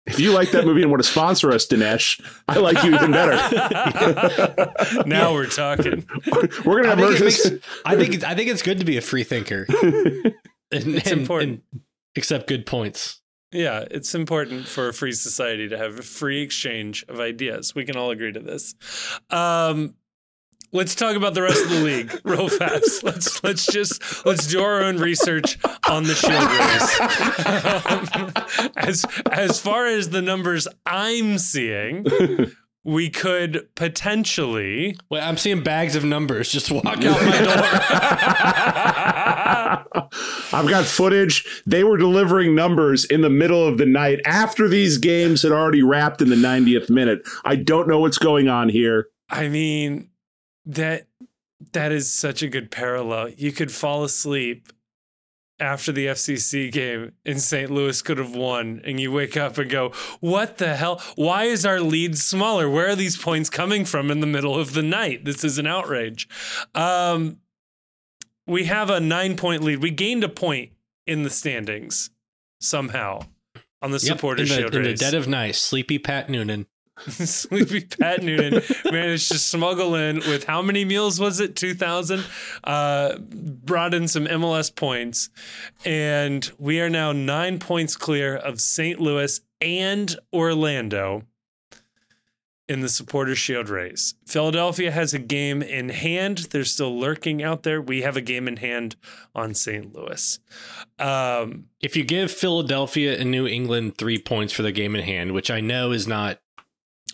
If 0.08 0.20
you 0.20 0.30
like 0.30 0.52
that 0.52 0.64
movie 0.64 0.82
and 0.82 0.90
want 0.92 1.02
to 1.02 1.08
sponsor 1.08 1.50
us, 1.50 1.66
Dinesh, 1.66 2.20
I 2.46 2.58
like 2.58 2.80
you 2.84 2.94
even 2.94 3.10
better. 3.10 3.34
now 5.06 5.32
we're 5.34 5.46
talking. 5.48 6.06
We're 6.64 6.82
gonna 6.84 6.94
I 7.02 7.06
have 7.08 7.18
think, 7.18 7.20
makes, 7.24 7.46
I 7.84 7.96
think 7.96 8.14
it's, 8.14 8.22
I 8.22 8.36
think 8.36 8.48
it's 8.48 8.62
good 8.62 8.78
to 8.78 8.84
be 8.84 8.96
a 8.98 9.00
free 9.00 9.24
thinker. 9.24 9.66
And, 10.72 10.96
It's 10.96 11.10
and- 11.10 11.20
important. 11.20 11.62
and 11.72 11.80
accept 12.16 12.46
good 12.48 12.66
points. 12.66 13.20
Yeah, 13.52 13.84
it's 13.90 14.14
important 14.16 14.66
for 14.66 14.88
a 14.88 14.92
free 14.92 15.12
society 15.12 15.68
to 15.68 15.78
have 15.78 15.98
a 15.98 16.02
free 16.02 16.40
exchange 16.42 17.04
of 17.08 17.20
ideas. 17.20 17.72
We 17.74 17.84
can 17.84 17.96
all 17.96 18.10
agree 18.10 18.32
to 18.32 18.40
this. 18.40 18.74
Um, 19.30 19.94
let's 20.72 20.94
talk 20.94 21.16
about 21.16 21.34
the 21.34 21.42
rest 21.42 21.64
of 21.64 21.70
the 21.70 21.80
league 21.80 22.20
real 22.24 22.48
fast. 22.48 23.02
Let's 23.02 23.42
let's 23.42 23.66
just 23.66 24.24
let's 24.26 24.46
do 24.46 24.60
our 24.62 24.82
own 24.82 24.98
research 24.98 25.58
on 25.88 26.04
the 26.04 26.14
Shield 26.14 26.50
race. 26.50 27.00
Um, 28.66 28.72
as 28.76 29.04
as 29.30 29.60
far 29.60 29.86
as 29.86 30.10
the 30.10 30.22
numbers 30.22 30.68
I'm 30.84 31.38
seeing, 31.38 32.06
we 32.84 33.10
could 33.10 33.68
potentially. 33.74 34.96
Wait, 35.10 35.20
I'm 35.20 35.36
seeing 35.36 35.62
bags 35.62 35.96
of 35.96 36.04
numbers 36.04 36.50
just 36.50 36.70
walk 36.70 36.86
out 36.86 37.22
my 37.22 37.38
door. 37.42 37.56
I've 40.52 40.68
got 40.68 40.84
footage. 40.84 41.62
They 41.66 41.82
were 41.82 41.96
delivering 41.96 42.54
numbers 42.54 43.04
in 43.04 43.22
the 43.22 43.30
middle 43.30 43.66
of 43.66 43.78
the 43.78 43.86
night 43.86 44.20
after 44.24 44.68
these 44.68 44.98
games 44.98 45.42
had 45.42 45.50
already 45.52 45.82
wrapped 45.82 46.22
in 46.22 46.30
the 46.30 46.36
90th 46.36 46.88
minute. 46.88 47.26
I 47.44 47.56
don't 47.56 47.88
know 47.88 47.98
what's 47.98 48.18
going 48.18 48.48
on 48.48 48.68
here. 48.68 49.08
I 49.28 49.48
mean, 49.48 50.08
that 50.66 51.06
that 51.72 51.92
is 51.92 52.12
such 52.12 52.42
a 52.42 52.48
good 52.48 52.70
parallel. 52.70 53.30
You 53.30 53.52
could 53.52 53.72
fall 53.72 54.04
asleep 54.04 54.68
after 55.58 55.90
the 55.90 56.06
FCC 56.08 56.70
game 56.70 57.12
and 57.24 57.40
St. 57.40 57.70
Louis 57.70 58.02
could 58.02 58.18
have 58.18 58.34
won, 58.36 58.82
and 58.84 59.00
you 59.00 59.10
wake 59.10 59.38
up 59.38 59.56
and 59.56 59.70
go, 59.70 59.90
"What 60.20 60.58
the 60.58 60.76
hell? 60.76 61.02
Why 61.14 61.44
is 61.44 61.64
our 61.64 61.80
lead 61.80 62.18
smaller? 62.18 62.68
Where 62.68 62.90
are 62.90 62.96
these 62.96 63.16
points 63.16 63.48
coming 63.48 63.86
from 63.86 64.10
in 64.10 64.20
the 64.20 64.26
middle 64.26 64.54
of 64.58 64.74
the 64.74 64.82
night? 64.82 65.24
This 65.24 65.44
is 65.44 65.56
an 65.56 65.66
outrage." 65.66 66.28
Um, 66.74 67.40
we 68.46 68.64
have 68.64 68.90
a 68.90 69.00
nine-point 69.00 69.64
lead. 69.64 69.78
We 69.82 69.90
gained 69.90 70.24
a 70.24 70.28
point 70.28 70.72
in 71.06 71.22
the 71.22 71.30
standings 71.30 72.10
somehow. 72.60 73.20
on 73.82 73.90
the 73.90 73.98
Yep, 73.98 74.16
supporter 74.16 74.42
in 74.42 74.48
the, 74.48 74.66
in 74.66 74.82
the 74.82 74.94
dead 74.94 75.14
of 75.14 75.28
night, 75.28 75.54
sleepy 75.54 75.98
Pat 75.98 76.28
Noonan. 76.30 76.66
Sleepy 77.08 77.82
Pat 77.82 78.22
Noonan 78.22 78.62
managed 78.84 79.30
to 79.30 79.38
smuggle 79.38 79.94
in 79.94 80.16
with 80.16 80.44
how 80.44 80.62
many 80.62 80.84
meals 80.84 81.20
was 81.20 81.40
it? 81.40 81.54
2,000. 81.54 82.24
Uh, 82.64 83.18
brought 83.18 83.92
in 83.94 84.08
some 84.08 84.26
MLS 84.26 84.74
points. 84.74 85.28
And 85.84 86.50
we 86.58 86.80
are 86.80 86.88
now 86.90 87.12
nine 87.12 87.58
points 87.58 87.96
clear 87.96 88.34
of 88.36 88.60
St. 88.60 88.98
Louis 89.00 89.40
and 89.60 90.16
Orlando 90.32 91.24
in 92.68 92.80
the 92.80 92.88
supporter 92.88 93.36
shield 93.36 93.68
race. 93.68 94.14
Philadelphia 94.26 94.90
has 94.90 95.14
a 95.14 95.18
game 95.20 95.62
in 95.62 95.88
hand. 95.90 96.38
They're 96.50 96.64
still 96.64 96.98
lurking 96.98 97.42
out 97.42 97.62
there. 97.62 97.80
We 97.80 98.02
have 98.02 98.16
a 98.16 98.20
game 98.20 98.48
in 98.48 98.56
hand 98.56 98.96
on 99.34 99.54
St. 99.54 99.94
Louis. 99.94 100.40
Um, 100.98 101.66
If 101.80 101.96
you 101.96 102.02
give 102.04 102.32
Philadelphia 102.32 103.18
and 103.18 103.30
New 103.30 103.46
England 103.46 103.96
three 103.98 104.18
points 104.18 104.52
for 104.52 104.62
the 104.62 104.72
game 104.72 104.96
in 104.96 105.04
hand, 105.04 105.32
which 105.32 105.50
I 105.50 105.60
know 105.60 105.92
is 105.92 106.08
not, 106.08 106.40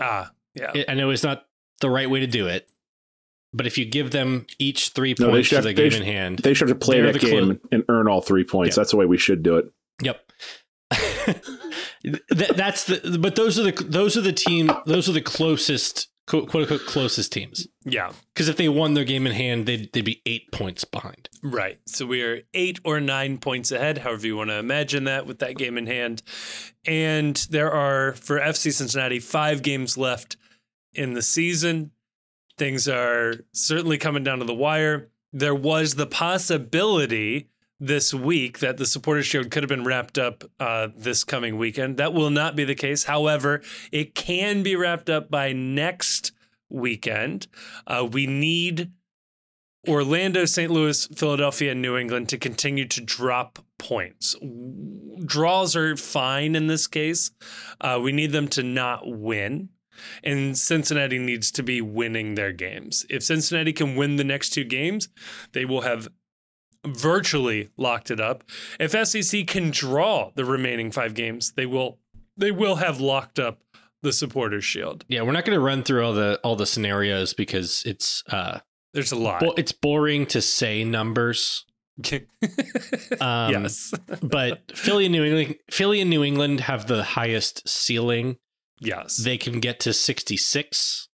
ah, 0.00 0.30
yeah. 0.54 0.84
I 0.88 0.94
know 0.94 1.10
is 1.10 1.22
not 1.22 1.46
the 1.80 1.90
right 1.90 2.08
way 2.08 2.20
to 2.20 2.26
do 2.26 2.46
it, 2.48 2.68
but 3.52 3.66
if 3.66 3.76
you 3.78 3.84
give 3.84 4.10
them 4.10 4.46
each 4.58 4.90
three 4.90 5.14
No, 5.18 5.26
they 5.26 5.32
points 5.32 5.48
should 5.48 5.54
for 5.54 5.56
have- 5.56 5.64
their 5.64 5.72
game 5.72 5.90
should- 5.90 6.00
in 6.02 6.06
hand, 6.06 6.38
They 6.40 6.54
should 6.54 6.68
have 6.68 6.78
to 6.78 6.84
play 6.84 7.00
that 7.00 7.12
the 7.14 7.18
game 7.18 7.56
clo- 7.56 7.68
and 7.72 7.84
earn 7.88 8.08
all 8.08 8.20
three 8.20 8.44
points. 8.44 8.76
Yeah. 8.76 8.80
That's 8.80 8.90
the 8.92 8.96
way 8.96 9.06
we 9.06 9.18
should 9.18 9.42
do 9.42 9.56
it. 9.58 9.66
Yep. 10.02 10.20
That- 12.30 12.54
that's 12.56 12.84
the 12.84 13.16
but 13.20 13.36
those 13.36 13.58
are 13.60 13.62
the 13.70 13.84
those 13.84 14.16
are 14.16 14.20
the 14.20 14.32
team 14.32 14.70
those 14.86 15.08
are 15.08 15.12
the 15.12 15.20
closest 15.22 16.08
quote 16.26 16.48
quote 16.48 16.62
unquote 16.62 16.86
closest 16.86 17.32
teams 17.32 17.66
Yeah. 17.84 18.12
because 18.34 18.48
if 18.48 18.56
they 18.56 18.68
won 18.68 18.94
their 18.94 19.04
game 19.04 19.26
in 19.26 19.32
hand 19.32 19.66
they'd, 19.66 19.92
they'd 19.92 20.04
be 20.04 20.22
eight 20.26 20.50
points 20.52 20.84
behind 20.84 21.28
Right. 21.44 21.80
So 21.86 22.06
we 22.06 22.22
are 22.22 22.42
eight 22.54 22.78
or 22.84 23.00
nine 23.00 23.38
points 23.38 23.72
ahead, 23.72 23.98
however 23.98 24.26
you 24.28 24.36
want 24.36 24.50
to 24.50 24.58
imagine 24.58 25.04
that 25.04 25.26
with 25.26 25.40
that 25.40 25.56
game 25.56 25.76
in 25.76 25.88
hand. 25.88 26.22
And 26.86 27.34
there 27.50 27.72
are, 27.72 28.12
for 28.12 28.38
FC 28.38 28.72
Cincinnati, 28.72 29.18
five 29.18 29.62
games 29.62 29.98
left 29.98 30.36
in 30.94 31.14
the 31.14 31.22
season. 31.22 31.90
Things 32.58 32.86
are 32.86 33.34
certainly 33.52 33.98
coming 33.98 34.22
down 34.22 34.38
to 34.38 34.44
the 34.44 34.54
wire. 34.54 35.10
There 35.32 35.54
was 35.54 35.96
the 35.96 36.06
possibility 36.06 37.48
this 37.82 38.14
week 38.14 38.60
that 38.60 38.76
the 38.76 38.86
supporter 38.86 39.24
shield 39.24 39.50
could 39.50 39.64
have 39.64 39.68
been 39.68 39.82
wrapped 39.82 40.16
up 40.16 40.44
uh, 40.60 40.88
this 40.96 41.24
coming 41.24 41.58
weekend. 41.58 41.96
That 41.96 42.14
will 42.14 42.30
not 42.30 42.54
be 42.54 42.62
the 42.62 42.76
case. 42.76 43.04
However, 43.04 43.60
it 43.90 44.14
can 44.14 44.62
be 44.62 44.76
wrapped 44.76 45.10
up 45.10 45.32
by 45.32 45.52
next 45.52 46.30
weekend. 46.70 47.48
Uh, 47.84 48.08
we 48.10 48.28
need 48.28 48.92
Orlando, 49.88 50.44
St. 50.44 50.70
Louis, 50.70 51.06
Philadelphia, 51.08 51.72
and 51.72 51.82
New 51.82 51.96
England 51.96 52.28
to 52.28 52.38
continue 52.38 52.86
to 52.86 53.00
drop 53.00 53.58
points. 53.78 54.36
Draws 55.24 55.74
are 55.74 55.96
fine 55.96 56.54
in 56.54 56.68
this 56.68 56.86
case. 56.86 57.32
Uh, 57.80 57.98
we 58.00 58.12
need 58.12 58.30
them 58.30 58.46
to 58.48 58.62
not 58.62 59.02
win. 59.04 59.70
And 60.22 60.56
Cincinnati 60.56 61.18
needs 61.18 61.50
to 61.50 61.64
be 61.64 61.80
winning 61.80 62.36
their 62.36 62.52
games. 62.52 63.04
If 63.10 63.24
Cincinnati 63.24 63.72
can 63.72 63.96
win 63.96 64.16
the 64.16 64.24
next 64.24 64.50
two 64.50 64.64
games, 64.64 65.08
they 65.52 65.64
will 65.64 65.82
have 65.82 66.08
virtually 66.86 67.70
locked 67.76 68.10
it 68.10 68.20
up. 68.20 68.44
If 68.80 68.92
FCC 68.92 69.46
can 69.46 69.70
draw 69.70 70.30
the 70.34 70.44
remaining 70.44 70.90
five 70.90 71.14
games, 71.14 71.52
they 71.52 71.66
will 71.66 71.98
they 72.36 72.50
will 72.50 72.76
have 72.76 73.00
locked 73.00 73.38
up 73.38 73.60
the 74.02 74.12
supporters 74.12 74.64
shield. 74.64 75.04
yeah 75.08 75.22
we're 75.22 75.30
not 75.32 75.44
going 75.44 75.56
to 75.56 75.64
run 75.64 75.82
through 75.84 76.04
all 76.04 76.12
the 76.12 76.40
all 76.42 76.56
the 76.56 76.66
scenarios 76.66 77.34
because 77.34 77.84
it's 77.86 78.24
uh 78.30 78.58
There's 78.94 79.12
a 79.12 79.16
lot. 79.16 79.40
bo- 79.40 79.54
it's 79.56 79.70
boring 79.70 80.26
to 80.26 80.40
say 80.42 80.82
numbers 80.82 81.64
um 83.20 83.52
yes. 83.52 83.94
but 84.22 84.72
Philly 84.76 85.04
and 85.06 85.12
New 85.12 85.22
England 85.24 85.56
Philly 85.70 86.00
and 86.00 86.10
New 86.10 86.24
England 86.24 86.60
have 86.60 86.86
the 86.88 87.04
highest 87.04 87.68
ceiling 87.68 88.38
Yes. 88.80 89.18
they 89.18 89.38
can 89.38 89.60
get 89.60 89.78
to 89.80 89.92
66 89.92 91.08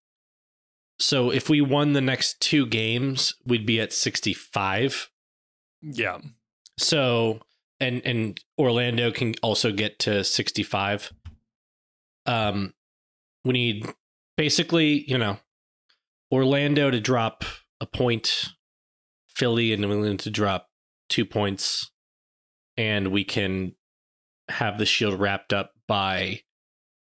so 0.97 1.29
if 1.31 1.47
we 1.49 1.61
won 1.61 1.93
the 1.93 2.01
next 2.01 2.39
two 2.39 2.65
games 2.65 3.35
we'd 3.45 3.65
be 3.67 3.79
at 3.79 3.93
65 3.93 5.09
yeah. 5.81 6.19
So 6.77 7.39
and 7.79 8.01
and 8.05 8.39
Orlando 8.57 9.11
can 9.11 9.33
also 9.41 9.71
get 9.71 9.99
to 9.99 10.23
65. 10.23 11.11
Um 12.25 12.73
we 13.45 13.53
need 13.53 13.85
basically, 14.37 15.09
you 15.09 15.17
know, 15.17 15.37
Orlando 16.31 16.91
to 16.91 16.99
drop 16.99 17.43
a 17.81 17.85
point, 17.85 18.49
Philly 19.27 19.73
and 19.73 19.81
New 19.81 19.91
England 19.91 20.19
to 20.21 20.29
drop 20.29 20.67
2 21.09 21.25
points 21.25 21.89
and 22.77 23.07
we 23.09 23.23
can 23.23 23.75
have 24.49 24.77
the 24.77 24.85
shield 24.85 25.19
wrapped 25.19 25.53
up 25.53 25.71
by 25.87 26.41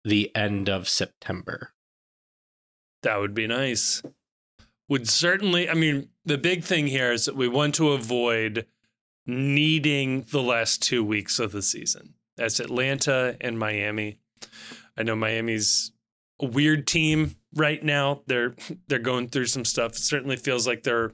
the 0.03 0.33
end 0.35 0.69
of 0.69 0.87
September. 0.87 1.73
That 3.03 3.19
would 3.19 3.33
be 3.33 3.47
nice. 3.47 4.01
Would 4.89 5.09
certainly, 5.09 5.69
I 5.69 5.73
mean, 5.73 6.09
the 6.25 6.37
big 6.37 6.63
thing 6.63 6.87
here 6.87 7.11
is 7.11 7.25
that 7.25 7.35
we 7.35 7.47
want 7.47 7.75
to 7.75 7.89
avoid 7.89 8.65
needing 9.25 10.25
the 10.31 10.41
last 10.41 10.81
two 10.81 11.03
weeks 11.03 11.39
of 11.39 11.51
the 11.51 11.61
season. 11.61 12.13
That's 12.37 12.59
Atlanta 12.59 13.35
and 13.41 13.59
Miami. 13.59 14.19
I 14.97 15.03
know 15.03 15.15
Miami's 15.15 15.91
a 16.39 16.45
weird 16.45 16.87
team 16.87 17.35
right 17.53 17.83
now. 17.83 18.21
They're 18.27 18.55
they're 18.87 18.99
going 18.99 19.27
through 19.29 19.47
some 19.47 19.65
stuff. 19.65 19.93
It 19.93 19.97
certainly 19.99 20.37
feels 20.37 20.67
like 20.67 20.83
they're 20.83 21.13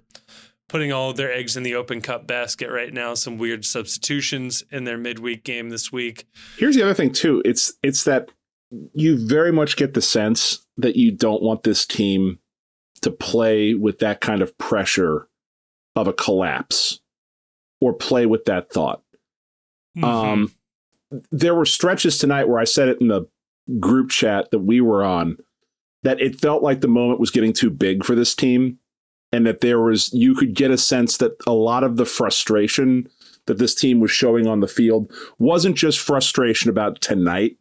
putting 0.69 0.91
all 0.91 1.13
their 1.13 1.31
eggs 1.31 1.55
in 1.55 1.63
the 1.63 1.75
open 1.75 2.01
cup 2.01 2.27
basket 2.27 2.69
right 2.69 2.93
now. 2.93 3.13
Some 3.13 3.37
weird 3.37 3.65
substitutions 3.65 4.63
in 4.71 4.83
their 4.83 4.97
midweek 4.97 5.43
game 5.43 5.69
this 5.69 5.91
week. 5.91 6.27
Here's 6.57 6.75
the 6.75 6.83
other 6.83 6.93
thing 6.93 7.11
too. 7.11 7.41
It's 7.45 7.73
it's 7.81 8.03
that 8.03 8.29
you 8.93 9.25
very 9.27 9.51
much 9.51 9.75
get 9.75 9.93
the 9.93 10.01
sense 10.01 10.65
that 10.77 10.95
you 10.95 11.11
don't 11.11 11.43
want 11.43 11.63
this 11.63 11.85
team 11.85 12.39
to 13.03 13.11
play 13.11 13.73
with 13.73 13.99
that 13.99 14.21
kind 14.21 14.41
of 14.41 14.57
pressure 14.57 15.27
of 15.95 16.07
a 16.07 16.13
collapse 16.13 16.99
or 17.79 17.93
play 17.93 18.25
with 18.25 18.45
that 18.45 18.71
thought. 18.71 19.03
Um, 20.03 20.51
there 21.31 21.53
were 21.53 21.65
stretches 21.65 22.17
tonight 22.17 22.47
where 22.47 22.59
I 22.59 22.63
said 22.63 22.89
it 22.89 22.99
in 22.99 23.07
the 23.07 23.27
group 23.79 24.09
chat 24.09 24.51
that 24.51 24.59
we 24.59 24.81
were 24.81 25.03
on 25.03 25.37
that 26.03 26.19
it 26.19 26.39
felt 26.39 26.63
like 26.63 26.81
the 26.81 26.87
moment 26.87 27.19
was 27.19 27.31
getting 27.31 27.53
too 27.53 27.69
big 27.69 28.03
for 28.03 28.15
this 28.15 28.35
team 28.35 28.77
and 29.31 29.45
that 29.45 29.61
there 29.61 29.79
was 29.79 30.11
you 30.13 30.35
could 30.35 30.53
get 30.53 30.71
a 30.71 30.77
sense 30.77 31.17
that 31.17 31.35
a 31.47 31.53
lot 31.53 31.83
of 31.83 31.97
the 31.97 32.05
frustration 32.05 33.07
that 33.45 33.57
this 33.57 33.75
team 33.75 33.99
was 33.99 34.11
showing 34.11 34.47
on 34.47 34.59
the 34.59 34.67
field 34.67 35.11
wasn't 35.39 35.75
just 35.75 35.99
frustration 35.99 36.69
about 36.69 36.99
tonight 37.01 37.57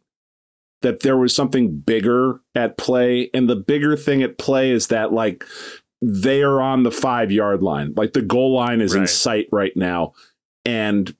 that 0.83 1.01
there 1.01 1.17
was 1.17 1.35
something 1.35 1.75
bigger 1.79 2.39
at 2.55 2.77
play. 2.77 3.29
And 3.33 3.49
the 3.49 3.55
bigger 3.55 3.97
thing 3.97 4.21
at 4.21 4.37
play 4.37 4.69
is 4.71 4.87
that 4.87 5.11
like 5.11 5.43
they 6.01 6.43
are 6.43 6.61
on 6.61 6.83
the 6.83 6.91
5 6.91 7.31
yard 7.31 7.63
line. 7.63 7.93
Like 7.95 8.13
the 8.13 8.21
goal 8.21 8.53
line 8.53 8.79
is 8.81 8.93
in 8.93 9.07
sight 9.07 9.47
right 9.51 9.75
now. 9.75 10.13
And 10.65 11.15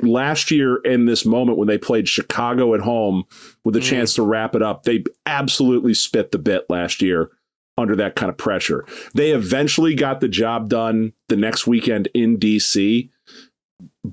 last 0.00 0.50
year 0.50 0.76
in 0.76 1.06
this 1.06 1.24
moment 1.24 1.56
when 1.58 1.68
they 1.68 1.78
played 1.78 2.08
Chicago 2.08 2.74
at 2.74 2.80
home 2.80 3.24
with 3.64 3.76
a 3.76 3.80
Mm. 3.80 3.84
chance 3.84 4.14
to 4.14 4.22
wrap 4.22 4.54
it 4.56 4.62
up, 4.62 4.82
they 4.82 5.04
absolutely 5.26 5.94
spit 5.94 6.32
the 6.32 6.38
bit 6.38 6.64
last 6.68 7.00
year 7.00 7.30
under 7.76 7.94
that 7.96 8.16
kind 8.16 8.30
of 8.30 8.36
pressure. 8.36 8.84
They 9.14 9.30
eventually 9.32 9.94
got 9.94 10.20
the 10.20 10.28
job 10.28 10.68
done 10.68 11.12
the 11.28 11.36
next 11.36 11.66
weekend 11.66 12.08
in 12.14 12.38
DC, 12.38 13.10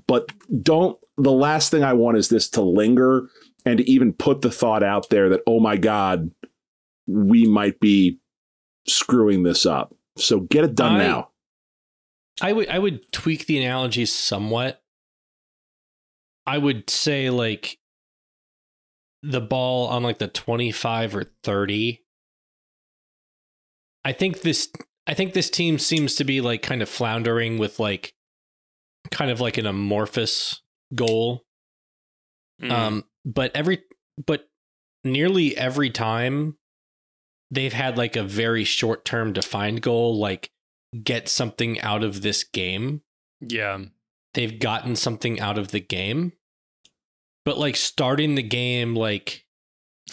but 0.08 0.32
don't 0.62 0.98
the 1.18 1.32
last 1.32 1.72
thing 1.72 1.84
I 1.84 1.94
want 1.94 2.18
is 2.18 2.30
this 2.30 2.50
to 2.52 2.62
linger 2.62 3.30
and 3.66 3.78
to 3.78 3.90
even 3.90 4.14
put 4.14 4.42
the 4.42 4.52
thought 4.52 4.84
out 4.84 5.10
there 5.10 5.30
that 5.30 5.42
oh 5.48 5.60
my 5.60 5.78
god, 5.78 6.32
we 7.08 7.46
might 7.46 7.80
be 7.80 8.20
screwing 8.88 9.44
this 9.44 9.66
up. 9.66 9.94
So 10.18 10.42
get 10.42 10.64
it 10.64 10.76
done 10.76 10.96
I- 10.96 11.08
now. 11.08 11.28
I 12.42 12.54
would 12.54 12.70
I 12.70 12.80
would 12.80 13.12
tweak 13.12 13.46
the 13.46 13.58
analogy 13.64 14.06
somewhat. 14.06 14.82
I 16.48 16.58
would 16.58 16.90
say 16.90 17.30
like 17.30 17.78
the 19.22 19.42
ball 19.42 19.88
on 19.90 20.02
like 20.02 20.18
the 20.18 20.28
25 20.28 21.16
or 21.16 21.26
30. 21.44 22.04
I 24.04 24.14
think 24.14 24.42
this 24.42 24.70
I 25.06 25.14
think 25.14 25.34
this 25.34 25.50
team 25.52 25.78
seems 25.78 26.16
to 26.16 26.24
be 26.24 26.42
like 26.42 26.64
kind 26.64 26.82
of 26.82 26.90
floundering 26.90 27.58
with 27.60 27.80
like 27.80 28.14
kind 29.12 29.30
of 29.30 29.40
like 29.40 29.58
an 29.58 29.68
amorphous 29.68 30.62
goal. 30.96 31.44
Mhm. 32.62 32.72
Um 32.72 33.04
but 33.26 33.52
every 33.56 33.84
but 34.26 34.50
nearly 35.04 35.58
every 35.58 35.90
time 35.90 36.58
they've 37.50 37.74
had 37.74 37.98
like 37.98 38.16
a 38.16 38.24
very 38.24 38.64
short-term 38.64 39.34
defined 39.34 39.82
goal 39.82 40.18
like 40.18 40.52
get 41.04 41.28
something 41.30 41.80
out 41.82 42.04
of 42.04 42.22
this 42.22 42.44
game 42.44 43.02
yeah. 43.42 43.80
they've 44.34 44.60
gotten 44.60 44.96
something 44.96 45.40
out 45.40 45.58
of 45.58 45.70
the 45.70 45.80
game. 45.80 46.34
But 47.44 47.58
like 47.58 47.76
starting 47.76 48.36
the 48.36 48.44
game, 48.44 48.96
like, 48.96 49.46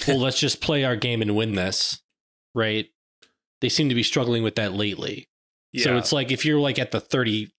well, 0.06 0.18
let's 0.18 0.40
just 0.40 0.60
play 0.60 0.84
our 0.84 0.96
game 0.96 1.20
and 1.20 1.36
win 1.36 1.54
this, 1.54 2.00
right? 2.54 2.86
They 3.60 3.68
seem 3.68 3.88
to 3.90 3.94
be 3.94 4.02
struggling 4.02 4.42
with 4.42 4.54
that 4.54 4.72
lately. 4.72 5.28
Yeah. 5.72 5.84
So 5.84 5.96
it's 5.98 6.12
like 6.12 6.32
if 6.32 6.44
you're 6.46 6.60
like 6.60 6.78
at 6.78 6.90
the 6.90 7.00
30, 7.00 7.50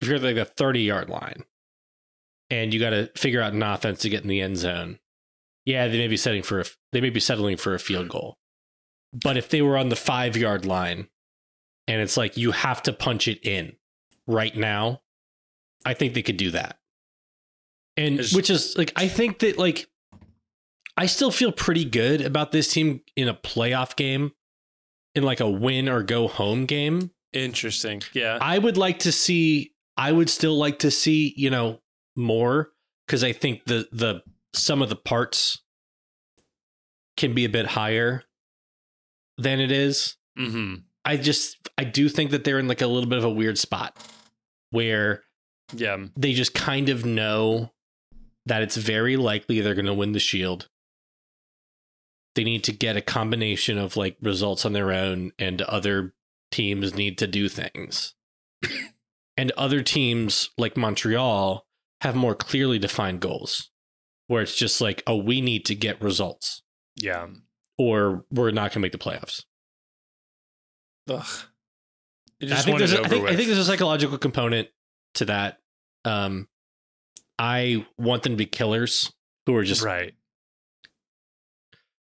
if 0.00 0.08
you're 0.08 0.18
like 0.18 0.36
the 0.36 0.46
30 0.46 0.80
yard 0.80 1.10
line 1.10 1.44
and 2.50 2.72
you 2.72 2.80
got 2.80 2.90
to 2.90 3.10
figure 3.16 3.40
out 3.42 3.52
an 3.52 3.62
offense 3.62 4.00
to 4.00 4.08
get 4.08 4.22
in 4.22 4.28
the 4.28 4.40
end 4.40 4.56
zone, 4.56 4.98
yeah, 5.64 5.86
they 5.88 5.98
may 5.98 6.08
be 6.08 6.16
setting 6.16 6.42
for 6.42 6.60
a, 6.60 6.64
they 6.92 7.00
may 7.00 7.10
be 7.10 7.20
settling 7.20 7.56
for 7.56 7.74
a 7.74 7.78
field 7.78 8.08
goal. 8.08 8.38
But 9.12 9.36
if 9.36 9.48
they 9.48 9.62
were 9.62 9.76
on 9.76 9.88
the 9.88 9.96
five 9.96 10.36
yard 10.36 10.64
line, 10.66 11.08
and 11.86 12.00
it's 12.00 12.16
like 12.16 12.36
you 12.36 12.52
have 12.52 12.82
to 12.84 12.92
punch 12.92 13.28
it 13.28 13.44
in 13.46 13.76
right 14.26 14.54
now, 14.56 15.00
I 15.84 15.94
think 15.94 16.14
they 16.14 16.22
could 16.22 16.36
do 16.36 16.50
that. 16.52 16.78
And 17.96 18.20
which 18.32 18.50
is 18.50 18.76
like 18.76 18.92
I 18.94 19.08
think 19.08 19.40
that 19.40 19.58
like 19.58 19.88
I 20.96 21.06
still 21.06 21.30
feel 21.30 21.52
pretty 21.52 21.84
good 21.84 22.20
about 22.20 22.52
this 22.52 22.72
team 22.72 23.00
in 23.16 23.28
a 23.28 23.34
playoff 23.34 23.96
game, 23.96 24.32
in 25.14 25.22
like 25.22 25.40
a 25.40 25.50
win 25.50 25.88
or 25.88 26.02
go 26.02 26.28
home 26.28 26.66
game. 26.66 27.10
Interesting. 27.32 28.02
Yeah. 28.12 28.38
I 28.40 28.58
would 28.58 28.76
like 28.76 29.00
to 29.00 29.12
see. 29.12 29.72
I 29.96 30.12
would 30.12 30.30
still 30.30 30.56
like 30.56 30.78
to 30.80 30.90
see 30.90 31.34
you 31.36 31.50
know 31.50 31.80
more 32.18 32.70
because 33.06 33.24
I 33.24 33.32
think 33.32 33.64
the 33.64 33.88
the 33.92 34.22
some 34.54 34.82
of 34.82 34.88
the 34.90 34.96
parts 34.96 35.62
can 37.16 37.34
be 37.34 37.44
a 37.44 37.48
bit 37.48 37.66
higher 37.66 38.24
than 39.38 39.60
it 39.60 39.70
is. 39.72 40.16
hmm 40.36 40.74
I 41.04 41.16
just 41.16 41.56
I 41.78 41.84
do 41.84 42.08
think 42.08 42.32
that 42.32 42.44
they're 42.44 42.58
in 42.58 42.68
like 42.68 42.82
a 42.82 42.86
little 42.86 43.08
bit 43.08 43.18
of 43.18 43.24
a 43.24 43.30
weird 43.30 43.56
spot 43.58 43.96
where 44.70 45.22
Yeah. 45.74 46.06
they 46.16 46.34
just 46.34 46.52
kind 46.54 46.88
of 46.90 47.04
know 47.06 47.72
that 48.46 48.62
it's 48.62 48.76
very 48.76 49.16
likely 49.16 49.60
they're 49.60 49.74
going 49.74 49.86
to 49.86 49.94
win 49.94 50.12
the 50.12 50.18
shield. 50.20 50.68
They 52.34 52.44
need 52.44 52.62
to 52.64 52.72
get 52.72 52.96
a 52.96 53.00
combination 53.00 53.78
of 53.78 53.96
like 53.96 54.16
results 54.20 54.64
on 54.66 54.72
their 54.72 54.92
own, 54.92 55.32
and 55.38 55.60
other 55.62 56.14
teams 56.50 56.94
need 56.94 57.16
to 57.18 57.26
do 57.26 57.48
things. 57.48 58.14
and 59.36 59.50
other 59.52 59.82
teams 59.82 60.50
like 60.58 60.76
Montreal 60.76 61.64
have 62.02 62.14
more 62.14 62.34
clearly 62.34 62.78
defined 62.78 63.20
goals 63.20 63.70
where 64.26 64.42
it's 64.42 64.54
just 64.54 64.80
like, 64.80 65.02
oh, 65.06 65.16
we 65.16 65.40
need 65.40 65.64
to 65.66 65.74
get 65.74 66.00
results 66.02 66.62
Yeah. 66.96 67.28
or 67.76 68.24
we're 68.30 68.50
not 68.50 68.70
going 68.70 68.74
to 68.74 68.78
make 68.80 68.92
the 68.92 68.98
playoffs. 68.98 69.44
Ugh. 71.08 71.24
I 72.40 72.46
I 72.52 72.56
think, 72.62 72.78
there's 72.78 72.92
a, 72.92 73.02
I, 73.02 73.08
think, 73.08 73.24
I 73.26 73.34
think 73.34 73.46
there's 73.48 73.58
a 73.58 73.64
psychological 73.64 74.16
component 74.18 74.68
to 75.14 75.24
that. 75.24 75.58
Um, 76.04 76.46
I 77.38 77.84
want 77.96 78.22
them 78.22 78.32
to 78.34 78.36
be 78.36 78.46
killers 78.46 79.12
who 79.46 79.56
are 79.56 79.64
just 79.64 79.82
right. 79.82 80.14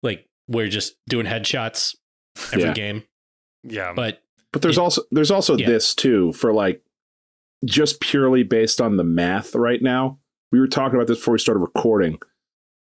like 0.03 0.27
we're 0.47 0.67
just 0.69 0.95
doing 1.09 1.25
headshots 1.25 1.95
every 2.53 2.65
Yeah. 2.65 2.73
game. 2.73 3.03
Yeah. 3.63 3.93
But 3.95 4.23
But 4.53 4.61
there's 4.61 4.77
Yeah. 4.77 4.83
also 4.83 5.03
there's 5.11 5.31
also 5.31 5.57
Yeah. 5.57 5.67
this 5.67 5.95
too 5.95 6.33
for 6.33 6.53
like 6.53 6.81
just 7.65 7.99
purely 7.99 8.43
based 8.43 8.81
on 8.81 8.97
the 8.97 9.03
math 9.03 9.55
right 9.55 9.81
now. 9.81 10.19
We 10.51 10.59
were 10.59 10.67
talking 10.67 10.95
about 10.95 11.07
this 11.07 11.17
before 11.19 11.33
we 11.33 11.39
started 11.39 11.59
recording. 11.59 12.19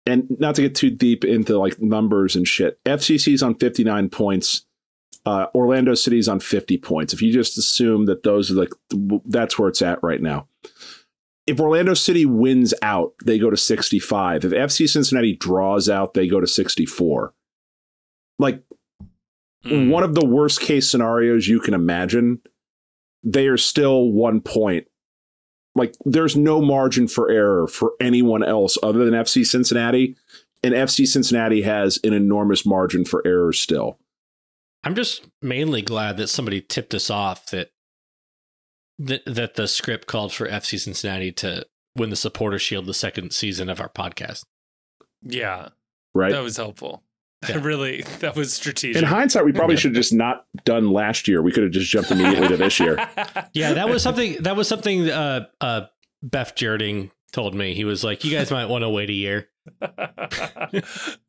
And 0.05 0.27
not 0.39 0.55
to 0.55 0.61
get 0.61 0.75
too 0.75 0.91
deep 0.91 1.25
into 1.25 1.57
like 1.57 1.81
numbers 1.81 2.35
and 2.35 2.47
shit. 2.47 2.79
FCC's 2.85 3.41
on 3.41 3.55
59 3.55 4.09
points. 4.09 4.65
Uh, 5.25 5.47
Orlando 5.55 5.95
City's 5.95 6.27
on 6.27 6.39
50 6.39 6.77
points. 6.77 7.13
If 7.13 7.21
you 7.21 7.33
just 7.33 7.57
assume 7.57 8.05
that 8.05 8.21
those 8.23 8.51
are 8.51 8.55
like 8.55 8.71
that's 9.25 9.57
where 9.57 9.69
it's 9.69 9.81
at 9.81 10.03
right 10.03 10.21
now. 10.21 10.47
If 11.47 11.59
Orlando 11.59 11.93
City 11.95 12.25
wins 12.25 12.73
out, 12.83 13.13
they 13.23 13.39
go 13.39 13.49
to 13.49 13.57
65. 13.57 14.45
If 14.45 14.51
FC 14.51 14.87
Cincinnati 14.87 15.35
draws 15.35 15.89
out, 15.89 16.13
they 16.13 16.27
go 16.27 16.39
to 16.39 16.47
64. 16.47 17.33
Like 18.37 18.63
Mm. 19.65 19.89
one 19.89 20.03
of 20.03 20.13
the 20.13 20.25
worst 20.25 20.61
case 20.61 20.87
scenarios 20.87 21.47
you 21.47 21.59
can 21.59 21.73
imagine, 21.73 22.39
they 23.25 23.47
are 23.47 23.57
still 23.57 24.11
one 24.11 24.39
point. 24.39 24.87
Like 25.73 25.93
there's 26.05 26.37
no 26.37 26.61
margin 26.61 27.07
for 27.07 27.29
error 27.29 27.67
for 27.67 27.93
anyone 27.99 28.43
else 28.43 28.77
other 28.81 29.03
than 29.03 29.13
FC 29.13 29.45
Cincinnati. 29.45 30.15
And 30.63 30.73
FC 30.73 31.05
Cincinnati 31.05 31.63
has 31.63 31.99
an 32.03 32.13
enormous 32.13 32.65
margin 32.65 33.03
for 33.03 33.21
error 33.25 33.51
still. 33.51 33.99
I'm 34.83 34.95
just 34.95 35.27
mainly 35.41 35.81
glad 35.81 36.17
that 36.17 36.27
somebody 36.27 36.61
tipped 36.61 36.93
us 36.93 37.09
off 37.09 37.47
that 37.47 37.71
that, 38.97 39.25
that 39.25 39.55
the 39.55 39.67
script 39.67 40.07
called 40.07 40.31
for 40.31 40.47
FC 40.47 40.79
Cincinnati 40.79 41.33
to 41.33 41.65
win 41.97 42.11
the 42.11 42.15
supporter 42.15 42.59
shield 42.59 42.85
the 42.85 42.93
second 42.93 43.33
season 43.33 43.69
of 43.69 43.81
our 43.81 43.89
podcast. 43.89 44.43
yeah. 45.21 45.69
Right. 46.13 46.31
That 46.31 46.43
was 46.43 46.55
helpful. 46.55 47.03
Yeah. 47.49 47.61
really, 47.63 48.01
that 48.19 48.35
was 48.35 48.53
strategic. 48.53 49.01
In 49.01 49.07
hindsight, 49.07 49.45
we 49.45 49.51
probably 49.53 49.77
should 49.77 49.91
have 49.91 49.95
just 49.95 50.13
not 50.13 50.45
done 50.63 50.91
last 50.91 51.27
year. 51.27 51.41
We 51.41 51.51
could 51.51 51.63
have 51.63 51.71
just 51.71 51.89
jumped 51.89 52.11
immediately 52.11 52.47
to 52.49 52.57
this 52.57 52.79
year. 52.79 52.97
Yeah, 53.53 53.73
that 53.73 53.87
was 53.87 54.03
something 54.03 54.37
that 54.43 54.55
was 54.55 54.67
something 54.67 55.09
uh 55.09 55.45
uh 55.61 55.81
Jeff 56.31 56.55
Berding 56.55 57.11
told 57.31 57.55
me. 57.55 57.73
He 57.73 57.85
was 57.85 58.03
like, 58.03 58.23
You 58.25 58.31
guys 58.31 58.51
might 58.51 58.65
want 58.65 58.83
to 58.83 58.89
wait 58.89 59.09
a 59.09 59.13
year. 59.13 59.49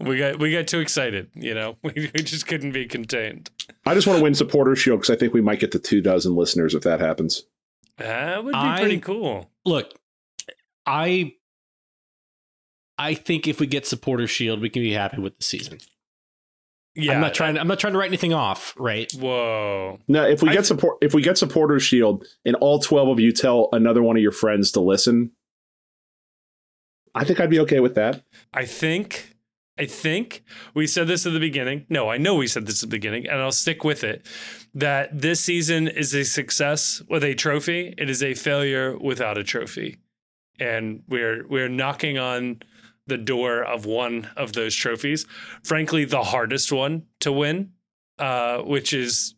we 0.00 0.18
got 0.18 0.38
we 0.38 0.52
got 0.52 0.66
too 0.66 0.80
excited. 0.80 1.30
You 1.34 1.54
know, 1.54 1.76
we, 1.82 2.10
we 2.14 2.22
just 2.22 2.46
couldn't 2.46 2.72
be 2.72 2.86
contained. 2.86 3.50
I 3.86 3.94
just 3.94 4.06
want 4.06 4.18
to 4.18 4.22
win 4.22 4.34
supporter 4.34 4.74
shield 4.76 5.00
because 5.00 5.14
I 5.14 5.18
think 5.18 5.32
we 5.34 5.40
might 5.40 5.60
get 5.60 5.72
to 5.72 5.78
two 5.78 6.00
dozen 6.00 6.34
listeners 6.34 6.74
if 6.74 6.82
that 6.82 7.00
happens. 7.00 7.44
That 7.98 8.44
would 8.44 8.52
be 8.52 8.58
I- 8.58 8.80
pretty 8.80 9.00
cool. 9.00 9.50
Look, 9.64 9.94
I 10.84 11.34
I 12.98 13.14
think 13.14 13.46
if 13.46 13.60
we 13.60 13.66
get 13.66 13.86
supporter 13.86 14.26
shield, 14.26 14.60
we 14.60 14.70
can 14.70 14.82
be 14.82 14.92
happy 14.92 15.20
with 15.20 15.36
the 15.38 15.44
season. 15.44 15.78
Yeah, 16.96 17.12
I'm 17.14 17.20
not 17.20 17.34
trying 17.34 17.58
I'm 17.58 17.68
not 17.68 17.78
trying 17.78 17.92
to 17.92 17.98
write 17.98 18.08
anything 18.08 18.32
off, 18.32 18.74
right? 18.78 19.12
Whoa. 19.12 19.98
No, 20.08 20.24
if 20.26 20.42
we 20.42 20.48
I- 20.48 20.54
get 20.54 20.66
support, 20.66 20.98
if 21.02 21.14
we 21.14 21.22
get 21.22 21.36
supporter 21.38 21.78
shield, 21.78 22.26
and 22.44 22.56
all 22.56 22.78
twelve 22.78 23.08
of 23.08 23.20
you 23.20 23.32
tell 23.32 23.68
another 23.72 24.02
one 24.02 24.16
of 24.16 24.22
your 24.22 24.32
friends 24.32 24.72
to 24.72 24.80
listen, 24.80 25.32
I 27.14 27.24
think 27.24 27.40
I'd 27.40 27.50
be 27.50 27.60
okay 27.60 27.80
with 27.80 27.94
that. 27.94 28.22
I 28.52 28.64
think 28.64 29.36
I 29.78 29.86
think 29.86 30.42
we 30.74 30.86
said 30.86 31.06
this 31.06 31.26
at 31.26 31.32
the 31.34 31.40
beginning. 31.40 31.84
No, 31.90 32.08
I 32.08 32.16
know 32.16 32.34
we 32.34 32.46
said 32.46 32.66
this 32.66 32.82
at 32.82 32.88
the 32.88 32.96
beginning, 32.96 33.26
and 33.28 33.40
I'll 33.40 33.52
stick 33.52 33.84
with 33.84 34.02
it. 34.04 34.26
That 34.74 35.20
this 35.20 35.40
season 35.40 35.88
is 35.88 36.14
a 36.14 36.24
success 36.24 37.02
with 37.10 37.22
a 37.24 37.34
trophy. 37.34 37.94
It 37.98 38.08
is 38.08 38.22
a 38.22 38.34
failure 38.34 38.96
without 38.98 39.36
a 39.38 39.44
trophy. 39.44 39.98
And 40.58 41.02
we're 41.08 41.46
we're 41.46 41.68
knocking 41.68 42.16
on 42.18 42.62
the 43.06 43.18
door 43.18 43.62
of 43.62 43.86
one 43.86 44.28
of 44.36 44.52
those 44.52 44.74
trophies. 44.74 45.26
Frankly, 45.62 46.04
the 46.04 46.22
hardest 46.22 46.72
one 46.72 47.04
to 47.20 47.32
win, 47.32 47.72
uh, 48.18 48.58
which 48.58 48.92
is 48.92 49.34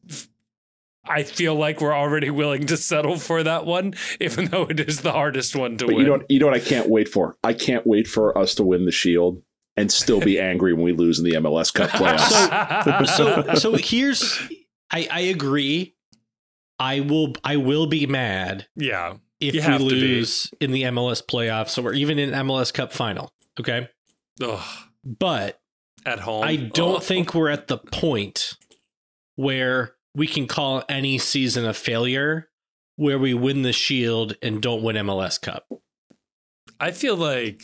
I 1.07 1.23
feel 1.23 1.55
like 1.55 1.81
we're 1.81 1.95
already 1.97 2.31
willing 2.31 2.67
to 2.67 2.77
settle 2.77 3.17
for 3.17 3.43
that 3.43 3.65
one, 3.67 3.95
even 4.21 4.47
though 4.47 4.65
it 4.65 4.81
is 4.81 5.01
the 5.01 5.13
hardest 5.13 5.57
one 5.57 5.77
to 5.79 5.87
But 5.87 5.95
win. 5.97 6.05
you 6.05 6.07
know, 6.07 6.19
what, 6.19 6.31
you 6.31 6.39
know 6.41 6.47
what? 6.47 6.55
I 6.57 6.61
can't 6.61 6.89
wait 6.89 7.09
for. 7.09 7.37
I 7.43 7.53
can't 7.55 7.87
wait 7.87 8.07
for 8.07 8.37
us 8.37 8.55
to 8.57 8.63
win 8.65 8.85
the 8.85 8.91
shield 8.93 9.43
and 9.77 9.91
still 9.91 10.21
be 10.21 10.39
angry 10.41 10.73
when 10.75 10.83
we 10.85 10.93
lose 10.93 11.19
in 11.19 11.25
the 11.25 11.33
MLS 11.33 11.73
Cup 11.73 11.91
playoffs. 11.91 13.07
so 13.09 13.55
so 13.55 13.73
here's 13.77 14.39
I 14.91 15.09
I 15.11 15.21
agree. 15.21 15.95
I 16.79 17.01
will 17.01 17.33
I 17.45 17.57
will 17.57 17.87
be 17.87 18.07
mad 18.07 18.67
yeah. 18.77 19.15
if 19.41 19.55
You 19.55 19.61
we 19.61 19.65
have 19.65 19.79
to 19.79 19.85
lose 19.85 20.51
in 20.61 20.71
the 20.73 20.83
MLS 20.85 21.25
playoffs 21.25 21.83
or 21.83 21.93
even 21.93 22.19
in 22.19 22.31
MLS 22.31 22.73
Cup 22.73 22.93
final. 22.93 23.33
Okay. 23.61 23.89
Ugh, 24.43 24.65
But 25.05 25.61
at 26.07 26.21
home. 26.21 26.45
I 26.45 26.57
don't 26.57 26.97
Ugh. 26.97 27.03
think 27.03 27.35
we're 27.35 27.49
at 27.51 27.69
the 27.69 27.79
point 27.79 28.55
where 29.37 29.95
we 30.15 30.27
can 30.27 30.47
call 30.47 30.83
any 30.89 31.19
season 31.19 31.65
a 31.65 31.75
failure 31.75 32.49
where 32.97 33.19
we 33.19 33.35
win 33.35 33.63
the 33.63 33.73
shield 33.73 34.37
and 34.43 34.61
don't 34.63 34.83
win 34.83 34.97
MLS 34.97 35.41
Cup. 35.41 35.67
I 36.81 36.91
feel 36.93 37.17
like 37.17 37.63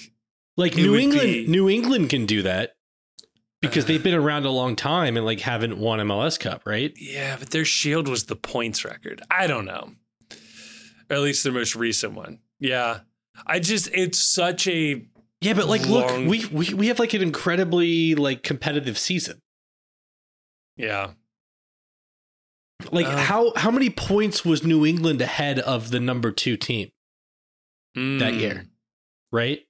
Like 0.57 0.77
New 0.77 0.97
England 0.97 1.23
be- 1.29 1.47
New 1.47 1.69
England 1.69 2.11
can 2.11 2.27
do 2.27 2.43
that 2.43 2.75
because 3.61 3.87
they've 3.87 4.01
uh. 4.01 4.05
been 4.05 4.15
around 4.15 4.45
a 4.45 4.51
long 4.51 4.77
time 4.77 5.17
and 5.17 5.25
like 5.25 5.41
haven't 5.41 5.79
won 5.79 5.99
MLS 6.01 6.39
Cup, 6.39 6.63
right? 6.67 6.93
yeah, 6.97 7.37
but 7.39 7.51
their 7.51 7.65
shield 7.65 8.09
was 8.09 8.25
the 8.25 8.37
points 8.37 8.85
record. 8.85 9.23
I 9.31 9.47
don't 9.47 9.65
know. 9.65 9.93
Or 11.11 11.17
at 11.17 11.23
least 11.23 11.45
their 11.45 11.53
most 11.53 11.77
recent 11.77 12.15
one. 12.15 12.39
Yeah. 12.59 13.01
I 13.47 13.59
just 13.59 13.89
it's 13.93 14.19
such 14.19 14.67
a 14.69 15.07
Yeah, 15.45 15.53
but 15.53 15.67
like, 15.69 15.87
Long- 15.87 16.27
look, 16.27 16.31
we, 16.31 16.47
we 16.47 16.75
we 16.75 16.87
have 16.89 16.99
like 16.99 17.13
an 17.15 17.23
incredibly 17.23 18.15
like 18.15 18.43
competitive 18.43 18.97
season. 18.99 19.41
yeah. 20.77 21.13
Like, 22.91 23.07
Uh. 23.07 23.17
how 23.17 23.53
how 23.57 23.71
many 23.71 23.89
points 23.91 24.45
was 24.45 24.65
New 24.65 24.85
England 24.85 25.21
ahead 25.23 25.59
of 25.61 25.91
the 25.91 26.01
number 26.01 26.33
two 26.33 26.57
team 26.57 26.91
that 27.95 28.01
Mm, 28.35 28.41
year? 28.41 28.67
Right. 29.33 29.61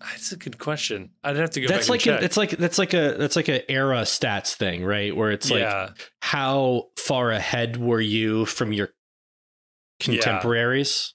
That's 0.00 0.30
a 0.32 0.36
good 0.36 0.58
question. 0.58 1.10
I'd 1.24 1.36
have 1.36 1.50
to 1.50 1.60
go 1.60 1.68
that's 1.68 1.86
back 1.86 1.90
like 1.90 2.00
a, 2.02 2.04
check. 2.04 2.36
like 2.36 2.50
that's 2.58 2.78
like 2.78 2.92
a 2.94 3.14
that's 3.18 3.34
like 3.36 3.48
a 3.48 3.70
era 3.70 4.02
stats 4.02 4.54
thing, 4.54 4.84
right? 4.84 5.14
Where 5.16 5.30
it's 5.32 5.50
like 5.50 5.60
yeah. 5.60 5.90
how 6.22 6.90
far 6.98 7.30
ahead 7.32 7.78
were 7.78 8.00
you 8.00 8.44
from 8.46 8.72
your 8.72 8.90
contemporaries? 10.00 11.14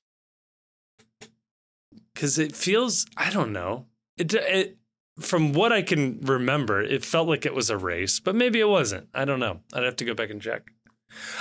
Cuz 2.16 2.38
it 2.38 2.56
feels 2.56 3.06
I 3.18 3.30
don't 3.30 3.54
know. 3.54 3.86
It 4.18 4.34
it 4.34 4.78
from 5.20 5.54
what 5.54 5.72
I 5.72 5.82
can 5.82 6.20
remember, 6.22 6.82
it 6.82 7.04
felt 7.06 7.28
like 7.28 7.46
it 7.46 7.54
was 7.54 7.70
a 7.70 7.78
race, 7.78 8.20
but 8.20 8.34
maybe 8.36 8.60
it 8.60 8.68
wasn't. 8.68 9.08
I 9.14 9.26
don't 9.26 9.40
know. 9.40 9.62
I'd 9.74 9.84
have 9.84 9.96
to 9.98 10.06
go 10.06 10.14
back 10.14 10.30
and 10.30 10.42
check. 10.42 10.72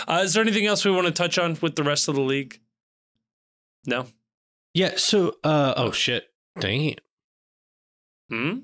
Uh, 0.08 0.22
is 0.24 0.34
there 0.34 0.42
anything 0.42 0.66
else 0.66 0.84
we 0.84 0.90
want 0.90 1.06
to 1.06 1.12
touch 1.12 1.38
on 1.38 1.56
with 1.62 1.76
the 1.76 1.84
rest 1.84 2.08
of 2.08 2.14
the 2.16 2.20
league? 2.20 2.60
No. 3.86 4.06
Yeah. 4.74 4.94
So, 4.96 5.36
uh, 5.44 5.74
oh 5.76 5.92
shit, 5.92 6.28
dang 6.58 6.84
it. 6.86 7.00
Hmm? 8.28 8.58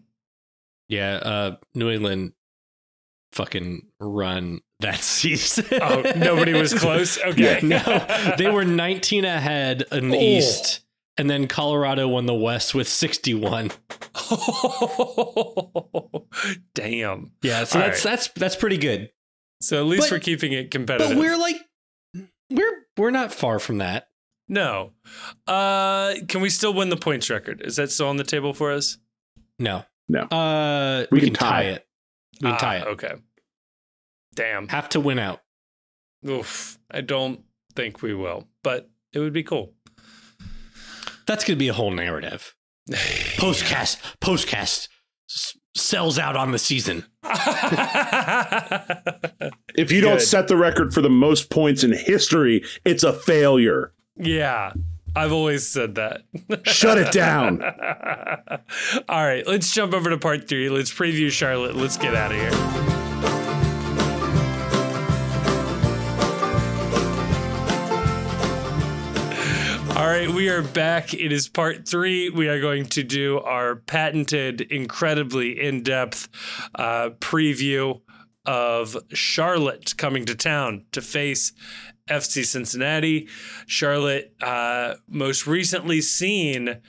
Yeah, 0.89 1.15
uh, 1.17 1.57
New 1.75 1.91
England 1.91 2.33
fucking 3.33 3.87
run 4.01 4.61
that 4.81 4.97
season. 5.01 5.65
Oh, 5.81 6.03
nobody 6.17 6.53
was 6.53 6.75
close. 6.79 7.19
Okay. 7.19 7.61
no, 7.63 8.35
they 8.39 8.51
were 8.51 8.65
19 8.65 9.25
ahead 9.25 9.85
in 9.93 10.11
the 10.11 10.17
Oh. 10.17 10.21
East, 10.21 10.81
and 11.19 11.29
then 11.31 11.49
Colorado 11.49 12.09
won 12.09 12.27
the 12.27 12.35
West 12.35 12.75
with 12.75 12.89
61. 12.89 13.71
Damn. 16.75 17.33
Yeah, 17.43 17.65
so 17.65 17.79
All 17.81 17.87
that's 17.87 18.05
right. 18.05 18.11
that's 18.11 18.29
that's 18.29 18.57
pretty 18.57 18.77
good. 18.79 19.11
So 19.61 19.79
at 19.81 19.87
least 19.87 20.05
But- 20.05 20.17
we're 20.17 20.21
keeping 20.21 20.53
it 20.53 20.71
competitive. 20.71 21.11
But 21.17 21.19
we're 21.19 21.37
like, 21.39 21.57
we're 22.51 22.87
we're 22.97 23.11
not 23.11 23.33
far 23.33 23.59
from 23.59 23.79
that. 23.79 24.09
no. 24.49 24.93
Uh, 25.47 26.15
can 26.29 26.41
we 26.41 26.51
still 26.51 26.73
win 26.75 26.89
the 26.89 26.97
points 26.97 27.29
record? 27.31 27.63
Is 27.65 27.77
that 27.77 27.91
still 27.91 28.09
on 28.09 28.17
the 28.17 28.25
table 28.25 28.53
for 28.53 28.73
us? 28.73 28.99
No, 29.59 29.85
No. 30.09 30.23
Uh, 30.25 31.07
We 31.11 31.17
we, 31.17 31.21
can 31.27 31.35
can, 31.35 31.49
tie. 31.49 31.49
tie. 31.63 31.69
it. 31.71 31.87
We 32.41 32.47
can 32.47 32.53
Ah, 32.55 32.59
tie 32.59 32.77
it. 32.79 32.87
Okay. 32.89 33.15
Damn. 34.35 34.69
Have 34.69 34.89
to 34.91 35.01
win 35.01 35.19
out. 35.19 35.41
Oof. 36.29 36.79
I 36.91 37.01
don't 37.01 37.41
think 37.75 38.03
we 38.03 38.13
will, 38.15 38.47
but 38.63 38.91
it 39.15 39.19
would 39.21 39.33
be 39.33 39.43
cool. 39.43 39.73
That's 41.27 41.45
gonna 41.45 41.57
be 41.59 41.69
a 41.69 41.73
whole 41.75 41.91
narrative. 41.91 42.55
Postcast, 42.91 43.99
postcast 44.21 44.89
s- 45.31 45.57
sells 45.77 46.19
out 46.19 46.37
on 46.37 46.53
the 46.53 46.59
season. 46.59 47.05
If 49.79 49.93
you 49.93 50.01
don't 50.01 50.23
set 50.23 50.49
the 50.49 50.57
record 50.57 50.95
for 50.95 51.03
the 51.03 51.11
most 51.11 51.51
points 51.51 51.85
in 51.85 51.93
history, 51.93 52.65
it's 52.85 53.03
a 53.05 53.13
failure. 53.13 53.93
yeah. 54.17 54.73
I've 55.15 55.33
always 55.33 55.67
said 55.67 55.95
that. 55.95 56.23
Shut 56.67 56.99
it 56.99 57.11
down. 57.11 57.63
All 59.09 59.25
right, 59.25 59.47
let's 59.47 59.73
jump 59.73 59.95
over 59.95 60.11
to 60.11 60.19
part 60.19 60.47
three. 60.47 60.69
Let's 60.69 60.93
preview 60.93 61.31
Charlotte. 61.31 61.75
Let's 61.75 61.97
get 61.97 62.15
out 62.15 62.33
of 62.33 62.39
here. 62.39 63.36
All 70.07 70.13
right, 70.13 70.31
we 70.31 70.49
are 70.51 70.63
back. 70.63 71.15
It 71.15 71.33
is 71.33 71.49
part 71.49 71.89
three. 71.89 72.31
We 72.31 72.47
are 72.47 72.61
going 72.61 72.87
to 72.91 73.03
do 73.03 73.41
our 73.41 73.75
patented, 73.75 74.61
incredibly 74.61 75.61
in 75.61 75.83
depth 75.83 76.29
uh, 76.77 77.11
preview 77.19 78.03
of 78.45 78.97
Charlotte 79.13 79.97
coming 79.97 80.25
to 80.27 80.37
town 80.37 80.85
to 80.93 81.03
face 81.03 81.53
FC 82.09 82.45
Cincinnati. 82.45 83.27
Charlotte, 83.67 84.33
uh, 84.41 84.95
most 85.09 85.45
recently 85.45 86.01
seen 86.01 86.81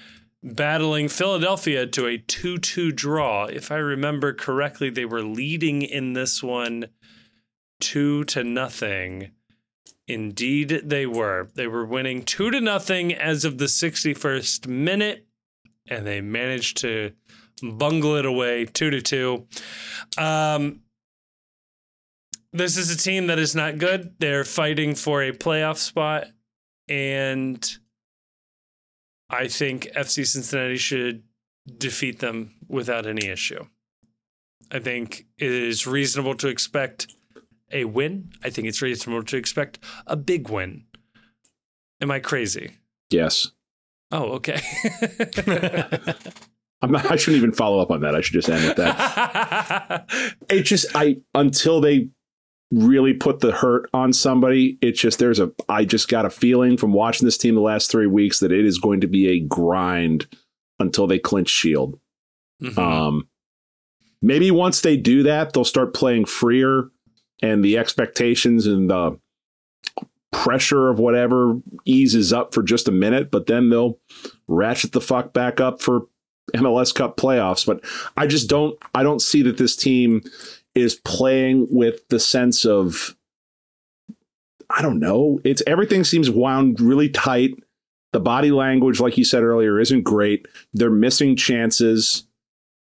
battling 0.44 1.10
Philadelphia 1.10 1.88
to 1.88 2.06
a 2.06 2.20
2 2.20 2.60
2 2.60 2.92
draw. 2.92 3.46
If 3.46 3.72
I 3.72 3.78
remember 3.78 4.32
correctly, 4.32 4.92
they 4.92 5.06
were 5.06 5.24
leading 5.24 5.82
in 5.82 6.14
this 6.14 6.44
one 6.44 6.90
2 7.80 8.26
to 8.26 8.44
nothing. 8.44 9.32
Indeed, 10.08 10.84
they 10.86 11.06
were. 11.06 11.50
They 11.56 11.68
were 11.68 11.86
winning 11.86 12.24
2 12.24 12.52
to 12.52 12.62
nothing 12.62 13.14
as 13.14 13.44
of 13.44 13.58
the 13.58 13.66
61st 13.66 14.68
minute, 14.68 15.28
and 15.90 16.08
they 16.08 16.22
managed 16.22 16.78
to 16.78 17.12
bungle 17.62 18.16
it 18.16 18.26
away 18.26 18.66
2 18.66 18.90
to 18.90 19.02
2. 19.02 19.48
Um, 20.18 20.82
this 22.54 22.78
is 22.78 22.90
a 22.90 22.98
team 22.98 23.28
that 23.28 23.40
is 23.40 23.54
not 23.54 23.78
good. 23.78 24.16
They're 24.20 24.46
fighting 24.46 24.96
for 24.96 25.22
a 25.24 25.34
playoff 25.34 25.78
spot, 25.78 26.28
and 26.88 27.78
I 29.30 29.48
think 29.48 29.90
FC 29.94 30.26
Cincinnati 30.26 30.78
should 30.78 31.24
defeat 31.78 32.20
them 32.20 32.56
without 32.70 33.06
any 33.06 33.28
issue. 33.28 33.66
I 34.72 34.80
think 34.80 35.26
it 35.38 35.52
is 35.52 35.86
reasonable 35.86 36.36
to 36.36 36.48
expect 36.48 37.14
a 37.72 37.86
win. 37.86 38.32
I 38.44 38.50
think 38.50 38.68
it's 38.68 38.82
reasonable 38.82 39.24
to 39.24 39.38
expect 39.38 39.80
a 40.06 40.16
big 40.16 40.50
win. 40.50 40.86
Am 42.02 42.12
I 42.12 42.20
crazy? 42.20 42.72
Yes. 43.10 43.52
Oh, 44.12 44.34
okay. 44.34 44.62
I'm 46.82 46.92
not, 46.92 47.10
I 47.12 47.16
shouldn't 47.16 47.38
even 47.42 47.52
follow 47.54 47.80
up 47.80 47.90
on 47.90 48.02
that. 48.02 48.16
I 48.16 48.22
should 48.22 48.34
just 48.34 48.50
end 48.50 48.64
with 48.66 48.78
that. 48.78 50.08
It 50.50 50.64
just 50.64 50.86
I 50.96 51.18
until 51.34 51.82
they 51.82 52.10
really 52.72 53.14
put 53.14 53.40
the 53.40 53.52
hurt 53.52 53.90
on 53.94 54.14
somebody, 54.14 54.78
it's 54.82 55.00
just 55.00 55.20
there's 55.20 55.40
a 55.40 55.52
I 55.68 55.86
just 55.86 56.08
got 56.08 56.26
a 56.26 56.30
feeling 56.30 56.78
from 56.78 56.94
watching 56.94 57.26
this 57.26 57.38
team 57.38 57.56
the 57.56 57.62
last 57.62 57.90
three 57.92 58.08
weeks 58.08 58.40
that 58.40 58.52
it 58.52 58.66
is 58.66 58.78
going 58.78 59.02
to 59.02 59.08
be 59.08 59.28
a 59.30 59.40
grind 59.40 60.28
until 60.80 61.08
they 61.08 61.20
clinch 61.20 61.50
shield. 61.50 62.00
Mhm. 62.62 62.78
Um, 62.78 63.28
maybe 64.22 64.52
once 64.52 64.82
they 64.82 64.96
do 64.98 65.24
that, 65.24 65.54
they'll 65.54 65.64
start 65.66 65.94
playing 65.94 66.26
freer, 66.26 66.90
and 67.42 67.64
the 67.64 67.78
expectations 67.78 68.66
and 68.66 68.90
the 68.90 69.20
pressure 70.32 70.90
of 70.90 71.00
whatever 71.00 71.60
eases 71.86 72.34
up 72.34 72.54
for 72.54 72.62
just 72.62 72.88
a 72.88 72.92
minute. 72.92 73.32
But 73.32 73.48
then 73.48 73.70
they'll 73.70 74.00
ratchet 74.48 74.92
the 74.92 75.02
fuck 75.02 75.34
back 75.34 75.60
up 75.60 75.82
for 75.82 76.08
MLS 76.56 76.94
Cup 76.94 77.18
playoffs. 77.18 77.66
But 77.66 77.84
I 78.16 78.28
just 78.28 78.50
don't. 78.50 78.78
I 78.94 79.04
don't 79.04 79.22
see 79.22 79.42
that 79.44 79.58
this 79.58 79.76
team 79.76 80.24
is 80.76 80.96
playing 80.96 81.68
with 81.70 82.08
the 82.10 82.20
sense 82.20 82.66
of. 82.66 83.16
I 84.70 84.82
don't 84.82 85.00
know. 85.00 85.40
It's 85.46 85.64
everything 85.66 86.04
seems 86.04 86.30
wound 86.30 86.82
really 86.82 87.10
tight. 87.10 87.56
The 88.14 88.20
body 88.20 88.52
language, 88.52 89.00
like 89.00 89.18
you 89.18 89.24
said 89.24 89.44
earlier, 89.44 89.80
isn't 89.80 90.04
great. 90.04 90.48
They're 90.74 90.90
missing 90.90 91.36
chances. 91.36 92.26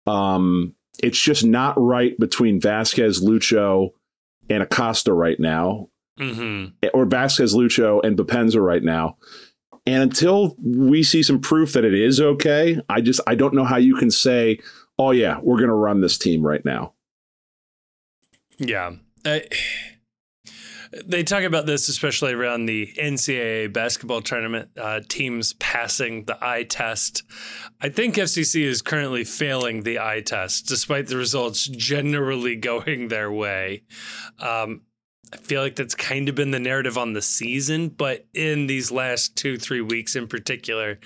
Um, 0.06 0.74
it's 1.02 1.20
just 1.20 1.44
not 1.44 1.74
right 1.80 2.18
between 2.18 2.60
Vazquez, 2.60 3.22
Lucho, 3.22 3.92
and 4.50 4.62
Acosta 4.62 5.12
right 5.14 5.38
now, 5.40 5.88
Mhm. 6.18 6.72
or 6.92 7.06
Vazquez, 7.06 7.54
Lucho, 7.54 8.04
and 8.04 8.18
Boupendza 8.18 8.60
right 8.62 8.82
now. 8.82 9.16
And 9.86 10.02
until 10.02 10.56
we 10.62 11.02
see 11.02 11.22
some 11.22 11.40
proof 11.40 11.72
that 11.72 11.84
it 11.84 11.94
is 11.94 12.20
okay, 12.20 12.78
I 12.90 13.00
just 13.00 13.20
I 13.26 13.34
don't 13.34 13.54
know 13.54 13.64
how 13.64 13.76
you 13.78 13.94
can 13.96 14.10
say, 14.10 14.58
"Oh 14.98 15.12
yeah, 15.12 15.38
we're 15.42 15.56
going 15.56 15.68
to 15.70 15.74
run 15.74 16.02
this 16.02 16.18
team 16.18 16.42
right 16.46 16.64
now." 16.64 16.92
Yeah. 18.58 18.92
I- 19.24 19.44
they 21.04 21.22
talk 21.22 21.44
about 21.44 21.66
this 21.66 21.88
especially 21.88 22.32
around 22.32 22.66
the 22.66 22.92
NCAA 22.98 23.72
basketball 23.72 24.22
tournament, 24.22 24.70
uh, 24.78 25.00
teams 25.08 25.52
passing 25.54 26.24
the 26.24 26.38
eye 26.44 26.64
test. 26.64 27.22
I 27.80 27.88
think 27.88 28.16
FCC 28.16 28.62
is 28.62 28.82
currently 28.82 29.24
failing 29.24 29.82
the 29.82 30.00
eye 30.00 30.22
test, 30.24 30.66
despite 30.66 31.06
the 31.06 31.16
results 31.16 31.66
generally 31.66 32.56
going 32.70 33.08
their 33.08 33.30
way. 33.30 33.84
Um, 34.38 34.82
I 35.32 35.36
feel 35.36 35.62
like 35.62 35.76
that's 35.76 35.94
kind 35.94 36.28
of 36.28 36.34
been 36.34 36.50
the 36.50 36.58
narrative 36.58 36.98
on 36.98 37.12
the 37.12 37.22
season, 37.22 37.90
but 37.90 38.26
in 38.34 38.66
these 38.66 38.90
last 38.90 39.36
two, 39.36 39.58
three 39.58 39.80
weeks 39.80 40.16
in 40.16 40.26
particular, 40.26 40.98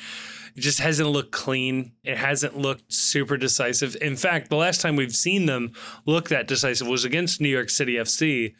it 0.56 0.61
just 0.61 0.81
hasn't 0.81 1.11
looked 1.11 1.32
clean. 1.32 1.93
It 2.05 2.16
hasn't 2.16 2.56
looked 2.56 2.90
super 2.90 3.36
decisive. 3.36 3.97
In 4.01 4.16
fact, 4.16 4.48
the 4.48 4.56
last 4.56 4.81
time 4.81 4.97
we've 4.97 5.15
seen 5.15 5.44
them 5.44 5.73
look 6.06 6.31
that 6.31 6.48
decisive 6.48 6.86
was 6.86 7.05
against 7.05 7.40
New 7.40 7.51
York 7.51 7.69
City 7.69 7.97
FC. 7.97 8.55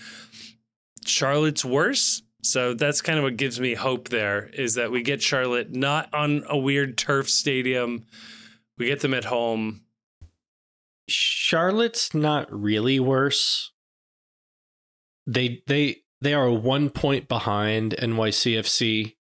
Charlotte's 1.05 1.65
worse. 1.65 2.23
So 2.43 2.75
that's 2.75 3.01
kind 3.01 3.19
of 3.19 3.25
what 3.25 3.37
gives 3.37 3.59
me 3.59 3.75
hope 3.75 4.11
there 4.11 4.51
is 4.53 4.75
that 4.75 4.91
we 4.91 5.03
get 5.03 5.23
Charlotte 5.23 5.73
not 5.73 6.13
on 6.13 6.45
a 6.49 6.59
weird 6.59 6.99
turf 6.99 7.31
stadium. 7.31 8.05
We 8.77 8.87
get 8.87 9.01
them 9.01 9.15
at 9.15 9.25
home. 9.25 9.83
Charlotte's 11.09 12.13
not 12.15 12.53
really 12.53 13.01
worse. 13.01 13.73
They 15.27 15.63
they 15.67 16.03
they 16.21 16.35
are 16.35 16.51
one 16.51 16.91
point 16.91 17.29
behind 17.29 17.95
NYCFC, 17.99 19.15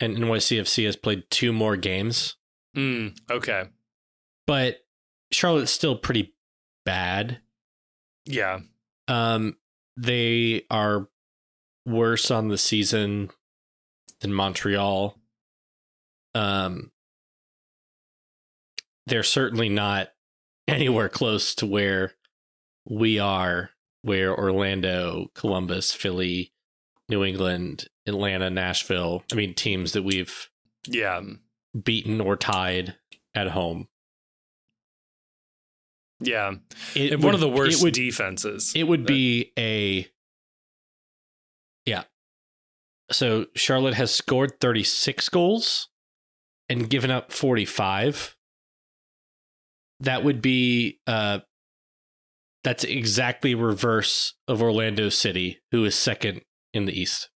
and 0.00 0.16
NYCFC 0.16 0.84
has 0.86 0.96
played 0.96 1.24
two 1.30 1.52
more 1.52 1.76
games. 1.76 2.36
Mm, 2.76 3.18
okay. 3.30 3.64
But 4.46 4.78
Charlotte's 5.30 5.70
still 5.70 5.96
pretty 5.96 6.34
bad. 6.84 7.40
Yeah. 8.24 8.60
Um, 9.08 9.56
they 9.96 10.64
are 10.70 11.08
worse 11.86 12.30
on 12.30 12.48
the 12.48 12.58
season 12.58 13.30
than 14.20 14.32
Montreal. 14.32 15.16
Um, 16.34 16.90
they're 19.06 19.22
certainly 19.22 19.68
not 19.68 20.08
anywhere 20.68 21.08
close 21.08 21.54
to 21.56 21.66
where 21.66 22.12
we 22.88 23.18
are, 23.18 23.70
where 24.02 24.36
Orlando, 24.36 25.30
Columbus, 25.34 25.92
Philly, 25.92 26.52
New 27.08 27.24
England, 27.24 27.88
Atlanta, 28.06 28.50
Nashville. 28.50 29.24
I 29.32 29.34
mean, 29.34 29.54
teams 29.54 29.92
that 29.92 30.02
we've 30.02 30.48
Yeah. 30.86 31.22
beaten 31.82 32.20
or 32.20 32.36
tied 32.36 32.96
at 33.34 33.48
home. 33.48 33.88
Yeah. 36.20 36.54
It 36.94 37.12
And 37.14 37.22
one 37.22 37.34
of 37.34 37.40
the 37.40 37.48
worst 37.48 37.80
It 37.80 37.84
would, 37.84 37.94
defenses. 37.94 38.72
it 38.74 38.84
would 38.84 39.06
be 39.06 39.52
a. 39.58 40.06
So 43.10 43.46
Charlotte 43.54 43.94
has 43.94 44.14
scored 44.14 44.60
36 44.60 45.28
goals 45.30 45.88
and 46.68 46.90
given 46.90 47.10
up 47.10 47.32
45. 47.32 48.36
that 50.00 50.22
would 50.22 50.40
be 50.42 51.00
uh 51.06 51.40
that's 52.64 52.84
exactly 52.84 53.54
reverse 53.54 54.34
of 54.46 54.60
Orlando 54.60 55.08
City, 55.08 55.60
who 55.70 55.84
is 55.84 55.94
second 55.94 56.42
in 56.74 56.84
the 56.84 57.00
East. 57.00 57.30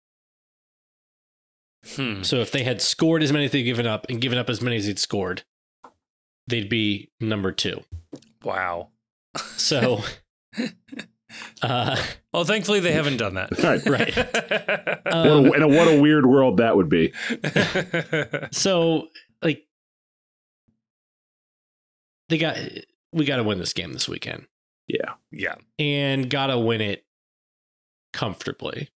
Hmm. 1.94 2.22
So 2.22 2.36
if 2.36 2.50
they 2.50 2.64
had 2.64 2.82
scored 2.82 3.22
as 3.22 3.32
many 3.32 3.44
as 3.44 3.52
they'd 3.52 3.62
given 3.62 3.86
up 3.86 4.06
and 4.08 4.20
given 4.20 4.38
up 4.38 4.50
as 4.50 4.60
many 4.60 4.76
as 4.76 4.86
they'd 4.86 4.98
scored, 4.98 5.44
they'd 6.46 6.68
be 6.68 7.10
number 7.20 7.52
two. 7.52 7.82
Wow. 8.42 8.88
So 9.56 10.02
uh 11.62 11.96
Well, 12.32 12.44
thankfully 12.52 12.80
they 12.80 12.92
haven't 12.92 13.16
done 13.18 13.34
that. 13.34 13.50
Right. 13.62 13.86
right. 13.86 14.16
What 15.04 15.14
Um, 15.14 15.46
a, 15.46 15.50
and 15.52 15.74
what 15.74 15.88
a 15.88 16.00
weird 16.00 16.26
world 16.26 16.58
that 16.58 16.76
would 16.76 16.88
be. 16.88 17.12
so 18.52 19.08
like 19.42 19.66
they 22.28 22.38
got 22.38 22.56
we 23.12 23.24
got 23.24 23.36
to 23.36 23.42
win 23.42 23.58
this 23.58 23.72
game 23.72 23.92
this 23.92 24.08
weekend 24.08 24.46
Yeah. 24.86 25.14
yeah. 25.32 25.56
and 25.78 26.30
got 26.30 26.46
to 26.48 26.58
win 26.58 26.80
it 26.80 27.04
comfortably. 28.12 28.88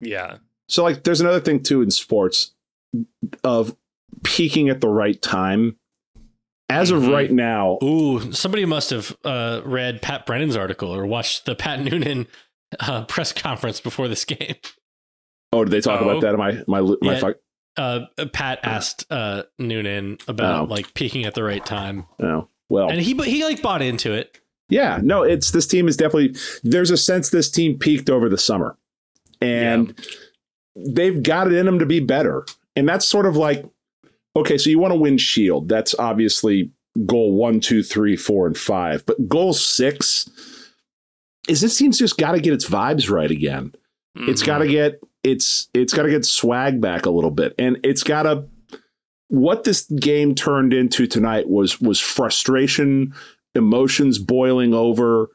Yeah. 0.00 0.38
So 0.68 0.82
like 0.82 1.04
there's 1.04 1.20
another 1.20 1.40
thing 1.40 1.62
too 1.62 1.80
in 1.82 1.90
sports 1.90 2.52
of 3.42 3.76
peaking 4.22 4.68
at 4.68 4.80
the 4.80 4.88
right 4.88 5.20
time. 5.20 5.76
As 6.70 6.90
of 6.90 7.02
Mhm. 7.02 7.12
right 7.12 7.30
now, 7.30 7.78
Ooh, 7.82 8.32
somebody 8.32 8.64
must 8.64 8.90
have 8.90 9.14
uh, 9.24 9.60
read 9.64 10.00
Pat 10.02 10.24
Brennan's 10.26 10.56
article 10.56 10.94
or 10.94 11.06
watched 11.06 11.44
the 11.44 11.54
Pat 11.54 11.80
Noonan 11.80 12.26
uh, 12.80 13.04
press 13.08 13.32
conference 13.32 13.80
before 13.80 14.08
this 14.08 14.24
game. 14.24 14.54
oh, 15.52 15.64
did 15.64 15.70
they 15.70 15.80
talk 15.80 16.00
Oh. 16.00 16.08
about 16.08 16.22
that? 16.22 16.34
Am 16.34 16.40
I 16.40 16.62
my 16.66 16.80
my 16.80 16.96
Yeah. 17.12 17.18
fuck? 17.18 17.36
Uh, 17.76 18.00
Pat 18.32 18.60
asked 18.62 19.04
uh, 19.10 19.42
Noonan 19.58 20.18
about 20.28 20.62
Oh. 20.62 20.64
like 20.72 20.94
peaking 20.94 21.24
at 21.26 21.34
the 21.34 21.42
right 21.42 21.64
time, 21.64 22.06
Oh, 22.22 22.48
well, 22.68 22.88
and 22.88 23.00
he 23.00 23.14
he 23.24 23.44
like 23.44 23.60
bought 23.62 23.82
into 23.82 24.12
it. 24.12 24.40
yeah, 24.68 25.00
no, 25.02 25.22
it's 25.22 25.50
this 25.50 25.66
team 25.66 25.86
is 25.88 25.96
definitely. 25.96 26.34
There's 26.62 26.90
a 26.90 26.96
sense 26.96 27.30
this 27.30 27.50
team 27.50 27.78
peaked 27.78 28.08
over 28.08 28.28
the 28.28 28.38
summer, 28.38 28.76
and 29.40 29.94
they've 30.76 31.22
got 31.22 31.46
it 31.48 31.52
in 31.52 31.66
them 31.66 31.78
to 31.80 31.86
be 31.86 32.00
better. 32.00 32.46
And 32.76 32.88
that's 32.88 33.06
sort 33.06 33.26
of 33.26 33.36
like, 33.36 33.64
okay, 34.36 34.58
so 34.58 34.70
you 34.70 34.78
want 34.78 34.92
to 34.92 34.98
win 34.98 35.18
Shield. 35.18 35.68
That's 35.68 35.94
obviously 35.98 36.70
goal 37.06 37.32
one, 37.32 37.60
two, 37.60 37.82
three, 37.82 38.16
four, 38.16 38.46
and 38.46 38.56
five. 38.56 39.04
But 39.06 39.28
goal 39.28 39.52
six 39.52 40.28
is 41.48 41.60
this 41.60 41.76
team's 41.76 41.98
just 41.98 42.16
got 42.16 42.32
to 42.32 42.40
get 42.40 42.52
its 42.54 42.68
vibes 42.68 43.10
right 43.10 43.30
again. 43.30 43.74
It's 44.16 44.42
Mhm. 44.42 44.46
got 44.46 44.58
to 44.58 44.68
get 44.68 45.00
it's 45.24 45.68
it's 45.74 45.92
got 45.94 46.02
to 46.04 46.10
get 46.10 46.24
swag 46.24 46.80
back 46.80 47.06
a 47.06 47.10
little 47.10 47.30
bit, 47.30 47.54
and 47.58 47.78
it's 47.82 48.02
got 48.02 48.24
to. 48.24 48.44
What 49.28 49.64
this 49.64 49.82
game 49.86 50.34
turned 50.34 50.72
into 50.74 51.06
tonight 51.06 51.48
was 51.48 51.80
was 51.80 51.98
frustration, 51.98 53.14
emotions 53.54 54.18
boiling 54.18 54.74
over. 54.74 55.30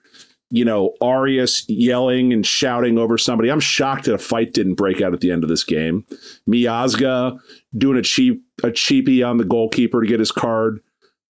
You 0.51 0.65
know, 0.65 0.95
Arias 0.99 1.63
yelling 1.67 2.33
and 2.33 2.45
shouting 2.45 2.97
over 2.97 3.17
somebody. 3.17 3.51
I'm 3.51 3.59
shocked 3.59 4.05
that 4.05 4.15
a 4.15 4.17
fight 4.17 4.53
didn't 4.53 4.75
break 4.75 4.99
out 4.99 5.13
at 5.13 5.19
the 5.19 5.31
end 5.31 5.43
of 5.43 5.49
this 5.49 5.63
game. 5.63 6.05
Miazga 6.47 7.39
doing 7.77 7.97
a 7.97 8.01
cheap 8.01 8.43
a 8.63 8.67
cheapie 8.67 9.27
on 9.27 9.37
the 9.37 9.45
goalkeeper 9.45 10.01
to 10.01 10.07
get 10.07 10.19
his 10.19 10.31
card. 10.31 10.79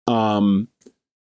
Um, 0.05 0.67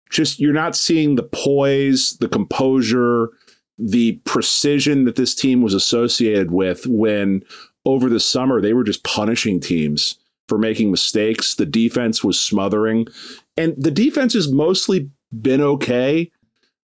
just 0.09 0.39
you're 0.39 0.53
not 0.53 0.75
seeing 0.75 1.15
the 1.15 1.23
poise, 1.23 2.17
the 2.19 2.29
composure, 2.29 3.29
the 3.77 4.13
precision 4.25 5.05
that 5.05 5.15
this 5.15 5.35
team 5.35 5.61
was 5.61 5.73
associated 5.73 6.51
with 6.51 6.85
when 6.87 7.43
over 7.85 8.09
the 8.09 8.19
summer 8.19 8.61
they 8.61 8.73
were 8.73 8.83
just 8.83 9.03
punishing 9.03 9.59
teams 9.59 10.15
for 10.47 10.57
making 10.57 10.91
mistakes. 10.91 11.55
The 11.55 11.65
defense 11.65 12.23
was 12.23 12.39
smothering, 12.39 13.07
and 13.55 13.75
the 13.77 13.91
defense 13.91 14.33
has 14.33 14.51
mostly 14.51 15.09
been 15.41 15.61
okay. 15.61 16.31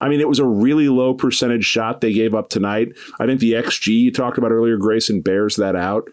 I 0.03 0.09
mean, 0.09 0.19
it 0.19 0.27
was 0.27 0.39
a 0.39 0.45
really 0.45 0.89
low 0.89 1.13
percentage 1.13 1.63
shot 1.63 2.01
they 2.01 2.11
gave 2.11 2.35
up 2.35 2.49
tonight. 2.49 2.89
I 3.19 3.25
think 3.25 3.39
the 3.39 3.53
XG 3.53 3.88
you 3.88 4.11
talked 4.11 4.38
about 4.38 4.51
earlier, 4.51 4.75
Grayson, 4.77 5.21
bears 5.21 5.55
that 5.55 5.77
out. 5.77 6.09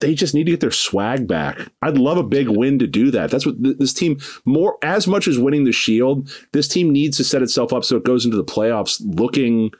They 0.00 0.14
just 0.14 0.34
need 0.34 0.44
to 0.44 0.52
get 0.52 0.60
their 0.60 0.70
swag 0.70 1.26
back. 1.28 1.58
I'd 1.80 1.98
love 1.98 2.18
a 2.18 2.22
big 2.22 2.48
win 2.48 2.78
to 2.78 2.86
do 2.86 3.10
that. 3.10 3.30
That's 3.30 3.44
what 3.44 3.62
th- 3.62 3.78
this 3.78 3.92
team 3.92 4.18
more 4.44 4.76
as 4.82 5.06
much 5.06 5.26
as 5.28 5.38
winning 5.38 5.64
the 5.64 5.72
Shield. 5.72 6.30
This 6.52 6.68
team 6.68 6.90
needs 6.90 7.16
to 7.16 7.24
set 7.24 7.42
itself 7.42 7.72
up 7.72 7.84
so 7.84 7.96
it 7.96 8.04
goes 8.04 8.24
into 8.24 8.36
the 8.36 8.44
playoffs 8.44 9.00
looking 9.04 9.70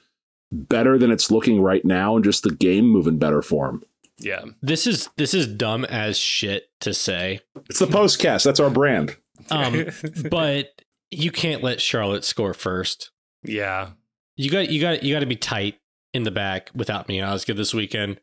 better 0.51 0.99
than 0.99 1.11
it's 1.11 1.31
looking 1.31 1.61
right 1.61 1.85
now, 1.85 2.15
and 2.17 2.25
just 2.25 2.43
the 2.43 2.51
game 2.55 2.87
moving 2.89 3.19
better 3.19 3.41
for 3.43 3.67
them. 3.69 3.83
Yeah. 4.19 4.43
This 4.61 4.87
is 4.87 5.09
this 5.17 5.33
is 5.33 5.47
dumb 5.47 5.85
as 5.85 6.17
shit 6.19 6.71
to 6.81 6.93
say, 6.93 7.41
It's 7.69 7.79
the 7.79 7.87
postcast. 7.87 8.45
That's 8.45 8.61
our 8.61 8.71
brand. 8.71 9.17
um, 9.51 9.87
but 10.31 10.82
you 11.13 11.31
can't 11.31 11.63
let 11.63 11.81
Charlotte 11.81 12.25
score 12.25 12.55
first. 12.55 13.11
yeah. 13.45 13.91
You 14.35 14.51
got 14.51 14.71
you 14.71 14.81
got 14.81 15.03
you 15.03 15.15
got 15.15 15.21
to 15.21 15.27
be 15.27 15.37
tight 15.37 15.79
in 16.15 16.23
the 16.23 16.31
back 16.31 16.71
without 16.75 17.07
Miazga 17.07 17.55
this 17.55 17.75
weekend. 17.75 18.19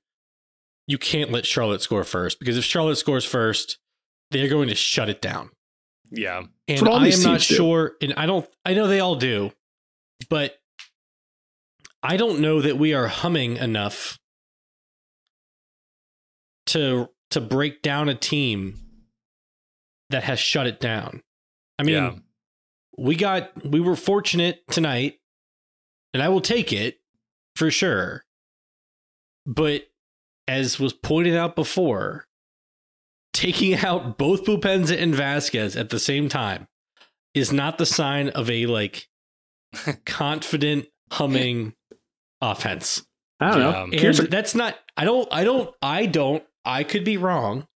You 0.87 0.97
can't 0.97 1.31
let 1.31 1.45
Charlotte 1.45 1.83
score 1.83 2.03
first 2.03 2.39
because 2.39 2.57
if 2.57 2.63
Charlotte 2.63 2.95
scores 2.95 3.25
first, 3.25 3.77
they're 4.31 4.49
going 4.49 4.69
to 4.69 4.75
shut 4.75 5.07
it 5.07 5.21
down. 5.21 5.51
Yeah. 6.09 6.43
And 6.67 6.79
I 6.89 6.95
am 6.95 7.03
not 7.03 7.11
teams 7.11 7.47
do. 7.47 7.55
sure, 7.55 7.93
and 8.01 8.15
I 8.17 8.25
don't. 8.25 8.49
I 8.65 8.73
know 8.73 8.87
they 8.87 8.99
all 8.99 9.15
do, 9.17 9.51
but 10.29 10.55
I 12.01 12.17
don't 12.17 12.39
know 12.39 12.59
that 12.59 12.77
we 12.79 12.95
are 12.95 13.07
humming 13.07 13.57
enough 13.57 14.17
to 16.67 17.09
to 17.29 17.39
break 17.39 17.83
down 17.83 18.09
a 18.09 18.15
team 18.15 18.79
that 20.09 20.23
has 20.23 20.39
shut 20.39 20.65
it 20.65 20.79
down. 20.79 21.21
I 21.77 21.83
mean, 21.83 21.95
yeah. 21.95 22.13
We 22.99 23.15
got 23.15 23.65
we 23.65 23.79
were 23.79 23.95
fortunate 23.95 24.59
tonight 24.69 25.15
and 26.13 26.21
i 26.23 26.29
will 26.29 26.41
take 26.41 26.73
it 26.73 26.97
for 27.55 27.71
sure 27.71 28.25
but 29.45 29.83
as 30.47 30.79
was 30.79 30.93
pointed 30.93 31.35
out 31.35 31.55
before 31.55 32.25
taking 33.33 33.75
out 33.85 34.17
both 34.17 34.43
Boupendza 34.43 34.99
and 35.01 35.13
Vazquez 35.13 35.79
at 35.79 35.89
the 35.89 35.99
same 35.99 36.29
time 36.29 36.67
is 37.33 37.51
not 37.53 37.77
the 37.77 37.85
sign 37.85 38.29
of 38.29 38.49
a 38.49 38.65
like 38.65 39.07
confident 40.05 40.87
humming 41.11 41.73
offense 42.41 43.05
I 43.39 43.49
don't 43.51 43.59
know. 43.59 43.69
Yeah. 43.71 43.83
and 43.83 43.93
Here's 43.93 44.19
a- 44.19 44.27
that's 44.27 44.55
not 44.55 44.75
i 44.97 45.05
don't 45.05 45.27
i 45.31 45.43
don't 45.43 45.73
i 45.81 46.05
don't 46.05 46.43
i 46.65 46.83
could 46.83 47.03
be 47.05 47.17
wrong 47.17 47.67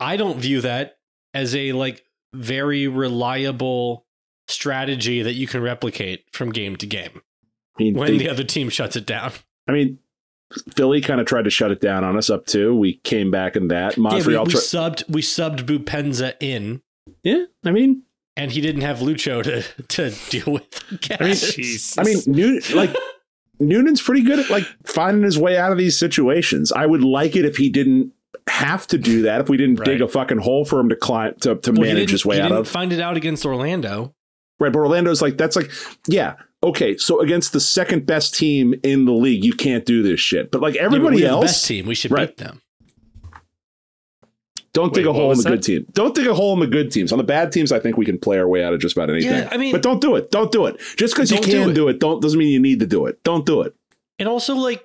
i 0.00 0.16
don't 0.16 0.38
view 0.38 0.60
that 0.62 0.96
as 1.32 1.54
a 1.54 1.72
like 1.72 2.02
very 2.34 2.86
reliable 2.88 4.05
strategy 4.48 5.22
that 5.22 5.34
you 5.34 5.46
can 5.46 5.60
replicate 5.62 6.24
from 6.32 6.50
game 6.52 6.76
to 6.76 6.86
game 6.86 7.22
I 7.78 7.82
mean, 7.82 7.94
when 7.94 8.12
they- 8.12 8.18
the 8.18 8.28
other 8.28 8.44
team 8.44 8.68
shuts 8.68 8.96
it 8.96 9.06
down 9.06 9.32
I 9.68 9.72
mean, 9.72 9.98
Philly 10.76 11.00
kind 11.00 11.20
of 11.20 11.26
tried 11.26 11.42
to 11.44 11.50
shut 11.50 11.72
it 11.72 11.80
down 11.80 12.04
on 12.04 12.16
us 12.16 12.30
up 12.30 12.46
too. 12.46 12.72
We 12.76 12.98
came 13.02 13.32
back 13.32 13.56
in 13.56 13.66
that. 13.68 13.96
yeah, 13.96 14.02
we, 14.02 14.02
Montreal, 14.10 14.44
we 14.44 14.52
tri- 14.52 14.60
subbed 14.60 15.02
we 15.10 15.20
subbed 15.22 15.66
Boupendza 15.66 16.34
in 16.40 16.82
yeah. 17.24 17.46
I 17.64 17.72
mean, 17.72 18.02
and 18.36 18.52
he 18.52 18.60
didn't 18.60 18.82
have 18.82 18.98
Lucho 19.00 19.42
to 19.42 19.62
to 19.88 20.10
deal 20.30 20.52
with 20.52 20.84
I 21.20 21.24
mean, 21.24 21.34
Jesus. 21.34 21.98
I 21.98 22.04
mean, 22.04 22.18
Noon, 22.26 22.60
like 22.74 22.94
Noonan's 23.58 24.00
pretty 24.00 24.22
good 24.22 24.38
at 24.38 24.48
like 24.48 24.64
finding 24.84 25.24
his 25.24 25.36
way 25.36 25.58
out 25.58 25.72
of 25.72 25.78
these 25.78 25.98
situations. 25.98 26.70
I 26.70 26.86
would 26.86 27.02
like 27.02 27.34
it 27.34 27.44
if 27.44 27.56
he 27.56 27.68
didn't 27.68 28.12
have 28.48 28.86
to 28.88 28.98
do 28.98 29.22
that. 29.22 29.40
If 29.40 29.48
we 29.48 29.56
didn't 29.56 29.82
dig 29.84 30.00
a 30.00 30.06
fucking 30.06 30.38
hole 30.38 30.64
for 30.64 30.78
him 30.78 30.90
to 30.90 30.96
climb 30.96 31.34
to, 31.40 31.56
to 31.56 31.72
Well, 31.72 31.80
manage 31.80 31.96
didn't- 31.96 32.10
his 32.10 32.24
way 32.26 32.36
he 32.36 32.42
out 32.42 32.48
didn't 32.50 32.60
of. 32.60 32.68
find 32.68 32.92
it 32.92 33.00
out 33.00 33.16
against 33.16 33.44
Orlando 33.44 34.14
Right, 34.58 34.72
but 34.72 34.78
Orlando's 34.80 35.20
like 35.22 35.36
that's 35.36 35.56
like 35.56 35.70
yeah. 36.06 36.34
Okay, 36.62 36.96
so 36.96 37.20
against 37.20 37.52
the 37.52 37.60
second 37.60 38.06
best 38.06 38.34
team 38.34 38.74
in 38.82 39.04
the 39.04 39.12
league, 39.12 39.44
you 39.44 39.52
can't 39.52 39.84
do 39.84 40.02
this 40.02 40.18
shit. 40.20 40.50
But 40.50 40.60
like 40.62 40.74
Yeah, 40.74 40.82
but 40.82 40.94
everybody 40.96 41.18
the 41.20 41.26
else, 41.26 41.44
best 41.44 41.66
team 41.66 41.86
we 41.86 41.94
should 41.94 42.10
Right. 42.10 42.28
beat 42.28 42.38
them 42.38 42.60
don't 44.72 44.92
dig 44.92 45.06
a 45.06 45.12
hole 45.12 45.22
in 45.22 45.28
was 45.38 45.44
the 45.44 45.48
good 45.50 45.62
team. 45.62 45.86
Don't 45.94 46.14
dig 46.14 46.26
a 46.26 46.34
hole 46.34 46.52
in 46.52 46.60
the 46.60 46.66
good 46.66 46.92
teams. 46.92 47.10
On 47.10 47.16
the 47.16 47.24
bad 47.24 47.50
teams, 47.50 47.72
I 47.72 47.78
think 47.80 47.96
we 47.96 48.04
can 48.04 48.18
play 48.18 48.36
our 48.38 48.46
way 48.46 48.62
out 48.62 48.74
of 48.74 48.80
just 48.80 48.94
about 48.94 49.08
anything. 49.08 49.30
Yeah, 49.30 49.48
I 49.50 49.56
mean- 49.56 49.72
but 49.72 49.80
don't 49.82 50.02
do 50.02 50.16
it. 50.16 50.30
Don't 50.30 50.52
do 50.52 50.66
it. 50.66 50.78
Just 50.98 51.14
because 51.14 51.30
you 51.30 51.38
Don't 51.38 51.46
do 51.46 51.60
can 51.62 51.70
it. 51.70 51.74
do 51.74 51.88
it, 51.88 51.98
don't 51.98 52.20
doesn't 52.20 52.38
mean 52.38 52.48
you 52.50 52.60
need 52.60 52.80
to 52.80 52.86
do 52.86 53.06
it. 53.06 53.22
Don't 53.24 53.46
do 53.46 53.62
it. 53.62 53.74
And 54.18 54.28
also 54.28 54.54
like 54.54 54.84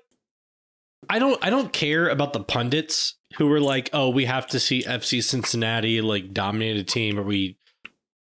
I 1.09 1.19
don't 1.19 1.37
I 1.45 1.49
don't 1.49 1.73
care 1.73 2.07
about 2.07 2.31
the 2.31 2.39
pundits 2.39 3.15
who 3.37 3.47
were 3.47 3.59
like, 3.59 3.89
"Oh, 3.91 4.09
we 4.09 4.23
have 4.25 4.47
to 4.47 4.61
see 4.61 4.81
FC 4.83 5.21
Cincinnati 5.21 5.99
like 5.99 6.31
dominate 6.33 6.77
a 6.77 6.83
team 6.85 7.19
or 7.19 7.23
we 7.23 7.57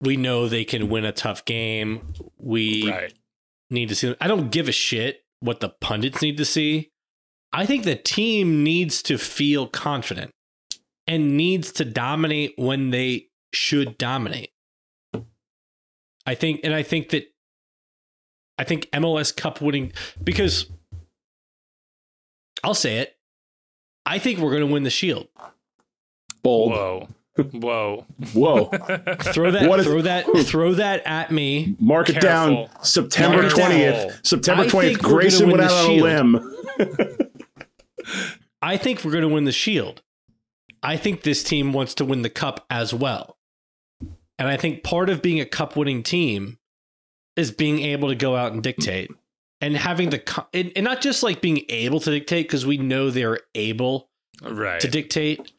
we 0.01 0.17
know 0.17 0.47
they 0.47 0.65
can 0.65 0.89
win 0.89 1.05
a 1.05 1.11
tough 1.11 1.45
game. 1.45 2.13
We 2.37 2.89
right. 2.89 3.13
need 3.69 3.89
to 3.89 3.95
see 3.95 4.07
them." 4.07 4.17
I 4.21 4.27
don't 4.27 4.51
give 4.51 4.67
a 4.67 4.73
shit 4.73 5.23
what 5.39 5.59
the 5.59 5.69
pundits 5.69 6.21
need 6.21 6.37
to 6.37 6.45
see. 6.45 6.91
I 7.51 7.65
think 7.65 7.83
the 7.83 7.95
team 7.95 8.63
needs 8.63 9.01
to 9.03 9.17
feel 9.17 9.67
confident 9.67 10.31
and 11.07 11.35
needs 11.35 11.71
to 11.73 11.85
dominate 11.85 12.53
when 12.57 12.91
they 12.91 13.29
should 13.53 13.97
dominate. 13.97 14.51
I 16.25 16.35
think 16.35 16.61
and 16.63 16.73
I 16.73 16.83
think 16.83 17.09
that 17.09 17.33
I 18.59 18.63
think 18.63 18.89
MLS 18.91 19.35
Cup 19.35 19.61
winning 19.61 19.93
because 20.23 20.67
I'll 22.63 22.75
say 22.75 22.97
it. 22.97 23.17
I 24.05 24.19
think 24.19 24.39
we're 24.39 24.51
going 24.51 24.67
to 24.67 24.71
win 24.71 24.83
the 24.83 24.89
Shield. 24.89 25.27
Bold. 26.43 26.71
Whoa. 26.71 27.07
Whoa. 27.43 28.05
Whoa. 28.33 28.65
Throw 29.19 29.51
that, 29.51 29.67
What 29.69 29.79
is- 29.79 29.85
throw 29.85 30.01
that, 30.01 30.25
throw 30.45 30.73
that 30.75 31.01
at 31.05 31.31
me. 31.31 31.75
Mark 31.79 32.09
it 32.09 32.19
down. 32.21 32.67
September 32.83 33.41
Mark 33.43 33.53
20th. 33.53 34.25
September 34.25 34.63
20th. 34.65 34.69
think 34.69 34.83
we're 34.83 34.97
gonna 34.97 35.13
Grayson 35.13 35.47
win 35.47 35.57
went 35.57 35.69
the 35.69 35.75
out 35.75 35.85
on 35.85 35.91
a 35.91 35.95
Shield. 35.95 36.03
limb. 36.87 37.19
I 38.61 38.77
think 38.77 39.03
we're 39.03 39.11
going 39.11 39.21
to 39.27 39.29
win 39.33 39.45
the 39.45 39.51
Shield. 39.51 40.01
I 40.83 40.97
think 40.97 41.23
this 41.23 41.43
team 41.43 41.73
wants 41.73 41.93
to 41.95 42.05
win 42.05 42.21
the 42.23 42.29
Cup 42.29 42.65
as 42.69 42.93
well. 42.93 43.37
And 44.37 44.47
I 44.47 44.57
think 44.57 44.83
part 44.83 45.09
of 45.09 45.21
being 45.21 45.39
a 45.39 45.45
Cup 45.45 45.75
winning 45.75 46.03
team 46.03 46.57
is 47.35 47.51
being 47.51 47.79
able 47.79 48.09
to 48.09 48.15
go 48.15 48.35
out 48.35 48.51
and 48.53 48.63
dictate 48.63 49.11
and 49.61 49.75
having 49.77 50.09
the, 50.09 50.19
co- 50.19 50.47
and, 50.53 50.71
and 50.75 50.83
not 50.85 51.01
just 51.01 51.23
like 51.23 51.41
being 51.41 51.63
able 51.69 51.99
to 52.01 52.11
dictate 52.11 52.47
because 52.47 52.65
we 52.65 52.77
know 52.77 53.09
they're 53.09 53.39
able 53.55 54.09
Right. 54.41 54.79
to 54.79 54.87
dictate, 54.87 55.51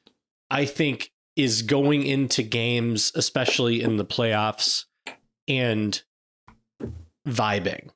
I 0.51 0.65
think 0.65 1.11
is 1.37 1.63
going 1.63 2.05
into 2.05 2.43
games, 2.43 3.13
especially 3.15 3.81
in 3.83 3.97
the 3.97 4.05
playoffs, 4.05 4.85
and 5.49 6.03
vibing. 7.27 7.91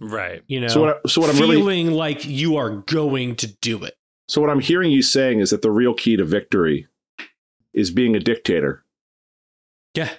right. 0.00 0.42
You 0.46 0.60
know, 0.60 0.68
So 0.68 0.80
what, 0.82 1.00
I, 1.04 1.08
so 1.08 1.20
what 1.20 1.30
I'm 1.30 1.36
feeling 1.36 1.64
really 1.64 1.84
like 1.90 2.24
you 2.24 2.56
are 2.56 2.70
going 2.70 3.36
to 3.36 3.46
do 3.46 3.84
it. 3.84 3.94
so 4.28 4.40
what 4.40 4.50
I'm 4.50 4.60
hearing 4.60 4.90
you 4.90 5.02
saying 5.02 5.40
is 5.40 5.50
that 5.50 5.62
the 5.62 5.70
real 5.70 5.94
key 5.94 6.16
to 6.16 6.24
victory 6.24 6.86
is 7.74 7.90
being 7.90 8.14
a 8.16 8.20
dictator. 8.20 8.84
Yeah, 9.94 10.10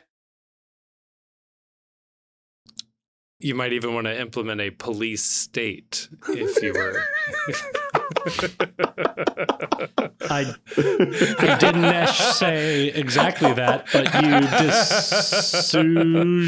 You 3.40 3.56
might 3.56 3.74
even 3.74 3.96
want 3.96 4.06
to 4.06 4.20
implement 4.22 4.62
a 4.62 4.70
police 4.70 5.24
state 5.24 6.08
if 6.30 6.62
you 6.62 6.74
were. 6.74 7.02
I 10.30 10.54
I 10.78 11.58
didn't 11.60 12.08
say 12.10 12.88
exactly 12.88 13.52
that, 13.54 13.88
but 13.92 14.14
you 14.22 14.40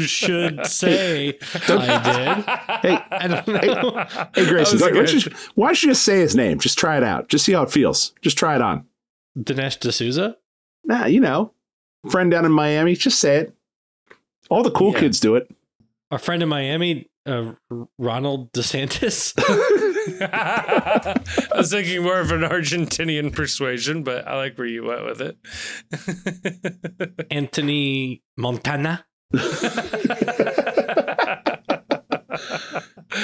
dis- 0.04 0.08
should 0.10 0.66
say 0.66 1.38
I 1.68 2.00
did. 2.04 2.44
Hey, 2.82 2.98
I 3.10 3.26
don't 3.28 3.46
know. 3.48 4.06
hey, 4.34 4.46
Grayson, 4.48 4.78
That 4.78 4.92
why 4.94 5.02
don't, 5.02 5.12
you, 5.26 5.32
why 5.54 5.66
don't 5.68 5.82
you 5.82 5.88
just 5.90 6.02
say 6.04 6.20
his 6.20 6.34
name? 6.36 6.58
Just 6.58 6.78
try 6.78 6.96
it 6.96 7.02
out. 7.02 7.28
Just 7.28 7.44
see 7.44 7.52
how 7.52 7.62
it 7.62 7.70
feels. 7.70 8.12
Just 8.22 8.38
try 8.38 8.54
it 8.54 8.62
on. 8.62 8.86
Dinesh 9.38 9.78
D'Souza? 9.80 10.36
Nah, 10.84 11.06
you 11.06 11.20
know, 11.20 11.52
friend 12.10 12.30
down 12.30 12.44
in 12.44 12.52
Miami. 12.52 12.94
Just 12.94 13.18
say 13.18 13.36
it. 13.38 13.54
All 14.50 14.62
the 14.62 14.70
cool 14.70 14.92
Yeah. 14.92 15.00
kids 15.00 15.20
do 15.20 15.34
it. 15.36 15.50
Our 16.10 16.18
friend 16.18 16.42
in 16.42 16.48
Miami, 16.48 17.08
uh, 17.26 17.52
Ronald 17.98 18.52
DeSantis. 18.52 19.34
I 20.20 21.14
was 21.56 21.70
thinking 21.70 22.02
more 22.02 22.20
of 22.20 22.30
an 22.30 22.42
Argentinian 22.42 23.32
persuasion, 23.32 24.02
but 24.02 24.26
I 24.26 24.36
like 24.36 24.56
where 24.58 24.66
you 24.66 24.84
went 24.84 25.04
with 25.04 25.20
it. 25.20 25.36
Anthony 27.30 28.22
Montana. 28.36 29.04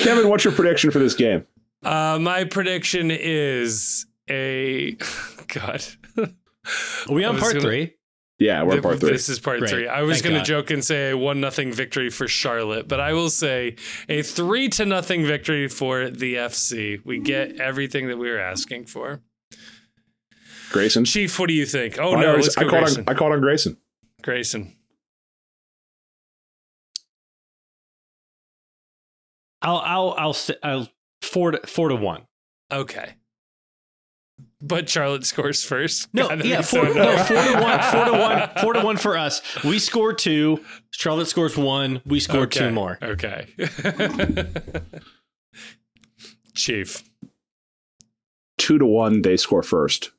Kevin, 0.00 0.28
what's 0.28 0.44
your 0.44 0.52
prediction 0.54 0.90
for 0.90 0.98
this 0.98 1.14
game? 1.14 1.46
uh, 1.84 2.18
my 2.20 2.44
prediction 2.44 3.10
is 3.10 4.06
a 4.28 4.92
God. 5.48 5.82
Are 6.18 6.28
we 7.14 7.24
on 7.24 7.38
part 7.38 7.52
gonna- 7.54 7.64
three? 7.64 7.94
Yeah, 8.40 8.62
we're 8.62 8.76
in 8.76 8.82
part 8.82 9.00
three. 9.00 9.10
This 9.12 9.28
is 9.28 9.38
part 9.38 9.58
Great. 9.58 9.70
three. 9.70 9.86
I 9.86 10.00
was 10.02 10.22
going 10.22 10.34
to 10.34 10.42
joke 10.42 10.70
and 10.70 10.82
say 10.82 11.10
a 11.10 11.16
one 11.16 11.40
nothing 11.42 11.72
victory 11.72 12.08
for 12.08 12.26
Charlotte, 12.26 12.88
but 12.88 12.98
I 12.98 13.12
will 13.12 13.28
say 13.28 13.76
a 14.08 14.22
three 14.22 14.68
to 14.70 14.86
nothing 14.86 15.26
victory 15.26 15.68
for 15.68 16.08
the 16.08 16.36
FC. 16.36 17.04
We 17.04 17.18
get 17.18 17.60
everything 17.60 18.08
that 18.08 18.16
we 18.16 18.30
were 18.30 18.40
asking 18.40 18.86
for. 18.86 19.20
Grayson. 20.72 21.04
Chief, 21.04 21.38
what 21.38 21.48
do 21.48 21.52
you 21.54 21.66
think? 21.66 21.98
Oh 21.98 22.14
I, 22.14 22.20
no, 22.22 22.28
already- 22.28 22.42
let's 22.44 22.56
I 22.56 22.62
go 22.62 22.70
called 22.70 22.84
Grayson. 22.84 23.04
on, 23.06 23.14
I 23.14 23.18
called 23.18 23.32
on 23.32 23.40
Grayson. 23.40 23.76
Grayson. 24.22 24.74
I'll 29.62 29.78
I'll 29.84 30.14
I'll, 30.18 30.32
say, 30.32 30.54
I'll 30.62 30.88
four 31.22 31.50
to 31.50 31.66
four 31.66 31.88
to 31.90 31.96
one. 31.96 32.22
Okay. 32.72 33.14
But 34.62 34.88
Charlotte 34.90 35.24
scores 35.24 35.64
first. 35.64 36.12
No, 36.12 36.28
God, 36.28 36.44
yeah, 36.44 36.58
be 36.58 36.62
so 36.64 36.84
four, 36.84 36.94
no, 36.94 37.16
four 37.24 37.36
to 37.42 37.52
one, 37.62 37.80
four 37.82 38.04
to 38.04 38.12
one, 38.12 38.50
four 38.60 38.72
to 38.74 38.80
one 38.84 38.96
for 38.98 39.16
us. 39.16 39.40
We 39.64 39.78
score 39.78 40.12
two. 40.12 40.62
Charlotte 40.90 41.26
scores 41.28 41.56
one. 41.56 42.02
We 42.04 42.20
score 42.20 42.42
Okay, 42.42 42.60
two 42.60 42.70
more. 42.70 42.98
Okay. 43.02 43.46
Chief. 46.54 47.02
Two 48.58 48.78
to 48.78 48.84
one, 48.84 49.22
they 49.22 49.36
score 49.38 49.62
first. 49.62 50.10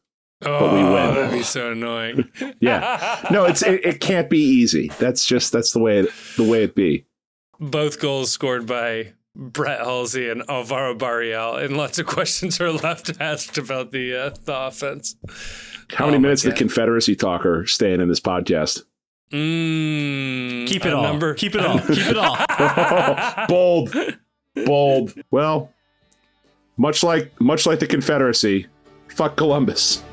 Oh, 0.43 0.73
we 0.75 0.83
win. 0.83 1.13
that'd 1.13 1.31
be 1.31 1.43
so 1.43 1.71
annoying. 1.71 2.27
Yeah. 2.59 3.27
No, 3.31 3.45
it's 3.45 3.61
it, 3.61 3.85
it 3.85 3.99
can't 4.01 4.29
be 4.29 4.39
easy. 4.39 4.89
That's 4.99 5.25
just 5.25 5.51
that's 5.51 5.71
the 5.71 5.79
way 5.79 5.99
it 5.99 6.09
the 6.37 6.43
way 6.43 6.63
it 6.63 6.73
be. 6.75 7.05
Both 7.59 7.99
goals 7.99 8.31
scored 8.31 8.65
by 8.65 9.13
Brett 9.35 9.79
Halsey 9.79 10.29
and 10.29 10.43
Alvaro 10.49 10.93
Barreal, 10.93 11.55
and 11.55 11.77
lots 11.77 11.97
of 11.99 12.05
questions 12.05 12.59
are 12.59 12.71
left 12.71 13.11
asked 13.21 13.57
about 13.57 13.91
the 13.91 14.15
uh, 14.15 14.29
the 14.45 14.53
offense. 14.67 15.15
How 15.89 16.05
Oh 16.05 16.07
many 16.07 16.17
my 16.17 16.23
minutes 16.23 16.45
of 16.45 16.51
the 16.51 16.57
Confederacy 16.57 17.15
talker 17.15 17.61
are 17.61 17.65
staying 17.67 18.01
in 18.01 18.07
this 18.09 18.19
podcast? 18.19 18.83
Mm, 19.31 20.67
Keep 20.67 20.85
it 20.85 20.93
a 20.93 20.97
all. 20.97 21.03
Number, 21.03 21.33
Keep 21.33 21.55
it 21.55 21.65
all. 21.65 21.79
Keep 21.87 22.07
it 22.07 22.17
all. 22.17 22.37
bold, 23.47 23.95
bold. 24.65 25.13
Well, 25.31 25.71
much 26.77 27.03
like 27.03 27.31
much 27.39 27.65
like 27.65 27.79
the 27.79 27.87
Confederacy, 27.87 28.67
fuck 29.07 29.37
Columbus. 29.37 30.03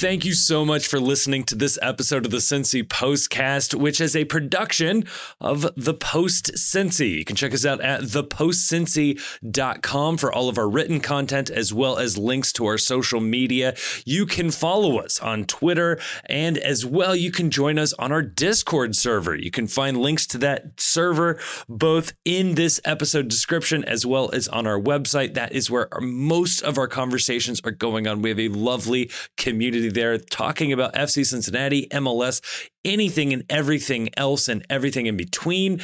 Thank 0.00 0.24
you 0.24 0.32
so 0.32 0.64
much 0.64 0.86
for 0.86 0.98
listening 0.98 1.44
to 1.44 1.54
this 1.54 1.78
episode 1.82 2.24
of 2.24 2.30
the 2.30 2.38
Cincy 2.38 2.82
Postcast, 2.82 3.74
which 3.74 4.00
is 4.00 4.16
a 4.16 4.24
production 4.24 5.04
of 5.42 5.68
The 5.76 5.92
Post 5.92 6.52
Cincy. 6.54 7.18
You 7.18 7.24
can 7.26 7.36
check 7.36 7.52
us 7.52 7.66
out 7.66 7.82
at 7.82 8.00
thepostcincy.com 8.00 10.16
for 10.16 10.32
all 10.32 10.48
of 10.48 10.56
our 10.56 10.70
written 10.70 11.00
content 11.00 11.50
as 11.50 11.74
well 11.74 11.98
as 11.98 12.16
links 12.16 12.50
to 12.54 12.64
our 12.64 12.78
social 12.78 13.20
media. 13.20 13.76
You 14.06 14.24
can 14.24 14.50
follow 14.50 14.96
us 14.96 15.20
on 15.20 15.44
Twitter 15.44 16.00
and 16.24 16.56
as 16.56 16.86
well 16.86 17.14
you 17.14 17.30
can 17.30 17.50
join 17.50 17.78
us 17.78 17.92
on 17.98 18.10
our 18.10 18.22
Discord 18.22 18.96
server. 18.96 19.36
You 19.36 19.50
can 19.50 19.66
find 19.66 19.98
links 19.98 20.26
to 20.28 20.38
that 20.38 20.80
server 20.80 21.38
both 21.68 22.14
in 22.24 22.54
this 22.54 22.80
episode 22.86 23.28
description 23.28 23.84
as 23.84 24.06
well 24.06 24.30
as 24.32 24.48
on 24.48 24.66
our 24.66 24.80
website. 24.80 25.34
That 25.34 25.52
is 25.52 25.70
where 25.70 25.90
most 26.00 26.62
of 26.62 26.78
our 26.78 26.88
conversations 26.88 27.60
are 27.66 27.70
going 27.70 28.06
on. 28.06 28.22
We 28.22 28.30
have 28.30 28.40
a 28.40 28.48
lovely 28.48 29.10
community 29.36 29.89
there 29.90 30.18
talking 30.18 30.72
about 30.72 30.94
FC 30.94 31.24
Cincinnati, 31.26 31.86
MLS, 31.92 32.40
anything 32.84 33.32
and 33.32 33.44
everything 33.50 34.10
else 34.16 34.48
and 34.48 34.64
everything 34.70 35.06
in 35.06 35.16
between. 35.16 35.80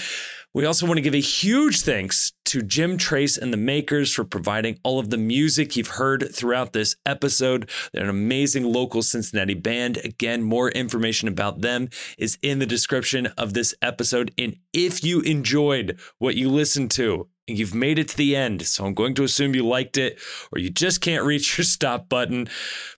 We 0.57 0.65
also 0.65 0.87
want 0.87 0.97
to 0.97 1.03
give 1.03 1.15
a 1.15 1.21
huge 1.21 1.83
thanks 1.83 2.33
to 2.47 2.63
Jim 2.63 2.97
Trace 2.97 3.37
and 3.37 3.53
the 3.53 3.59
Makers 3.59 4.15
for 4.15 4.25
providing 4.25 4.79
all 4.83 4.99
of 4.99 5.11
the 5.11 5.19
music 5.19 5.77
you've 5.77 5.87
heard 5.87 6.35
throughout 6.35 6.73
this 6.73 6.97
episode. 7.05 7.69
They're 7.93 8.05
an 8.05 8.09
amazing 8.09 8.65
local 8.65 9.03
Cincinnati 9.03 9.53
band. 9.53 9.99
Again, 9.99 10.43
more 10.43 10.71
information 10.71 11.29
about 11.29 11.61
them 11.61 11.91
is 12.17 12.39
in 12.41 12.59
the 12.59 12.65
description 12.65 13.27
of 13.37 13.53
this 13.53 13.75
episode. 13.83 14.33
And 14.39 14.57
if 14.73 15.05
you 15.05 15.21
enjoyed 15.21 16.01
what 16.21 16.37
you 16.37 16.49
listened 16.49 16.91
to, 16.93 17.29
and 17.49 17.59
you've 17.59 17.75
made 17.75 17.99
it 17.99 18.09
to 18.09 18.17
the 18.17 18.35
end, 18.35 18.67
so 18.67 18.87
I'm 18.87 18.95
going 18.95 19.15
to 19.17 19.25
assume 19.25 19.55
you 19.55 19.67
liked 19.67 19.99
it, 19.99 20.19
or 20.53 20.59
you 20.59 20.71
just 20.71 21.03
can't 21.03 21.25
reach 21.25 21.59
your 21.59 21.67
stop 21.67 22.09
button, 22.09 22.49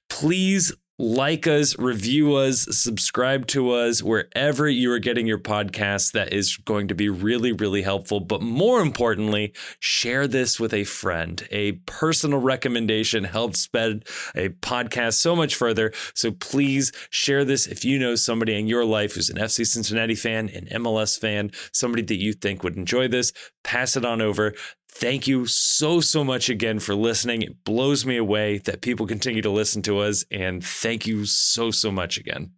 please 0.09 0.73
like 0.99 1.47
us, 1.47 1.79
review 1.79 2.35
us, 2.35 2.67
subscribe 2.71 3.47
to 3.47 3.71
us 3.71 4.03
wherever 4.03 4.69
you 4.69 4.91
are 4.91 4.99
getting 4.99 5.27
your 5.27 5.39
podcasts. 5.39 6.13
That 6.13 6.33
is 6.33 6.57
going 6.57 6.89
to 6.89 6.95
be 6.95 7.09
really, 7.09 7.53
really 7.53 7.83
helpful. 7.83 8.19
But 8.19 8.43
more 8.43 8.81
importantly, 8.81 9.55
share 9.79 10.27
this 10.27 10.59
with 10.59 10.75
a 10.75 10.85
friend. 10.85 11.47
A 11.53 11.73
personal 11.87 12.41
recommendation 12.41 13.23
helps 13.25 13.61
spread 13.61 14.05
a 14.35 14.49
podcast 14.49 15.15
so 15.15 15.37
much 15.37 15.55
further. 15.55 15.93
So 16.15 16.33
please 16.33 16.91
share 17.11 17.45
this 17.45 17.67
if 17.67 17.85
you 17.85 17.99
know 17.99 18.17
somebody 18.17 18.59
in 18.59 18.67
your 18.67 18.85
life 18.85 19.15
who's 19.15 19.31
an 19.31 19.37
FC 19.37 19.67
Cincinnati 19.67 20.17
fan, 20.17 20.49
an 20.49 20.67
MLS 20.83 21.19
fan, 21.19 21.53
somebody 21.73 22.03
that 22.03 22.17
you 22.17 22.33
think 22.33 22.65
would 22.65 22.77
enjoy 22.77 23.07
this. 23.07 23.33
Pass 23.63 23.97
it 23.97 24.05
on 24.05 24.21
over. 24.21 24.55
Thank 25.01 25.29
you 25.29 25.47
so, 25.47 26.01
so 26.01 26.25
much 26.25 26.49
again 26.51 26.81
for 26.81 26.93
listening. 26.93 27.43
It 27.43 27.63
blows 27.63 28.05
me 28.05 28.17
away 28.17 28.59
that 28.59 28.81
people 28.81 29.07
continue 29.07 29.43
to 29.43 29.49
listen 29.49 29.81
to 29.83 30.01
us. 30.01 30.25
And 30.29 30.65
thank 30.65 31.07
you 31.07 31.25
so, 31.25 31.71
so 31.71 31.93
much 31.93 32.19
again. 32.19 32.58